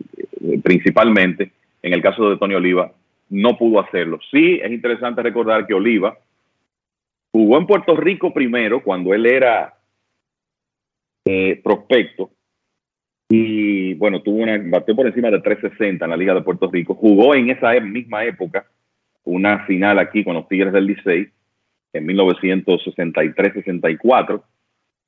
principalmente, 0.62 1.52
en 1.82 1.93
el 1.93 2.02
caso 2.02 2.31
de 2.31 2.36
Tony 2.36 2.55
Oliva, 2.55 2.93
no 3.31 3.56
pudo 3.56 3.81
hacerlo. 3.81 4.19
Sí, 4.31 4.60
es 4.62 4.70
interesante 4.70 5.23
recordar 5.23 5.66
que 5.66 5.74
Oliva 5.74 6.16
jugó 7.32 7.59
en 7.59 7.66
Puerto 7.66 7.97
Rico 7.97 8.32
primero, 8.32 8.82
cuando 8.82 9.14
él 9.14 9.27
era 9.27 9.74
eh, 11.24 11.60
prospecto, 11.62 12.31
y 13.35 13.94
bueno, 13.94 14.20
tuvo 14.20 14.43
una, 14.43 14.60
batió 14.62 14.94
por 14.94 15.06
encima 15.06 15.31
de 15.31 15.40
360 15.40 16.05
en 16.05 16.10
la 16.10 16.19
Liga 16.19 16.35
de 16.35 16.43
Puerto 16.43 16.70
Rico. 16.70 16.94
Jugó 16.94 17.35
en 17.35 17.48
esa 17.48 17.73
misma 17.81 18.27
época 18.27 18.66
una 19.24 19.64
final 19.64 19.98
aquí 19.98 20.23
con 20.23 20.35
los 20.35 20.47
Tigres 20.48 20.70
del 20.70 20.85
Licey 20.85 21.31
en 21.94 22.06
1963-64 22.09 24.43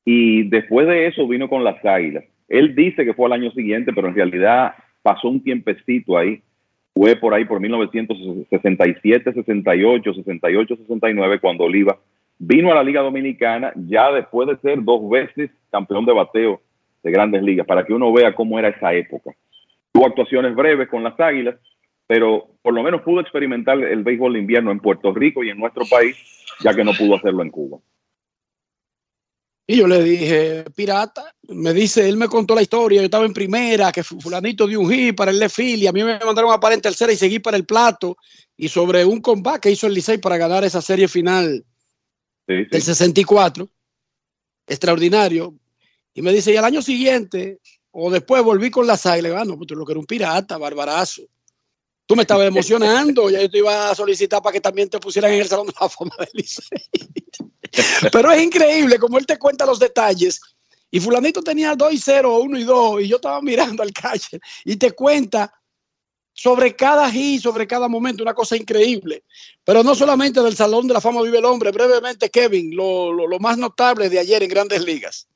y 0.04 0.48
después 0.48 0.86
de 0.86 1.06
eso 1.06 1.26
vino 1.26 1.48
con 1.48 1.64
las 1.64 1.84
Águilas. 1.84 2.24
Él 2.48 2.74
dice 2.74 3.04
que 3.04 3.14
fue 3.14 3.26
al 3.26 3.32
año 3.32 3.50
siguiente, 3.52 3.92
pero 3.92 4.08
en 4.08 4.14
realidad 4.14 4.74
pasó 5.02 5.28
un 5.28 5.42
tiempecito 5.42 6.18
ahí. 6.18 6.42
Fue 6.92 7.16
por 7.16 7.34
ahí 7.34 7.44
por 7.44 7.60
1967, 7.60 9.32
68, 9.32 10.14
68, 10.14 10.76
69, 10.76 11.40
cuando 11.40 11.64
Oliva 11.64 11.98
vino 12.38 12.70
a 12.70 12.74
la 12.74 12.82
Liga 12.82 13.00
Dominicana, 13.00 13.72
ya 13.76 14.12
después 14.12 14.48
de 14.48 14.56
ser 14.58 14.82
dos 14.82 15.08
veces 15.08 15.50
campeón 15.70 16.04
de 16.04 16.12
bateo 16.12 16.60
de 17.02 17.10
grandes 17.10 17.42
ligas, 17.42 17.66
para 17.66 17.84
que 17.84 17.92
uno 17.92 18.12
vea 18.12 18.34
cómo 18.34 18.58
era 18.58 18.68
esa 18.68 18.92
época. 18.94 19.32
Tuvo 19.92 20.06
actuaciones 20.06 20.54
breves 20.54 20.88
con 20.88 21.02
las 21.02 21.18
Águilas, 21.20 21.56
pero 22.06 22.48
por 22.62 22.74
lo 22.74 22.82
menos 22.82 23.02
pudo 23.02 23.20
experimentar 23.20 23.78
el 23.78 24.02
béisbol 24.02 24.34
de 24.34 24.38
invierno 24.40 24.70
en 24.70 24.80
Puerto 24.80 25.12
Rico 25.12 25.44
y 25.44 25.50
en 25.50 25.58
nuestro 25.58 25.84
país, 25.90 26.16
ya 26.60 26.74
que 26.74 26.84
no 26.84 26.92
pudo 26.92 27.16
hacerlo 27.16 27.42
en 27.42 27.50
Cuba. 27.50 27.78
Y 29.66 29.76
yo 29.78 29.86
le 29.86 30.02
dije, 30.02 30.64
pirata, 30.74 31.34
me 31.48 31.72
dice, 31.72 32.06
él 32.06 32.18
me 32.18 32.28
contó 32.28 32.54
la 32.54 32.60
historia, 32.60 33.00
yo 33.00 33.06
estaba 33.06 33.24
en 33.24 33.32
primera, 33.32 33.90
que 33.92 34.04
fulanito 34.04 34.66
dio 34.66 34.80
un 34.80 34.92
hit 34.92 35.16
para 35.16 35.30
el 35.30 35.38
left 35.38 35.58
y 35.58 35.86
a 35.86 35.92
mí 35.92 36.04
me 36.04 36.18
mandaron 36.18 36.52
a 36.52 36.60
parar 36.60 36.74
en 36.74 36.82
tercera 36.82 37.10
y 37.12 37.16
seguí 37.16 37.38
para 37.38 37.56
el 37.56 37.64
plato, 37.64 38.18
y 38.58 38.68
sobre 38.68 39.06
un 39.06 39.22
combate 39.22 39.60
que 39.60 39.70
hizo 39.70 39.86
el 39.86 39.94
Licey 39.94 40.18
para 40.18 40.36
ganar 40.36 40.64
esa 40.64 40.82
serie 40.82 41.08
final 41.08 41.64
del 42.46 42.82
64, 42.82 43.66
extraordinario, 44.66 45.54
y 46.12 46.20
me 46.20 46.32
dice, 46.32 46.52
y 46.52 46.56
al 46.56 46.66
año 46.66 46.82
siguiente, 46.82 47.58
o 47.90 48.10
después 48.10 48.42
volví 48.42 48.70
con 48.70 48.86
las 48.86 49.06
águilas, 49.06 49.32
ah, 49.34 49.44
no, 49.46 49.56
pues 49.56 49.70
lo 49.70 49.86
que 49.86 49.92
era 49.92 50.00
un 50.00 50.06
pirata, 50.06 50.58
barbarazo. 50.58 51.22
Tú 52.06 52.16
me 52.16 52.22
estabas 52.22 52.46
emocionando, 52.46 53.30
ya 53.30 53.40
yo 53.40 53.50
te 53.50 53.58
iba 53.58 53.90
a 53.90 53.94
solicitar 53.94 54.42
para 54.42 54.52
que 54.52 54.60
también 54.60 54.90
te 54.90 54.98
pusieran 54.98 55.32
en 55.32 55.40
el 55.40 55.48
Salón 55.48 55.66
de 55.66 55.74
la 55.80 55.88
Fama 55.88 56.14
del 56.18 56.28
Licey. 56.34 56.78
Pero 58.12 58.30
es 58.30 58.42
increíble 58.42 58.98
como 58.98 59.18
él 59.18 59.26
te 59.26 59.38
cuenta 59.38 59.64
los 59.64 59.78
detalles. 59.78 60.40
Y 60.90 61.00
fulanito 61.00 61.42
tenía 61.42 61.74
2 61.74 61.92
y 61.92 61.98
0, 61.98 62.38
1 62.38 62.58
y 62.58 62.62
2, 62.64 63.02
y 63.02 63.08
yo 63.08 63.16
estaba 63.16 63.40
mirando 63.40 63.82
al 63.82 63.92
catcher 63.92 64.40
y 64.64 64.76
te 64.76 64.92
cuenta 64.92 65.52
sobre 66.32 66.76
cada 66.76 67.10
hit, 67.10 67.42
sobre 67.42 67.66
cada 67.66 67.88
momento, 67.88 68.22
una 68.22 68.34
cosa 68.34 68.56
increíble. 68.56 69.24
Pero 69.64 69.82
no 69.82 69.94
solamente 69.94 70.40
del 70.42 70.56
Salón 70.56 70.86
de 70.86 70.94
la 70.94 71.00
Fama 71.00 71.22
vive 71.22 71.38
el 71.38 71.44
hombre, 71.44 71.70
brevemente, 71.70 72.30
Kevin, 72.30 72.76
lo, 72.76 73.12
lo, 73.12 73.26
lo 73.26 73.38
más 73.38 73.56
notable 73.56 74.08
de 74.08 74.18
ayer 74.18 74.42
en 74.42 74.50
grandes 74.50 74.84
ligas. 74.84 75.26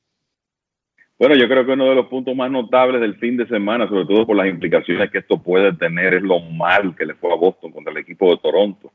Bueno, 1.18 1.34
yo 1.34 1.48
creo 1.48 1.66
que 1.66 1.72
uno 1.72 1.88
de 1.88 1.96
los 1.96 2.06
puntos 2.06 2.36
más 2.36 2.50
notables 2.50 3.00
del 3.00 3.16
fin 3.16 3.36
de 3.36 3.48
semana, 3.48 3.88
sobre 3.88 4.06
todo 4.06 4.24
por 4.24 4.36
las 4.36 4.46
implicaciones 4.46 5.10
que 5.10 5.18
esto 5.18 5.42
puede 5.42 5.72
tener, 5.72 6.14
es 6.14 6.22
lo 6.22 6.38
mal 6.38 6.94
que 6.94 7.04
le 7.04 7.14
fue 7.14 7.32
a 7.32 7.36
Boston 7.36 7.72
contra 7.72 7.90
el 7.92 7.98
equipo 7.98 8.30
de 8.30 8.36
Toronto. 8.38 8.92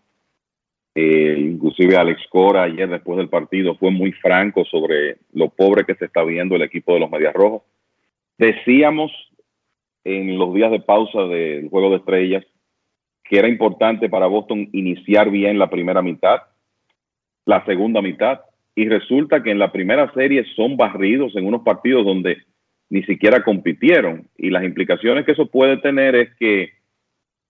Eh, 0.96 1.36
inclusive 1.38 1.98
Alex 1.98 2.22
Cora 2.30 2.64
ayer 2.64 2.88
después 2.88 3.18
del 3.18 3.28
partido 3.28 3.76
fue 3.76 3.92
muy 3.92 4.12
franco 4.14 4.64
sobre 4.64 5.18
lo 5.34 5.50
pobre 5.50 5.86
que 5.86 5.96
se 5.96 6.06
está 6.06 6.24
viendo 6.24 6.56
el 6.56 6.62
equipo 6.62 6.94
de 6.94 7.02
los 7.02 7.12
Medias 7.12 7.34
Rojas. 7.34 7.62
Decíamos 8.38 9.12
en 10.06 10.38
los 10.38 10.54
días 10.54 10.72
de 10.72 10.80
pausa 10.80 11.24
del 11.24 11.68
Juego 11.70 11.90
de 11.90 11.98
Estrellas 11.98 12.46
que 13.24 13.40
era 13.40 13.50
importante 13.50 14.10
para 14.10 14.28
Boston 14.28 14.70
iniciar 14.74 15.30
bien 15.30 15.58
la 15.58 15.70
primera 15.70 16.02
mitad, 16.02 16.42
la 17.46 17.66
segunda 17.66 18.02
mitad, 18.02 18.42
y 18.76 18.88
resulta 18.88 19.44
que 19.44 19.52
en 19.52 19.60
la 19.60 19.72
primera 19.72 20.12
serie 20.14 20.46
son 20.56 20.78
barridos 20.78 21.36
en 21.36 21.46
unos 21.46 21.62
partidos 21.62 22.06
donde 22.06 22.38
ni 22.90 23.04
siquiera 23.04 23.44
compitieron. 23.44 24.28
Y 24.38 24.50
las 24.50 24.64
implicaciones 24.64 25.26
que 25.26 25.34
eso 25.34 25.48
puede 25.48 25.78
tener 25.78 26.16
es 26.16 26.36
que 26.36 26.72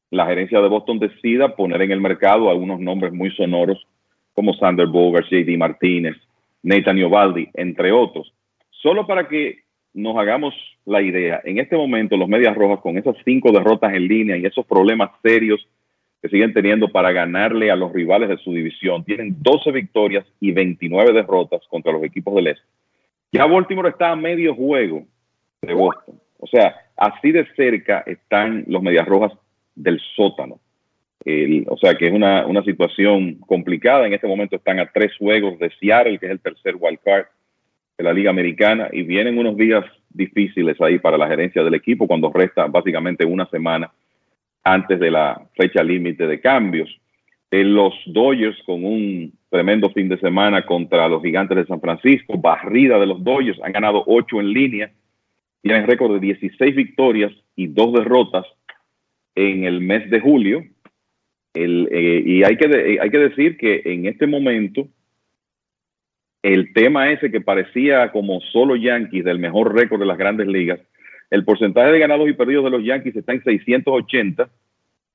la 0.10 0.26
gerencia 0.26 0.62
de 0.62 0.68
Boston 0.68 1.00
decida 1.00 1.56
poner 1.56 1.82
en 1.82 1.92
el 1.92 2.02
mercado 2.02 2.50
algunos 2.50 2.80
nombres 2.80 3.14
muy 3.14 3.32
sonoros 3.32 3.86
como 4.34 4.54
Sander 4.54 4.88
Bogart, 4.88 5.26
J.D. 5.26 5.58
Martínez, 5.58 6.16
Nathan 6.62 6.98
Iovaldi, 6.98 7.50
entre 7.54 7.92
otros. 7.92 8.34
Solo 8.70 9.08
para 9.08 9.28
que 9.28 9.64
nos 9.94 10.18
hagamos 10.18 10.54
la 10.86 11.02
idea, 11.02 11.42
en 11.46 11.60
este 11.60 11.78
momento 11.78 12.18
los 12.18 12.28
Medias 12.28 12.56
Rojas 12.56 12.80
con 12.82 12.98
esas 12.98 13.16
cinco 13.24 13.52
derrotas 13.52 13.94
en 13.94 14.08
línea 14.08 14.38
y 14.38 14.46
esos 14.46 14.66
problemas 14.66 15.12
serios 15.22 15.66
que 16.24 16.30
siguen 16.30 16.54
teniendo 16.54 16.88
para 16.88 17.12
ganarle 17.12 17.70
a 17.70 17.76
los 17.76 17.92
rivales 17.92 18.30
de 18.30 18.38
su 18.38 18.54
división. 18.54 19.04
Tienen 19.04 19.36
12 19.42 19.74
victorias 19.74 20.26
y 20.40 20.54
29 20.54 21.12
derrotas 21.12 21.60
contra 21.70 21.92
los 21.92 22.02
equipos 22.02 22.34
del 22.36 22.48
Este. 22.48 22.64
Ya 23.34 23.46
Baltimore 23.46 23.90
está 23.90 24.12
a 24.12 24.16
medio 24.16 24.56
juego 24.56 25.04
de 25.62 25.74
Boston. 25.74 26.16
O 26.40 26.48
sea, 26.48 26.76
así 26.96 27.34
de 27.34 27.46
cerca 27.58 28.06
están 28.08 28.64
los 28.68 28.82
Medias 28.82 29.06
Rojas 29.06 29.34
del 29.76 30.00
sótano. 30.16 30.62
o 31.68 31.78
sea, 31.78 31.96
que 31.96 32.08
es 32.08 32.14
una, 32.14 32.46
una, 32.46 32.64
situación 32.64 33.36
complicada. 33.40 34.08
En 34.08 34.14
este 34.14 34.28
momento 34.28 34.56
están 34.56 34.80
a 34.80 34.90
tres 34.90 35.12
juegos 35.18 35.60
de 35.60 35.72
Seattle, 35.78 36.20
que 36.20 36.28
es 36.28 36.32
el 36.32 36.40
tercer 36.40 36.76
wild 36.80 37.00
card 37.04 37.26
de 37.98 38.04
la 38.04 38.14
Liga 38.14 38.30
Americana, 38.30 38.88
y 38.94 39.04
vienen 39.04 39.38
unos 39.38 39.58
días 39.58 39.84
difíciles 40.10 40.80
ahí 40.80 41.00
para 41.00 41.18
la 41.18 41.28
gerencia 41.28 41.64
del 41.66 41.74
equipo 41.74 42.08
cuando 42.08 42.32
resta 42.32 42.68
básicamente 42.68 43.26
una 43.26 43.46
semana 43.50 43.92
antes 44.64 45.00
de 45.00 45.12
la 45.12 45.42
fecha 45.56 45.84
límite 45.84 46.28
de 46.28 46.40
cambios. 46.40 46.90
En 47.52 47.76
los 47.76 47.94
Dodgers 48.08 48.58
con 48.66 48.84
un 48.84 49.34
tremendo 49.50 49.90
fin 49.92 50.10
de 50.10 50.18
semana 50.20 50.66
contra 50.66 51.08
los 51.08 51.22
Gigantes 51.22 51.58
de 51.58 51.66
San 51.66 51.80
Francisco, 51.80 52.38
barrida 52.38 52.98
de 52.98 53.06
los 53.06 53.24
Dodgers, 53.24 53.60
han 53.62 53.72
ganado 53.72 54.04
ocho 54.08 54.40
en 54.40 54.52
línea, 54.52 54.92
tienen 55.62 55.86
récord 55.86 56.14
de 56.14 56.20
16 56.20 56.76
victorias 56.76 57.32
y 57.56 57.68
dos 57.68 57.94
derrotas 57.94 58.46
en 59.36 59.66
el 59.66 59.82
mes 59.82 60.10
de 60.10 60.20
julio. 60.20 60.64
Eh, 61.54 62.24
y 62.26 62.44
hay 62.44 62.58
que, 62.58 62.66
eh, 62.66 62.98
hay 63.00 63.10
que 63.12 63.20
decir 63.20 63.58
que 63.58 63.84
en 63.86 64.08
este 64.08 64.26
momento 64.26 64.88
el 66.42 66.74
tema 66.74 67.12
ese 67.12 67.32
que 67.32 67.40
parecía 67.40 68.12
como 68.12 68.42
solo 68.52 68.76
Yankees 68.76 69.24
del 69.24 69.40
mejor 69.40 69.74
récord 69.74 70.00
de 70.00 70.06
las 70.06 70.18
grandes 70.18 70.48
ligas, 70.48 70.80
el 71.34 71.44
porcentaje 71.46 71.92
de 71.92 71.98
ganados 71.98 72.30
y 72.30 72.34
perdidos 72.34 72.64
de 72.66 72.70
los 72.70 72.84
Yankees 72.84 73.16
está 73.16 73.34
en 73.34 73.44
680 73.44 74.50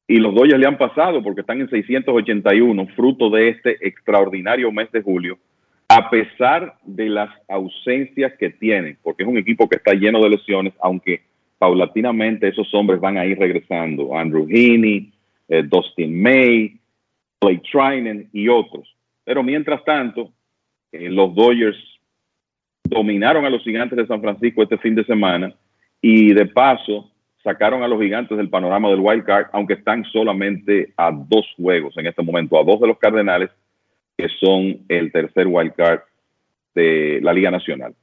y 0.08 0.16
los 0.16 0.34
Dodgers 0.34 0.58
le 0.58 0.66
han 0.66 0.76
pasado 0.76 1.22
porque 1.22 1.42
están 1.42 1.60
en 1.60 1.70
681, 1.70 2.88
fruto 2.96 3.30
de 3.30 3.50
este 3.50 3.86
extraordinario 3.86 4.72
mes 4.72 4.90
de 4.90 5.00
julio, 5.00 5.38
a 5.86 6.10
pesar 6.10 6.76
de 6.84 7.08
las 7.08 7.30
ausencias 7.46 8.32
que 8.36 8.50
tienen, 8.50 8.98
porque 9.00 9.22
es 9.22 9.28
un 9.28 9.38
equipo 9.38 9.68
que 9.68 9.76
está 9.76 9.92
lleno 9.92 10.20
de 10.20 10.30
lesiones, 10.30 10.72
aunque 10.80 11.20
paulatinamente 11.56 12.48
esos 12.48 12.68
hombres 12.74 12.98
van 12.98 13.16
a 13.16 13.24
ir 13.24 13.38
regresando. 13.38 14.16
Andrew 14.16 14.48
Heaney, 14.48 15.12
eh, 15.48 15.62
Dustin 15.62 16.20
May, 16.20 16.80
Clay 17.38 17.62
Trinan 17.70 18.26
y 18.32 18.48
otros. 18.48 18.92
Pero 19.22 19.44
mientras 19.44 19.84
tanto, 19.84 20.32
eh, 20.90 21.10
los 21.10 21.32
Dodgers 21.32 21.78
dominaron 22.82 23.44
a 23.44 23.50
los 23.50 23.62
gigantes 23.62 23.96
de 23.96 24.06
San 24.08 24.20
Francisco 24.20 24.64
este 24.64 24.78
fin 24.78 24.96
de 24.96 25.04
semana 25.04 25.54
y 26.00 26.32
de 26.32 26.46
paso 26.46 27.10
sacaron 27.42 27.82
a 27.82 27.88
los 27.88 28.00
gigantes 28.00 28.36
del 28.36 28.50
panorama 28.50 28.90
del 28.90 29.00
wild 29.00 29.24
card, 29.24 29.46
aunque 29.52 29.74
están 29.74 30.04
solamente 30.04 30.92
a 30.96 31.10
dos 31.12 31.46
juegos 31.56 31.96
en 31.96 32.06
este 32.06 32.22
momento, 32.22 32.58
a 32.58 32.64
dos 32.64 32.80
de 32.80 32.88
los 32.88 32.98
Cardenales, 32.98 33.50
que 34.16 34.28
son 34.40 34.80
el 34.88 35.12
tercer 35.12 35.46
wild 35.46 35.72
card 35.74 36.00
de 36.74 37.20
la 37.22 37.32
Liga 37.32 37.50
Nacional. 37.50 37.94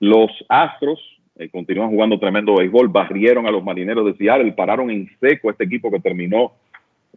Los 0.00 0.30
Astros 0.48 1.00
eh, 1.36 1.48
continúan 1.50 1.90
jugando 1.90 2.18
tremendo 2.18 2.56
béisbol, 2.56 2.88
barrieron 2.88 3.46
a 3.46 3.50
los 3.50 3.62
Marineros 3.62 4.06
de 4.06 4.14
Seattle, 4.16 4.52
pararon 4.52 4.90
en 4.90 5.08
seco 5.20 5.48
a 5.48 5.52
este 5.52 5.64
equipo 5.64 5.90
que 5.90 6.00
terminó 6.00 6.52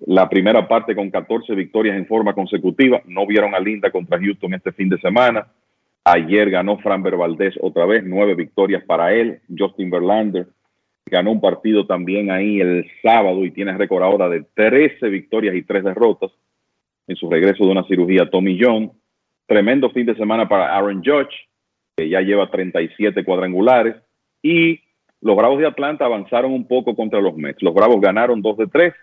la 0.05 0.27
primera 0.27 0.67
parte 0.67 0.95
con 0.95 1.09
14 1.09 1.53
victorias 1.53 1.95
en 1.95 2.07
forma 2.07 2.33
consecutiva. 2.33 3.01
No 3.05 3.25
vieron 3.25 3.53
a 3.53 3.59
Linda 3.59 3.91
contra 3.91 4.19
Houston 4.19 4.53
este 4.53 4.71
fin 4.71 4.89
de 4.89 4.99
semana. 4.99 5.47
Ayer 6.03 6.49
ganó 6.49 6.79
Fran 6.79 7.03
Valdez 7.03 7.53
otra 7.61 7.85
vez, 7.85 8.03
nueve 8.05 8.33
victorias 8.33 8.83
para 8.83 9.13
él. 9.13 9.39
Justin 9.55 9.91
Verlander 9.91 10.47
ganó 11.05 11.31
un 11.31 11.41
partido 11.41 11.85
también 11.85 12.31
ahí 12.31 12.59
el 12.59 12.89
sábado 13.03 13.45
y 13.45 13.51
tiene 13.51 13.77
récord 13.77 14.31
de 14.31 14.45
13 14.55 15.09
victorias 15.09 15.55
y 15.55 15.61
3 15.61 15.83
derrotas 15.83 16.31
en 17.07 17.15
su 17.15 17.29
regreso 17.29 17.65
de 17.65 17.71
una 17.71 17.83
cirugía 17.83 18.29
Tommy 18.29 18.57
John. 18.59 18.91
Tremendo 19.45 19.91
fin 19.91 20.05
de 20.05 20.15
semana 20.15 20.47
para 20.47 20.75
Aaron 20.75 21.03
Judge, 21.03 21.47
que 21.95 22.09
ya 22.09 22.21
lleva 22.21 22.49
37 22.49 23.23
cuadrangulares. 23.23 23.95
Y 24.41 24.79
los 25.21 25.35
Bravos 25.35 25.59
de 25.59 25.67
Atlanta 25.67 26.05
avanzaron 26.05 26.51
un 26.51 26.67
poco 26.67 26.95
contra 26.95 27.21
los 27.21 27.35
Mets. 27.35 27.61
Los 27.61 27.75
Bravos 27.75 28.01
ganaron 28.01 28.41
2 28.41 28.57
de 28.57 28.67
3, 28.67 28.93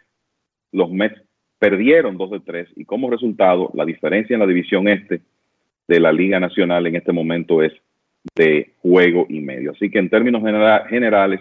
los 0.72 0.90
Mets 0.90 1.22
perdieron 1.60 2.16
2 2.16 2.30
de 2.30 2.40
3 2.40 2.68
y 2.76 2.84
como 2.84 3.10
resultado 3.10 3.70
la 3.74 3.84
diferencia 3.84 4.34
en 4.34 4.40
la 4.40 4.46
división 4.46 4.88
este 4.88 5.20
de 5.88 6.00
la 6.00 6.12
Liga 6.12 6.38
Nacional 6.38 6.86
en 6.86 6.96
este 6.96 7.12
momento 7.12 7.62
es 7.62 7.72
de 8.34 8.74
juego 8.82 9.26
y 9.28 9.40
medio. 9.40 9.72
Así 9.72 9.90
que 9.90 9.98
en 9.98 10.10
términos 10.10 10.42
generales, 10.42 11.40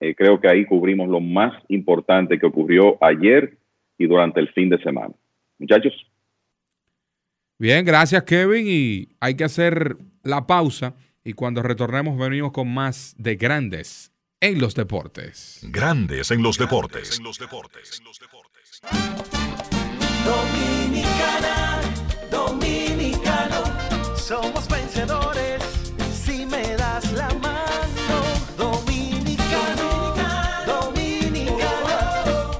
eh, 0.00 0.14
creo 0.14 0.40
que 0.40 0.48
ahí 0.48 0.64
cubrimos 0.64 1.08
lo 1.08 1.20
más 1.20 1.52
importante 1.68 2.38
que 2.38 2.46
ocurrió 2.46 2.96
ayer 3.02 3.58
y 3.98 4.06
durante 4.06 4.40
el 4.40 4.48
fin 4.48 4.70
de 4.70 4.78
semana. 4.82 5.14
Muchachos. 5.58 5.92
Bien, 7.58 7.84
gracias 7.84 8.22
Kevin 8.22 8.66
y 8.68 9.08
hay 9.20 9.34
que 9.34 9.44
hacer 9.44 9.96
la 10.22 10.46
pausa 10.46 10.94
y 11.24 11.32
cuando 11.32 11.62
retornemos 11.62 12.16
venimos 12.16 12.52
con 12.52 12.72
más 12.72 13.16
de 13.18 13.34
grandes 13.34 14.12
en 14.40 14.60
los 14.60 14.76
deportes. 14.76 15.66
Grandes 15.70 16.30
en 16.30 16.42
los 16.42 16.56
deportes. 16.56 17.18
En 17.18 17.24
los 17.24 17.38
deportes. 17.38 18.00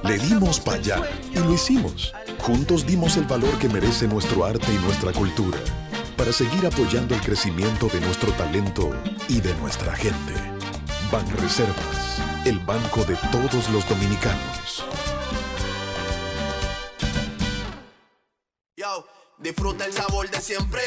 Le 0.09 0.17
dimos 0.17 0.59
para 0.59 0.77
allá 0.77 1.03
y 1.31 1.37
lo 1.37 1.53
hicimos. 1.53 2.15
Juntos 2.39 2.83
dimos 2.83 3.15
el 3.17 3.25
valor 3.25 3.55
que 3.59 3.69
merece 3.69 4.07
nuestro 4.07 4.43
arte 4.43 4.65
y 4.73 4.77
nuestra 4.79 5.13
cultura 5.13 5.59
para 6.17 6.33
seguir 6.33 6.65
apoyando 6.65 7.13
el 7.13 7.21
crecimiento 7.21 7.85
de 7.89 8.01
nuestro 8.01 8.31
talento 8.31 8.89
y 9.27 9.39
de 9.39 9.53
nuestra 9.57 9.95
gente. 9.95 10.33
Banreservas, 11.11 12.23
el 12.43 12.57
banco 12.57 13.05
de 13.05 13.17
todos 13.31 13.69
los 13.69 13.87
dominicanos. 13.87 14.83
Yo, 18.75 19.05
disfruta 19.37 19.85
el 19.85 19.93
sabor 19.93 20.27
de 20.31 20.41
siempre 20.41 20.81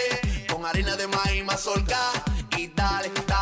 con 0.52 0.66
harina 0.66 0.96
de 0.96 1.06
maíz 1.06 1.44
mazorca 1.44 2.10
y 2.58 2.66
dale, 2.66 3.12
dale, 3.28 3.41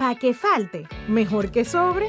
pa' 0.00 0.14
que 0.14 0.32
falte, 0.32 0.88
mejor 1.08 1.50
que 1.50 1.66
sobre. 1.66 2.08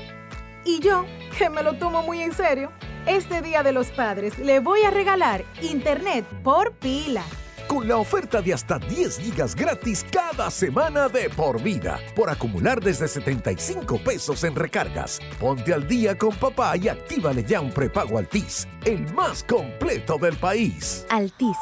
Y 0.63 0.79
yo, 0.79 1.05
que 1.37 1.49
me 1.49 1.61
lo 1.61 1.73
tomo 1.73 2.01
muy 2.03 2.21
en 2.21 2.31
serio, 2.31 2.71
este 3.05 3.41
Día 3.41 3.63
de 3.63 3.73
los 3.73 3.87
Padres 3.87 4.39
le 4.39 4.61
voy 4.61 4.83
a 4.83 4.91
regalar 4.91 5.43
internet 5.61 6.25
por 6.41 6.71
pila. 6.71 7.23
Con 7.67 7.89
la 7.89 7.97
oferta 7.97 8.41
de 8.41 8.53
hasta 8.53 8.79
10 8.79 9.19
gigas 9.19 9.55
gratis 9.55 10.05
cada 10.09 10.49
semana 10.49 11.09
de 11.09 11.29
por 11.29 11.61
vida, 11.61 11.99
por 12.15 12.29
acumular 12.29 12.81
desde 12.81 13.09
75 13.09 13.97
pesos 13.97 14.45
en 14.45 14.55
recargas. 14.55 15.19
Ponte 15.37 15.73
al 15.73 15.85
día 15.85 16.17
con 16.17 16.33
papá 16.35 16.77
y 16.77 16.87
actívale 16.87 17.43
ya 17.43 17.59
un 17.59 17.71
prepago 17.71 18.17
Altis, 18.17 18.69
el 18.85 19.13
más 19.13 19.43
completo 19.43 20.17
del 20.17 20.37
país. 20.37 21.05
Altis, 21.09 21.57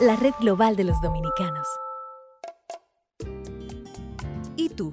la 0.00 0.14
red 0.14 0.34
global 0.38 0.76
de 0.76 0.84
los 0.84 1.00
dominicanos. 1.00 1.66
¿Y 4.56 4.68
tú? 4.68 4.92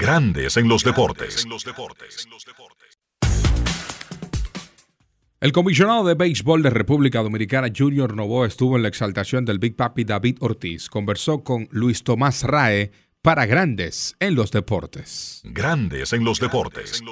Grandes 0.00 0.56
en 0.56 0.68
los 0.68 0.84
deportes. 0.84 1.44
El 5.40 5.50
comisionado 5.50 6.04
de 6.04 6.14
béisbol 6.14 6.62
de 6.62 6.70
República 6.70 7.20
Dominicana, 7.20 7.66
Junior 7.76 8.14
Novoa, 8.14 8.46
estuvo 8.46 8.76
en 8.76 8.82
la 8.82 8.88
exaltación 8.88 9.44
del 9.44 9.58
Big 9.58 9.74
Papi 9.74 10.04
David 10.04 10.36
Ortiz. 10.38 10.88
Conversó 10.88 11.42
con 11.42 11.66
Luis 11.72 12.04
Tomás 12.04 12.44
Rae 12.44 12.92
para 13.22 13.44
Grandes 13.46 14.14
en 14.20 14.36
los 14.36 14.52
Deportes. 14.52 15.40
Grandes 15.42 16.12
en 16.12 16.22
los 16.22 16.38
deportes. 16.38 17.02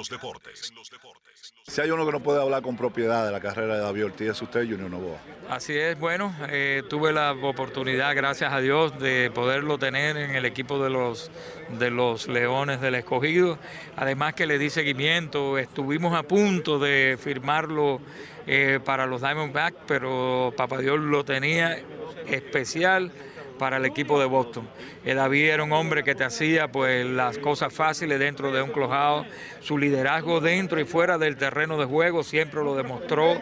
Si 1.69 1.81
hay 1.81 1.91
uno 1.91 2.05
que 2.05 2.13
no 2.13 2.21
puede 2.21 2.41
hablar 2.41 2.61
con 2.61 2.77
propiedad 2.77 3.25
de 3.25 3.31
la 3.31 3.41
carrera 3.41 3.75
de 3.75 3.81
David 3.81 4.05
Ortiz, 4.05 4.29
es 4.29 4.41
usted, 4.41 4.61
Junior 4.61 4.89
Novoa. 4.89 5.17
Así 5.49 5.77
es, 5.77 5.99
bueno, 5.99 6.33
eh, 6.49 6.81
tuve 6.89 7.11
la 7.11 7.33
oportunidad, 7.33 8.15
gracias 8.15 8.53
a 8.53 8.61
Dios, 8.61 8.97
de 8.99 9.29
poderlo 9.35 9.77
tener 9.77 10.15
en 10.15 10.31
el 10.31 10.45
equipo 10.45 10.81
de 10.81 10.89
los, 10.89 11.29
de 11.77 11.91
los 11.91 12.29
Leones 12.29 12.79
del 12.79 12.95
Escogido. 12.95 13.59
Además 13.97 14.33
que 14.33 14.47
le 14.47 14.57
di 14.57 14.69
seguimiento, 14.69 15.57
estuvimos 15.57 16.15
a 16.15 16.23
punto 16.23 16.79
de 16.79 17.17
firmarlo 17.21 17.99
eh, 18.47 18.79
para 18.83 19.05
los 19.05 19.19
Diamondbacks, 19.19 19.77
pero 19.85 20.53
Papá 20.55 20.77
Dios 20.79 20.99
lo 20.99 21.25
tenía 21.25 21.77
especial 22.27 23.11
para 23.57 23.77
el 23.77 23.85
equipo 23.85 24.19
de 24.19 24.25
Boston. 24.25 24.67
Eh, 25.05 25.13
David 25.13 25.49
era 25.49 25.63
un 25.63 25.73
hombre 25.73 26.03
que 26.03 26.15
te 26.15 26.23
hacía 26.23 26.71
pues 26.71 27.05
las 27.05 27.37
cosas 27.37 27.73
fáciles 27.73 28.19
dentro 28.19 28.51
de 28.51 28.61
un 28.61 28.71
clojado, 28.71 29.25
su 29.59 29.77
liderazgo 29.77 30.39
dentro 30.39 30.79
y 30.79 30.85
fuera 30.85 31.17
del 31.17 31.37
terreno 31.37 31.77
de 31.77 31.85
juego 31.85 32.23
siempre 32.23 32.63
lo 32.63 32.75
demostró, 32.75 33.39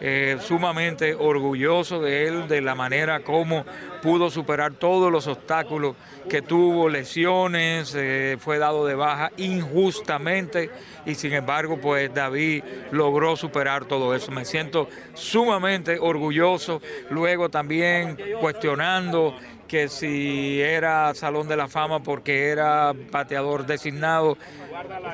eh, 0.00 0.38
sumamente 0.40 1.14
orgulloso 1.14 2.00
de 2.00 2.26
él, 2.26 2.48
de 2.48 2.60
la 2.60 2.74
manera 2.74 3.20
como 3.20 3.64
pudo 4.02 4.30
superar 4.30 4.72
todos 4.74 5.10
los 5.10 5.26
obstáculos 5.26 5.96
que 6.28 6.42
tuvo, 6.42 6.88
lesiones, 6.88 7.94
eh, 7.96 8.36
fue 8.38 8.58
dado 8.58 8.86
de 8.86 8.94
baja 8.94 9.32
injustamente 9.36 10.70
y 11.06 11.14
sin 11.14 11.32
embargo 11.32 11.78
pues 11.80 12.12
David 12.12 12.62
logró 12.90 13.36
superar 13.36 13.84
todo 13.84 14.14
eso. 14.14 14.30
Me 14.30 14.44
siento 14.44 14.88
sumamente 15.14 15.98
orgulloso, 16.00 16.80
luego 17.10 17.48
también 17.48 18.16
cuestionando 18.40 19.34
que 19.66 19.88
si 19.88 20.60
era 20.60 21.14
Salón 21.14 21.46
de 21.46 21.56
la 21.56 21.68
Fama 21.68 22.02
porque 22.02 22.48
era 22.48 22.94
bateador 23.10 23.66
designado, 23.66 24.36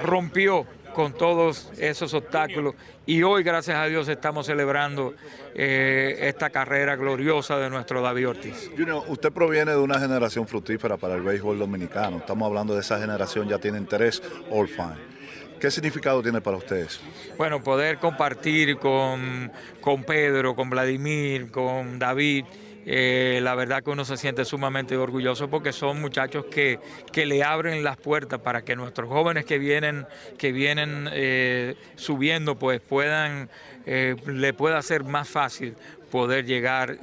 rompió 0.03 0.67
con 0.95 1.13
todos 1.13 1.71
esos 1.77 2.15
obstáculos 2.15 2.75
y 3.05 3.23
hoy 3.23 3.43
gracias 3.43 3.77
a 3.77 3.85
Dios 3.87 4.09
estamos 4.09 4.47
celebrando 4.47 5.15
eh, 5.55 6.17
esta 6.23 6.49
carrera 6.49 6.97
gloriosa 6.97 7.59
de 7.59 7.69
nuestro 7.69 8.01
David 8.01 8.29
Ortiz. 8.31 8.71
Junior, 8.77 9.03
usted 9.09 9.31
proviene 9.33 9.73
de 9.73 9.79
una 9.79 9.99
generación 9.99 10.49
fructífera 10.49 10.97
para 10.97 11.17
el 11.17 11.23
béisbol 11.23 11.59
dominicano. 11.59 12.19
Estamos 12.19 12.47
hablando 12.47 12.75
de 12.75 12.81
esa 12.81 12.99
generación, 12.99 13.49
ya 13.49 13.59
tiene 13.59 13.77
interés 13.77 14.23
all 14.51 14.69
fine. 14.69 15.15
¿Qué 15.61 15.71
significado 15.71 16.23
tiene 16.23 16.41
para 16.41 16.57
ustedes? 16.57 17.01
Bueno, 17.37 17.63
poder 17.63 17.99
compartir 17.99 18.77
con, 18.79 19.51
con 19.81 20.05
Pedro, 20.05 20.55
con 20.55 20.71
Vladimir, 20.71 21.51
con 21.51 21.99
David. 21.99 22.45
Eh, 22.87 23.41
la 23.43 23.55
verdad 23.55 23.83
que 23.83 23.91
uno 23.91 24.05
se 24.05 24.17
siente 24.17 24.45
sumamente 24.45 24.97
orgulloso 24.97 25.49
porque 25.49 25.73
son 25.73 26.01
muchachos 26.01 26.45
que, 26.51 26.79
que 27.13 27.25
le 27.27 27.43
abren 27.43 27.83
las 27.83 27.97
puertas 27.97 28.41
para 28.41 28.63
que 28.63 28.77
nuestros 28.77 29.09
jóvenes 29.09 29.45
que 29.47 29.59
vienen, 29.59 30.07
que 30.39 30.53
vienen 30.53 31.09
eh, 31.13 31.77
subiendo 31.97 32.57
pues 32.59 32.81
puedan, 32.81 33.49
eh, 33.87 34.17
le 34.27 34.53
pueda 34.53 34.81
ser 34.83 35.05
más 35.05 35.29
fácil 35.29 35.75
poder 36.11 36.45
llegar, 36.45 36.97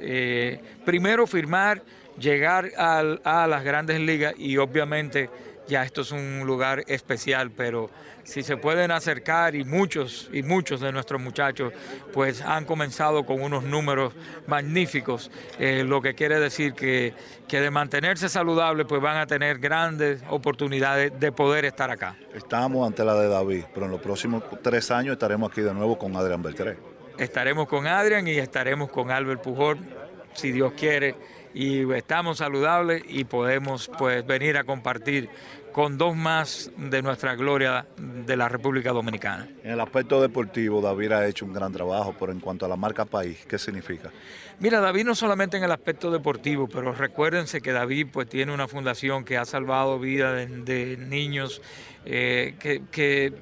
primero 0.86 1.26
firmar, 1.26 1.82
llegar 2.18 2.70
al- 2.76 3.20
a 3.24 3.46
las 3.46 3.62
grandes 3.64 4.00
ligas 4.00 4.34
y 4.38 4.56
obviamente 4.56 5.28
ya 5.72 5.82
esto 5.84 6.02
es 6.02 6.12
un 6.12 6.42
lugar 6.44 6.84
especial, 6.86 7.50
pero 7.50 7.90
si 8.24 8.42
se 8.42 8.58
pueden 8.58 8.90
acercar 8.90 9.54
y 9.54 9.64
muchos 9.64 10.28
y 10.30 10.42
muchos 10.42 10.80
de 10.80 10.92
nuestros 10.92 11.20
muchachos 11.20 11.72
pues 12.12 12.42
han 12.42 12.66
comenzado 12.66 13.24
con 13.24 13.42
unos 13.42 13.64
números 13.64 14.12
magníficos, 14.46 15.30
eh, 15.58 15.82
lo 15.82 16.02
que 16.02 16.14
quiere 16.14 16.38
decir 16.38 16.74
que, 16.74 17.14
que 17.48 17.60
de 17.60 17.70
mantenerse 17.70 18.28
saludable 18.28 18.84
pues 18.84 19.00
van 19.00 19.16
a 19.16 19.26
tener 19.26 19.58
grandes 19.58 20.22
oportunidades 20.28 21.18
de 21.18 21.32
poder 21.32 21.64
estar 21.64 21.90
acá. 21.90 22.16
Estamos 22.34 22.86
ante 22.86 23.02
la 23.02 23.14
de 23.14 23.28
David, 23.28 23.64
pero 23.72 23.86
en 23.86 23.92
los 23.92 24.00
próximos 24.02 24.44
tres 24.62 24.90
años 24.90 25.14
estaremos 25.14 25.50
aquí 25.50 25.62
de 25.62 25.72
nuevo 25.72 25.98
con 25.98 26.14
Adrián 26.14 26.42
Beltré. 26.42 26.76
Estaremos 27.16 27.66
con 27.66 27.86
Adrián 27.86 28.28
y 28.28 28.32
estaremos 28.32 28.90
con 28.90 29.10
Albert 29.10 29.42
Pujol, 29.42 29.78
si 30.34 30.52
Dios 30.52 30.72
quiere, 30.76 31.14
y 31.54 31.90
estamos 31.92 32.38
saludables 32.38 33.02
y 33.06 33.24
podemos 33.24 33.90
pues 33.98 34.26
venir 34.26 34.56
a 34.56 34.64
compartir 34.64 35.28
con 35.72 35.98
dos 35.98 36.14
más 36.14 36.70
de 36.76 37.02
nuestra 37.02 37.34
gloria 37.34 37.86
de 37.96 38.36
la 38.36 38.48
República 38.48 38.92
Dominicana. 38.92 39.48
En 39.64 39.72
el 39.72 39.80
aspecto 39.80 40.20
deportivo, 40.20 40.80
David 40.80 41.12
ha 41.12 41.26
hecho 41.26 41.44
un 41.44 41.52
gran 41.52 41.72
trabajo, 41.72 42.14
pero 42.18 42.32
en 42.32 42.40
cuanto 42.40 42.66
a 42.66 42.68
la 42.68 42.76
marca 42.76 43.04
país, 43.04 43.38
¿qué 43.48 43.58
significa? 43.58 44.10
Mira, 44.60 44.80
David 44.80 45.04
no 45.04 45.14
solamente 45.14 45.56
en 45.56 45.64
el 45.64 45.72
aspecto 45.72 46.10
deportivo, 46.10 46.68
pero 46.68 46.92
recuérdense 46.92 47.60
que 47.60 47.72
David 47.72 48.08
pues 48.12 48.28
tiene 48.28 48.52
una 48.52 48.68
fundación 48.68 49.24
que 49.24 49.36
ha 49.38 49.44
salvado 49.44 49.98
vidas 49.98 50.34
de, 50.36 50.46
de 50.46 50.96
niños, 50.96 51.62
eh, 52.04 52.54
que, 52.60 52.82
que 52.90 53.32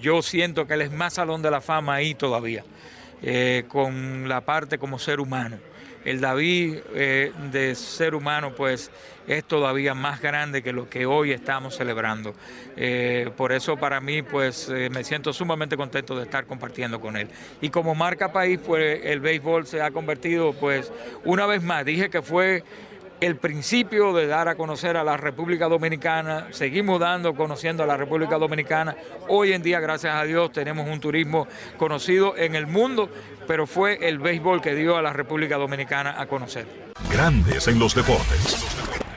yo 0.00 0.22
siento 0.22 0.66
que 0.66 0.74
él 0.74 0.82
es 0.82 0.92
más 0.92 1.14
salón 1.14 1.42
de 1.42 1.50
la 1.50 1.60
fama 1.60 1.94
ahí 1.94 2.14
todavía, 2.14 2.64
eh, 3.22 3.64
con 3.68 4.28
la 4.28 4.40
parte 4.40 4.78
como 4.78 4.98
ser 4.98 5.20
humano. 5.20 5.58
El 6.08 6.22
David 6.22 6.76
eh, 6.94 7.32
de 7.52 7.74
ser 7.74 8.14
humano 8.14 8.54
pues 8.56 8.90
es 9.26 9.44
todavía 9.44 9.92
más 9.92 10.22
grande 10.22 10.62
que 10.62 10.72
lo 10.72 10.88
que 10.88 11.04
hoy 11.04 11.32
estamos 11.32 11.76
celebrando. 11.76 12.34
Eh, 12.78 13.30
por 13.36 13.52
eso 13.52 13.76
para 13.76 14.00
mí 14.00 14.22
pues 14.22 14.70
eh, 14.70 14.88
me 14.88 15.04
siento 15.04 15.34
sumamente 15.34 15.76
contento 15.76 16.16
de 16.16 16.22
estar 16.22 16.46
compartiendo 16.46 16.98
con 16.98 17.18
él. 17.18 17.28
Y 17.60 17.68
como 17.68 17.94
marca 17.94 18.32
país 18.32 18.58
pues 18.66 19.02
el 19.04 19.20
béisbol 19.20 19.66
se 19.66 19.82
ha 19.82 19.90
convertido 19.90 20.54
pues 20.54 20.90
una 21.24 21.44
vez 21.44 21.62
más, 21.62 21.84
dije 21.84 22.08
que 22.08 22.22
fue 22.22 22.64
el 23.20 23.36
principio 23.36 24.12
de 24.12 24.26
dar 24.26 24.48
a 24.48 24.54
conocer 24.54 24.96
a 24.96 25.04
la 25.04 25.16
República 25.16 25.68
Dominicana, 25.68 26.48
seguimos 26.50 27.00
dando, 27.00 27.34
conociendo 27.34 27.82
a 27.82 27.86
la 27.86 27.96
República 27.96 28.38
Dominicana. 28.38 28.96
Hoy 29.28 29.52
en 29.52 29.62
día, 29.62 29.80
gracias 29.80 30.14
a 30.14 30.24
Dios, 30.24 30.52
tenemos 30.52 30.88
un 30.88 31.00
turismo 31.00 31.48
conocido 31.76 32.36
en 32.36 32.54
el 32.54 32.66
mundo, 32.66 33.08
pero 33.46 33.66
fue 33.66 34.08
el 34.08 34.18
béisbol 34.18 34.60
que 34.60 34.74
dio 34.74 34.96
a 34.96 35.02
la 35.02 35.12
República 35.12 35.56
Dominicana 35.56 36.20
a 36.20 36.26
conocer. 36.26 36.66
Grandes 37.10 37.66
en 37.68 37.78
los 37.78 37.94
deportes. 37.94 39.07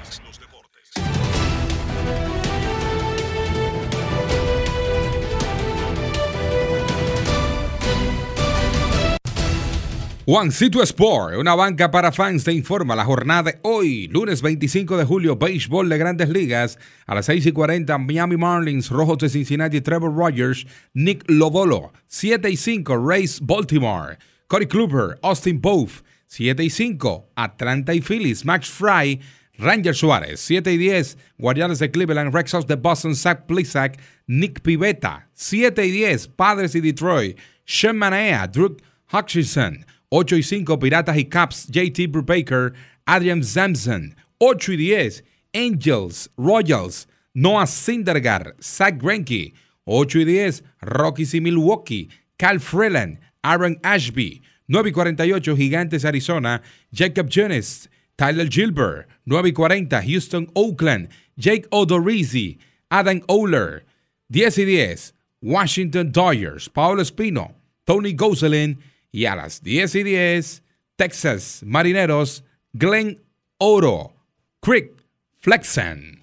Juancito 10.23 10.83
Sport, 10.83 11.35
una 11.39 11.55
banca 11.55 11.89
para 11.89 12.11
fans, 12.11 12.43
te 12.43 12.53
informa 12.53 12.95
la 12.95 13.05
jornada 13.05 13.51
de 13.51 13.59
hoy, 13.63 14.07
lunes 14.07 14.43
25 14.43 14.95
de 14.95 15.03
julio, 15.03 15.35
béisbol 15.35 15.89
de 15.89 15.97
grandes 15.97 16.29
ligas. 16.29 16.77
A 17.07 17.15
las 17.15 17.25
6 17.25 17.47
y 17.47 17.51
40, 17.51 17.97
Miami 17.97 18.37
Marlins, 18.37 18.91
Rojos 18.91 19.17
de 19.17 19.29
Cincinnati, 19.29 19.81
Trevor 19.81 20.13
Rogers, 20.15 20.67
Nick 20.93 21.23
Lodolo. 21.27 21.91
7 22.05 22.51
y 22.51 22.55
5, 22.55 22.97
Rays, 23.03 23.39
Baltimore. 23.41 24.19
Corey 24.45 24.67
Kluber, 24.67 25.17
Austin 25.23 25.59
Pope. 25.59 25.91
7 26.27 26.63
y 26.63 26.69
5, 26.69 27.31
Atlanta 27.35 27.95
y 27.95 28.01
Phillies, 28.01 28.45
Max 28.45 28.69
Fry, 28.69 29.19
Ranger 29.57 29.95
Suárez. 29.95 30.39
7 30.41 30.71
y 30.71 30.77
10, 30.77 31.17
Guardianes 31.39 31.79
de 31.79 31.89
Cleveland, 31.89 32.31
Red 32.31 32.45
Sox 32.45 32.67
de 32.67 32.75
Boston, 32.75 33.15
Zach 33.15 33.47
Plisak, 33.47 33.99
Nick 34.27 34.61
Pivetta. 34.61 35.29
7 35.33 35.83
y 35.83 35.89
10, 35.89 36.27
Padres 36.27 36.75
y 36.75 36.79
Detroit, 36.79 37.39
Sean 37.65 37.97
Manea, 37.97 38.47
Drew 38.47 38.77
Hutchinson. 39.11 39.83
8 40.13 40.35
y 40.35 40.43
5, 40.43 40.77
Piratas 40.77 41.17
y 41.17 41.23
Caps, 41.23 41.67
JT 41.67 42.07
Brubaker, 42.11 42.73
Adrian 43.07 43.41
Sampson. 43.45 44.13
8 44.39 44.73
y 44.73 44.75
10, 44.75 45.23
Angels, 45.53 46.29
Royals, 46.35 47.07
Noah 47.33 47.65
Syndergaard, 47.65 48.61
Zach 48.61 49.01
Greinke. 49.01 49.53
8 49.85 50.19
y 50.19 50.25
10, 50.25 50.63
Rockies 50.81 51.33
y 51.33 51.39
Milwaukee, 51.39 52.09
Cal 52.37 52.59
Freeland, 52.59 53.19
Aaron 53.41 53.79
Ashby. 53.83 54.41
9 54.67 54.89
y 54.89 54.91
48, 54.91 55.55
Gigantes 55.55 56.03
Arizona, 56.03 56.61
Jacob 56.91 57.29
Jones, 57.29 57.89
Tyler 58.17 58.49
Gilbert. 58.49 59.07
9 59.25 59.49
y 59.49 59.53
40, 59.53 60.01
Houston 60.03 60.51
Oakland, 60.55 61.07
Jake 61.37 61.67
Odorizzi, 61.71 62.59
Adam 62.89 63.21
Oler. 63.29 63.85
10 64.29 64.57
y 64.57 64.65
10, 64.65 65.13
Washington 65.41 66.11
Dodgers, 66.11 66.67
Paulo 66.67 67.01
Espino, 67.01 67.55
Tony 67.85 68.13
Gosselin 68.13 68.77
y 69.11 69.25
a 69.25 69.35
las 69.35 69.61
10 69.61 69.95
y 69.95 70.03
10, 70.03 70.63
Texas 70.95 71.61
Marineros, 71.65 72.43
Glenn 72.73 73.21
Oro, 73.57 74.15
Crick 74.61 74.91
Flexen. 75.39 76.21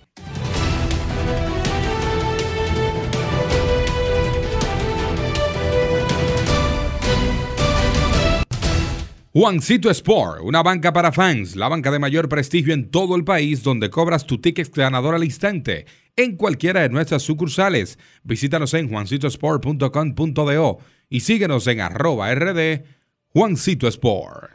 Juancito 9.34 9.90
Sport, 9.90 10.40
una 10.42 10.62
banca 10.64 10.92
para 10.92 11.12
fans, 11.12 11.54
la 11.54 11.68
banca 11.68 11.92
de 11.92 12.00
mayor 12.00 12.28
prestigio 12.28 12.74
en 12.74 12.90
todo 12.90 13.14
el 13.14 13.22
país 13.22 13.62
donde 13.62 13.88
cobras 13.88 14.26
tu 14.26 14.40
ticket 14.40 14.74
ganador 14.74 15.14
al 15.14 15.22
instante 15.22 15.86
en 16.16 16.34
cualquiera 16.34 16.80
de 16.80 16.88
nuestras 16.88 17.22
sucursales. 17.22 18.00
Visítanos 18.24 18.74
en 18.74 18.88
juancitosport.com.do 18.88 20.78
y 21.08 21.20
síguenos 21.20 21.66
en 21.66 21.80
arroba 21.80 22.34
rd 22.34 22.84
Juancito 23.32 23.88
Sport. 23.88 24.50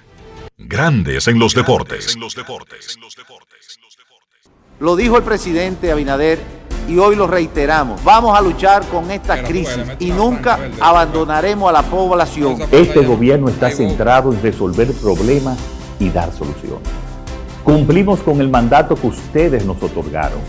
Grandes 0.57 1.27
en 1.27 1.39
los 1.39 1.53
deportes. 1.53 2.15
Lo 4.79 4.95
dijo 4.95 5.17
el 5.17 5.23
presidente 5.23 5.91
Abinader 5.91 6.39
y 6.87 6.97
hoy 6.97 7.15
lo 7.15 7.27
reiteramos. 7.27 8.03
Vamos 8.03 8.37
a 8.37 8.41
luchar 8.41 8.85
con 8.87 9.09
esta 9.11 9.41
crisis 9.43 9.83
y 9.99 10.11
nunca 10.11 10.59
abandonaremos 10.79 11.69
a 11.69 11.73
la 11.73 11.83
población. 11.83 12.57
Este 12.71 13.05
gobierno 13.05 13.49
está 13.49 13.71
centrado 13.71 14.33
en 14.33 14.41
resolver 14.41 14.91
problemas 14.93 15.57
y 15.99 16.09
dar 16.09 16.31
soluciones. 16.33 16.87
Cumplimos 17.63 18.19
con 18.19 18.41
el 18.41 18.49
mandato 18.49 18.95
que 18.95 19.07
ustedes 19.07 19.65
nos 19.65 19.81
otorgaron. 19.81 20.39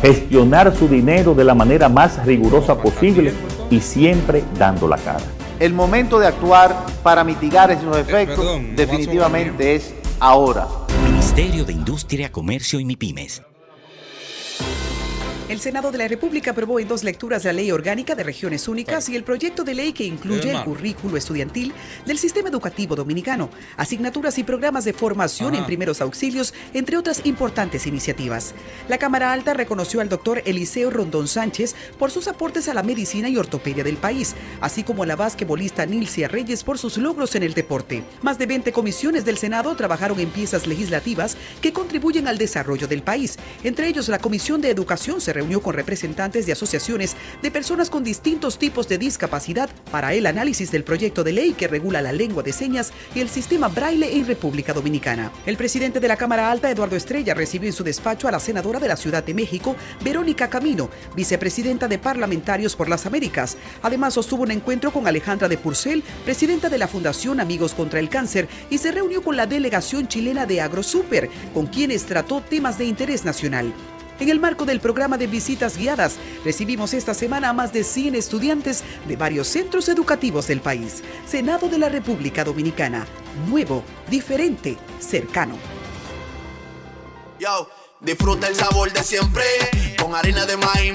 Gestionar 0.00 0.76
su 0.76 0.86
dinero 0.86 1.34
de 1.34 1.44
la 1.44 1.54
manera 1.54 1.88
más 1.88 2.24
rigurosa 2.24 2.78
posible 2.78 3.32
y 3.70 3.80
siempre 3.80 4.44
dando 4.58 4.88
la 4.88 4.96
cara. 4.96 5.24
El 5.58 5.72
momento 5.72 6.18
de 6.18 6.26
actuar 6.26 6.84
para 7.02 7.24
mitigar 7.24 7.70
esos 7.70 7.96
efectos 7.96 8.44
definitivamente 8.74 9.74
es 9.74 9.94
ahora. 10.20 10.68
Ministerio 11.04 11.64
de 11.64 11.72
Industria, 11.72 12.30
Comercio 12.30 12.78
y 12.78 12.84
MIPIMES. 12.84 13.42
El 15.48 15.60
Senado 15.60 15.92
de 15.92 15.98
la 15.98 16.08
República 16.08 16.50
aprobó 16.50 16.80
en 16.80 16.88
dos 16.88 17.04
lecturas 17.04 17.44
la 17.44 17.52
Ley 17.52 17.70
Orgánica 17.70 18.16
de 18.16 18.24
Regiones 18.24 18.66
Únicas 18.66 19.08
y 19.08 19.14
el 19.14 19.22
proyecto 19.22 19.62
de 19.62 19.74
ley 19.74 19.92
que 19.92 20.02
incluye 20.02 20.50
el 20.50 20.64
currículo 20.64 21.16
estudiantil 21.16 21.72
del 22.04 22.18
sistema 22.18 22.48
educativo 22.48 22.96
dominicano, 22.96 23.48
asignaturas 23.76 24.38
y 24.38 24.42
programas 24.42 24.84
de 24.84 24.92
formación 24.92 25.54
en 25.54 25.64
primeros 25.64 26.00
auxilios, 26.00 26.52
entre 26.74 26.96
otras 26.96 27.24
importantes 27.26 27.86
iniciativas. 27.86 28.54
La 28.88 28.98
Cámara 28.98 29.32
Alta 29.32 29.54
reconoció 29.54 30.00
al 30.00 30.08
doctor 30.08 30.42
Eliseo 30.46 30.90
Rondón 30.90 31.28
Sánchez 31.28 31.76
por 31.96 32.10
sus 32.10 32.26
aportes 32.26 32.68
a 32.68 32.74
la 32.74 32.82
medicina 32.82 33.28
y 33.28 33.36
ortopedia 33.36 33.84
del 33.84 33.98
país, 33.98 34.34
así 34.60 34.82
como 34.82 35.04
a 35.04 35.06
la 35.06 35.14
basquetbolista 35.14 35.86
Nilcia 35.86 36.26
Reyes 36.26 36.64
por 36.64 36.78
sus 36.78 36.98
logros 36.98 37.36
en 37.36 37.44
el 37.44 37.54
deporte. 37.54 38.02
Más 38.20 38.36
de 38.36 38.46
20 38.46 38.72
comisiones 38.72 39.24
del 39.24 39.38
Senado 39.38 39.76
trabajaron 39.76 40.18
en 40.18 40.30
piezas 40.30 40.66
legislativas 40.66 41.36
que 41.60 41.72
contribuyen 41.72 42.26
al 42.26 42.36
desarrollo 42.36 42.88
del 42.88 43.04
país. 43.04 43.38
Entre 43.62 43.86
ellos, 43.86 44.08
la 44.08 44.18
Comisión 44.18 44.60
de 44.60 44.70
Educación 44.70 45.20
se 45.20 45.35
reunió 45.36 45.60
con 45.60 45.74
representantes 45.74 46.46
de 46.46 46.52
asociaciones 46.52 47.14
de 47.42 47.50
personas 47.50 47.90
con 47.90 48.02
distintos 48.02 48.58
tipos 48.58 48.88
de 48.88 48.96
discapacidad 48.96 49.68
para 49.90 50.14
el 50.14 50.24
análisis 50.24 50.70
del 50.70 50.82
proyecto 50.82 51.24
de 51.24 51.34
ley 51.34 51.52
que 51.52 51.68
regula 51.68 52.00
la 52.00 52.12
lengua 52.12 52.42
de 52.42 52.54
señas 52.54 52.92
y 53.14 53.20
el 53.20 53.28
sistema 53.28 53.68
braille 53.68 54.16
en 54.16 54.26
República 54.26 54.72
Dominicana. 54.72 55.30
El 55.44 55.58
presidente 55.58 56.00
de 56.00 56.08
la 56.08 56.16
Cámara 56.16 56.50
Alta, 56.50 56.70
Eduardo 56.70 56.96
Estrella, 56.96 57.34
recibió 57.34 57.68
en 57.68 57.74
su 57.74 57.84
despacho 57.84 58.28
a 58.28 58.30
la 58.30 58.40
senadora 58.40 58.80
de 58.80 58.88
la 58.88 58.96
Ciudad 58.96 59.22
de 59.22 59.34
México, 59.34 59.76
Verónica 60.02 60.48
Camino, 60.48 60.88
vicepresidenta 61.14 61.86
de 61.86 61.98
Parlamentarios 61.98 62.74
por 62.74 62.88
las 62.88 63.04
Américas. 63.04 63.58
Además, 63.82 64.14
sostuvo 64.14 64.42
un 64.42 64.50
encuentro 64.50 64.90
con 64.90 65.06
Alejandra 65.06 65.48
de 65.48 65.58
Purcell, 65.58 66.02
presidenta 66.24 66.70
de 66.70 66.78
la 66.78 66.88
Fundación 66.88 67.40
Amigos 67.40 67.74
contra 67.74 68.00
el 68.00 68.08
Cáncer, 68.08 68.48
y 68.70 68.78
se 68.78 68.90
reunió 68.90 69.22
con 69.22 69.36
la 69.36 69.46
delegación 69.46 70.08
chilena 70.08 70.46
de 70.46 70.62
AgroSuper, 70.62 71.28
con 71.52 71.66
quienes 71.66 72.06
trató 72.06 72.40
temas 72.40 72.78
de 72.78 72.86
interés 72.86 73.26
nacional. 73.26 73.74
En 74.18 74.30
el 74.30 74.40
marco 74.40 74.64
del 74.64 74.80
programa 74.80 75.18
de 75.18 75.26
visitas 75.26 75.76
guiadas, 75.76 76.16
recibimos 76.44 76.94
esta 76.94 77.12
semana 77.12 77.50
a 77.50 77.52
más 77.52 77.72
de 77.72 77.84
100 77.84 78.14
estudiantes 78.14 78.82
de 79.06 79.16
varios 79.16 79.46
centros 79.46 79.88
educativos 79.88 80.46
del 80.46 80.60
país. 80.60 81.02
Senado 81.26 81.68
de 81.68 81.78
la 81.78 81.88
República 81.88 82.42
Dominicana. 82.42 83.06
Nuevo, 83.48 83.84
diferente, 84.08 84.78
cercano. 85.00 85.56
Disfruta 88.00 88.48
el 88.48 88.54
sabor 88.54 88.92
de 88.92 89.02
siempre 89.02 89.44
con 89.98 90.12
de 90.12 90.56
maíz 90.56 90.94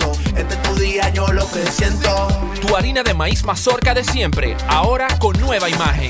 Este 0.35 0.53
es 0.53 0.61
tu 0.61 0.75
día, 0.75 1.09
yo 1.09 1.27
lo 1.27 1.45
que 1.51 1.59
siento. 1.69 2.27
Tu 2.65 2.75
harina 2.75 3.03
de 3.03 3.13
maíz 3.13 3.43
mazorca 3.43 3.93
de 3.93 4.03
siempre, 4.03 4.55
ahora 4.67 5.07
con 5.19 5.39
nueva 5.39 5.69
imagen. 5.69 6.09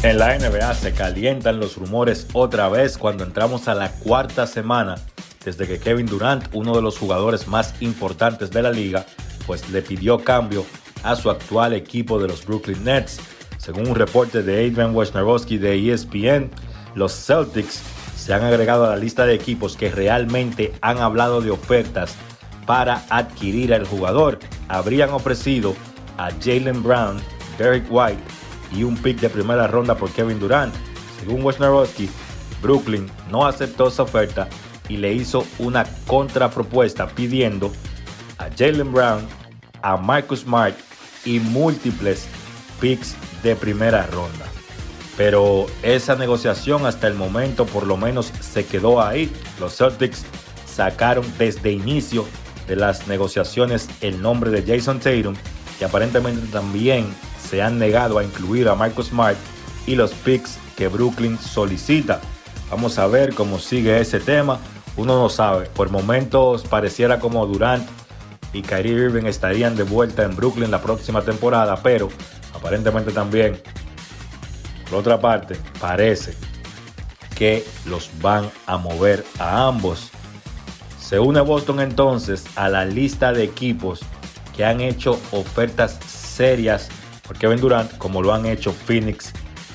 En 0.02 0.18
la 0.18 0.38
NBA 0.38 0.74
se 0.74 0.92
calientan 0.92 1.58
los 1.58 1.76
rumores 1.76 2.28
otra 2.32 2.68
vez 2.68 2.96
cuando 2.96 3.24
entramos 3.24 3.66
a 3.66 3.74
la 3.74 3.90
cuarta 3.90 4.46
semana 4.46 4.96
desde 5.44 5.66
que 5.66 5.78
Kevin 5.78 6.06
Durant, 6.06 6.44
uno 6.52 6.74
de 6.74 6.82
los 6.82 6.98
jugadores 6.98 7.46
más 7.46 7.74
importantes 7.80 8.50
de 8.50 8.62
la 8.62 8.70
liga, 8.70 9.06
pues 9.46 9.68
le 9.70 9.80
pidió 9.80 10.22
cambio 10.22 10.66
a 11.02 11.16
su 11.16 11.30
actual 11.30 11.72
equipo 11.72 12.20
de 12.20 12.28
los 12.28 12.44
Brooklyn 12.44 12.84
Nets. 12.84 13.20
Según 13.58 13.88
un 13.88 13.94
reporte 13.94 14.42
de 14.42 14.66
Adrian 14.66 14.94
Wojnarowski 14.94 15.56
de 15.56 15.92
ESPN, 15.92 16.50
los 16.94 17.12
Celtics 17.12 17.80
se 18.16 18.34
han 18.34 18.42
agregado 18.42 18.84
a 18.84 18.90
la 18.90 18.96
lista 18.96 19.24
de 19.24 19.34
equipos 19.34 19.76
que 19.76 19.90
realmente 19.90 20.72
han 20.82 20.98
hablado 20.98 21.40
de 21.40 21.52
ofertas 21.52 22.14
para 22.66 23.04
adquirir 23.08 23.72
al 23.72 23.86
jugador. 23.86 24.40
Habrían 24.68 25.10
ofrecido 25.10 25.74
a 26.18 26.30
Jalen 26.42 26.82
Brown, 26.82 27.20
Derek 27.58 27.86
White 27.88 28.45
y 28.72 28.82
un 28.82 28.96
pick 28.96 29.20
de 29.20 29.30
primera 29.30 29.66
ronda 29.66 29.96
por 29.96 30.10
Kevin 30.10 30.38
Durant. 30.38 30.74
Según 31.20 31.42
Wojnarowski, 31.42 32.08
Brooklyn 32.62 33.10
no 33.30 33.46
aceptó 33.46 33.88
esa 33.88 34.02
oferta 34.02 34.48
y 34.88 34.96
le 34.96 35.12
hizo 35.12 35.44
una 35.58 35.84
contrapropuesta 36.06 37.08
pidiendo 37.08 37.72
a 38.38 38.48
Jalen 38.56 38.92
Brown, 38.92 39.26
a 39.82 39.96
Marcus 39.96 40.40
Smart 40.40 40.76
y 41.24 41.40
múltiples 41.40 42.26
picks 42.80 43.14
de 43.42 43.56
primera 43.56 44.06
ronda. 44.06 44.46
Pero 45.16 45.66
esa 45.82 46.14
negociación 46.14 46.84
hasta 46.84 47.06
el 47.06 47.14
momento 47.14 47.64
por 47.66 47.86
lo 47.86 47.96
menos 47.96 48.32
se 48.40 48.66
quedó 48.66 49.02
ahí. 49.02 49.32
Los 49.58 49.76
Celtics 49.76 50.24
sacaron 50.66 51.24
desde 51.38 51.72
inicio 51.72 52.26
de 52.68 52.76
las 52.76 53.06
negociaciones 53.08 53.88
el 54.02 54.20
nombre 54.20 54.50
de 54.50 54.62
Jason 54.62 55.00
Tatum 55.00 55.34
y 55.80 55.84
aparentemente 55.84 56.46
también 56.48 57.06
se 57.48 57.62
han 57.62 57.78
negado 57.78 58.18
a 58.18 58.24
incluir 58.24 58.68
a 58.68 58.74
Marcus 58.74 59.08
Smart 59.08 59.36
y 59.86 59.94
los 59.94 60.12
picks 60.12 60.58
que 60.76 60.88
Brooklyn 60.88 61.38
solicita. 61.38 62.20
Vamos 62.70 62.98
a 62.98 63.06
ver 63.06 63.34
cómo 63.34 63.58
sigue 63.58 64.00
ese 64.00 64.20
tema 64.20 64.58
uno 64.96 65.20
no 65.20 65.28
sabe. 65.28 65.66
Por 65.66 65.90
momentos 65.90 66.62
pareciera 66.62 67.20
como 67.20 67.46
Durant 67.46 67.86
y 68.52 68.62
Kyrie 68.62 68.94
Irving 68.94 69.24
estarían 69.24 69.76
de 69.76 69.82
vuelta 69.82 70.22
en 70.24 70.34
Brooklyn 70.34 70.70
la 70.70 70.80
próxima 70.80 71.22
temporada, 71.22 71.76
pero 71.82 72.08
aparentemente 72.54 73.12
también, 73.12 73.60
por 74.88 75.00
otra 75.00 75.20
parte, 75.20 75.56
parece 75.80 76.34
que 77.34 77.64
los 77.84 78.10
van 78.22 78.50
a 78.66 78.78
mover 78.78 79.24
a 79.38 79.66
ambos. 79.66 80.10
Se 80.98 81.18
une 81.18 81.40
Boston 81.40 81.80
entonces 81.80 82.44
a 82.56 82.68
la 82.68 82.84
lista 82.84 83.32
de 83.32 83.44
equipos 83.44 84.00
que 84.56 84.64
han 84.64 84.80
hecho 84.80 85.20
ofertas 85.30 85.98
serias 86.06 86.88
por 87.26 87.38
Kevin 87.38 87.60
Durant, 87.60 87.96
como 87.98 88.22
lo 88.22 88.32
han 88.32 88.46
hecho 88.46 88.72
Phoenix 88.72 89.32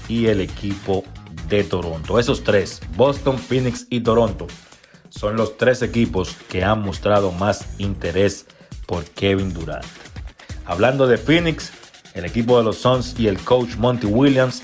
y 0.08 0.28
el 0.28 0.42
equipo 0.42 1.04
de 1.48 1.64
Toronto. 1.64 2.20
Esos 2.20 2.44
tres, 2.44 2.82
Boston, 2.96 3.38
Phoenix 3.38 3.88
y 3.90 4.02
Toronto, 4.02 4.48
son 5.10 5.36
los 5.36 5.58
tres 5.58 5.82
equipos 5.82 6.36
que 6.50 6.64
han 6.64 6.82
mostrado 6.82 7.32
más 7.32 7.66
interés 7.78 8.46
por 8.86 9.04
Kevin 9.04 9.54
Durant. 9.54 9.86
Hablando 10.66 11.08
de 11.08 11.18
Phoenix, 11.18 11.72
el 12.14 12.26
equipo 12.26 12.58
de 12.58 12.64
los 12.64 12.78
Suns 12.78 13.16
y 13.20 13.28
el 13.28 13.40
coach 13.40 13.76
Monty 13.76 14.08
Williams 14.08 14.64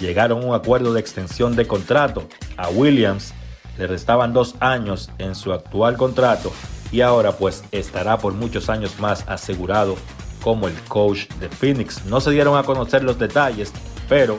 llegaron 0.00 0.42
a 0.42 0.46
un 0.46 0.54
acuerdo 0.54 0.92
de 0.92 1.00
extensión 1.00 1.56
de 1.56 1.66
contrato. 1.66 2.28
A 2.56 2.68
Williams 2.68 3.32
le 3.78 3.86
restaban 3.86 4.32
dos 4.32 4.54
años 4.60 5.10
en 5.18 5.34
su 5.34 5.52
actual 5.52 5.96
contrato 5.96 6.52
y 6.90 7.00
ahora 7.00 7.32
pues 7.32 7.64
estará 7.72 8.18
por 8.18 8.34
muchos 8.34 8.68
años 8.68 8.98
más 8.98 9.24
asegurado 9.28 9.96
como 10.42 10.68
el 10.68 10.74
coach 10.88 11.28
de 11.40 11.48
Phoenix. 11.48 12.04
No 12.06 12.20
se 12.20 12.30
dieron 12.30 12.56
a 12.58 12.62
conocer 12.62 13.04
los 13.04 13.18
detalles, 13.18 13.72
pero 14.08 14.38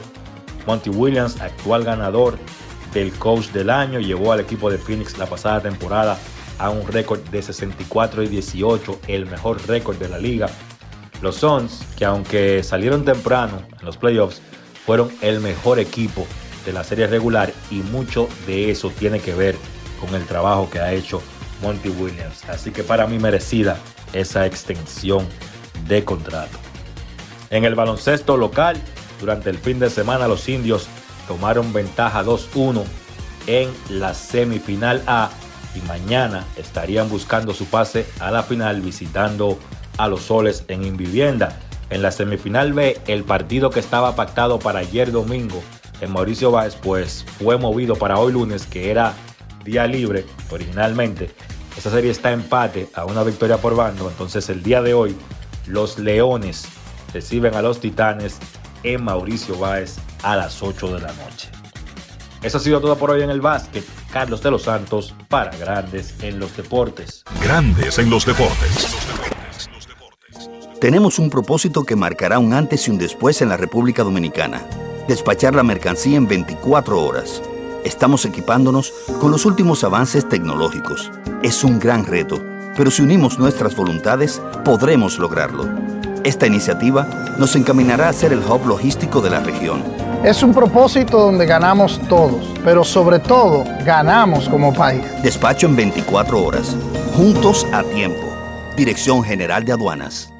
Monty 0.66 0.90
Williams, 0.90 1.40
actual 1.40 1.84
ganador 1.84 2.38
del 2.92 3.12
coach 3.12 3.48
del 3.48 3.70
año, 3.70 3.98
llevó 3.98 4.32
al 4.32 4.40
equipo 4.40 4.70
de 4.70 4.78
Phoenix 4.78 5.18
la 5.18 5.26
pasada 5.26 5.60
temporada 5.60 6.18
a 6.58 6.70
un 6.70 6.86
récord 6.86 7.20
de 7.30 7.42
64 7.42 8.22
y 8.22 8.28
18, 8.28 9.00
el 9.08 9.26
mejor 9.26 9.66
récord 9.66 9.96
de 9.96 10.08
la 10.08 10.18
liga. 10.18 10.48
Los 11.20 11.36
Suns, 11.36 11.80
que 11.96 12.04
aunque 12.04 12.62
salieron 12.62 13.04
temprano 13.04 13.62
en 13.78 13.84
los 13.84 13.96
playoffs, 13.96 14.40
fueron 14.86 15.10
el 15.22 15.40
mejor 15.40 15.78
equipo 15.78 16.26
de 16.64 16.72
la 16.72 16.84
serie 16.84 17.06
regular 17.06 17.52
y 17.70 17.76
mucho 17.76 18.28
de 18.46 18.70
eso 18.70 18.90
tiene 18.90 19.20
que 19.20 19.34
ver 19.34 19.56
con 20.00 20.14
el 20.14 20.26
trabajo 20.26 20.68
que 20.70 20.80
ha 20.80 20.92
hecho 20.92 21.22
Monty 21.62 21.88
Williams. 21.88 22.44
Así 22.48 22.70
que 22.70 22.82
para 22.82 23.06
mí 23.06 23.18
merecida 23.18 23.78
esa 24.12 24.46
extensión 24.46 25.26
de 25.86 26.04
contrato. 26.04 26.58
En 27.50 27.64
el 27.64 27.74
baloncesto 27.74 28.36
local, 28.36 28.76
durante 29.20 29.50
el 29.50 29.58
fin 29.58 29.78
de 29.78 29.90
semana 29.90 30.28
los 30.28 30.48
indios 30.48 30.88
tomaron 31.28 31.72
ventaja 31.72 32.24
2-1 32.24 32.84
en 33.46 33.70
la 33.88 34.14
semifinal 34.14 35.02
A 35.06 35.30
y 35.74 35.80
mañana 35.86 36.44
estarían 36.56 37.08
buscando 37.08 37.52
su 37.52 37.66
pase 37.66 38.06
a 38.20 38.30
la 38.30 38.42
final 38.42 38.80
visitando 38.80 39.58
a 39.98 40.08
los 40.08 40.22
soles 40.22 40.64
en 40.68 40.84
Invivienda. 40.84 41.58
En 41.90 42.02
la 42.02 42.10
semifinal 42.10 42.72
B, 42.72 43.00
el 43.06 43.24
partido 43.24 43.70
que 43.70 43.80
estaba 43.80 44.16
pactado 44.16 44.58
para 44.58 44.80
ayer 44.80 45.12
domingo 45.12 45.62
en 46.00 46.12
Mauricio 46.12 46.50
Báez, 46.50 46.76
pues 46.76 47.24
fue 47.38 47.56
movido 47.58 47.96
para 47.96 48.18
hoy 48.18 48.32
lunes, 48.32 48.66
que 48.66 48.90
era 48.90 49.14
día 49.64 49.86
libre 49.86 50.24
originalmente. 50.50 51.30
Esta 51.76 51.90
serie 51.90 52.10
está 52.10 52.32
empate 52.32 52.88
a 52.94 53.04
una 53.04 53.22
victoria 53.22 53.58
por 53.58 53.74
bando, 53.74 54.08
entonces 54.08 54.48
el 54.48 54.62
día 54.62 54.80
de 54.82 54.94
hoy 54.94 55.16
los 55.66 55.98
Leones 55.98 56.66
reciben 57.12 57.54
a 57.54 57.62
los 57.62 57.80
Titanes 57.80 58.38
en 58.82 59.02
Mauricio 59.02 59.58
Báez 59.58 59.96
a 60.22 60.36
las 60.36 60.62
8 60.62 60.94
de 60.94 61.00
la 61.00 61.12
noche. 61.12 61.48
Eso 62.42 62.58
ha 62.58 62.60
sido 62.60 62.80
todo 62.80 62.96
por 62.96 63.10
hoy 63.10 63.22
en 63.22 63.30
el 63.30 63.40
básquet. 63.40 63.84
Carlos 64.12 64.42
de 64.42 64.50
los 64.50 64.62
Santos 64.62 65.14
para 65.28 65.56
Grandes 65.56 66.14
en 66.20 66.38
los 66.38 66.56
Deportes. 66.56 67.24
Grandes 67.42 67.98
en 67.98 68.10
los 68.10 68.26
Deportes. 68.26 68.94
Tenemos 70.80 71.18
un 71.18 71.30
propósito 71.30 71.84
que 71.84 71.96
marcará 71.96 72.38
un 72.38 72.52
antes 72.52 72.86
y 72.86 72.90
un 72.90 72.98
después 72.98 73.40
en 73.40 73.48
la 73.48 73.56
República 73.56 74.02
Dominicana. 74.02 74.62
Despachar 75.08 75.54
la 75.54 75.62
mercancía 75.62 76.18
en 76.18 76.28
24 76.28 77.02
horas. 77.02 77.42
Estamos 77.84 78.24
equipándonos 78.26 78.92
con 79.20 79.30
los 79.30 79.46
últimos 79.46 79.82
avances 79.82 80.28
tecnológicos. 80.28 81.10
Es 81.42 81.64
un 81.64 81.78
gran 81.78 82.04
reto, 82.04 82.42
pero 82.76 82.90
si 82.90 83.02
unimos 83.02 83.38
nuestras 83.38 83.74
voluntades, 83.74 84.42
podremos 84.64 85.18
lograrlo. 85.18 85.68
Esta 86.24 86.46
iniciativa 86.46 87.06
nos 87.38 87.54
encaminará 87.54 88.08
a 88.08 88.12
ser 88.12 88.32
el 88.32 88.38
hub 88.38 88.66
logístico 88.66 89.20
de 89.20 89.30
la 89.30 89.40
región. 89.40 89.82
Es 90.24 90.42
un 90.42 90.54
propósito 90.54 91.18
donde 91.18 91.44
ganamos 91.44 92.00
todos, 92.08 92.42
pero 92.64 92.82
sobre 92.82 93.18
todo 93.18 93.62
ganamos 93.84 94.48
como 94.48 94.72
país. 94.72 95.04
Despacho 95.22 95.66
en 95.66 95.76
24 95.76 96.42
horas, 96.42 96.74
juntos 97.14 97.66
a 97.72 97.82
tiempo. 97.82 98.22
Dirección 98.74 99.22
General 99.22 99.64
de 99.64 99.72
Aduanas. 99.72 100.32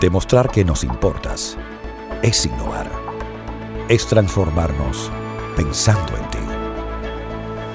Demostrar 0.00 0.50
que 0.50 0.64
nos 0.64 0.82
importas 0.82 1.58
es 2.22 2.46
innovar. 2.46 2.90
Es 3.90 4.06
transformarnos 4.06 5.10
pensando 5.56 6.16
en 6.16 6.30
ti. 6.30 6.38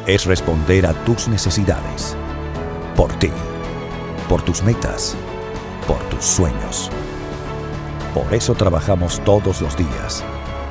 Es 0.07 0.25
responder 0.25 0.87
a 0.87 0.93
tus 1.05 1.27
necesidades. 1.27 2.17
Por 2.95 3.11
ti. 3.19 3.31
Por 4.29 4.41
tus 4.41 4.63
metas 4.63 5.15
por 5.87 5.99
tus 6.09 6.23
sueños. 6.23 6.89
Por 8.13 8.33
eso 8.33 8.53
trabajamos 8.55 9.19
todos 9.23 9.61
los 9.61 9.75
días, 9.77 10.23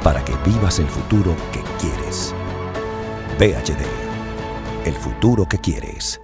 para 0.02 0.24
que 0.24 0.34
vivas 0.44 0.78
el 0.78 0.86
futuro 0.86 1.36
que 1.52 1.62
quieres. 1.80 2.34
VHD, 3.38 3.84
el 4.86 4.94
futuro 4.94 5.46
que 5.46 5.59
quieres. 5.59 6.23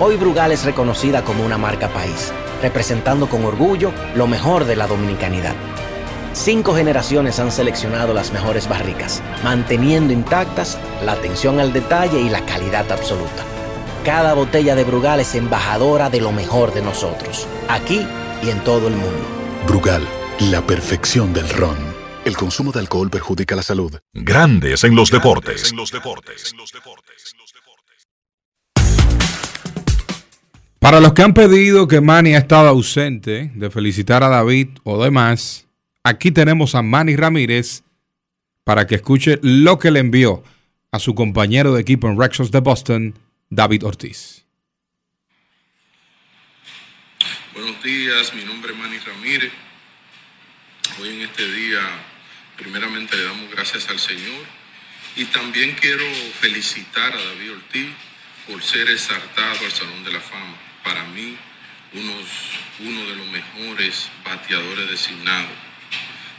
Hoy 0.00 0.16
Brugal 0.16 0.50
es 0.52 0.64
reconocida 0.64 1.22
como 1.22 1.44
una 1.44 1.58
marca 1.58 1.88
país, 1.88 2.32
representando 2.62 3.28
con 3.28 3.44
orgullo 3.44 3.92
lo 4.16 4.26
mejor 4.26 4.64
de 4.64 4.76
la 4.76 4.86
dominicanidad. 4.86 5.54
Cinco 6.34 6.74
generaciones 6.74 7.38
han 7.38 7.52
seleccionado 7.52 8.12
las 8.12 8.32
mejores 8.32 8.68
barricas, 8.68 9.22
manteniendo 9.44 10.12
intactas 10.12 10.78
la 11.04 11.12
atención 11.12 11.60
al 11.60 11.72
detalle 11.72 12.20
y 12.20 12.28
la 12.28 12.44
calidad 12.44 12.90
absoluta. 12.90 13.44
Cada 14.04 14.34
botella 14.34 14.74
de 14.74 14.82
Brugal 14.82 15.20
es 15.20 15.36
embajadora 15.36 16.10
de 16.10 16.20
lo 16.20 16.32
mejor 16.32 16.74
de 16.74 16.82
nosotros, 16.82 17.46
aquí 17.68 18.04
y 18.42 18.50
en 18.50 18.58
todo 18.64 18.88
el 18.88 18.94
mundo. 18.94 19.24
Brugal, 19.68 20.02
la 20.50 20.60
perfección 20.60 21.32
del 21.32 21.48
ron. 21.50 21.76
El 22.24 22.36
consumo 22.36 22.72
de 22.72 22.80
alcohol 22.80 23.10
perjudica 23.10 23.54
la 23.54 23.62
salud. 23.62 23.96
Grandes 24.12 24.82
en 24.82 24.96
los 24.96 25.12
deportes. 25.12 25.72
Para 30.80 31.00
los 31.00 31.12
que 31.12 31.22
han 31.22 31.32
pedido 31.32 31.86
que 31.86 32.00
Manny 32.00 32.34
ha 32.34 32.38
estado 32.38 32.68
ausente 32.68 33.52
de 33.54 33.70
felicitar 33.70 34.24
a 34.24 34.28
David 34.28 34.70
o 34.82 35.02
demás, 35.02 35.64
aquí 36.04 36.30
tenemos 36.30 36.74
a 36.74 36.82
Manny 36.82 37.16
Ramírez 37.16 37.82
para 38.62 38.86
que 38.86 38.94
escuche 38.96 39.40
lo 39.42 39.78
que 39.78 39.90
le 39.90 40.00
envió 40.00 40.44
a 40.92 40.98
su 40.98 41.14
compañero 41.14 41.74
de 41.74 41.80
equipo 41.80 42.08
en 42.08 42.18
Rexos 42.20 42.50
de 42.50 42.60
Boston, 42.60 43.18
David 43.50 43.84
Ortiz. 43.84 44.44
Buenos 47.54 47.82
días, 47.82 48.32
mi 48.34 48.44
nombre 48.44 48.72
es 48.72 48.78
Manny 48.78 48.98
Ramírez. 48.98 49.52
Hoy 51.00 51.08
en 51.08 51.22
este 51.22 51.50
día, 51.52 51.80
primeramente 52.56 53.16
le 53.16 53.24
damos 53.24 53.50
gracias 53.50 53.88
al 53.88 53.98
Señor 53.98 54.44
y 55.16 55.24
también 55.26 55.74
quiero 55.80 56.04
felicitar 56.38 57.12
a 57.12 57.24
David 57.24 57.52
Ortiz 57.52 57.88
por 58.46 58.62
ser 58.62 58.88
exaltado 58.90 59.64
al 59.64 59.72
Salón 59.72 60.04
de 60.04 60.12
la 60.12 60.20
Fama 60.20 60.56
para 60.84 61.04
mí 61.04 61.36
uno 61.94 63.06
de 63.06 63.16
los 63.16 63.26
mejores 63.28 64.10
bateadores 64.24 64.90
designados. 64.90 65.63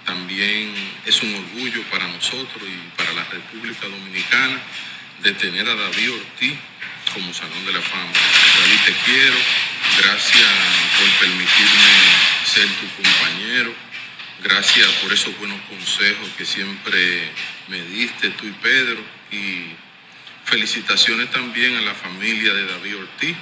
También 0.06 0.74
es 1.06 1.22
un 1.24 1.34
orgullo 1.36 1.82
para 1.90 2.08
nosotros 2.08 2.64
y 2.64 2.98
para 2.98 3.14
la 3.14 3.24
República 3.26 3.88
Dominicana 3.88 4.60
de 5.24 5.34
tener 5.34 5.68
a 5.68 5.76
David 5.76 6.12
Ortiz 6.12 6.54
como 7.14 7.34
Salón 7.34 7.66
de 7.66 7.74
la 7.74 7.82
Fama. 7.82 8.12
David, 8.12 8.80
te 8.86 8.94
quiero. 9.06 9.38
Gracias 10.02 10.52
por 11.00 11.10
permitirme 11.20 11.92
ser 12.46 12.68
tu 12.68 13.04
compañero. 13.04 13.74
Gracias 14.44 14.88
por 15.02 15.12
esos 15.14 15.38
buenos 15.40 15.60
consejos 15.70 16.30
que 16.38 16.46
siempre 16.46 17.32
me 17.68 17.82
diste 17.84 18.30
tú 18.32 18.46
y 18.48 18.52
Pedro. 18.52 19.04
Y 19.32 19.72
felicitaciones 20.46 21.32
también 21.32 21.76
a 21.78 21.82
la 21.82 21.96
familia 21.96 22.54
de 22.54 22.66
David 22.66 22.98
Ortiz 22.98 23.36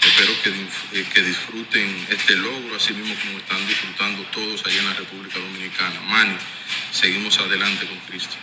Espero 0.00 0.32
que, 0.42 1.00
eh, 1.00 1.04
que, 1.12 1.22
disfruten 1.22 1.88
este 2.10 2.36
logro, 2.36 2.76
así 2.76 2.92
mismo 2.92 3.14
como 3.22 3.38
están 3.38 3.66
disfrutando 3.66 4.22
todos 4.32 4.64
allá 4.66 4.78
en 4.78 4.86
la 4.86 4.94
República 4.94 5.38
Dominicana. 5.38 6.00
Mani, 6.08 6.36
seguimos 6.92 7.38
adelante 7.38 7.86
con 7.86 7.98
Cristo. 8.08 8.36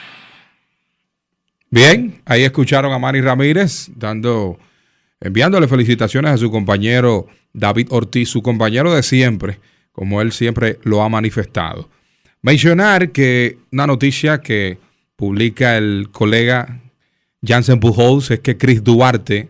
Bien, 1.70 2.22
ahí 2.26 2.44
escucharon 2.44 2.94
a 2.94 3.00
Manny 3.00 3.22
Ramírez 3.22 3.90
dando, 3.96 4.60
enviándole 5.20 5.68
felicitaciones 5.68 6.32
a 6.32 6.38
su 6.38 6.52
compañero 6.52 7.28
David 7.54 7.88
Ortiz, 7.90 8.30
su 8.30 8.42
compañero 8.42 8.94
de 8.94 9.02
siempre, 9.04 9.60
como 9.92 10.22
él 10.22 10.32
siempre 10.32 10.80
lo 10.84 11.02
ha 11.02 11.10
manifestado. 11.10 11.90
Mencionar 12.42 13.12
que 13.12 13.58
una 13.72 13.88
noticia 13.88 14.42
que 14.42 14.78
publica 15.16 15.78
el 15.78 16.10
colega 16.12 16.82
Jansen 17.46 17.80
Pujols 17.80 18.32
es 18.32 18.40
que 18.40 18.58
Chris 18.58 18.84
Duarte 18.84 19.50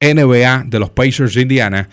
NBA 0.00 0.64
de 0.66 0.78
los 0.78 0.90
Pacers 0.90 1.34
de 1.34 1.42
Indiana 1.42 1.88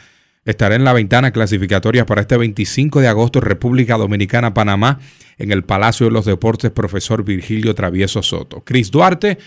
estará 0.45 0.75
en 0.75 0.83
la 0.83 0.93
ventana 0.93 1.31
clasificatoria 1.31 2.05
para 2.05 2.21
este 2.21 2.37
25 2.37 2.99
de 2.99 3.07
agosto 3.07 3.39
República 3.39 3.97
Dominicana, 3.97 4.53
Panamá, 4.53 4.99
en 5.37 5.51
el 5.51 5.63
Palacio 5.63 6.07
de 6.07 6.11
los 6.11 6.25
Deportes, 6.25 6.71
profesor 6.71 7.23
Virgilio 7.23 7.73
Travieso 7.73 8.21
Soto. 8.21 8.61
Chris 8.65 8.91
Duarte 8.91 9.37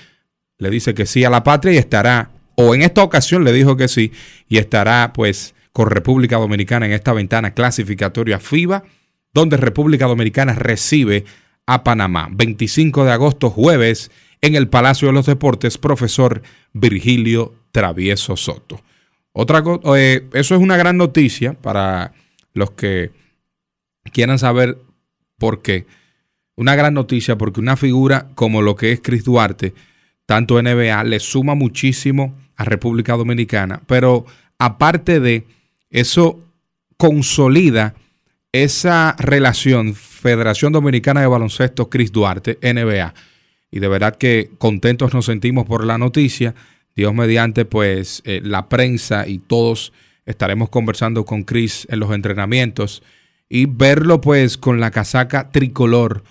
le 0.58 0.70
dice 0.70 0.94
que 0.94 1.06
sí 1.06 1.24
a 1.24 1.30
la 1.30 1.42
patria 1.42 1.74
y 1.74 1.76
estará, 1.76 2.30
o 2.54 2.74
en 2.74 2.82
esta 2.82 3.02
ocasión 3.02 3.44
le 3.44 3.52
dijo 3.52 3.76
que 3.76 3.88
sí, 3.88 4.12
y 4.48 4.56
estará 4.58 5.12
pues 5.12 5.54
con 5.72 5.90
República 5.90 6.38
Dominicana 6.38 6.86
en 6.86 6.92
esta 6.92 7.12
ventana 7.12 7.52
clasificatoria 7.52 8.38
FIBA, 8.38 8.84
donde 9.34 9.58
República 9.58 10.06
Dominicana 10.06 10.54
recibe 10.54 11.26
a 11.66 11.84
Panamá. 11.84 12.28
25 12.32 13.04
de 13.04 13.12
agosto, 13.12 13.50
jueves, 13.50 14.10
en 14.40 14.54
el 14.54 14.68
Palacio 14.68 15.08
de 15.08 15.14
los 15.14 15.26
Deportes, 15.26 15.76
profesor 15.76 16.40
Virgilio 16.72 17.54
Travieso 17.76 18.38
Soto. 18.38 18.80
Otra 19.32 19.62
eh, 19.98 20.26
eso 20.32 20.54
es 20.54 20.62
una 20.62 20.78
gran 20.78 20.96
noticia 20.96 21.52
para 21.52 22.14
los 22.54 22.70
que 22.70 23.10
quieran 24.12 24.38
saber 24.38 24.78
por 25.36 25.60
qué. 25.60 25.84
Una 26.54 26.74
gran 26.74 26.94
noticia 26.94 27.36
porque 27.36 27.60
una 27.60 27.76
figura 27.76 28.28
como 28.34 28.62
lo 28.62 28.76
que 28.76 28.92
es 28.92 29.00
Chris 29.02 29.24
Duarte, 29.24 29.74
tanto 30.24 30.62
NBA, 30.62 31.04
le 31.04 31.20
suma 31.20 31.54
muchísimo 31.54 32.34
a 32.56 32.64
República 32.64 33.12
Dominicana, 33.14 33.82
pero 33.86 34.24
aparte 34.58 35.20
de 35.20 35.46
eso, 35.90 36.40
consolida 36.96 37.94
esa 38.52 39.14
relación 39.18 39.94
Federación 39.94 40.72
Dominicana 40.72 41.20
de 41.20 41.26
Baloncesto 41.26 41.90
Chris 41.90 42.10
Duarte, 42.10 42.58
NBA. 42.62 43.12
Y 43.70 43.80
de 43.80 43.88
verdad 43.88 44.16
que 44.16 44.50
contentos 44.56 45.12
nos 45.12 45.26
sentimos 45.26 45.66
por 45.66 45.84
la 45.84 45.98
noticia 45.98 46.54
Dios 46.96 47.14
mediante, 47.14 47.66
pues 47.66 48.22
eh, 48.24 48.40
la 48.42 48.68
prensa 48.68 49.28
y 49.28 49.38
todos 49.38 49.92
estaremos 50.24 50.70
conversando 50.70 51.24
con 51.24 51.44
Chris 51.44 51.86
en 51.90 52.00
los 52.00 52.10
entrenamientos 52.12 53.02
y 53.48 53.66
verlo 53.66 54.20
pues 54.20 54.56
con 54.56 54.80
la 54.80 54.90
casaca 54.90 55.50
tricolor 55.50 56.24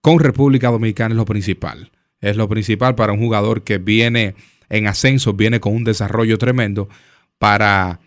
con 0.00 0.18
República 0.18 0.70
Dominicana 0.70 1.12
es 1.12 1.16
lo 1.16 1.26
principal. 1.26 1.90
Es 2.20 2.36
lo 2.36 2.48
principal 2.48 2.94
para 2.94 3.12
un 3.12 3.18
jugador 3.18 3.62
que 3.62 3.78
viene 3.78 4.34
en 4.68 4.86
ascenso, 4.86 5.34
viene 5.34 5.60
con 5.60 5.74
un 5.74 5.84
desarrollo 5.84 6.38
tremendo 6.38 6.88
para 7.38 8.00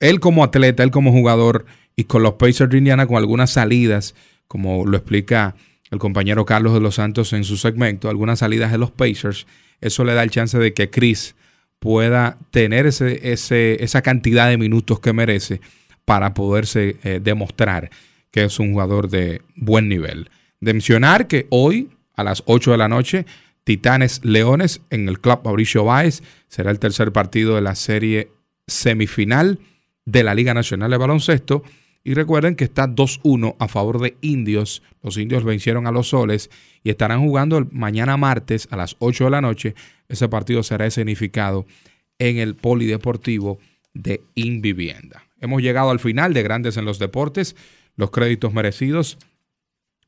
él 0.00 0.20
como 0.20 0.44
atleta, 0.44 0.82
él 0.82 0.90
como 0.90 1.10
jugador 1.10 1.64
y 1.96 2.04
con 2.04 2.22
los 2.22 2.34
Pacers 2.34 2.70
de 2.70 2.78
Indiana 2.78 3.06
con 3.06 3.16
algunas 3.16 3.50
salidas, 3.50 4.14
como 4.46 4.84
lo 4.86 4.96
explica 4.96 5.56
el 5.90 5.98
compañero 5.98 6.44
Carlos 6.44 6.74
de 6.74 6.80
los 6.80 6.96
Santos 6.96 7.32
en 7.32 7.44
su 7.44 7.56
segmento, 7.56 8.08
algunas 8.08 8.40
salidas 8.40 8.70
de 8.70 8.78
los 8.78 8.90
Pacers 8.90 9.46
eso 9.80 10.04
le 10.04 10.14
da 10.14 10.22
el 10.22 10.30
chance 10.30 10.58
de 10.58 10.74
que 10.74 10.90
Chris 10.90 11.34
pueda 11.78 12.38
tener 12.50 12.86
ese, 12.86 13.82
esa 13.82 14.02
cantidad 14.02 14.48
de 14.48 14.58
minutos 14.58 15.00
que 15.00 15.12
merece 15.12 15.60
para 16.04 16.34
poderse 16.34 16.96
eh, 17.04 17.20
demostrar 17.22 17.90
que 18.30 18.44
es 18.44 18.58
un 18.58 18.72
jugador 18.72 19.08
de 19.08 19.42
buen 19.56 19.88
nivel. 19.88 20.30
De 20.60 20.72
mencionar 20.72 21.26
que 21.26 21.46
hoy 21.50 21.90
a 22.14 22.24
las 22.24 22.42
8 22.46 22.72
de 22.72 22.78
la 22.78 22.88
noche, 22.88 23.26
Titanes 23.64 24.24
Leones 24.24 24.80
en 24.90 25.08
el 25.08 25.20
Club 25.20 25.40
Mauricio 25.44 25.84
Báez 25.84 26.22
será 26.48 26.70
el 26.70 26.78
tercer 26.78 27.12
partido 27.12 27.54
de 27.54 27.60
la 27.60 27.74
serie 27.74 28.30
semifinal 28.66 29.60
de 30.04 30.24
la 30.24 30.34
Liga 30.34 30.54
Nacional 30.54 30.90
de 30.90 30.96
Baloncesto. 30.96 31.62
Y 32.08 32.14
recuerden 32.14 32.56
que 32.56 32.64
está 32.64 32.88
2-1 32.88 33.56
a 33.58 33.68
favor 33.68 34.00
de 34.00 34.16
Indios. 34.22 34.82
Los 35.02 35.18
Indios 35.18 35.44
vencieron 35.44 35.86
a 35.86 35.92
los 35.92 36.08
Soles 36.08 36.48
y 36.82 36.88
estarán 36.88 37.20
jugando 37.20 37.68
mañana 37.70 38.16
martes 38.16 38.66
a 38.70 38.78
las 38.78 38.96
8 39.00 39.24
de 39.24 39.30
la 39.30 39.42
noche. 39.42 39.74
Ese 40.08 40.26
partido 40.26 40.62
será 40.62 40.86
escenificado 40.86 41.66
en 42.18 42.38
el 42.38 42.54
Polideportivo 42.54 43.58
de 43.92 44.22
Invivienda. 44.36 45.22
Hemos 45.38 45.60
llegado 45.60 45.90
al 45.90 46.00
final 46.00 46.32
de 46.32 46.42
Grandes 46.42 46.78
en 46.78 46.86
los 46.86 46.98
Deportes. 46.98 47.56
Los 47.94 48.10
créditos 48.10 48.54
merecidos 48.54 49.18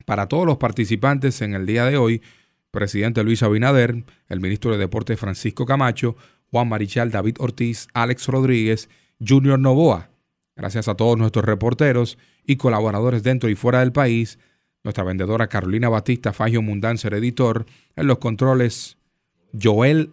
para 0.07 0.27
todos 0.27 0.47
los 0.47 0.57
participantes 0.57 1.43
en 1.43 1.53
el 1.53 1.67
día 1.67 1.85
de 1.85 1.99
hoy. 1.99 2.23
presidente 2.71 3.23
Luis 3.23 3.43
Abinader, 3.43 4.05
el 4.31 4.41
ministro 4.41 4.73
de 4.73 4.79
Deportes 4.79 5.21
Francisco 5.21 5.67
Camacho, 5.67 6.17
Juan 6.51 6.67
Marichal, 6.67 7.11
David 7.11 7.37
Ortiz, 7.41 7.89
Alex 7.93 8.27
Rodríguez, 8.29 8.89
Junior 9.21 9.59
Novoa. 9.59 10.10
Gracias 10.61 10.89
a 10.89 10.95
todos 10.95 11.17
nuestros 11.17 11.47
reporteros 11.47 12.19
y 12.45 12.57
colaboradores 12.57 13.23
dentro 13.23 13.49
y 13.49 13.55
fuera 13.55 13.81
del 13.81 13.93
país. 13.93 14.39
Nuestra 14.85 15.05
vendedora 15.05 15.47
Carolina 15.47 15.89
Batista, 15.89 16.35
Fagio 16.35 16.61
Mundanzer, 16.61 17.15
editor. 17.15 17.65
En 17.97 18.07
los 18.07 18.19
controles, 18.19 18.99
Joel 19.59 20.13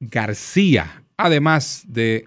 García. 0.00 1.04
Además 1.16 1.84
de 1.86 2.26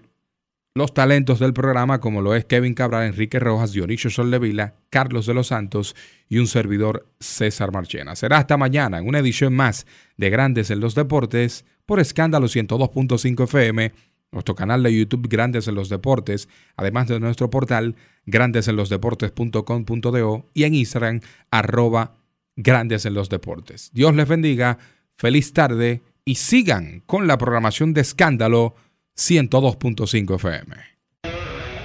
los 0.74 0.94
talentos 0.94 1.40
del 1.40 1.52
programa, 1.52 2.00
como 2.00 2.22
lo 2.22 2.34
es 2.34 2.46
Kevin 2.46 2.72
Cabral, 2.72 3.06
Enrique 3.06 3.38
Rojas, 3.38 3.72
Dionisio 3.72 4.08
Soldevila, 4.08 4.76
Carlos 4.88 5.26
de 5.26 5.34
los 5.34 5.48
Santos 5.48 5.94
y 6.26 6.38
un 6.38 6.46
servidor 6.46 7.06
César 7.20 7.70
Marchena. 7.70 8.16
Será 8.16 8.38
hasta 8.38 8.56
mañana 8.56 8.98
en 8.98 9.06
una 9.06 9.18
edición 9.18 9.54
más 9.54 9.86
de 10.16 10.30
Grandes 10.30 10.70
en 10.70 10.80
los 10.80 10.94
Deportes 10.94 11.66
por 11.84 12.00
Escándalo 12.00 12.46
102.5 12.46 13.44
FM, 13.44 13.92
nuestro 14.32 14.54
canal 14.54 14.82
de 14.82 14.96
YouTube 14.96 15.28
Grandes 15.28 15.68
en 15.68 15.74
los 15.74 15.88
Deportes, 15.88 16.48
además 16.76 17.08
de 17.08 17.18
nuestro 17.20 17.50
portal 17.50 17.96
grandesenlosdeportes.com.do 18.26 20.46
y 20.52 20.64
en 20.64 20.74
Instagram 20.74 21.20
arroba 21.50 22.16
Grandes 22.56 23.06
en 23.06 23.14
los 23.14 23.28
Deportes. 23.28 23.90
Dios 23.92 24.14
les 24.14 24.28
bendiga, 24.28 24.78
feliz 25.16 25.52
tarde 25.52 26.02
y 26.24 26.36
sigan 26.36 27.02
con 27.06 27.26
la 27.26 27.38
programación 27.38 27.92
de 27.94 28.02
Escándalo 28.02 28.76
102.5 29.16 30.34
FM. 30.34 30.76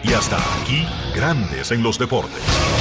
Y 0.03 0.13
hasta 0.13 0.37
aquí, 0.61 0.83
Grandes 1.15 1.71
en 1.71 1.83
los 1.83 1.99
Deportes. 1.99 2.80